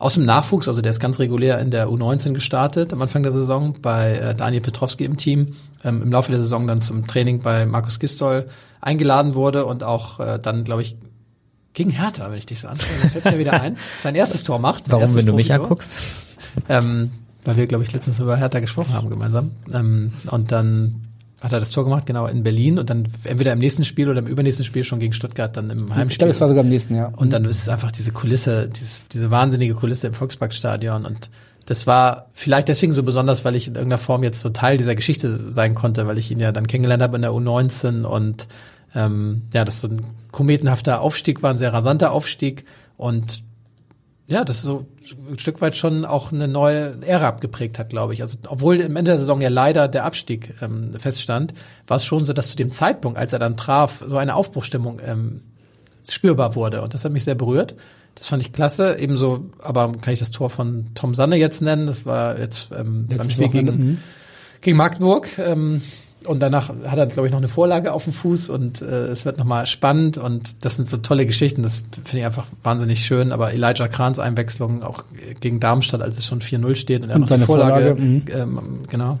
aus 0.00 0.14
dem 0.14 0.24
Nachwuchs, 0.24 0.66
also 0.66 0.82
der 0.82 0.90
ist 0.90 0.98
ganz 0.98 1.20
regulär 1.20 1.60
in 1.60 1.70
der 1.70 1.86
U19 1.86 2.32
gestartet 2.32 2.92
am 2.92 3.00
Anfang 3.00 3.22
der 3.22 3.30
Saison 3.30 3.76
bei 3.80 4.16
äh, 4.16 4.34
Daniel 4.34 4.60
Petrowski 4.60 5.04
im 5.04 5.16
Team, 5.16 5.54
ähm, 5.84 6.02
im 6.02 6.10
Laufe 6.10 6.32
der 6.32 6.40
Saison 6.40 6.66
dann 6.66 6.82
zum 6.82 7.06
Training 7.06 7.38
bei 7.38 7.66
Markus 7.66 8.00
Gistol 8.00 8.48
eingeladen 8.80 9.36
wurde 9.36 9.64
und 9.64 9.84
auch 9.84 10.18
äh, 10.18 10.40
dann, 10.42 10.64
glaube 10.64 10.82
ich, 10.82 10.96
gegen 11.72 11.90
Hertha, 11.90 12.32
wenn 12.32 12.38
ich 12.38 12.46
dich 12.46 12.58
so 12.58 12.66
anschaue, 12.66 12.90
dann 13.00 13.10
fällt 13.10 13.24
mir 13.26 13.38
wieder 13.38 13.60
ein, 13.60 13.76
sein 14.02 14.16
erstes 14.16 14.42
Tor 14.42 14.58
macht. 14.58 14.90
Warum, 14.90 15.14
wenn 15.14 15.24
du 15.24 15.34
mich 15.34 15.54
anguckst? 15.54 15.92
Ähm, 16.68 17.10
weil 17.44 17.56
wir, 17.56 17.66
glaube 17.66 17.84
ich, 17.84 17.92
letztens 17.92 18.20
über 18.20 18.36
Hertha 18.36 18.60
gesprochen 18.60 18.94
haben 18.94 19.10
gemeinsam. 19.10 19.50
Ähm, 19.72 20.12
und 20.30 20.52
dann 20.52 21.02
hat 21.40 21.52
er 21.52 21.58
das 21.58 21.70
Tor 21.72 21.82
gemacht, 21.82 22.06
genau, 22.06 22.26
in 22.26 22.44
Berlin 22.44 22.78
und 22.78 22.88
dann 22.88 23.08
entweder 23.24 23.52
im 23.52 23.58
nächsten 23.58 23.84
Spiel 23.84 24.08
oder 24.08 24.20
im 24.20 24.28
übernächsten 24.28 24.64
Spiel 24.64 24.84
schon 24.84 25.00
gegen 25.00 25.12
Stuttgart, 25.12 25.56
dann 25.56 25.70
im 25.70 25.92
Heimspiel. 25.92 26.12
ich 26.12 26.18
glaube, 26.18 26.30
es 26.30 26.40
war 26.40 26.48
sogar 26.48 26.62
im 26.62 26.70
nächsten 26.70 26.94
Jahr. 26.94 27.12
Und 27.16 27.32
dann 27.32 27.44
ist 27.44 27.62
es 27.62 27.68
einfach 27.68 27.90
diese 27.90 28.12
Kulisse, 28.12 28.68
dieses, 28.68 29.08
diese 29.08 29.32
wahnsinnige 29.32 29.74
Kulisse 29.74 30.06
im 30.06 30.12
Volksparkstadion 30.12 31.04
und 31.04 31.30
das 31.66 31.86
war 31.86 32.26
vielleicht 32.32 32.68
deswegen 32.68 32.92
so 32.92 33.02
besonders, 33.02 33.44
weil 33.44 33.54
ich 33.54 33.68
in 33.68 33.74
irgendeiner 33.74 33.98
Form 33.98 34.24
jetzt 34.24 34.40
so 34.40 34.50
Teil 34.50 34.76
dieser 34.76 34.94
Geschichte 34.94 35.52
sein 35.52 35.74
konnte, 35.74 36.06
weil 36.06 36.18
ich 36.18 36.30
ihn 36.30 36.40
ja 36.40 36.50
dann 36.52 36.66
kennengelernt 36.66 37.02
habe 37.02 37.16
in 37.16 37.22
der 37.22 37.30
U19 37.30 38.02
und 38.02 38.48
ähm, 38.94 39.42
ja, 39.54 39.64
das 39.64 39.80
so 39.80 39.88
ein 39.88 40.02
kometenhafter 40.32 41.00
Aufstieg 41.00 41.42
war, 41.42 41.50
ein 41.50 41.58
sehr 41.58 41.72
rasanter 41.72 42.12
Aufstieg 42.12 42.64
und 42.96 43.42
ja, 44.32 44.44
das 44.44 44.56
ist 44.58 44.62
so 44.62 44.86
ein 45.30 45.38
Stück 45.38 45.60
weit 45.60 45.76
schon 45.76 46.06
auch 46.06 46.32
eine 46.32 46.48
neue 46.48 46.96
Ära 47.02 47.28
abgeprägt 47.28 47.78
hat, 47.78 47.90
glaube 47.90 48.14
ich. 48.14 48.22
Also 48.22 48.38
obwohl 48.48 48.82
am 48.82 48.96
Ende 48.96 49.10
der 49.10 49.18
Saison 49.18 49.42
ja 49.42 49.50
leider 49.50 49.88
der 49.88 50.04
Abstieg 50.04 50.54
ähm, 50.62 50.92
feststand, 50.98 51.52
war 51.86 51.98
es 51.98 52.04
schon 52.06 52.24
so, 52.24 52.32
dass 52.32 52.50
zu 52.50 52.56
dem 52.56 52.70
Zeitpunkt, 52.70 53.18
als 53.18 53.34
er 53.34 53.38
dann 53.38 53.58
traf, 53.58 54.02
so 54.06 54.16
eine 54.16 54.34
Aufbruchstimmung 54.34 55.00
ähm, 55.04 55.42
spürbar 56.08 56.54
wurde. 56.56 56.80
Und 56.80 56.94
das 56.94 57.04
hat 57.04 57.12
mich 57.12 57.24
sehr 57.24 57.34
berührt. 57.34 57.74
Das 58.14 58.26
fand 58.26 58.42
ich 58.42 58.54
klasse. 58.54 58.96
Ebenso, 58.98 59.50
aber 59.58 59.92
kann 59.92 60.14
ich 60.14 60.20
das 60.20 60.30
Tor 60.30 60.48
von 60.48 60.86
Tom 60.94 61.14
Sanne 61.14 61.36
jetzt 61.36 61.60
nennen? 61.60 61.86
Das 61.86 62.06
war 62.06 62.38
jetzt 62.38 62.70
ähm, 62.72 63.06
beim 63.08 63.28
Spiel 63.28 63.48
gegen, 63.48 63.66
mhm. 63.66 63.98
gegen 64.62 64.78
Magdeburg. 64.78 65.28
Ähm, 65.38 65.82
und 66.26 66.40
danach 66.40 66.68
hat 66.68 66.98
er, 66.98 67.06
glaube 67.06 67.26
ich, 67.26 67.32
noch 67.32 67.38
eine 67.38 67.48
Vorlage 67.48 67.92
auf 67.92 68.04
dem 68.04 68.12
Fuß 68.12 68.50
und 68.50 68.82
äh, 68.82 69.06
es 69.06 69.24
wird 69.24 69.38
nochmal 69.38 69.66
spannend 69.66 70.18
und 70.18 70.64
das 70.64 70.76
sind 70.76 70.88
so 70.88 70.96
tolle 70.98 71.26
Geschichten, 71.26 71.62
das 71.62 71.82
finde 72.04 72.18
ich 72.18 72.24
einfach 72.24 72.46
wahnsinnig 72.62 73.04
schön. 73.04 73.32
Aber 73.32 73.52
Elijah 73.52 73.88
Krahns 73.88 74.18
Einwechslung 74.18 74.82
auch 74.82 75.04
gegen 75.40 75.60
Darmstadt, 75.60 76.02
als 76.02 76.18
es 76.18 76.26
schon 76.26 76.40
4-0 76.40 76.74
steht 76.74 77.02
und 77.02 77.10
er 77.10 77.16
Und 77.16 77.22
noch 77.22 77.28
die 77.28 77.34
seine 77.34 77.46
Vorlage, 77.46 77.96
Vorlage, 77.96 78.00
mhm. 78.00 78.24
ähm, 78.32 78.58
genau. 78.88 79.18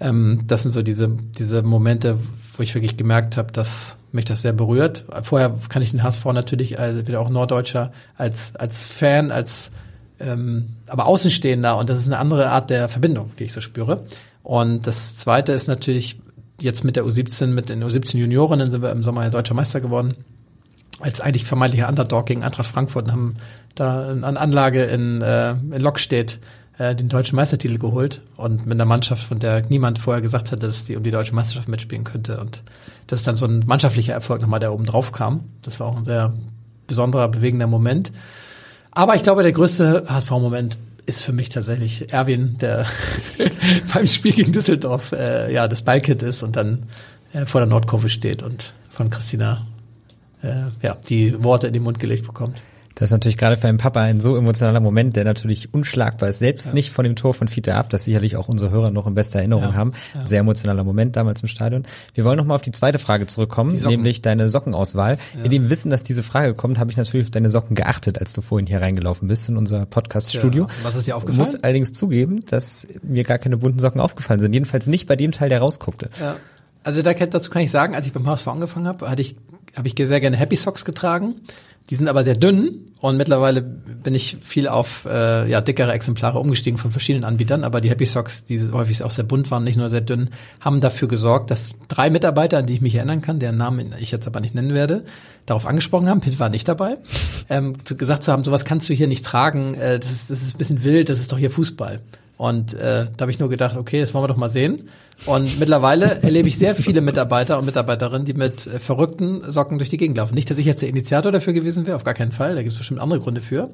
Ähm, 0.00 0.44
das 0.46 0.62
sind 0.62 0.72
so 0.72 0.82
diese, 0.82 1.08
diese 1.08 1.62
Momente, 1.62 2.18
wo 2.56 2.62
ich 2.62 2.74
wirklich 2.74 2.96
gemerkt 2.96 3.36
habe, 3.36 3.52
dass 3.52 3.96
mich 4.12 4.24
das 4.24 4.42
sehr 4.42 4.52
berührt. 4.52 5.04
Vorher 5.22 5.54
kann 5.68 5.82
ich 5.82 5.90
den 5.90 6.02
HSV 6.02 6.24
natürlich, 6.26 6.78
also 6.78 7.06
wieder 7.06 7.20
auch 7.20 7.30
Norddeutscher, 7.30 7.92
als, 8.16 8.54
als 8.56 8.88
Fan, 8.88 9.30
als 9.30 9.72
ähm, 10.20 10.70
aber 10.88 11.06
Außenstehender 11.06 11.76
und 11.78 11.90
das 11.90 11.98
ist 11.98 12.06
eine 12.06 12.18
andere 12.18 12.50
Art 12.50 12.70
der 12.70 12.88
Verbindung, 12.88 13.30
die 13.38 13.44
ich 13.44 13.52
so 13.52 13.60
spüre. 13.60 14.04
Und 14.42 14.86
das 14.86 15.16
zweite 15.16 15.52
ist 15.52 15.68
natürlich 15.68 16.20
jetzt 16.60 16.84
mit 16.84 16.96
der 16.96 17.04
U17, 17.04 17.48
mit 17.48 17.68
den 17.68 17.82
U17 17.82 18.18
Juniorinnen 18.18 18.70
sind 18.70 18.82
wir 18.82 18.90
im 18.90 19.02
Sommer 19.02 19.24
ja 19.24 19.30
deutscher 19.30 19.54
Meister 19.54 19.80
geworden. 19.80 20.14
Als 21.00 21.20
eigentlich 21.20 21.44
vermeintlicher 21.44 21.88
Underdog 21.88 22.26
gegen 22.26 22.42
Eintracht 22.42 22.66
Frankfurt 22.66 23.06
und 23.06 23.12
haben 23.12 23.36
da 23.76 24.08
eine 24.08 24.38
Anlage 24.40 24.84
in, 24.84 25.22
äh, 25.22 25.52
in 25.52 25.80
Lockstedt 25.80 26.40
äh, 26.78 26.94
den 26.94 27.08
deutschen 27.08 27.36
Meistertitel 27.36 27.78
geholt 27.78 28.22
und 28.36 28.66
mit 28.66 28.74
einer 28.74 28.84
Mannschaft, 28.84 29.22
von 29.22 29.38
der 29.38 29.64
niemand 29.68 29.98
vorher 29.98 30.20
gesagt 30.20 30.50
hatte, 30.50 30.66
dass 30.66 30.84
die 30.84 30.96
um 30.96 31.04
die 31.04 31.12
deutsche 31.12 31.34
Meisterschaft 31.34 31.68
mitspielen 31.68 32.04
könnte. 32.04 32.40
Und 32.40 32.62
das 33.06 33.20
ist 33.20 33.26
dann 33.26 33.36
so 33.36 33.46
ein 33.46 33.64
mannschaftlicher 33.66 34.12
Erfolg 34.12 34.40
nochmal, 34.40 34.60
der 34.60 34.72
oben 34.72 34.86
drauf 34.86 35.12
kam. 35.12 35.44
Das 35.62 35.78
war 35.78 35.86
auch 35.86 35.96
ein 35.96 36.04
sehr 36.04 36.32
besonderer, 36.88 37.28
bewegender 37.28 37.68
Moment. 37.68 38.10
Aber 38.90 39.14
ich 39.14 39.22
glaube, 39.22 39.42
der 39.42 39.52
größte 39.52 40.04
HSV-Moment 40.08 40.78
ist 41.08 41.22
für 41.22 41.32
mich 41.32 41.48
tatsächlich 41.48 42.12
Erwin, 42.12 42.58
der 42.58 42.86
beim 43.94 44.06
Spiel 44.06 44.32
gegen 44.32 44.52
Düsseldorf 44.52 45.12
äh, 45.12 45.52
ja 45.52 45.66
das 45.66 45.82
Ballkit 45.82 46.22
ist 46.22 46.42
und 46.42 46.54
dann 46.54 46.86
äh, 47.32 47.46
vor 47.46 47.62
der 47.62 47.68
Nordkurve 47.68 48.08
steht 48.10 48.42
und 48.42 48.74
von 48.90 49.08
Christina 49.08 49.66
äh, 50.42 50.64
ja 50.82 50.96
die 51.08 51.42
Worte 51.42 51.66
in 51.66 51.72
den 51.72 51.82
Mund 51.82 51.98
gelegt 51.98 52.26
bekommt. 52.26 52.62
Das 52.98 53.06
ist 53.08 53.12
natürlich 53.12 53.36
gerade 53.36 53.56
für 53.56 53.68
einen 53.68 53.78
Papa 53.78 54.00
ein 54.00 54.18
so 54.18 54.36
emotionaler 54.36 54.80
Moment, 54.80 55.14
der 55.14 55.22
natürlich 55.22 55.72
unschlagbar 55.72 56.30
ist. 56.30 56.40
Selbst 56.40 56.66
Ja. 56.68 56.72
nicht 56.74 56.90
von 56.90 57.04
dem 57.04 57.14
Tor 57.14 57.32
von 57.32 57.46
Fiete 57.46 57.76
ab, 57.76 57.90
das 57.90 58.04
sicherlich 58.06 58.34
auch 58.34 58.48
unsere 58.48 58.72
Hörer 58.72 58.90
noch 58.90 59.06
in 59.06 59.14
bester 59.14 59.38
Erinnerung 59.38 59.62
Ja, 59.66 59.74
haben. 59.74 59.92
ja. 60.16 60.26
Sehr 60.26 60.40
emotionaler 60.40 60.82
Moment 60.82 61.14
damals 61.14 61.40
im 61.42 61.46
Stadion. 61.48 61.84
Wir 62.14 62.24
wollen 62.24 62.36
nochmal 62.36 62.56
auf 62.56 62.62
die 62.62 62.72
zweite 62.72 62.98
Frage 62.98 63.26
zurückkommen, 63.28 63.72
nämlich 63.86 64.20
deine 64.20 64.48
Sockenauswahl. 64.48 65.18
In 65.44 65.48
dem 65.50 65.70
Wissen, 65.70 65.90
dass 65.90 66.02
diese 66.02 66.24
Frage 66.24 66.54
kommt, 66.54 66.80
habe 66.80 66.90
ich 66.90 66.96
natürlich 66.96 67.26
auf 67.26 67.30
deine 67.30 67.50
Socken 67.50 67.76
geachtet, 67.76 68.18
als 68.18 68.32
du 68.32 68.40
vorhin 68.42 68.66
hier 68.66 68.80
reingelaufen 68.80 69.28
bist 69.28 69.48
in 69.48 69.56
unser 69.56 69.86
Podcast-Studio. 69.86 70.66
Was 70.82 70.96
ist 70.96 71.06
dir 71.06 71.10
Ich 71.10 71.14
aufgefallen? 71.14 71.38
muss 71.38 71.54
allerdings 71.62 71.92
zugeben, 71.92 72.44
dass 72.50 72.84
mir 73.04 73.22
gar 73.22 73.38
keine 73.38 73.58
bunten 73.58 73.78
Socken 73.78 74.00
aufgefallen 74.00 74.40
sind. 74.40 74.52
Jedenfalls 74.52 74.88
nicht 74.88 75.06
bei 75.06 75.14
dem 75.14 75.30
Teil, 75.30 75.50
der 75.50 75.60
rausguckte. 75.60 76.10
Ja. 76.20 76.34
Also 76.82 77.02
dazu 77.02 77.50
kann 77.50 77.62
ich 77.62 77.70
sagen, 77.70 77.94
als 77.94 78.06
ich 78.06 78.12
beim 78.12 78.26
HSV 78.26 78.48
angefangen 78.48 78.88
habe, 78.88 79.08
hatte 79.08 79.22
ich, 79.22 79.34
habe 79.76 79.86
ich 79.86 79.94
sehr 79.96 80.20
gerne 80.20 80.36
Happy 80.36 80.56
Socks 80.56 80.84
getragen. 80.84 81.36
Die 81.90 81.94
sind 81.94 82.08
aber 82.08 82.22
sehr 82.22 82.36
dünn 82.36 82.88
und 83.00 83.16
mittlerweile 83.16 83.62
bin 83.62 84.14
ich 84.14 84.38
viel 84.40 84.68
auf 84.68 85.06
äh, 85.08 85.48
ja, 85.48 85.60
dickere 85.60 85.92
Exemplare 85.92 86.38
umgestiegen 86.38 86.78
von 86.78 86.90
verschiedenen 86.90 87.24
Anbietern. 87.24 87.64
Aber 87.64 87.80
die 87.80 87.90
Happy 87.90 88.04
Socks, 88.04 88.44
die 88.44 88.60
häufig 88.72 89.02
auch 89.04 89.10
sehr 89.10 89.24
bunt 89.24 89.50
waren, 89.50 89.64
nicht 89.64 89.76
nur 89.76 89.88
sehr 89.88 90.00
dünn, 90.00 90.30
haben 90.60 90.80
dafür 90.80 91.08
gesorgt, 91.08 91.50
dass 91.50 91.74
drei 91.86 92.10
Mitarbeiter, 92.10 92.58
an 92.58 92.66
die 92.66 92.74
ich 92.74 92.80
mich 92.80 92.96
erinnern 92.96 93.22
kann, 93.22 93.38
deren 93.38 93.56
Namen 93.56 93.94
ich 93.98 94.10
jetzt 94.10 94.26
aber 94.26 94.40
nicht 94.40 94.54
nennen 94.54 94.74
werde, 94.74 95.04
darauf 95.46 95.64
angesprochen 95.66 96.08
haben. 96.08 96.20
Pitt 96.20 96.38
war 96.38 96.48
nicht 96.48 96.68
dabei. 96.68 96.98
Ähm, 97.48 97.74
gesagt 97.84 98.24
zu 98.24 98.32
haben, 98.32 98.44
sowas 98.44 98.64
kannst 98.64 98.88
du 98.88 98.94
hier 98.94 99.08
nicht 99.08 99.24
tragen. 99.24 99.74
Äh, 99.74 99.98
das, 99.98 100.10
ist, 100.10 100.30
das 100.30 100.42
ist 100.42 100.56
ein 100.56 100.58
bisschen 100.58 100.84
wild. 100.84 101.08
Das 101.08 101.20
ist 101.20 101.32
doch 101.32 101.38
hier 101.38 101.50
Fußball. 101.50 102.00
Und 102.38 102.74
äh, 102.74 103.06
da 103.16 103.22
habe 103.22 103.32
ich 103.32 103.40
nur 103.40 103.50
gedacht, 103.50 103.76
okay, 103.76 104.00
das 104.00 104.14
wollen 104.14 104.22
wir 104.22 104.28
doch 104.28 104.36
mal 104.36 104.48
sehen. 104.48 104.88
Und 105.26 105.58
mittlerweile 105.58 106.22
erlebe 106.22 106.46
ich 106.46 106.56
sehr 106.56 106.76
viele 106.76 107.00
Mitarbeiter 107.00 107.58
und 107.58 107.64
Mitarbeiterinnen, 107.64 108.24
die 108.24 108.32
mit 108.32 108.66
äh, 108.66 108.78
verrückten 108.78 109.50
Socken 109.50 109.78
durch 109.78 109.88
die 109.88 109.96
Gegend 109.96 110.16
laufen. 110.16 110.36
Nicht, 110.36 110.48
dass 110.48 110.56
ich 110.56 110.64
jetzt 110.64 110.80
der 110.80 110.88
Initiator 110.88 111.32
dafür 111.32 111.52
gewesen 111.52 111.86
wäre, 111.86 111.96
auf 111.96 112.04
gar 112.04 112.14
keinen 112.14 112.30
Fall. 112.30 112.54
Da 112.54 112.62
gibt 112.62 112.72
es 112.72 112.78
bestimmt 112.78 113.00
andere 113.00 113.18
Gründe 113.18 113.40
für. 113.40 113.70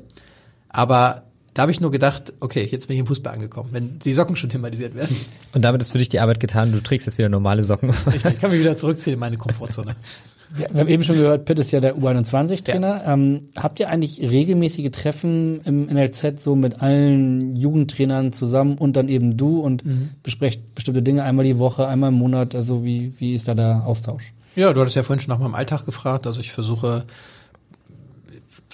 Aber 0.70 1.24
da 1.54 1.62
habe 1.62 1.72
ich 1.72 1.80
nur 1.80 1.90
gedacht, 1.90 2.32
okay, 2.40 2.68
jetzt 2.70 2.88
bin 2.88 2.94
ich 2.94 3.00
im 3.00 3.06
Fußball 3.06 3.32
angekommen, 3.32 3.70
wenn 3.72 3.98
die 4.00 4.12
Socken 4.12 4.36
schon 4.36 4.50
thematisiert 4.50 4.94
werden. 4.94 5.14
Und 5.54 5.62
damit 5.64 5.80
ist 5.82 5.92
für 5.92 5.98
dich 5.98 6.08
die 6.08 6.20
Arbeit 6.20 6.40
getan. 6.40 6.72
Du 6.72 6.80
trägst 6.82 7.06
jetzt 7.06 7.16
wieder 7.18 7.28
normale 7.28 7.62
Socken. 7.62 7.90
Ich, 8.14 8.24
ich 8.24 8.40
kann 8.40 8.50
mich 8.50 8.60
wieder 8.60 8.76
zurückziehen 8.76 9.14
in 9.14 9.20
meine 9.20 9.36
Komfortzone. 9.36 9.94
Wir, 10.56 10.68
wir 10.70 10.80
haben 10.82 10.88
eben 10.88 11.02
schon 11.02 11.16
gehört, 11.16 11.46
Pitt 11.46 11.58
ist 11.58 11.72
ja 11.72 11.80
der 11.80 11.96
U21-Trainer. 11.96 13.02
Ähm, 13.06 13.48
habt 13.56 13.80
ihr 13.80 13.88
eigentlich 13.88 14.20
regelmäßige 14.20 14.90
Treffen 14.92 15.60
im 15.64 15.86
NLZ 15.86 16.44
so 16.44 16.54
mit 16.54 16.80
allen 16.80 17.56
Jugendtrainern 17.56 18.32
zusammen 18.32 18.78
und 18.78 18.94
dann 18.94 19.08
eben 19.08 19.36
du 19.36 19.58
und 19.60 19.84
Mhm. 19.84 20.10
besprecht 20.22 20.74
bestimmte 20.76 21.02
Dinge 21.02 21.24
einmal 21.24 21.44
die 21.44 21.58
Woche, 21.58 21.88
einmal 21.88 22.10
im 22.10 22.16
Monat? 22.18 22.54
Also 22.54 22.84
wie, 22.84 23.14
wie 23.18 23.34
ist 23.34 23.48
da 23.48 23.54
der 23.54 23.84
Austausch? 23.84 24.32
Ja, 24.54 24.72
du 24.72 24.80
hattest 24.80 24.94
ja 24.94 25.02
vorhin 25.02 25.18
schon 25.20 25.32
nach 25.32 25.40
meinem 25.40 25.54
Alltag 25.56 25.86
gefragt. 25.86 26.24
Also 26.26 26.38
ich 26.38 26.52
versuche, 26.52 27.04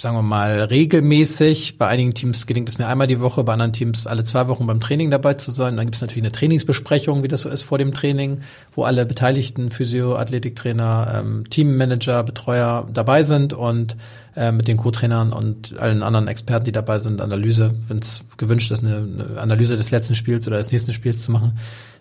sagen 0.01 0.17
wir 0.17 0.23
mal, 0.23 0.63
regelmäßig. 0.63 1.77
Bei 1.77 1.87
einigen 1.87 2.15
Teams 2.15 2.47
gelingt 2.47 2.69
es 2.69 2.79
mir 2.79 2.87
einmal 2.87 3.07
die 3.07 3.21
Woche, 3.21 3.45
bei 3.45 3.53
anderen 3.53 3.75
Teams 3.75 4.07
alle 4.07 4.25
zwei 4.25 4.49
Wochen 4.49 4.67
beim 4.67 4.81
Training 4.81 5.11
dabei 5.11 5.35
zu 5.35 5.51
sein. 5.51 5.77
Dann 5.77 5.87
gibt 5.87 5.97
es 5.97 6.01
natürlich 6.01 6.25
eine 6.25 6.33
Trainingsbesprechung, 6.33 7.23
wie 7.23 7.29
das 7.29 7.43
so 7.43 7.51
ist 7.51 7.63
vor 7.63 7.77
dem 7.77 7.93
Training, 7.93 8.41
wo 8.73 8.85
alle 8.85 9.05
Beteiligten, 9.05 9.71
Physio, 9.71 10.17
Athletiktrainer, 10.17 11.21
ähm, 11.23 11.45
Teammanager, 11.51 12.23
Betreuer 12.23 12.89
dabei 12.93 13.23
sind 13.23 13.53
und 13.53 13.97
äh, 14.37 14.53
mit 14.53 14.69
den 14.69 14.79
Co-Trainern 14.79 15.33
und 15.33 15.79
allen 15.79 16.03
anderen 16.03 16.29
Experten, 16.29 16.65
die 16.65 16.73
dabei 16.73 16.99
sind, 16.99 17.21
Analyse, 17.21 17.75
wenn 17.89 17.99
es 17.99 18.25
gewünscht 18.39 18.71
ist, 18.71 18.83
eine, 18.83 18.97
eine 18.97 19.41
Analyse 19.41 19.77
des 19.77 19.91
letzten 19.91 20.15
Spiels 20.15 20.47
oder 20.47 20.57
des 20.57 20.73
nächsten 20.73 20.95
Spiels 20.95 21.23
zu 21.23 21.31
machen 21.31 21.59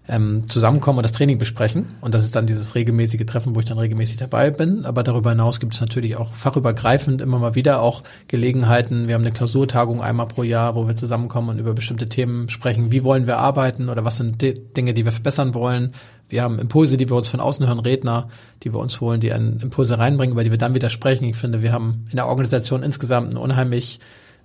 ähm, 0.10 0.48
zusammenkommen 0.48 0.98
und 0.98 1.04
das 1.04 1.12
Training 1.12 1.38
besprechen. 1.38 1.96
Und 2.02 2.14
das 2.16 2.24
ist 2.24 2.36
dann 2.36 2.48
dieses 2.48 2.74
regelmäßige 2.74 3.26
Treffen, 3.26 3.56
wo 3.56 3.60
ich 3.60 3.66
dann 3.66 3.78
regelmäßig 3.78 4.18
dabei 4.18 4.50
bin. 4.50 4.86
Aber 4.86 5.04
darüber 5.04 5.30
hinaus 5.30 5.60
gibt 5.60 5.76
es 5.76 5.82
natürlich 5.82 6.18
auch 6.18 6.34
fachübergreifend 6.34 7.22
immer 7.22 7.38
mal 7.38 7.56
wieder 7.56 7.82
auch 7.82 8.04
Gelegenheiten. 8.28 9.08
Wir 9.08 9.16
haben 9.16 9.22
eine 9.22 9.32
Klausurtagung 9.32 10.02
einmal 10.02 10.28
pro 10.28 10.44
Jahr, 10.44 10.76
wo 10.76 10.88
wir 10.88 10.96
zusammenkommen 10.96 11.50
und 11.50 11.60
über 11.60 11.74
bestimmte 11.74 12.08
Themen 12.08 12.50
sprechen. 12.50 12.92
Wie 12.92 13.04
wollen 13.04 13.28
wir 13.28 13.38
arbeiten 13.38 13.90
oder 13.90 14.04
was 14.04 14.18
sind 14.18 14.42
die 14.42 14.56
Dinge, 14.56 14.94
die 14.94 15.06
wir 15.06 15.12
verbessern 15.12 15.54
wollen? 15.54 15.94
Wir 16.28 16.44
haben 16.44 16.60
Impulse, 16.60 16.98
die 16.98 17.10
wir 17.10 17.16
uns 17.16 17.28
von 17.28 17.40
außen 17.40 17.66
hören, 17.68 17.80
Redner, 17.80 18.30
die 18.64 18.74
wir 18.74 18.80
uns 18.80 19.02
holen, 19.02 19.20
die 19.20 19.32
einen 19.32 19.60
Impulse 19.60 19.98
reinbringen, 19.98 20.34
über 20.34 20.44
die 20.44 20.52
wir 20.52 20.58
dann 20.58 20.76
wieder 20.76 20.90
sprechen. 20.90 21.26
Ich 21.26 21.36
finde, 21.36 21.62
wir 21.62 21.72
haben 21.72 22.06
in 22.10 22.18
der 22.18 22.28
Organisation 22.28 22.84
insgesamt 22.84 23.34
ein 23.34 23.38
unheimlich 23.38 24.00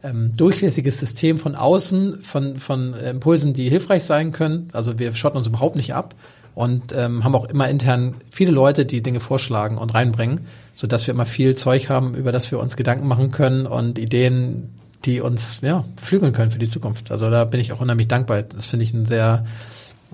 ähm, 0.04 0.32
durchlässiges 0.36 1.00
System 1.00 1.38
von 1.38 1.54
außen, 1.54 2.22
von, 2.22 2.58
von 2.58 2.94
Impulsen, 2.94 3.54
die 3.54 3.70
hilfreich 3.70 4.04
sein 4.04 4.32
können. 4.32 4.68
Also 4.72 4.98
wir 4.98 5.14
schotten 5.14 5.38
uns 5.38 5.46
überhaupt 5.46 5.76
nicht 5.76 5.94
ab 5.94 6.14
und 6.54 6.92
ähm, 6.92 7.24
haben 7.24 7.34
auch 7.34 7.46
immer 7.46 7.68
intern 7.68 8.14
viele 8.30 8.52
Leute, 8.52 8.84
die 8.84 9.02
Dinge 9.02 9.18
vorschlagen 9.18 9.78
und 9.78 9.94
reinbringen, 9.94 10.42
so 10.74 10.86
dass 10.86 11.06
wir 11.06 11.14
immer 11.14 11.26
viel 11.26 11.56
Zeug 11.56 11.88
haben, 11.88 12.14
über 12.14 12.32
das 12.32 12.50
wir 12.52 12.60
uns 12.60 12.76
Gedanken 12.76 13.08
machen 13.08 13.30
können 13.30 13.66
und 13.66 13.98
Ideen, 13.98 14.74
die 15.04 15.20
uns 15.20 15.60
ja 15.62 15.84
flügeln 15.96 16.32
können 16.32 16.50
für 16.50 16.58
die 16.58 16.68
Zukunft. 16.68 17.10
Also 17.10 17.30
da 17.30 17.44
bin 17.44 17.60
ich 17.60 17.72
auch 17.72 17.80
unheimlich 17.80 18.08
dankbar. 18.08 18.42
Das 18.42 18.66
finde 18.66 18.84
ich 18.84 18.92
ein 18.92 19.06
sehr 19.06 19.46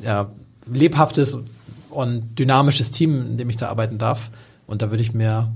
ja, 0.02 0.30
lebhaftes 0.72 1.36
und 1.90 2.38
dynamisches 2.38 2.92
Team, 2.92 3.22
in 3.32 3.36
dem 3.38 3.50
ich 3.50 3.56
da 3.56 3.68
arbeiten 3.68 3.98
darf. 3.98 4.30
Und 4.66 4.82
da 4.82 4.90
würde 4.90 5.02
ich 5.02 5.12
mir 5.12 5.52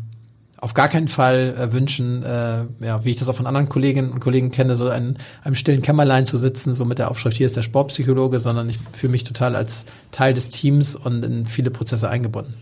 auf 0.64 0.72
gar 0.72 0.88
keinen 0.88 1.08
Fall 1.08 1.54
äh, 1.58 1.72
wünschen, 1.74 2.22
äh, 2.22 2.64
ja, 2.80 3.04
wie 3.04 3.10
ich 3.10 3.16
das 3.16 3.28
auch 3.28 3.34
von 3.34 3.46
anderen 3.46 3.68
Kolleginnen 3.68 4.10
und 4.10 4.20
Kollegen 4.20 4.50
kenne, 4.50 4.76
so 4.76 4.88
in 4.88 5.18
einem 5.42 5.54
stillen 5.54 5.82
Kämmerlein 5.82 6.24
zu 6.24 6.38
sitzen, 6.38 6.74
so 6.74 6.86
mit 6.86 6.98
der 6.98 7.10
Aufschrift, 7.10 7.36
hier 7.36 7.44
ist 7.44 7.54
der 7.54 7.62
Sportpsychologe, 7.62 8.38
sondern 8.38 8.70
ich 8.70 8.78
fühle 8.92 9.10
mich 9.10 9.24
total 9.24 9.56
als 9.56 9.84
Teil 10.10 10.32
des 10.32 10.48
Teams 10.48 10.96
und 10.96 11.22
in 11.22 11.44
viele 11.44 11.70
Prozesse 11.70 12.08
eingebunden. 12.08 12.54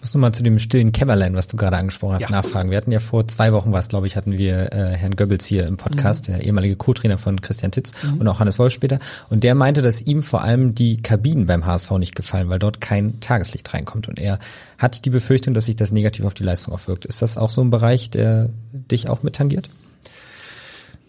Ich 0.00 0.04
muss 0.04 0.14
nur 0.14 0.22
mal 0.22 0.32
zu 0.32 0.42
dem 0.42 0.58
stillen 0.58 0.92
Kämmerlein, 0.92 1.36
was 1.36 1.46
du 1.46 1.58
gerade 1.58 1.76
angesprochen 1.76 2.14
hast, 2.14 2.22
ja. 2.22 2.30
nachfragen. 2.30 2.70
Wir 2.70 2.78
hatten 2.78 2.90
ja 2.90 3.00
vor 3.00 3.28
zwei 3.28 3.52
Wochen 3.52 3.70
was, 3.70 3.88
glaube 3.90 4.06
ich, 4.06 4.16
hatten 4.16 4.38
wir 4.38 4.72
äh, 4.72 4.96
Herrn 4.96 5.14
Goebbels 5.14 5.44
hier 5.44 5.66
im 5.66 5.76
Podcast, 5.76 6.26
mhm. 6.26 6.32
der 6.32 6.44
ehemalige 6.46 6.76
Co-Trainer 6.76 7.18
von 7.18 7.42
Christian 7.42 7.70
Titz 7.70 7.92
mhm. 8.02 8.18
und 8.18 8.26
auch 8.26 8.38
Hannes 8.40 8.58
Wolf 8.58 8.72
später. 8.72 8.98
Und 9.28 9.44
der 9.44 9.54
meinte, 9.54 9.82
dass 9.82 10.00
ihm 10.00 10.22
vor 10.22 10.40
allem 10.40 10.74
die 10.74 10.96
Kabinen 10.96 11.44
beim 11.44 11.66
HSV 11.66 11.90
nicht 11.98 12.14
gefallen, 12.14 12.48
weil 12.48 12.58
dort 12.58 12.80
kein 12.80 13.20
Tageslicht 13.20 13.74
reinkommt. 13.74 14.08
Und 14.08 14.18
er 14.18 14.38
hat 14.78 15.04
die 15.04 15.10
Befürchtung, 15.10 15.52
dass 15.52 15.66
sich 15.66 15.76
das 15.76 15.92
negativ 15.92 16.24
auf 16.24 16.32
die 16.32 16.44
Leistung 16.44 16.72
aufwirkt. 16.72 17.04
Ist 17.04 17.20
das 17.20 17.36
auch 17.36 17.50
so 17.50 17.60
ein 17.60 17.68
Bereich, 17.68 18.08
der 18.08 18.48
dich 18.72 19.10
auch 19.10 19.22
mit 19.22 19.36
tangiert? 19.36 19.68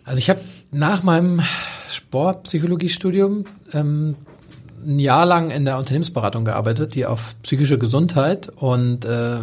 Also 0.03 0.18
ich 0.18 0.30
habe 0.30 0.41
nach 0.73 1.03
meinem 1.03 1.39
Sportpsychologiestudium 1.88 3.45
ähm, 3.72 4.18
ein 4.85 4.99
Jahr 4.99 5.25
lang 5.25 5.51
in 5.51 5.65
der 5.65 5.77
Unternehmensberatung 5.77 6.45
gearbeitet, 6.45 6.95
die 6.95 7.05
auf 7.05 7.35
psychische 7.43 7.77
Gesundheit 7.77 8.49
und 8.55 9.05
äh, 9.05 9.39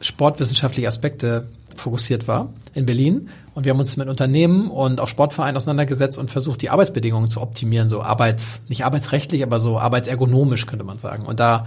sportwissenschaftliche 0.00 0.88
Aspekte 0.88 1.48
fokussiert 1.74 2.28
war 2.28 2.48
in 2.74 2.86
Berlin. 2.86 3.28
Und 3.54 3.64
wir 3.64 3.70
haben 3.72 3.80
uns 3.80 3.96
mit 3.96 4.08
Unternehmen 4.08 4.70
und 4.70 5.00
auch 5.00 5.08
Sportvereinen 5.08 5.56
auseinandergesetzt 5.56 6.18
und 6.18 6.30
versucht, 6.30 6.62
die 6.62 6.70
Arbeitsbedingungen 6.70 7.28
zu 7.28 7.40
optimieren, 7.40 7.88
so 7.88 8.02
arbeits, 8.02 8.62
nicht 8.68 8.84
arbeitsrechtlich, 8.84 9.42
aber 9.42 9.58
so 9.58 9.78
arbeitsergonomisch, 9.78 10.66
könnte 10.66 10.84
man 10.84 10.98
sagen. 10.98 11.24
Und 11.24 11.40
da 11.40 11.66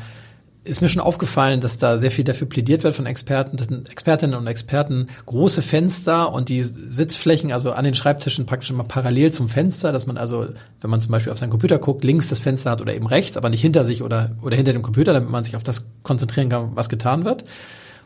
ist 0.64 0.82
mir 0.82 0.90
schon 0.90 1.02
aufgefallen, 1.02 1.62
dass 1.62 1.80
da 1.80 1.98
sehr 1.98 2.12
viel 2.12 2.26
dafür 2.26 2.48
plädiert 2.48 2.84
wird 2.84 2.94
von 2.94 3.06
Experten, 3.06 3.86
Expertinnen 3.90 4.38
und 4.38 4.46
Experten. 4.46 5.06
Große 5.26 5.62
Fenster 5.62 6.34
und 6.34 6.50
die 6.50 6.64
Sitzflächen, 6.64 7.52
also 7.52 7.72
an 7.72 7.86
den 7.86 7.96
Schreibtischen 7.96 8.46
praktisch 8.46 8.70
immer 8.70 8.84
parallel 8.84 9.32
zum 9.32 9.48
Fenster, 9.48 9.92
dass 9.92 10.06
man 10.06 10.18
also, 10.18 10.48
wenn 10.82 10.90
man 10.90 11.02
zum 11.02 11.12
Beispiel 11.12 11.32
auf 11.32 11.40
seinen 11.40 11.50
Computer 11.50 11.80
guckt, 11.80 12.04
links 12.04 12.28
das 12.28 12.40
Fenster 12.40 12.72
hat 12.72 12.82
oder 12.82 12.94
eben 12.94 13.08
rechts, 13.08 13.38
aber 13.38 13.50
nicht 13.50 13.62
hinter 13.62 13.86
sich 13.86 14.04
oder, 14.04 14.32
oder 14.42 14.58
hinter 14.58 14.74
dem 14.74 14.82
Computer, 14.82 15.14
damit 15.14 15.30
man 15.30 15.44
sich 15.44 15.56
auf 15.56 15.64
das 15.64 15.88
konzentrieren 16.04 16.50
kann, 16.50 16.72
was 16.76 16.90
getan 16.90 17.24
wird. 17.24 17.46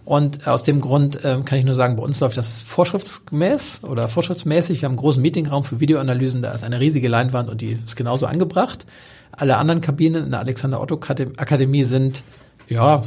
Und 0.06 0.48
aus 0.48 0.64
dem 0.64 0.82
Grund 0.82 1.20
ähm, 1.24 1.46
kann 1.46 1.58
ich 1.58 1.66
nur 1.66 1.74
sagen, 1.74 1.96
bei 1.96 2.04
uns 2.04 2.20
läuft 2.20 2.38
das 2.38 2.62
vorschriftsgemäß 2.62 3.84
oder 3.84 4.10
vorschriftsmäßig. 4.10 4.82
Wir 4.82 4.88
haben 4.88 4.94
einen 4.94 5.00
großen 5.00 5.22
Meetingraum 5.22 5.64
für 5.64 5.80
Videoanalysen, 5.80 6.42
da 6.42 6.54
ist 6.54 6.64
eine 6.64 6.80
riesige 6.80 7.08
Leinwand 7.08 7.50
und 7.50 7.62
die 7.62 7.80
ist 7.84 7.96
genauso 7.96 8.26
angebracht. 8.26 8.86
Alle 9.36 9.58
anderen 9.58 9.82
Kabinen 9.82 10.26
in 10.26 10.32
der 10.32 10.40
Alexander 10.40 10.80
Otto 10.80 10.96
Akademie 10.96 11.84
sind 11.84 12.24
ja, 12.70 13.02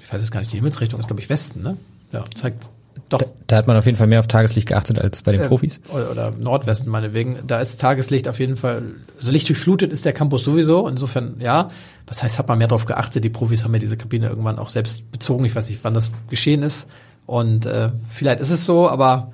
ich 0.00 0.12
weiß 0.12 0.20
jetzt 0.20 0.30
gar 0.30 0.40
nicht, 0.40 0.52
die 0.52 0.56
Himmelsrichtung 0.56 1.00
ist, 1.00 1.06
glaube 1.06 1.20
ich, 1.20 1.28
Westen, 1.28 1.62
ne? 1.62 1.76
Ja, 2.12 2.24
zeigt 2.34 2.64
doch. 3.08 3.18
Da, 3.18 3.26
da, 3.48 3.56
hat 3.56 3.66
man 3.66 3.76
auf 3.76 3.86
jeden 3.86 3.96
Fall 3.96 4.06
mehr 4.06 4.20
auf 4.20 4.28
Tageslicht 4.28 4.68
geachtet 4.68 4.98
als 4.98 5.22
bei 5.22 5.32
den 5.32 5.40
äh, 5.40 5.48
Profis. 5.48 5.80
Oder, 5.88 6.30
Nordwesten 6.30 6.90
meinetwegen. 6.90 7.38
Da 7.46 7.60
ist 7.60 7.80
Tageslicht 7.80 8.28
auf 8.28 8.38
jeden 8.38 8.56
Fall, 8.56 8.82
also 9.18 9.32
lichtdurchflutet 9.32 9.92
ist 9.92 10.04
der 10.04 10.12
Campus 10.12 10.44
sowieso. 10.44 10.86
Insofern, 10.86 11.36
ja. 11.40 11.68
Was 12.06 12.22
heißt, 12.22 12.38
hat 12.38 12.46
man 12.46 12.58
mehr 12.58 12.68
darauf 12.68 12.86
geachtet? 12.86 13.24
Die 13.24 13.30
Profis 13.30 13.64
haben 13.64 13.72
ja 13.72 13.80
diese 13.80 13.96
Kabine 13.96 14.28
irgendwann 14.28 14.58
auch 14.58 14.68
selbst 14.68 15.10
bezogen. 15.10 15.44
Ich 15.44 15.54
weiß 15.54 15.68
nicht, 15.68 15.82
wann 15.82 15.94
das 15.94 16.12
geschehen 16.28 16.62
ist. 16.62 16.88
Und 17.26 17.66
äh, 17.66 17.90
vielleicht 18.08 18.40
ist 18.40 18.50
es 18.50 18.64
so, 18.64 18.88
aber 18.88 19.32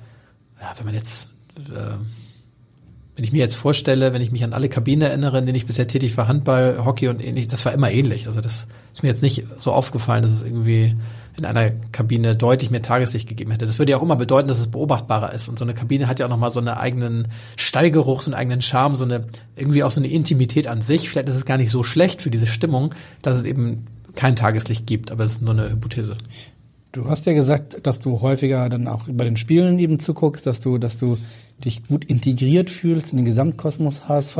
ja, 0.59 0.73
wenn 0.77 0.85
man 0.85 0.95
jetzt 0.95 1.29
äh, 1.57 1.97
wenn 3.17 3.23
ich 3.23 3.33
mir 3.33 3.39
jetzt 3.39 3.55
vorstelle, 3.55 4.13
wenn 4.13 4.21
ich 4.21 4.31
mich 4.31 4.43
an 4.43 4.53
alle 4.53 4.69
Kabinen 4.69 5.01
erinnere, 5.01 5.39
in 5.39 5.47
denen 5.47 5.55
ich 5.55 5.65
bisher 5.65 5.87
tätig 5.87 6.15
war, 6.17 6.27
Handball, 6.27 6.85
Hockey 6.85 7.07
und 7.07 7.19
ähnlich, 7.19 7.47
das 7.47 7.65
war 7.65 7.73
immer 7.73 7.91
ähnlich. 7.91 8.27
Also 8.27 8.41
das 8.41 8.67
ist 8.93 9.01
mir 9.01 9.09
jetzt 9.09 9.23
nicht 9.23 9.45
so 9.57 9.71
aufgefallen, 9.71 10.21
dass 10.21 10.31
es 10.31 10.43
irgendwie 10.43 10.95
in 11.35 11.43
einer 11.43 11.71
Kabine 11.91 12.35
deutlich 12.35 12.69
mehr 12.69 12.83
Tageslicht 12.83 13.27
gegeben 13.27 13.49
hätte. 13.49 13.65
Das 13.65 13.79
würde 13.79 13.93
ja 13.93 13.97
auch 13.97 14.03
immer 14.03 14.17
bedeuten, 14.17 14.47
dass 14.47 14.59
es 14.59 14.67
beobachtbarer 14.67 15.33
ist. 15.33 15.47
Und 15.49 15.57
so 15.57 15.65
eine 15.65 15.73
Kabine 15.73 16.07
hat 16.07 16.19
ja 16.19 16.27
auch 16.27 16.29
nochmal 16.29 16.51
so 16.51 16.59
einen 16.59 16.69
eigenen 16.69 17.27
Stallgeruch, 17.55 18.21
so 18.21 18.29
einen 18.29 18.39
eigenen 18.39 18.61
Charme, 18.61 18.95
so 18.95 19.05
eine, 19.05 19.25
irgendwie 19.55 19.83
auch 19.83 19.91
so 19.91 19.99
eine 19.99 20.09
Intimität 20.09 20.67
an 20.67 20.83
sich. 20.83 21.09
Vielleicht 21.09 21.29
ist 21.29 21.35
es 21.35 21.45
gar 21.45 21.57
nicht 21.57 21.71
so 21.71 21.81
schlecht 21.81 22.21
für 22.21 22.29
diese 22.29 22.45
Stimmung, 22.45 22.93
dass 23.23 23.37
es 23.37 23.45
eben 23.45 23.87
kein 24.13 24.35
Tageslicht 24.35 24.85
gibt, 24.85 25.11
aber 25.11 25.23
es 25.23 25.31
ist 25.31 25.41
nur 25.41 25.53
eine 25.53 25.71
Hypothese. 25.71 26.17
Du 26.91 27.09
hast 27.09 27.25
ja 27.25 27.33
gesagt, 27.33 27.85
dass 27.85 27.99
du 27.99 28.21
häufiger 28.21 28.69
dann 28.69 28.87
auch 28.87 29.05
bei 29.07 29.23
den 29.23 29.37
Spielen 29.37 29.77
eben 29.79 29.99
zuguckst, 29.99 30.45
dass 30.45 30.59
du, 30.59 30.77
dass 30.77 30.97
du 30.97 31.17
dich 31.63 31.85
gut 31.87 32.05
integriert 32.05 32.69
fühlst 32.69 33.11
in 33.11 33.17
den 33.17 33.25
Gesamtkosmos 33.25 34.07
HSV. 34.07 34.37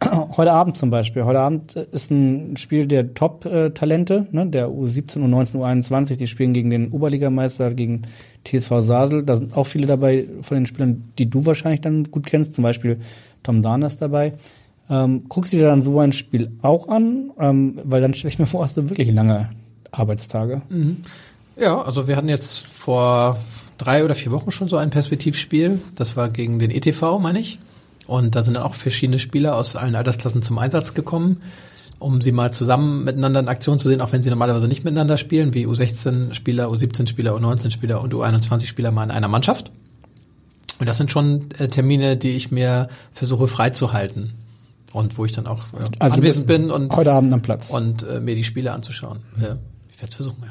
Heute 0.36 0.52
Abend 0.52 0.76
zum 0.76 0.90
Beispiel. 0.90 1.24
Heute 1.24 1.40
Abend 1.40 1.74
ist 1.74 2.10
ein 2.10 2.56
Spiel 2.56 2.86
der 2.86 3.14
Top-Talente, 3.14 4.26
ne, 4.30 4.46
der 4.46 4.68
U17, 4.68 5.18
U19, 5.18 5.56
U21. 5.56 6.16
Die 6.16 6.26
spielen 6.26 6.52
gegen 6.52 6.70
den 6.70 6.90
Oberligameister, 6.90 7.74
gegen 7.74 8.02
TSV 8.44 8.80
Sasel. 8.80 9.24
Da 9.24 9.36
sind 9.36 9.56
auch 9.56 9.64
viele 9.64 9.86
dabei 9.86 10.26
von 10.42 10.56
den 10.56 10.66
Spielern, 10.66 11.04
die 11.18 11.28
du 11.28 11.44
wahrscheinlich 11.46 11.80
dann 11.80 12.04
gut 12.04 12.26
kennst. 12.26 12.54
Zum 12.54 12.62
Beispiel 12.62 12.98
Tom 13.42 13.62
Dahn 13.62 13.82
ist 13.82 14.00
dabei. 14.00 14.34
Ähm, 14.90 15.24
guckst 15.28 15.52
du 15.52 15.56
dir 15.56 15.66
dann 15.66 15.82
so 15.82 15.98
ein 15.98 16.12
Spiel 16.12 16.52
auch 16.62 16.88
an? 16.88 17.32
Ähm, 17.38 17.78
weil 17.84 18.00
dann 18.00 18.14
stelle 18.14 18.32
ich 18.32 18.38
mir 18.38 18.46
vor, 18.46 18.64
hast 18.64 18.76
du 18.76 18.88
wirklich 18.88 19.10
lange 19.10 19.50
Arbeitstage. 19.90 20.62
Mhm. 20.68 20.98
Ja, 21.60 21.82
also 21.82 22.06
wir 22.06 22.16
hatten 22.16 22.28
jetzt 22.28 22.66
vor 22.66 23.36
drei 23.78 24.04
oder 24.04 24.14
vier 24.14 24.32
Wochen 24.32 24.50
schon 24.50 24.68
so 24.68 24.76
ein 24.76 24.90
Perspektivspiel. 24.90 25.80
Das 25.94 26.16
war 26.16 26.28
gegen 26.28 26.58
den 26.58 26.70
ETV, 26.70 27.18
meine 27.20 27.40
ich. 27.40 27.58
Und 28.06 28.34
da 28.34 28.42
sind 28.42 28.54
dann 28.54 28.62
auch 28.62 28.74
verschiedene 28.74 29.18
Spieler 29.18 29.56
aus 29.56 29.76
allen 29.76 29.94
Altersklassen 29.94 30.42
zum 30.42 30.58
Einsatz 30.58 30.94
gekommen, 30.94 31.42
um 31.98 32.20
sie 32.20 32.32
mal 32.32 32.52
zusammen 32.52 33.04
miteinander 33.04 33.40
in 33.40 33.48
Aktion 33.48 33.78
zu 33.78 33.88
sehen, 33.88 34.00
auch 34.00 34.12
wenn 34.12 34.22
sie 34.22 34.30
normalerweise 34.30 34.66
nicht 34.66 34.84
miteinander 34.84 35.16
spielen, 35.16 35.52
wie 35.54 35.66
U16-Spieler, 35.66 36.68
U17-Spieler, 36.68 37.34
U19-Spieler 37.34 38.00
und 38.00 38.14
U21-Spieler 38.14 38.90
mal 38.92 39.04
in 39.04 39.10
einer 39.10 39.28
Mannschaft. 39.28 39.70
Und 40.78 40.88
das 40.88 40.96
sind 40.96 41.10
schon 41.10 41.50
äh, 41.58 41.68
Termine, 41.68 42.16
die 42.16 42.30
ich 42.30 42.50
mir 42.50 42.88
versuche 43.12 43.46
freizuhalten. 43.46 44.32
Und 44.92 45.18
wo 45.18 45.26
ich 45.26 45.32
dann 45.32 45.46
auch 45.46 45.66
ja, 45.78 45.86
also 45.98 46.16
anwesend 46.16 46.46
bin 46.46 46.70
und 46.70 46.94
heute 46.96 47.12
Abend 47.12 47.32
am 47.34 47.42
Platz 47.42 47.70
und 47.70 48.04
äh, 48.04 48.20
mir 48.20 48.36
die 48.36 48.44
Spiele 48.44 48.72
anzuschauen. 48.72 49.18
Ja, 49.36 49.58
ich 49.90 49.98
werde 49.98 50.08
es 50.08 50.14
versuchen, 50.14 50.42
ja. 50.44 50.50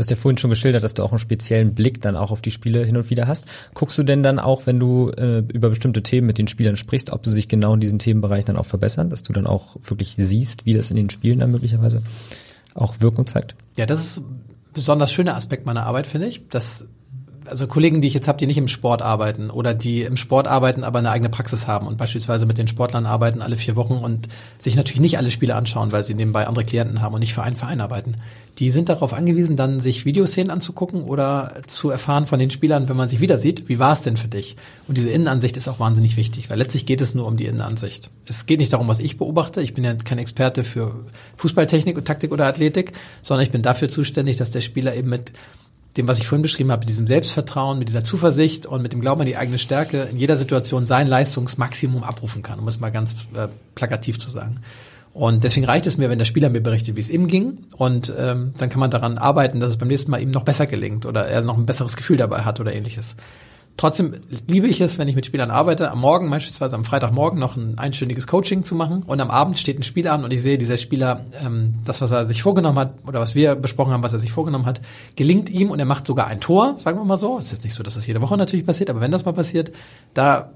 Du 0.00 0.02
hast 0.02 0.08
ja 0.08 0.16
vorhin 0.16 0.38
schon 0.38 0.48
geschildert, 0.48 0.82
dass 0.82 0.94
du 0.94 1.02
auch 1.02 1.12
einen 1.12 1.18
speziellen 1.18 1.74
Blick 1.74 2.00
dann 2.00 2.16
auch 2.16 2.30
auf 2.30 2.40
die 2.40 2.50
Spiele 2.50 2.82
hin 2.86 2.96
und 2.96 3.10
wieder 3.10 3.26
hast. 3.26 3.44
Guckst 3.74 3.98
du 3.98 4.02
denn 4.02 4.22
dann 4.22 4.38
auch, 4.38 4.66
wenn 4.66 4.80
du 4.80 5.10
äh, 5.10 5.42
über 5.52 5.68
bestimmte 5.68 6.02
Themen 6.02 6.26
mit 6.26 6.38
den 6.38 6.48
Spielern 6.48 6.76
sprichst, 6.76 7.10
ob 7.10 7.26
sie 7.26 7.32
sich 7.34 7.48
genau 7.48 7.74
in 7.74 7.80
diesen 7.80 7.98
Themenbereich 7.98 8.46
dann 8.46 8.56
auch 8.56 8.64
verbessern, 8.64 9.10
dass 9.10 9.22
du 9.22 9.34
dann 9.34 9.46
auch 9.46 9.76
wirklich 9.82 10.14
siehst, 10.16 10.64
wie 10.64 10.72
das 10.72 10.88
in 10.88 10.96
den 10.96 11.10
Spielen 11.10 11.40
dann 11.40 11.50
möglicherweise 11.50 12.00
auch 12.72 13.02
Wirkung 13.02 13.26
zeigt? 13.26 13.54
Ja, 13.76 13.84
das 13.84 14.00
ist 14.00 14.16
ein 14.20 14.40
besonders 14.72 15.12
schöner 15.12 15.36
Aspekt 15.36 15.66
meiner 15.66 15.84
Arbeit, 15.84 16.06
finde 16.06 16.28
ich, 16.28 16.48
dass 16.48 16.86
also 17.50 17.66
Kollegen, 17.66 18.00
die 18.00 18.08
ich 18.08 18.14
jetzt 18.14 18.28
habe, 18.28 18.38
die 18.38 18.46
nicht 18.46 18.58
im 18.58 18.68
Sport 18.68 19.02
arbeiten 19.02 19.50
oder 19.50 19.74
die 19.74 20.02
im 20.02 20.16
Sport 20.16 20.46
arbeiten, 20.46 20.84
aber 20.84 21.00
eine 21.00 21.10
eigene 21.10 21.28
Praxis 21.28 21.66
haben 21.66 21.86
und 21.86 21.98
beispielsweise 21.98 22.46
mit 22.46 22.58
den 22.58 22.68
Sportlern 22.68 23.06
arbeiten 23.06 23.42
alle 23.42 23.56
vier 23.56 23.76
Wochen 23.76 23.94
und 23.94 24.28
sich 24.58 24.76
natürlich 24.76 25.00
nicht 25.00 25.18
alle 25.18 25.30
Spiele 25.30 25.54
anschauen, 25.54 25.92
weil 25.92 26.04
sie 26.04 26.14
nebenbei 26.14 26.46
andere 26.46 26.64
Klienten 26.64 27.02
haben 27.02 27.14
und 27.14 27.20
nicht 27.20 27.34
für 27.34 27.42
einen 27.42 27.56
Verein 27.56 27.80
arbeiten. 27.80 28.14
Die 28.58 28.70
sind 28.70 28.88
darauf 28.88 29.12
angewiesen, 29.12 29.56
dann 29.56 29.80
sich 29.80 30.04
Videoszenen 30.04 30.50
anzugucken 30.50 31.02
oder 31.02 31.62
zu 31.66 31.90
erfahren 31.90 32.26
von 32.26 32.38
den 32.38 32.50
Spielern, 32.50 32.88
wenn 32.88 32.96
man 32.96 33.08
sich 33.08 33.20
wieder 33.20 33.38
sieht, 33.38 33.68
wie 33.68 33.78
war 33.78 33.94
es 33.94 34.02
denn 34.02 34.16
für 34.16 34.28
dich? 34.28 34.56
Und 34.86 34.98
diese 34.98 35.10
Innenansicht 35.10 35.56
ist 35.56 35.68
auch 35.68 35.80
wahnsinnig 35.80 36.16
wichtig, 36.16 36.50
weil 36.50 36.58
letztlich 36.58 36.86
geht 36.86 37.00
es 37.00 37.14
nur 37.14 37.26
um 37.26 37.36
die 37.36 37.46
Innenansicht. 37.46 38.10
Es 38.26 38.46
geht 38.46 38.58
nicht 38.58 38.72
darum, 38.72 38.88
was 38.88 39.00
ich 39.00 39.16
beobachte. 39.16 39.62
Ich 39.62 39.74
bin 39.74 39.84
ja 39.84 39.94
kein 39.94 40.18
Experte 40.18 40.62
für 40.62 41.06
Fußballtechnik 41.36 41.96
und 41.96 42.04
Taktik 42.04 42.32
oder 42.32 42.46
Athletik, 42.46 42.92
sondern 43.22 43.44
ich 43.44 43.50
bin 43.50 43.62
dafür 43.62 43.88
zuständig, 43.88 44.36
dass 44.36 44.50
der 44.50 44.60
Spieler 44.60 44.94
eben 44.94 45.08
mit 45.08 45.32
dem, 45.96 46.06
was 46.06 46.18
ich 46.18 46.26
vorhin 46.26 46.42
beschrieben 46.42 46.70
habe, 46.70 46.80
mit 46.80 46.88
diesem 46.88 47.06
Selbstvertrauen, 47.06 47.78
mit 47.78 47.88
dieser 47.88 48.04
Zuversicht 48.04 48.66
und 48.66 48.82
mit 48.82 48.92
dem 48.92 49.00
Glauben 49.00 49.22
an 49.22 49.26
die 49.26 49.36
eigene 49.36 49.58
Stärke 49.58 50.02
in 50.10 50.18
jeder 50.18 50.36
Situation 50.36 50.84
sein 50.84 51.08
Leistungsmaximum 51.08 52.04
abrufen 52.04 52.42
kann, 52.42 52.58
um 52.60 52.68
es 52.68 52.78
mal 52.78 52.90
ganz 52.90 53.14
äh, 53.34 53.48
plakativ 53.74 54.18
zu 54.18 54.30
sagen. 54.30 54.60
Und 55.12 55.42
deswegen 55.42 55.66
reicht 55.66 55.86
es 55.86 55.98
mir, 55.98 56.08
wenn 56.08 56.18
der 56.18 56.24
Spieler 56.24 56.50
mir 56.50 56.60
berichtet, 56.60 56.94
wie 56.94 57.00
es 57.00 57.10
ihm 57.10 57.26
ging. 57.26 57.64
Und 57.76 58.14
ähm, 58.16 58.54
dann 58.56 58.70
kann 58.70 58.78
man 58.78 58.92
daran 58.92 59.18
arbeiten, 59.18 59.58
dass 59.58 59.70
es 59.70 59.76
beim 59.76 59.88
nächsten 59.88 60.10
Mal 60.10 60.22
ihm 60.22 60.30
noch 60.30 60.44
besser 60.44 60.66
gelingt 60.66 61.04
oder 61.04 61.26
er 61.26 61.42
noch 61.42 61.58
ein 61.58 61.66
besseres 61.66 61.96
Gefühl 61.96 62.16
dabei 62.16 62.42
hat 62.42 62.60
oder 62.60 62.72
ähnliches. 62.72 63.16
Trotzdem 63.80 64.12
liebe 64.46 64.66
ich 64.66 64.82
es, 64.82 64.98
wenn 64.98 65.08
ich 65.08 65.16
mit 65.16 65.24
Spielern 65.24 65.50
arbeite, 65.50 65.90
am 65.90 66.02
Morgen, 66.02 66.28
beispielsweise 66.28 66.76
am 66.76 66.84
Freitagmorgen, 66.84 67.38
noch 67.38 67.56
ein 67.56 67.78
einstündiges 67.78 68.26
Coaching 68.26 68.62
zu 68.62 68.74
machen 68.74 69.04
und 69.06 69.22
am 69.22 69.30
Abend 69.30 69.58
steht 69.58 69.78
ein 69.78 69.82
Spiel 69.82 70.06
an 70.06 70.22
und 70.22 70.30
ich 70.34 70.42
sehe, 70.42 70.58
dieser 70.58 70.76
Spieler, 70.76 71.24
ähm, 71.42 71.76
das, 71.86 72.02
was 72.02 72.10
er 72.10 72.26
sich 72.26 72.42
vorgenommen 72.42 72.78
hat 72.78 72.92
oder 73.06 73.20
was 73.20 73.34
wir 73.34 73.54
besprochen 73.54 73.94
haben, 73.94 74.02
was 74.02 74.12
er 74.12 74.18
sich 74.18 74.32
vorgenommen 74.32 74.66
hat, 74.66 74.82
gelingt 75.16 75.48
ihm 75.48 75.70
und 75.70 75.78
er 75.78 75.86
macht 75.86 76.06
sogar 76.06 76.26
ein 76.26 76.42
Tor, 76.42 76.74
sagen 76.76 76.98
wir 76.98 77.06
mal 77.06 77.16
so. 77.16 77.38
Es 77.38 77.46
ist 77.46 77.52
jetzt 77.52 77.64
nicht 77.64 77.72
so, 77.72 77.82
dass 77.82 77.94
das 77.94 78.06
jede 78.06 78.20
Woche 78.20 78.36
natürlich 78.36 78.66
passiert, 78.66 78.90
aber 78.90 79.00
wenn 79.00 79.12
das 79.12 79.24
mal 79.24 79.32
passiert, 79.32 79.72
da, 80.12 80.52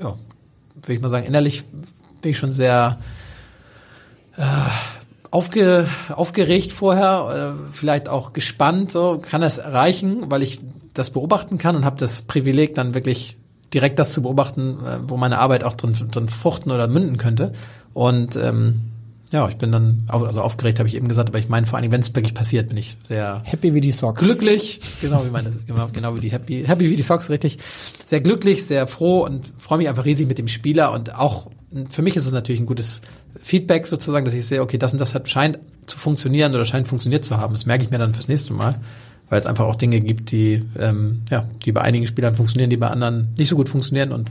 ja, 0.00 0.14
würde 0.76 0.94
ich 0.94 1.00
mal 1.02 1.10
sagen, 1.10 1.26
innerlich 1.26 1.62
bin 2.22 2.30
ich 2.30 2.38
schon 2.38 2.52
sehr 2.52 3.00
äh, 4.38 4.42
aufge, 5.30 5.86
aufgeregt 6.08 6.72
vorher, 6.72 7.54
äh, 7.54 7.70
vielleicht 7.70 8.08
auch 8.08 8.32
gespannt, 8.32 8.92
so 8.92 9.20
kann 9.20 9.42
das 9.42 9.58
erreichen, 9.58 10.30
weil 10.30 10.42
ich 10.42 10.62
das 10.98 11.10
beobachten 11.10 11.58
kann 11.58 11.76
und 11.76 11.84
habe 11.84 11.98
das 11.98 12.22
Privileg, 12.22 12.74
dann 12.74 12.94
wirklich 12.94 13.36
direkt 13.72 13.98
das 13.98 14.12
zu 14.12 14.22
beobachten, 14.22 14.78
äh, 14.84 14.98
wo 15.02 15.16
meine 15.16 15.38
Arbeit 15.38 15.64
auch 15.64 15.74
drin, 15.74 15.94
drin 16.10 16.28
fruchten 16.28 16.72
oder 16.72 16.88
münden 16.88 17.16
könnte. 17.16 17.52
Und 17.92 18.36
ähm, 18.36 18.82
ja, 19.32 19.48
ich 19.48 19.56
bin 19.56 19.72
dann, 19.72 20.04
also 20.08 20.40
aufgeregt 20.40 20.78
habe 20.78 20.88
ich 20.88 20.94
eben 20.94 21.08
gesagt, 21.08 21.30
aber 21.30 21.38
ich 21.38 21.48
meine 21.48 21.66
vor 21.66 21.78
allem, 21.78 21.90
wenn 21.90 22.00
es 22.00 22.14
wirklich 22.14 22.34
passiert, 22.34 22.68
bin 22.68 22.78
ich 22.78 22.96
sehr 23.02 23.42
happy 23.44 23.74
wie 23.74 23.80
die 23.80 23.90
Socks. 23.90 24.22
Glücklich, 24.22 24.80
genau 25.00 25.24
wie 25.26 25.30
meine, 25.30 25.50
genau, 25.66 25.88
genau 25.92 26.14
wie 26.14 26.20
die 26.20 26.30
happy, 26.30 26.64
happy 26.64 26.90
wie 26.90 26.96
die 26.96 27.02
Socks, 27.02 27.28
richtig. 27.28 27.58
Sehr 28.06 28.20
glücklich, 28.20 28.64
sehr 28.66 28.86
froh 28.86 29.24
und 29.24 29.44
freue 29.58 29.78
mich 29.78 29.88
einfach 29.88 30.04
riesig 30.04 30.28
mit 30.28 30.38
dem 30.38 30.46
Spieler 30.46 30.92
und 30.92 31.16
auch 31.16 31.50
für 31.90 32.02
mich 32.02 32.16
ist 32.16 32.26
es 32.26 32.32
natürlich 32.32 32.60
ein 32.60 32.66
gutes 32.66 33.00
Feedback 33.40 33.86
sozusagen, 33.86 34.24
dass 34.24 34.34
ich 34.34 34.46
sehe, 34.46 34.62
okay, 34.62 34.78
das 34.78 34.92
und 34.92 35.00
das 35.00 35.14
hat, 35.14 35.28
scheint 35.28 35.58
zu 35.86 35.98
funktionieren 35.98 36.54
oder 36.54 36.64
scheint 36.64 36.86
funktioniert 36.86 37.24
zu 37.24 37.36
haben. 37.36 37.52
Das 37.52 37.66
merke 37.66 37.84
ich 37.84 37.90
mir 37.90 37.98
dann 37.98 38.14
fürs 38.14 38.28
nächste 38.28 38.52
Mal 38.52 38.76
weil 39.28 39.38
es 39.38 39.46
einfach 39.46 39.64
auch 39.64 39.76
Dinge 39.76 40.00
gibt, 40.00 40.30
die, 40.30 40.62
ähm, 40.78 41.22
ja, 41.30 41.48
die 41.64 41.72
bei 41.72 41.80
einigen 41.80 42.06
Spielern 42.06 42.34
funktionieren, 42.34 42.70
die 42.70 42.76
bei 42.76 42.88
anderen 42.88 43.28
nicht 43.36 43.48
so 43.48 43.56
gut 43.56 43.68
funktionieren 43.68 44.12
und 44.12 44.30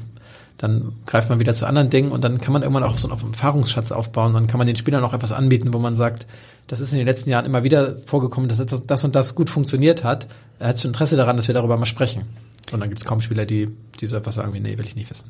dann 0.57 0.93
greift 1.05 1.29
man 1.29 1.39
wieder 1.39 1.53
zu 1.53 1.65
anderen 1.65 1.89
Dingen 1.89 2.11
und 2.11 2.23
dann 2.23 2.39
kann 2.39 2.53
man 2.53 2.61
irgendwann 2.61 2.83
auch 2.83 2.97
so 2.97 3.09
einen 3.09 3.33
Erfahrungsschatz 3.33 3.91
aufbauen. 3.91 4.33
Dann 4.33 4.47
kann 4.47 4.57
man 4.57 4.67
den 4.67 4.77
Spielern 4.77 5.03
auch 5.03 5.13
etwas 5.13 5.33
anbieten, 5.33 5.73
wo 5.73 5.79
man 5.79 5.97
sagt, 5.97 6.27
das 6.67 6.79
ist 6.79 6.93
in 6.93 6.97
den 6.97 7.07
letzten 7.07 7.29
Jahren 7.29 7.45
immer 7.45 7.63
wieder 7.63 7.97
vorgekommen, 7.97 8.49
dass 8.49 8.65
das, 8.65 9.03
und 9.03 9.15
das 9.15 9.35
gut 9.35 9.49
funktioniert 9.49 10.03
hat. 10.03 10.27
Er 10.59 10.69
hat 10.69 10.83
Interesse 10.83 11.17
daran, 11.17 11.35
dass 11.35 11.47
wir 11.47 11.53
darüber 11.53 11.77
mal 11.77 11.85
sprechen. 11.85 12.23
Und 12.71 12.79
dann 12.79 12.89
gibt 12.89 13.01
es 13.01 13.05
kaum 13.05 13.21
Spieler, 13.21 13.45
die, 13.45 13.69
die 13.99 14.07
so 14.07 14.15
etwas 14.15 14.35
sagen 14.35 14.53
wie, 14.53 14.59
nee, 14.59 14.77
will 14.77 14.85
ich 14.85 14.95
nicht 14.95 15.09
wissen. 15.09 15.25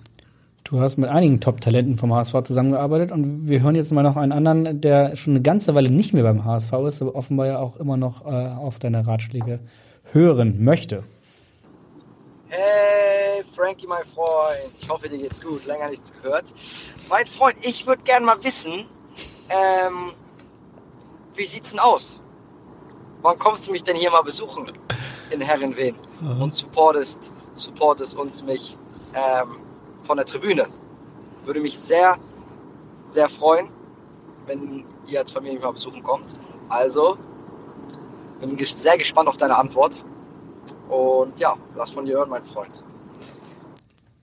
Du 0.65 0.81
hast 0.81 0.97
mit 0.97 1.11
einigen 1.11 1.41
Top-Talenten 1.41 1.95
vom 1.95 2.11
HSV 2.11 2.41
zusammengearbeitet 2.41 3.11
und 3.11 3.47
wir 3.47 3.61
hören 3.61 3.75
jetzt 3.75 3.91
mal 3.91 4.01
noch 4.01 4.17
einen 4.17 4.31
anderen, 4.31 4.81
der 4.81 5.15
schon 5.15 5.33
eine 5.33 5.43
ganze 5.43 5.75
Weile 5.75 5.91
nicht 5.91 6.11
mehr 6.11 6.23
beim 6.23 6.43
HSV 6.43 6.73
ist, 6.87 7.03
aber 7.03 7.13
offenbar 7.13 7.45
ja 7.45 7.59
auch 7.59 7.77
immer 7.77 7.97
noch 7.97 8.25
äh, 8.25 8.47
auf 8.47 8.79
deine 8.79 9.05
Ratschläge 9.05 9.59
hören 10.11 10.63
möchte. 10.63 11.03
Hey, 12.47 13.43
Frankie, 13.55 13.85
mein 13.85 14.03
Freund. 14.05 14.71
Ich 14.81 14.89
hoffe, 14.89 15.07
dir 15.07 15.19
geht's 15.19 15.39
gut. 15.39 15.67
Länger 15.67 15.89
nichts 15.89 16.11
gehört. 16.11 16.45
Mein 17.09 17.27
Freund, 17.27 17.57
ich 17.61 17.85
würde 17.85 18.01
gerne 18.01 18.25
mal 18.25 18.43
wissen, 18.43 18.85
ähm, 19.49 20.13
wie 21.35 21.45
sieht's 21.45 21.71
denn 21.71 21.79
aus? 21.79 22.19
Wann 23.21 23.37
kommst 23.37 23.67
du 23.67 23.71
mich 23.71 23.83
denn 23.83 23.95
hier 23.95 24.09
mal 24.09 24.23
besuchen 24.23 24.71
in 25.29 25.41
Herrenwehen 25.41 25.95
und 26.39 26.51
supportest, 26.51 27.31
supportest 27.53 28.15
uns 28.15 28.43
mich 28.43 28.79
ähm, 29.13 29.57
von 30.05 30.17
der 30.17 30.25
Tribüne. 30.25 30.67
Würde 31.45 31.59
mich 31.59 31.77
sehr, 31.77 32.17
sehr 33.05 33.29
freuen, 33.29 33.69
wenn 34.47 34.85
ihr 35.07 35.19
als 35.19 35.31
Familie 35.31 35.59
mal 35.59 35.71
besuchen 35.71 36.03
kommt. 36.03 36.33
Also, 36.69 37.17
bin 38.39 38.57
sehr 38.65 38.97
gespannt 38.97 39.27
auf 39.27 39.37
deine 39.37 39.57
Antwort. 39.57 40.03
Und 40.89 41.39
ja, 41.39 41.55
lass 41.75 41.91
von 41.91 42.05
dir 42.05 42.17
hören, 42.17 42.29
mein 42.29 42.43
Freund. 42.43 42.83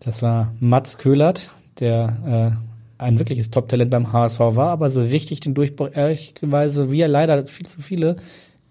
Das 0.01 0.23
war 0.23 0.53
Mats 0.61 0.99
Köhlert, 0.99 1.51
der 1.81 2.59
äh, 2.99 3.03
ein 3.03 3.19
wirkliches 3.19 3.51
Top-Talent 3.51 3.91
beim 3.91 4.13
HSV 4.13 4.39
war, 4.41 4.71
aber 4.71 4.91
so 4.91 5.01
richtig 5.01 5.41
den 5.41 5.55
Durchbruch, 5.55 5.91
ehrlicherweise, 5.93 6.91
wie 6.91 7.01
er 7.01 7.09
leider 7.09 7.47
viel 7.47 7.67
zu 7.67 7.83
viele 7.83 8.17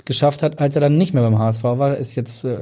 geschafft 0.06 0.44
hat, 0.44 0.60
als 0.60 0.76
er 0.76 0.82
dann 0.82 0.98
nicht 0.98 1.14
mehr 1.14 1.24
beim 1.24 1.38
HSV 1.40 1.64
war, 1.64 1.98
ist 1.98 2.16
jetzt 2.16 2.44
äh, 2.44 2.58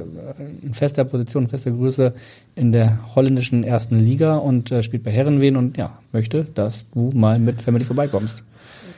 in 0.62 0.74
fester 0.74 1.04
Position, 1.04 1.44
in 1.44 1.48
fester 1.48 1.70
Größe 1.70 2.14
in 2.54 2.72
der 2.72 3.14
holländischen 3.14 3.64
ersten 3.64 3.98
Liga 3.98 4.36
und 4.36 4.70
äh, 4.70 4.82
spielt 4.82 5.02
bei 5.02 5.10
Herrenwehen 5.10 5.56
und 5.56 5.76
ja, 5.76 5.98
möchte, 6.12 6.44
dass 6.44 6.86
du 6.92 7.10
mal 7.14 7.38
mit 7.38 7.62
Family 7.62 7.84
vorbeikommst. 7.84 8.44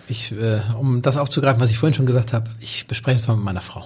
Ich, 0.09 0.33
äh, 0.33 0.61
um 0.79 1.01
das 1.01 1.17
aufzugreifen, 1.17 1.61
was 1.61 1.71
ich 1.71 1.79
vorhin 1.79 1.95
schon 1.95 2.07
gesagt 2.07 2.33
habe, 2.33 2.51
ich 2.61 2.87
bespreche 2.87 3.19
das 3.19 3.29
mal 3.29 3.37
mit 3.37 3.45
meiner 3.45 3.61
Frau. 3.61 3.85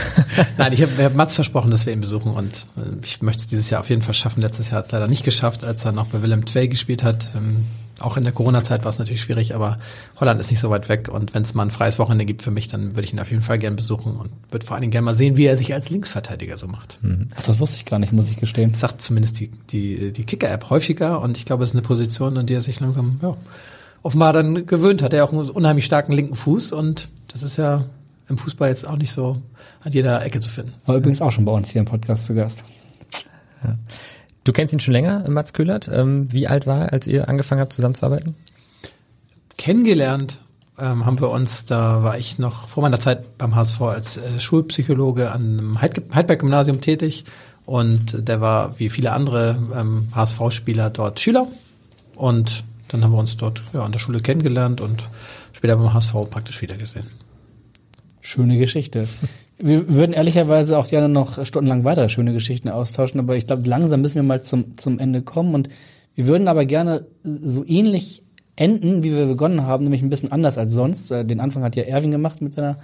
Nein, 0.56 0.72
ich 0.72 0.82
habe 0.82 0.92
hab 1.02 1.14
Mats 1.14 1.34
versprochen, 1.34 1.70
dass 1.70 1.84
wir 1.84 1.92
ihn 1.92 2.00
besuchen 2.00 2.32
und 2.32 2.66
äh, 2.76 3.04
ich 3.04 3.20
möchte 3.22 3.40
es 3.40 3.46
dieses 3.48 3.68
Jahr 3.68 3.80
auf 3.80 3.90
jeden 3.90 4.02
Fall 4.02 4.14
schaffen. 4.14 4.40
Letztes 4.40 4.70
Jahr 4.70 4.78
hat 4.78 4.86
es 4.86 4.92
leider 4.92 5.08
nicht 5.08 5.24
geschafft, 5.24 5.64
als 5.64 5.84
er 5.84 5.92
noch 5.92 6.06
bei 6.06 6.22
Willem 6.22 6.44
II 6.54 6.68
gespielt 6.68 7.02
hat. 7.02 7.30
Ähm, 7.36 7.66
auch 8.00 8.16
in 8.16 8.22
der 8.22 8.32
Corona-Zeit 8.32 8.84
war 8.84 8.90
es 8.90 8.98
natürlich 8.98 9.20
schwierig, 9.20 9.54
aber 9.54 9.78
Holland 10.20 10.40
ist 10.40 10.50
nicht 10.50 10.60
so 10.60 10.70
weit 10.70 10.88
weg 10.88 11.08
und 11.08 11.34
wenn 11.34 11.42
es 11.42 11.54
mal 11.54 11.64
ein 11.64 11.70
freies 11.70 11.98
Wochenende 11.98 12.24
gibt 12.24 12.42
für 12.42 12.50
mich, 12.50 12.68
dann 12.68 12.96
würde 12.96 13.02
ich 13.02 13.12
ihn 13.12 13.20
auf 13.20 13.30
jeden 13.30 13.42
Fall 13.42 13.58
gern 13.58 13.76
besuchen 13.76 14.16
und 14.16 14.30
würde 14.50 14.64
vor 14.64 14.74
allen 14.74 14.82
Dingen 14.82 14.92
gerne 14.92 15.04
mal 15.04 15.14
sehen, 15.14 15.36
wie 15.36 15.46
er 15.46 15.56
sich 15.56 15.74
als 15.74 15.90
Linksverteidiger 15.90 16.56
so 16.56 16.68
macht. 16.68 17.02
Mhm. 17.02 17.28
Ach, 17.36 17.42
das 17.42 17.58
wusste 17.58 17.76
ich 17.78 17.84
gar 17.84 17.98
nicht, 17.98 18.12
muss 18.12 18.30
ich 18.30 18.36
gestehen. 18.36 18.72
Das 18.72 18.82
sagt 18.82 19.02
zumindest 19.02 19.40
die, 19.40 19.50
die, 19.70 20.12
die 20.12 20.24
Kicker-App 20.24 20.70
häufiger 20.70 21.20
und 21.20 21.36
ich 21.36 21.44
glaube, 21.44 21.64
es 21.64 21.70
ist 21.70 21.74
eine 21.74 21.82
Position, 21.82 22.36
an 22.38 22.46
die 22.46 22.54
er 22.54 22.60
sich 22.60 22.80
langsam, 22.80 23.18
ja, 23.22 23.36
offenbar 24.02 24.32
dann 24.32 24.66
gewöhnt 24.66 25.02
hat. 25.02 25.12
Er 25.12 25.22
hat 25.22 25.28
auch 25.28 25.32
einen 25.32 25.50
unheimlich 25.50 25.84
starken 25.84 26.12
linken 26.12 26.34
Fuß 26.34 26.72
und 26.72 27.08
das 27.28 27.42
ist 27.42 27.56
ja 27.56 27.84
im 28.28 28.38
Fußball 28.38 28.68
jetzt 28.68 28.86
auch 28.86 28.96
nicht 28.96 29.12
so 29.12 29.38
an 29.82 29.92
jeder 29.92 30.24
Ecke 30.24 30.40
zu 30.40 30.50
finden. 30.50 30.74
War 30.86 30.96
übrigens 30.96 31.20
auch 31.20 31.32
schon 31.32 31.44
bei 31.44 31.52
uns 31.52 31.70
hier 31.70 31.80
im 31.80 31.86
Podcast 31.86 32.26
zu 32.26 32.34
Gast. 32.34 32.64
Ja. 33.64 33.76
Du 34.48 34.54
kennst 34.54 34.72
ihn 34.72 34.80
schon 34.80 34.92
länger, 34.94 35.28
Mats 35.28 35.52
Köhlert. 35.52 35.90
Ähm, 35.92 36.32
wie 36.32 36.48
alt 36.48 36.66
war 36.66 36.86
er, 36.86 36.92
als 36.94 37.06
ihr 37.06 37.28
angefangen 37.28 37.60
habt 37.60 37.74
zusammenzuarbeiten? 37.74 38.34
Kennengelernt 39.58 40.40
ähm, 40.78 41.04
haben 41.04 41.20
wir 41.20 41.28
uns, 41.28 41.66
da 41.66 42.02
war 42.02 42.16
ich 42.16 42.38
noch 42.38 42.66
vor 42.66 42.82
meiner 42.82 42.98
Zeit 42.98 43.36
beim 43.36 43.54
HSV 43.54 43.78
als 43.82 44.16
äh, 44.16 44.40
Schulpsychologe 44.40 45.32
an 45.32 45.42
einem 45.42 45.82
Heidberg-Gymnasium 45.82 46.80
tätig 46.80 47.26
und 47.66 48.26
der 48.26 48.40
war 48.40 48.78
wie 48.78 48.88
viele 48.88 49.12
andere 49.12 49.58
ähm, 49.74 50.08
HSV-Spieler 50.14 50.88
dort 50.88 51.20
Schüler 51.20 51.46
und 52.14 52.64
dann 52.88 53.04
haben 53.04 53.12
wir 53.12 53.18
uns 53.18 53.36
dort 53.36 53.62
ja, 53.74 53.82
an 53.82 53.92
der 53.92 53.98
Schule 53.98 54.20
kennengelernt 54.20 54.80
und 54.80 55.10
später 55.52 55.76
beim 55.76 55.92
HSV 55.92 56.14
praktisch 56.30 56.62
wiedergesehen. 56.62 57.08
Schöne 58.22 58.56
Geschichte. 58.56 59.06
Wir 59.60 59.92
würden 59.92 60.12
ehrlicherweise 60.12 60.78
auch 60.78 60.86
gerne 60.86 61.08
noch 61.08 61.44
stundenlang 61.44 61.82
weitere 61.84 62.08
schöne 62.08 62.32
Geschichten 62.32 62.70
austauschen, 62.70 63.18
aber 63.18 63.36
ich 63.36 63.46
glaube, 63.46 63.68
langsam 63.68 64.00
müssen 64.00 64.14
wir 64.14 64.22
mal 64.22 64.40
zum, 64.40 64.76
zum 64.78 65.00
Ende 65.00 65.22
kommen 65.22 65.54
und 65.54 65.68
wir 66.14 66.26
würden 66.26 66.46
aber 66.46 66.64
gerne 66.64 67.06
so 67.24 67.64
ähnlich 67.66 68.22
enden, 68.54 69.02
wie 69.02 69.12
wir 69.12 69.26
begonnen 69.26 69.66
haben, 69.66 69.84
nämlich 69.84 70.02
ein 70.02 70.10
bisschen 70.10 70.32
anders 70.32 70.58
als 70.58 70.72
sonst. 70.72 71.10
Äh, 71.10 71.24
den 71.24 71.40
Anfang 71.40 71.62
hat 71.62 71.76
ja 71.76 71.84
Erwin 71.84 72.10
gemacht 72.10 72.40
mit 72.40 72.54
seiner, 72.54 72.78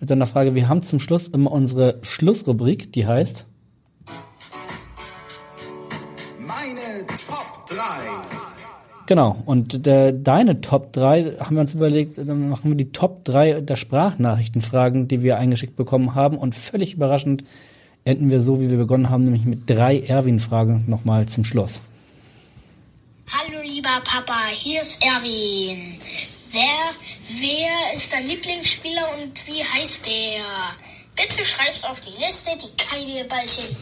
mit 0.00 0.08
seiner 0.08 0.26
Frage. 0.26 0.54
Wir 0.54 0.68
haben 0.68 0.82
zum 0.82 1.00
Schluss 1.00 1.28
immer 1.28 1.52
unsere 1.52 1.98
Schlussrubrik, 2.02 2.92
die 2.92 3.06
heißt 3.06 3.46
Meine 6.38 7.06
Top 7.08 7.66
3. 7.68 8.45
Genau, 9.06 9.40
und 9.46 9.86
der, 9.86 10.10
deine 10.10 10.60
Top 10.60 10.92
3 10.92 11.36
haben 11.38 11.54
wir 11.54 11.60
uns 11.60 11.74
überlegt, 11.74 12.18
dann 12.18 12.48
machen 12.48 12.72
wir 12.72 12.76
die 12.76 12.90
Top 12.90 13.24
3 13.24 13.60
der 13.60 13.76
Sprachnachrichtenfragen, 13.76 15.06
die 15.06 15.22
wir 15.22 15.38
eingeschickt 15.38 15.76
bekommen 15.76 16.16
haben. 16.16 16.36
Und 16.36 16.56
völlig 16.56 16.94
überraschend 16.94 17.44
enden 18.04 18.30
wir 18.30 18.40
so, 18.40 18.60
wie 18.60 18.68
wir 18.68 18.78
begonnen 18.78 19.08
haben, 19.08 19.22
nämlich 19.22 19.44
mit 19.44 19.70
drei 19.70 20.00
Erwin-Fragen 20.00 20.84
nochmal 20.88 21.26
zum 21.26 21.44
Schluss. 21.44 21.80
Hallo 23.28 23.60
lieber 23.62 24.02
Papa, 24.04 24.48
hier 24.52 24.80
ist 24.80 25.00
Erwin. 25.00 25.78
Wer, 26.50 27.40
wer 27.40 27.94
ist 27.94 28.12
dein 28.12 28.26
Lieblingsspieler 28.26 29.02
und 29.20 29.46
wie 29.46 29.62
heißt 29.62 30.06
der? 30.06 30.42
Bitte 31.14 31.44
schreib's 31.44 31.84
auf 31.84 32.00
die 32.00 32.24
Liste, 32.24 32.50
die 32.56 32.76
Kai 32.76 33.04
dir 33.04 33.26
bald 33.28 33.48
hin, 33.48 33.76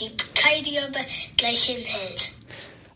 die 0.00 0.10
Kai 0.34 0.60
dir 0.62 0.88
gleich 1.36 1.64
hinhält. 1.64 2.37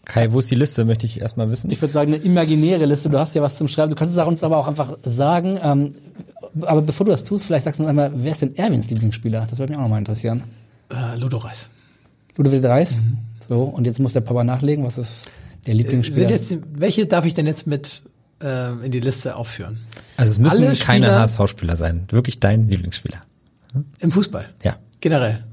Kai, 0.04 0.32
wo 0.32 0.40
ist 0.40 0.50
die 0.50 0.56
Liste, 0.56 0.84
möchte 0.84 1.06
ich 1.06 1.20
erstmal 1.20 1.48
wissen. 1.50 1.70
Ich 1.70 1.80
würde 1.80 1.94
sagen, 1.94 2.12
eine 2.12 2.22
imaginäre 2.22 2.86
Liste. 2.86 3.08
Du 3.08 3.18
hast 3.18 3.34
ja 3.34 3.42
was 3.42 3.56
zum 3.56 3.68
Schreiben. 3.68 3.90
Du 3.90 3.96
kannst 3.96 4.16
es 4.16 4.26
uns 4.26 4.42
aber 4.42 4.58
auch 4.58 4.66
einfach 4.66 4.98
sagen. 5.02 5.58
Ähm, 5.62 5.92
aber 6.62 6.82
bevor 6.82 7.06
du 7.06 7.12
das 7.12 7.24
tust, 7.24 7.46
vielleicht 7.46 7.64
sagst 7.64 7.78
du 7.78 7.84
uns 7.84 7.90
einmal, 7.90 8.12
wer 8.14 8.32
ist 8.32 8.42
denn 8.42 8.56
Erwins 8.56 8.90
Lieblingsspieler? 8.90 9.46
Das 9.48 9.58
würde 9.58 9.72
mich 9.72 9.78
auch 9.78 9.84
nochmal 9.84 10.00
interessieren. 10.00 10.42
Äh, 10.90 11.16
Ludo 11.18 11.38
Reis. 11.38 11.68
Ludo 12.36 12.50
Reis? 12.68 13.00
Mhm. 13.00 13.18
So, 13.48 13.62
und 13.62 13.86
jetzt 13.86 14.00
muss 14.00 14.12
der 14.12 14.20
Papa 14.22 14.44
nachlegen, 14.44 14.84
was 14.84 14.98
ist 14.98 15.30
der 15.66 15.74
Lieblingsspieler? 15.74 16.28
Äh, 16.28 16.32
jetzt, 16.32 16.56
welche 16.72 17.06
darf 17.06 17.24
ich 17.24 17.34
denn 17.34 17.46
jetzt 17.46 17.66
mit 17.66 18.02
äh, 18.42 18.72
in 18.84 18.90
die 18.90 19.00
Liste 19.00 19.36
aufführen? 19.36 19.80
Also 20.16 20.32
es 20.32 20.38
müssen 20.38 20.72
keine 20.84 21.12
HSV-Spieler 21.12 21.76
sein. 21.76 22.06
Wirklich 22.10 22.40
dein 22.40 22.68
Lieblingsspieler. 22.68 23.20
Im 24.00 24.10
Fußball? 24.10 24.48
Ja. 24.62 24.76
Generell. 25.00 25.44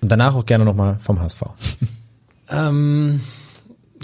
Und 0.00 0.12
danach 0.12 0.34
auch 0.34 0.46
gerne 0.46 0.64
nochmal 0.64 0.98
vom 0.98 1.20
HSV. 1.20 1.42
Ähm, 2.48 3.20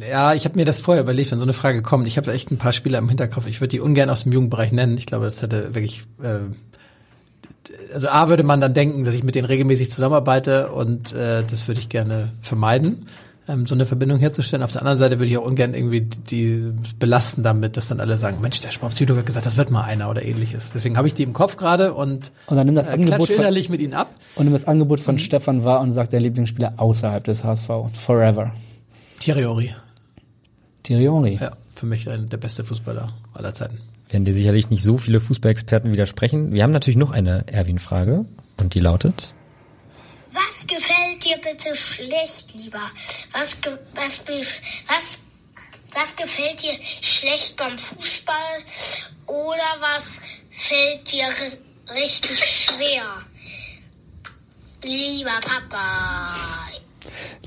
ja, 0.01 0.35
ich 0.35 0.45
habe 0.45 0.57
mir 0.57 0.65
das 0.65 0.81
vorher 0.81 1.03
überlegt, 1.03 1.31
wenn 1.31 1.39
so 1.39 1.45
eine 1.45 1.53
Frage 1.53 1.83
kommt. 1.83 2.07
Ich 2.07 2.17
habe 2.17 2.33
echt 2.33 2.51
ein 2.51 2.59
paar 2.59 2.73
Spieler 2.73 2.99
im 2.99 3.09
Hinterkopf. 3.09 3.47
Ich 3.47 3.61
würde 3.61 3.69
die 3.69 3.81
ungern 3.81 4.11
aus 4.11 4.25
dem 4.25 4.33
Jugendbereich 4.33 4.73
nennen. 4.73 4.97
Ich 4.97 5.07
glaube, 5.07 5.27
das 5.27 5.43
hätte 5.43 5.75
wirklich. 5.75 6.05
Äh, 6.23 6.41
also 7.93 8.09
A 8.09 8.29
würde 8.29 8.43
man 8.43 8.61
dann 8.61 8.75
denken, 8.75 9.05
dass 9.05 9.15
ich 9.15 9.23
mit 9.23 9.35
denen 9.37 9.45
regelmäßig 9.45 9.91
zusammenarbeite 9.91 10.73
und 10.73 11.13
äh, 11.13 11.45
das 11.45 11.69
würde 11.69 11.81
ich 11.81 11.89
gerne 11.89 12.31
vermeiden, 12.41 13.07
ähm, 13.53 13.67
so 13.67 13.75
eine 13.75 13.87
Verbindung 13.87 14.19
herzustellen. 14.19 14.63
Auf 14.63 14.73
der 14.73 14.81
anderen 14.83 14.99
Seite 14.99 15.19
würde 15.19 15.31
ich 15.31 15.37
auch 15.39 15.45
ungern 15.45 15.75
irgendwie 15.75 16.01
die 16.03 16.73
belasten 16.99 17.43
damit, 17.43 17.77
dass 17.77 17.89
dann 17.89 18.01
alle 18.01 18.17
sagen, 18.17 18.41
Mensch, 18.41 18.61
der 18.61 18.71
Sportpsychologe 18.71 19.21
hat 19.21 19.27
gesagt, 19.27 19.47
das 19.47 19.57
wird 19.57 19.71
mal 19.71 19.83
einer 19.83 20.09
oder 20.11 20.23
ähnliches. 20.25 20.73
Deswegen 20.75 20.97
habe 20.97 21.07
ich 21.09 21.15
die 21.15 21.23
im 21.23 21.33
Kopf 21.33 21.57
gerade 21.57 21.95
und, 21.95 22.33
Und 22.47 22.57
dann 22.57 22.67
nimm 22.67 22.75
das 22.75 22.89
äh, 22.89 22.93
Angebot 22.93 23.27
von- 23.29 23.37
innerlich 23.37 23.69
mit 23.69 23.81
ihnen 23.81 23.95
ab. 23.95 24.11
Und 24.35 24.45
nimm 24.45 24.53
das 24.55 24.65
Angebot 24.67 25.01
Mhm. 25.01 25.05
von 25.05 25.19
Stefan 25.19 25.65
wahr 25.65 25.81
und 25.81 25.91
sagt 25.91 26.13
der 26.13 26.21
Lieblingsspieler 26.21 26.75
außerhalb 26.79 27.23
des 27.25 27.45
HSV. 27.45 27.69
Forever. 27.95 28.53
Thierry 29.21 29.71
Thierry 30.83 31.39
Ja, 31.41 31.53
für 31.75 31.87
mich 31.87 32.09
ein, 32.09 32.29
der 32.29 32.39
beste 32.39 32.65
Fußballer 32.65 33.07
aller 33.35 33.55
Zeiten. 33.55 33.79
Werden 34.11 34.25
dir 34.25 34.35
sicherlich 34.35 34.69
nicht 34.69 34.83
so 34.83 34.99
viele 34.99 35.21
Fußballexperten 35.21 35.93
widersprechen. 35.93 36.53
Wir 36.53 36.63
haben 36.65 36.73
natürlich 36.73 36.97
noch 36.99 37.13
eine 37.13 37.45
Erwin-Frage 37.51 38.25
und 38.59 38.75
die 38.75 38.81
lautet, 38.81 39.33
Was 40.33 40.67
gefällt 40.67 40.82
dir 41.25 41.37
bitte 41.37 41.75
schlecht, 41.75 42.55
lieber? 42.55 42.83
Was, 43.33 43.61
ge 43.61 43.73
was, 43.95 44.19
be- 44.19 44.43
was, 44.89 45.21
was 45.95 46.17
gefällt 46.17 46.63
dir 46.63 46.73
schlecht 46.83 47.57
beim 47.57 47.77
Fußball? 47.79 48.35
Oder 49.27 49.77
was 49.81 50.21
fällt 50.51 51.11
dir 51.13 51.25
ri- 51.27 51.59
richtig 51.95 52.39
schwer? 52.39 53.05
Lieber 54.85 55.39
Papa. 55.41 56.31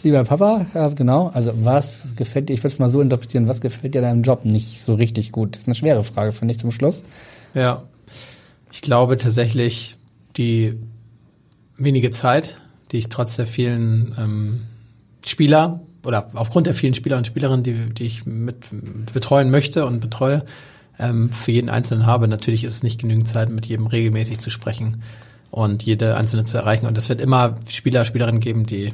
Lieber 0.04 0.24
Papa, 0.24 0.66
ja, 0.74 0.88
genau. 0.90 1.30
Also 1.34 1.52
was 1.64 2.08
gefällt 2.16 2.50
dir, 2.50 2.54
ich 2.54 2.60
würde 2.60 2.74
es 2.74 2.80
mal 2.80 2.90
so 2.90 3.02
interpretieren, 3.02 3.48
was 3.48 3.60
gefällt 3.62 3.94
dir 3.96 4.02
deinem 4.02 4.24
Job 4.24 4.46
nicht 4.46 4.82
so 4.86 4.94
richtig 4.96 5.32
gut? 5.32 5.54
Das 5.56 5.62
ist 5.64 5.68
eine 5.68 5.76
schwere 5.76 6.04
Frage, 6.04 6.32
finde 6.32 6.54
ich, 6.54 6.60
zum 6.60 6.72
Schluss. 6.72 7.02
Ja, 7.54 7.84
ich 8.72 8.82
glaube 8.82 9.18
tatsächlich 9.18 9.96
die 10.38 10.78
wenige 11.78 12.12
Zeit, 12.12 12.58
die 12.96 13.00
ich 13.00 13.10
trotz 13.10 13.36
der 13.36 13.46
vielen 13.46 14.16
ähm, 14.18 14.62
Spieler 15.26 15.82
oder 16.06 16.32
aufgrund 16.34 16.68
der 16.68 16.74
vielen 16.74 16.94
Spieler 16.94 17.18
und 17.18 17.28
Spielerinnen, 17.28 17.64
die, 17.64 17.74
die 17.94 18.06
ich 18.06 18.26
mit 18.26 18.68
betreuen 19.14 19.52
möchte 19.52 19.86
und 19.86 20.00
betreue, 20.00 20.46
ähm, 20.98 21.30
für 21.30 21.52
jeden 21.52 21.70
Einzelnen 21.70 22.06
habe. 22.06 22.30
Natürlich 22.30 22.64
ist 22.64 22.74
es 22.74 22.84
nicht 22.84 23.02
genügend 23.02 23.28
Zeit, 23.28 23.50
mit 23.50 23.66
jedem 23.66 23.88
regelmäßig 23.88 24.40
zu 24.40 24.50
sprechen 24.50 25.02
und 25.52 25.84
jede 25.84 26.16
Einzelne 26.16 26.46
zu 26.46 26.58
erreichen. 26.58 26.86
Und 26.86 26.98
es 26.98 27.10
wird 27.10 27.20
immer 27.20 27.58
Spieler, 27.68 28.06
Spielerinnen 28.06 28.40
geben, 28.40 28.66
die 28.66 28.94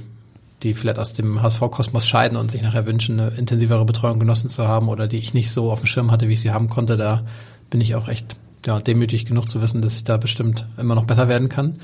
die 0.64 0.76
vielleicht 0.76 1.00
aus 1.00 1.14
dem 1.14 1.42
HSV-Kosmos 1.42 2.06
scheiden 2.06 2.38
und 2.38 2.52
sich 2.52 2.62
nachher 2.62 2.86
wünschen, 2.86 3.20
eine 3.20 3.32
intensivere 3.32 3.84
Betreuung 3.84 4.20
genossen 4.20 4.48
zu 4.48 4.68
haben 4.68 4.90
oder 4.90 5.08
die 5.08 5.18
ich 5.18 5.34
nicht 5.34 5.50
so 5.50 5.72
auf 5.72 5.80
dem 5.80 5.88
Schirm 5.88 6.12
hatte, 6.12 6.28
wie 6.28 6.34
ich 6.34 6.42
sie 6.42 6.52
haben 6.52 6.70
konnte. 6.70 6.98
Da 6.98 7.24
bin 7.72 7.82
ich 7.82 7.96
auch 7.96 8.08
echt 8.08 8.36
ja, 8.66 8.80
demütig 8.80 9.26
genug 9.26 9.50
zu 9.50 9.62
wissen, 9.62 9.82
dass 9.82 9.96
ich 9.96 10.04
da 10.04 10.18
bestimmt 10.18 10.68
immer 10.78 10.96
noch 10.96 11.06
besser 11.06 11.28
werden 11.28 11.50
kann. 11.50 11.80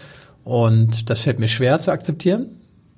Und 0.47 1.09
das 1.09 1.19
fällt 1.19 1.39
mir 1.39 1.49
schwer 1.49 1.77
zu 1.79 1.91
akzeptieren. 1.91 2.45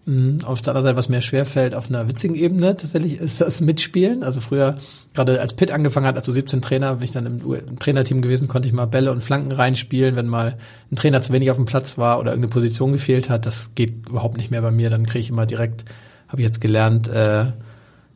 Mhm. 0.05 0.37
Auf 0.43 0.61
der 0.61 0.73
anderen 0.73 0.83
Seite, 0.83 0.97
was 0.97 1.09
mir 1.09 1.19
schwer 1.23 1.47
fällt, 1.47 1.73
auf 1.73 1.89
einer 1.89 2.07
witzigen 2.07 2.35
Ebene 2.35 2.77
tatsächlich, 2.77 3.19
ist 3.19 3.41
das 3.41 3.59
Mitspielen. 3.59 4.21
Also 4.21 4.39
früher, 4.39 4.77
gerade 5.15 5.41
als 5.41 5.55
Pitt 5.55 5.71
angefangen 5.71 6.05
hat, 6.05 6.15
als 6.15 6.27
so 6.27 6.31
17 6.31 6.61
Trainer, 6.61 6.93
bin 6.97 7.05
ich 7.05 7.09
dann 7.09 7.25
im, 7.25 7.79
Trainerteam 7.79 8.21
gewesen, 8.21 8.47
konnte 8.47 8.67
ich 8.67 8.73
mal 8.75 8.85
Bälle 8.85 9.11
und 9.11 9.23
Flanken 9.23 9.51
reinspielen, 9.51 10.15
wenn 10.15 10.27
mal 10.27 10.59
ein 10.91 10.95
Trainer 10.95 11.23
zu 11.23 11.33
wenig 11.33 11.49
auf 11.49 11.57
dem 11.57 11.65
Platz 11.65 11.97
war 11.97 12.19
oder 12.19 12.33
irgendeine 12.33 12.51
Position 12.51 12.91
gefehlt 12.91 13.31
hat. 13.31 13.47
Das 13.47 13.73
geht 13.73 14.07
überhaupt 14.07 14.37
nicht 14.37 14.51
mehr 14.51 14.61
bei 14.61 14.69
mir. 14.69 14.91
Dann 14.91 15.07
kriege 15.07 15.21
ich 15.21 15.31
immer 15.31 15.47
direkt, 15.47 15.85
habe 16.27 16.43
ich 16.43 16.45
jetzt 16.45 16.61
gelernt, 16.61 17.07
äh, 17.07 17.45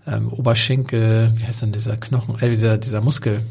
ähm, 0.06 0.32
Oberschenkel, 0.32 1.32
wie 1.38 1.44
heißt 1.44 1.64
denn 1.64 1.72
dieser 1.72 1.98
Knochen, 1.98 2.38
äh, 2.40 2.50
dieser, 2.50 2.78
dieser 2.78 3.02
Muskel. 3.02 3.42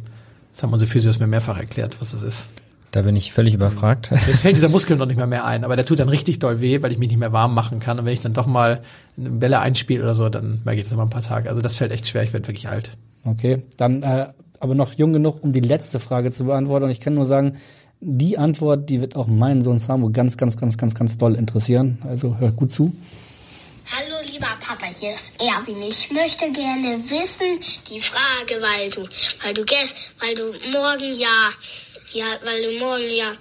Das 0.53 0.63
haben 0.63 0.73
unsere 0.73 0.89
Physios 0.89 1.19
mir 1.19 1.27
mehrfach 1.27 1.59
erklärt, 1.59 2.01
was 2.01 2.13
das 2.13 2.23
ist. 2.23 2.49
Da 2.93 3.03
bin 3.03 3.17
ich 3.17 3.33
völlig 3.33 3.55
überfragt. 3.55 4.11
Mir 4.11 4.19
fällt 4.19 4.57
dieser 4.57 4.69
Muskel 4.69 4.97
noch 4.97 5.07
nicht 5.07 5.17
mehr 5.17 5.27
mehr 5.27 5.45
ein, 5.47 5.65
aber 5.65 5.77
der 5.77 5.87
tut 5.87 5.99
dann 5.99 6.11
richtig 6.11 6.39
doll 6.39 6.61
weh, 6.61 6.83
weil 6.83 6.93
ich 6.93 6.99
mich 6.99 7.09
nicht 7.09 7.19
mehr 7.19 7.33
warm 7.33 7.55
machen 7.55 7.81
kann. 7.81 7.99
Und 7.99 8.05
wenn 8.05 8.13
ich 8.13 8.21
dann 8.21 8.35
doch 8.35 8.47
mal 8.47 8.83
eine 9.17 9.31
Bälle 9.31 9.61
einspiele 9.61 10.03
oder 10.03 10.15
so, 10.15 10.29
dann 10.29 10.61
merke 10.65 10.81
ich 10.81 10.87
das 10.87 10.93
immer 10.93 11.03
ein 11.03 11.11
paar 11.11 11.23
Tage. 11.23 11.49
Also 11.49 11.63
das 11.63 11.75
fällt 11.75 11.91
echt 11.91 12.07
schwer, 12.07 12.23
ich 12.23 12.35
werde 12.35 12.47
wirklich 12.47 12.69
alt. 12.69 12.91
Okay, 13.25 13.63
dann 13.79 14.03
äh, 14.03 14.27
aber 14.61 14.75
noch 14.75 14.93
jung 14.93 15.13
genug, 15.13 15.43
um 15.43 15.53
die 15.53 15.61
letzte 15.61 16.01
Frage 16.01 16.33
zu 16.33 16.45
beantworten. 16.45 16.85
Und 16.85 16.91
ich 16.91 17.01
kann 17.01 17.15
nur 17.15 17.25
sagen, 17.25 17.57
die 18.01 18.37
Antwort, 18.37 18.91
die 18.91 19.01
wird 19.01 19.17
auch 19.17 19.27
meinen 19.27 19.63
Sohn 19.63 19.79
Samu 19.79 20.13
ganz, 20.13 20.37
ganz, 20.37 20.57
ganz, 20.57 20.77
ganz, 20.77 20.95
ganz 20.95 21.17
doll 21.17 21.35
interessieren. 21.35 21.99
Also 22.07 22.37
hör 22.39 22.51
gut 22.51 22.73
zu. 22.73 22.93
Hallo 23.91 24.17
lieber 24.31 24.47
Papa, 24.61 24.87
hier 24.87 25.11
ist 25.11 25.35
Erwin. 25.41 25.83
Ich 25.89 26.13
möchte 26.13 26.51
gerne 26.53 26.99
wissen, 27.09 27.59
die 27.91 28.01
Frage, 28.01 28.61
weil 28.61 28.91
du, 28.91 29.03
weil 29.45 29.55
du 29.55 29.65
gest, 29.65 29.97
weil 30.21 30.35
du 30.35 30.45
morgen 30.73 31.15
ja, 31.15 31.51
ja, 32.15 32.27
weil 32.45 32.63
du 32.63 32.79
morgen 32.79 33.15
ja 33.15 33.33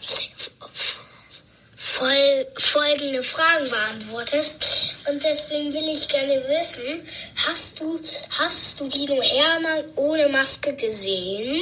voll, 1.75 2.45
folgende 2.57 3.23
Fragen 3.23 3.69
beantwortest. 3.69 4.95
Und 5.11 5.23
deswegen 5.23 5.73
will 5.73 5.89
ich 5.93 6.07
gerne 6.07 6.41
wissen, 6.47 7.01
hast 7.47 7.79
du, 7.79 7.99
hast 8.39 8.79
du 8.79 8.87
Dino 8.87 9.21
Hermann 9.21 9.83
ohne 9.95 10.29
Maske 10.29 10.73
gesehen? 10.75 11.61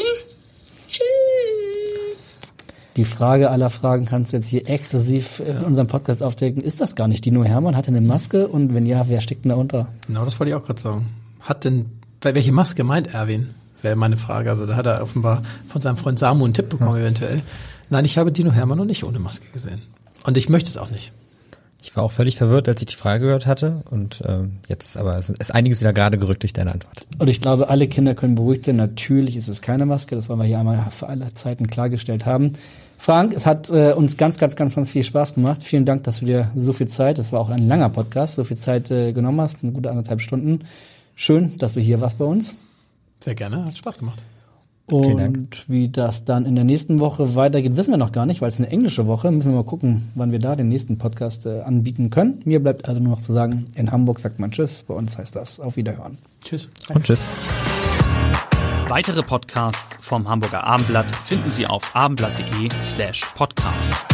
Tschüss. 0.87 2.41
Die 2.95 3.05
Frage 3.05 3.49
aller 3.49 3.69
Fragen 3.69 4.05
kannst 4.05 4.33
du 4.33 4.37
jetzt 4.37 4.47
hier 4.47 4.67
exklusiv 4.67 5.39
in 5.39 5.63
unserem 5.63 5.87
Podcast 5.87 6.21
aufdecken. 6.21 6.61
Ist 6.61 6.81
das 6.81 6.95
gar 6.95 7.07
nicht 7.07 7.23
Dino 7.23 7.43
Hermann? 7.43 7.75
Hat 7.75 7.85
er 7.85 7.89
eine 7.89 8.01
Maske? 8.01 8.47
Und 8.47 8.73
wenn 8.73 8.85
ja, 8.85 9.07
wer 9.07 9.21
steckt 9.21 9.45
denn 9.45 9.49
da 9.49 9.55
unter? 9.55 9.93
Genau, 10.07 10.25
das 10.25 10.39
wollte 10.39 10.51
ich 10.51 10.55
auch 10.55 10.63
gerade 10.63 10.81
sagen. 10.81 11.09
Hat 11.39 11.63
denn, 11.63 11.85
bei 12.19 12.35
welche 12.35 12.51
Maske 12.51 12.83
meint 12.83 13.13
Erwin? 13.13 13.55
Wäre 13.81 13.95
meine 13.95 14.17
Frage. 14.17 14.49
Also 14.49 14.65
da 14.65 14.75
hat 14.75 14.85
er 14.85 15.01
offenbar 15.01 15.43
von 15.67 15.81
seinem 15.81 15.97
Freund 15.97 16.19
Samu 16.19 16.45
einen 16.45 16.53
Tipp 16.53 16.69
bekommen 16.69 16.99
eventuell. 16.99 17.41
Nein, 17.89 18.05
ich 18.05 18.17
habe 18.17 18.31
Dino 18.31 18.51
Hermann 18.51 18.77
noch 18.77 18.85
nicht 18.85 19.03
ohne 19.03 19.19
Maske 19.19 19.47
gesehen. 19.51 19.81
Und 20.25 20.37
ich 20.37 20.49
möchte 20.49 20.69
es 20.69 20.77
auch 20.77 20.91
nicht. 20.91 21.13
Ich 21.81 21.95
war 21.95 22.03
auch 22.03 22.11
völlig 22.11 22.35
verwirrt, 22.35 22.67
als 22.67 22.81
ich 22.81 22.87
die 22.87 22.95
Frage 22.95 23.25
gehört 23.25 23.45
hatte. 23.45 23.83
Und 23.89 24.21
ähm, 24.27 24.57
jetzt 24.67 24.97
aber 24.97 25.17
es 25.17 25.29
ist 25.29 25.55
einiges 25.55 25.79
wieder 25.79 25.93
gerade 25.93 26.17
gerückt 26.17 26.43
durch 26.43 26.51
deine 26.51 26.73
Antwort. 26.73 27.07
Und 27.17 27.29
ich 27.29 27.39
glaube, 27.39 27.69
alle 27.69 27.87
Kinder 27.87 28.15
können 28.15 28.35
beruhigt 28.35 28.65
sein. 28.65 28.75
Natürlich 28.75 29.37
ist 29.37 29.47
es 29.47 29.61
keine 29.61 29.85
Maske. 29.85 30.15
Das 30.15 30.27
wollen 30.27 30.39
wir 30.39 30.45
hier 30.45 30.59
einmal 30.59 30.87
für 30.91 31.07
alle 31.07 31.33
Zeiten 31.33 31.67
klargestellt 31.67 32.25
haben. 32.25 32.53
Frank, 32.97 33.33
es 33.33 33.45
hat 33.45 33.69
äh, 33.69 33.93
uns 33.93 34.17
ganz, 34.17 34.37
ganz, 34.37 34.57
ganz, 34.57 34.75
ganz 34.75 34.89
viel 34.91 35.05
Spaß 35.05 35.35
gemacht. 35.35 35.63
Vielen 35.63 35.85
Dank, 35.85 36.03
dass 36.03 36.19
du 36.19 36.25
dir 36.25 36.51
so 36.53 36.73
viel 36.73 36.89
Zeit, 36.89 37.17
das 37.17 37.31
war 37.31 37.39
auch 37.39 37.49
ein 37.49 37.65
langer 37.65 37.89
Podcast, 37.89 38.35
so 38.35 38.43
viel 38.43 38.57
Zeit 38.57 38.91
äh, 38.91 39.13
genommen 39.13 39.39
hast, 39.39 39.63
eine 39.63 39.71
gute 39.71 39.89
anderthalb 39.89 40.19
Stunden. 40.19 40.65
Schön, 41.15 41.57
dass 41.59 41.73
du 41.73 41.79
hier 41.79 42.01
warst 42.01 42.17
bei 42.17 42.25
uns. 42.25 42.55
Sehr 43.23 43.35
gerne, 43.35 43.65
hat 43.65 43.77
Spaß 43.77 43.99
gemacht. 43.99 44.21
Vielen 44.89 45.17
Dank. 45.17 45.37
Und 45.37 45.69
wie 45.69 45.89
das 45.89 46.25
dann 46.25 46.45
in 46.45 46.55
der 46.55 46.63
nächsten 46.63 46.99
Woche 46.99 47.35
weitergeht, 47.35 47.77
wissen 47.77 47.91
wir 47.91 47.97
noch 47.97 48.11
gar 48.11 48.25
nicht, 48.25 48.41
weil 48.41 48.49
es 48.49 48.57
eine 48.57 48.69
englische 48.69 49.05
Woche. 49.07 49.29
Müssen 49.31 49.51
wir 49.51 49.57
mal 49.57 49.63
gucken, 49.63 50.11
wann 50.15 50.31
wir 50.31 50.39
da 50.39 50.55
den 50.55 50.67
nächsten 50.67 50.97
Podcast 50.97 51.45
äh, 51.45 51.61
anbieten 51.61 52.09
können. 52.09 52.39
Mir 52.45 52.61
bleibt 52.61 52.87
also 52.87 52.99
nur 52.99 53.11
noch 53.11 53.21
zu 53.21 53.33
sagen, 53.33 53.65
in 53.75 53.91
Hamburg 53.91 54.19
sagt 54.19 54.39
man 54.39 54.51
Tschüss, 54.51 54.83
bei 54.83 54.93
uns 54.93 55.17
heißt 55.17 55.35
das 55.35 55.59
Auf 55.59 55.75
Wiederhören. 55.75 56.17
Tschüss. 56.43 56.69
Und 56.93 57.03
tschüss. 57.03 57.25
Weitere 58.87 59.21
Podcasts 59.21 59.97
vom 59.99 60.27
Hamburger 60.27 60.63
Abendblatt 60.63 61.15
finden 61.15 61.51
Sie 61.51 61.67
auf 61.67 61.95
abendblatt.de 61.95 62.69
slash 62.83 63.23
podcast. 63.35 64.08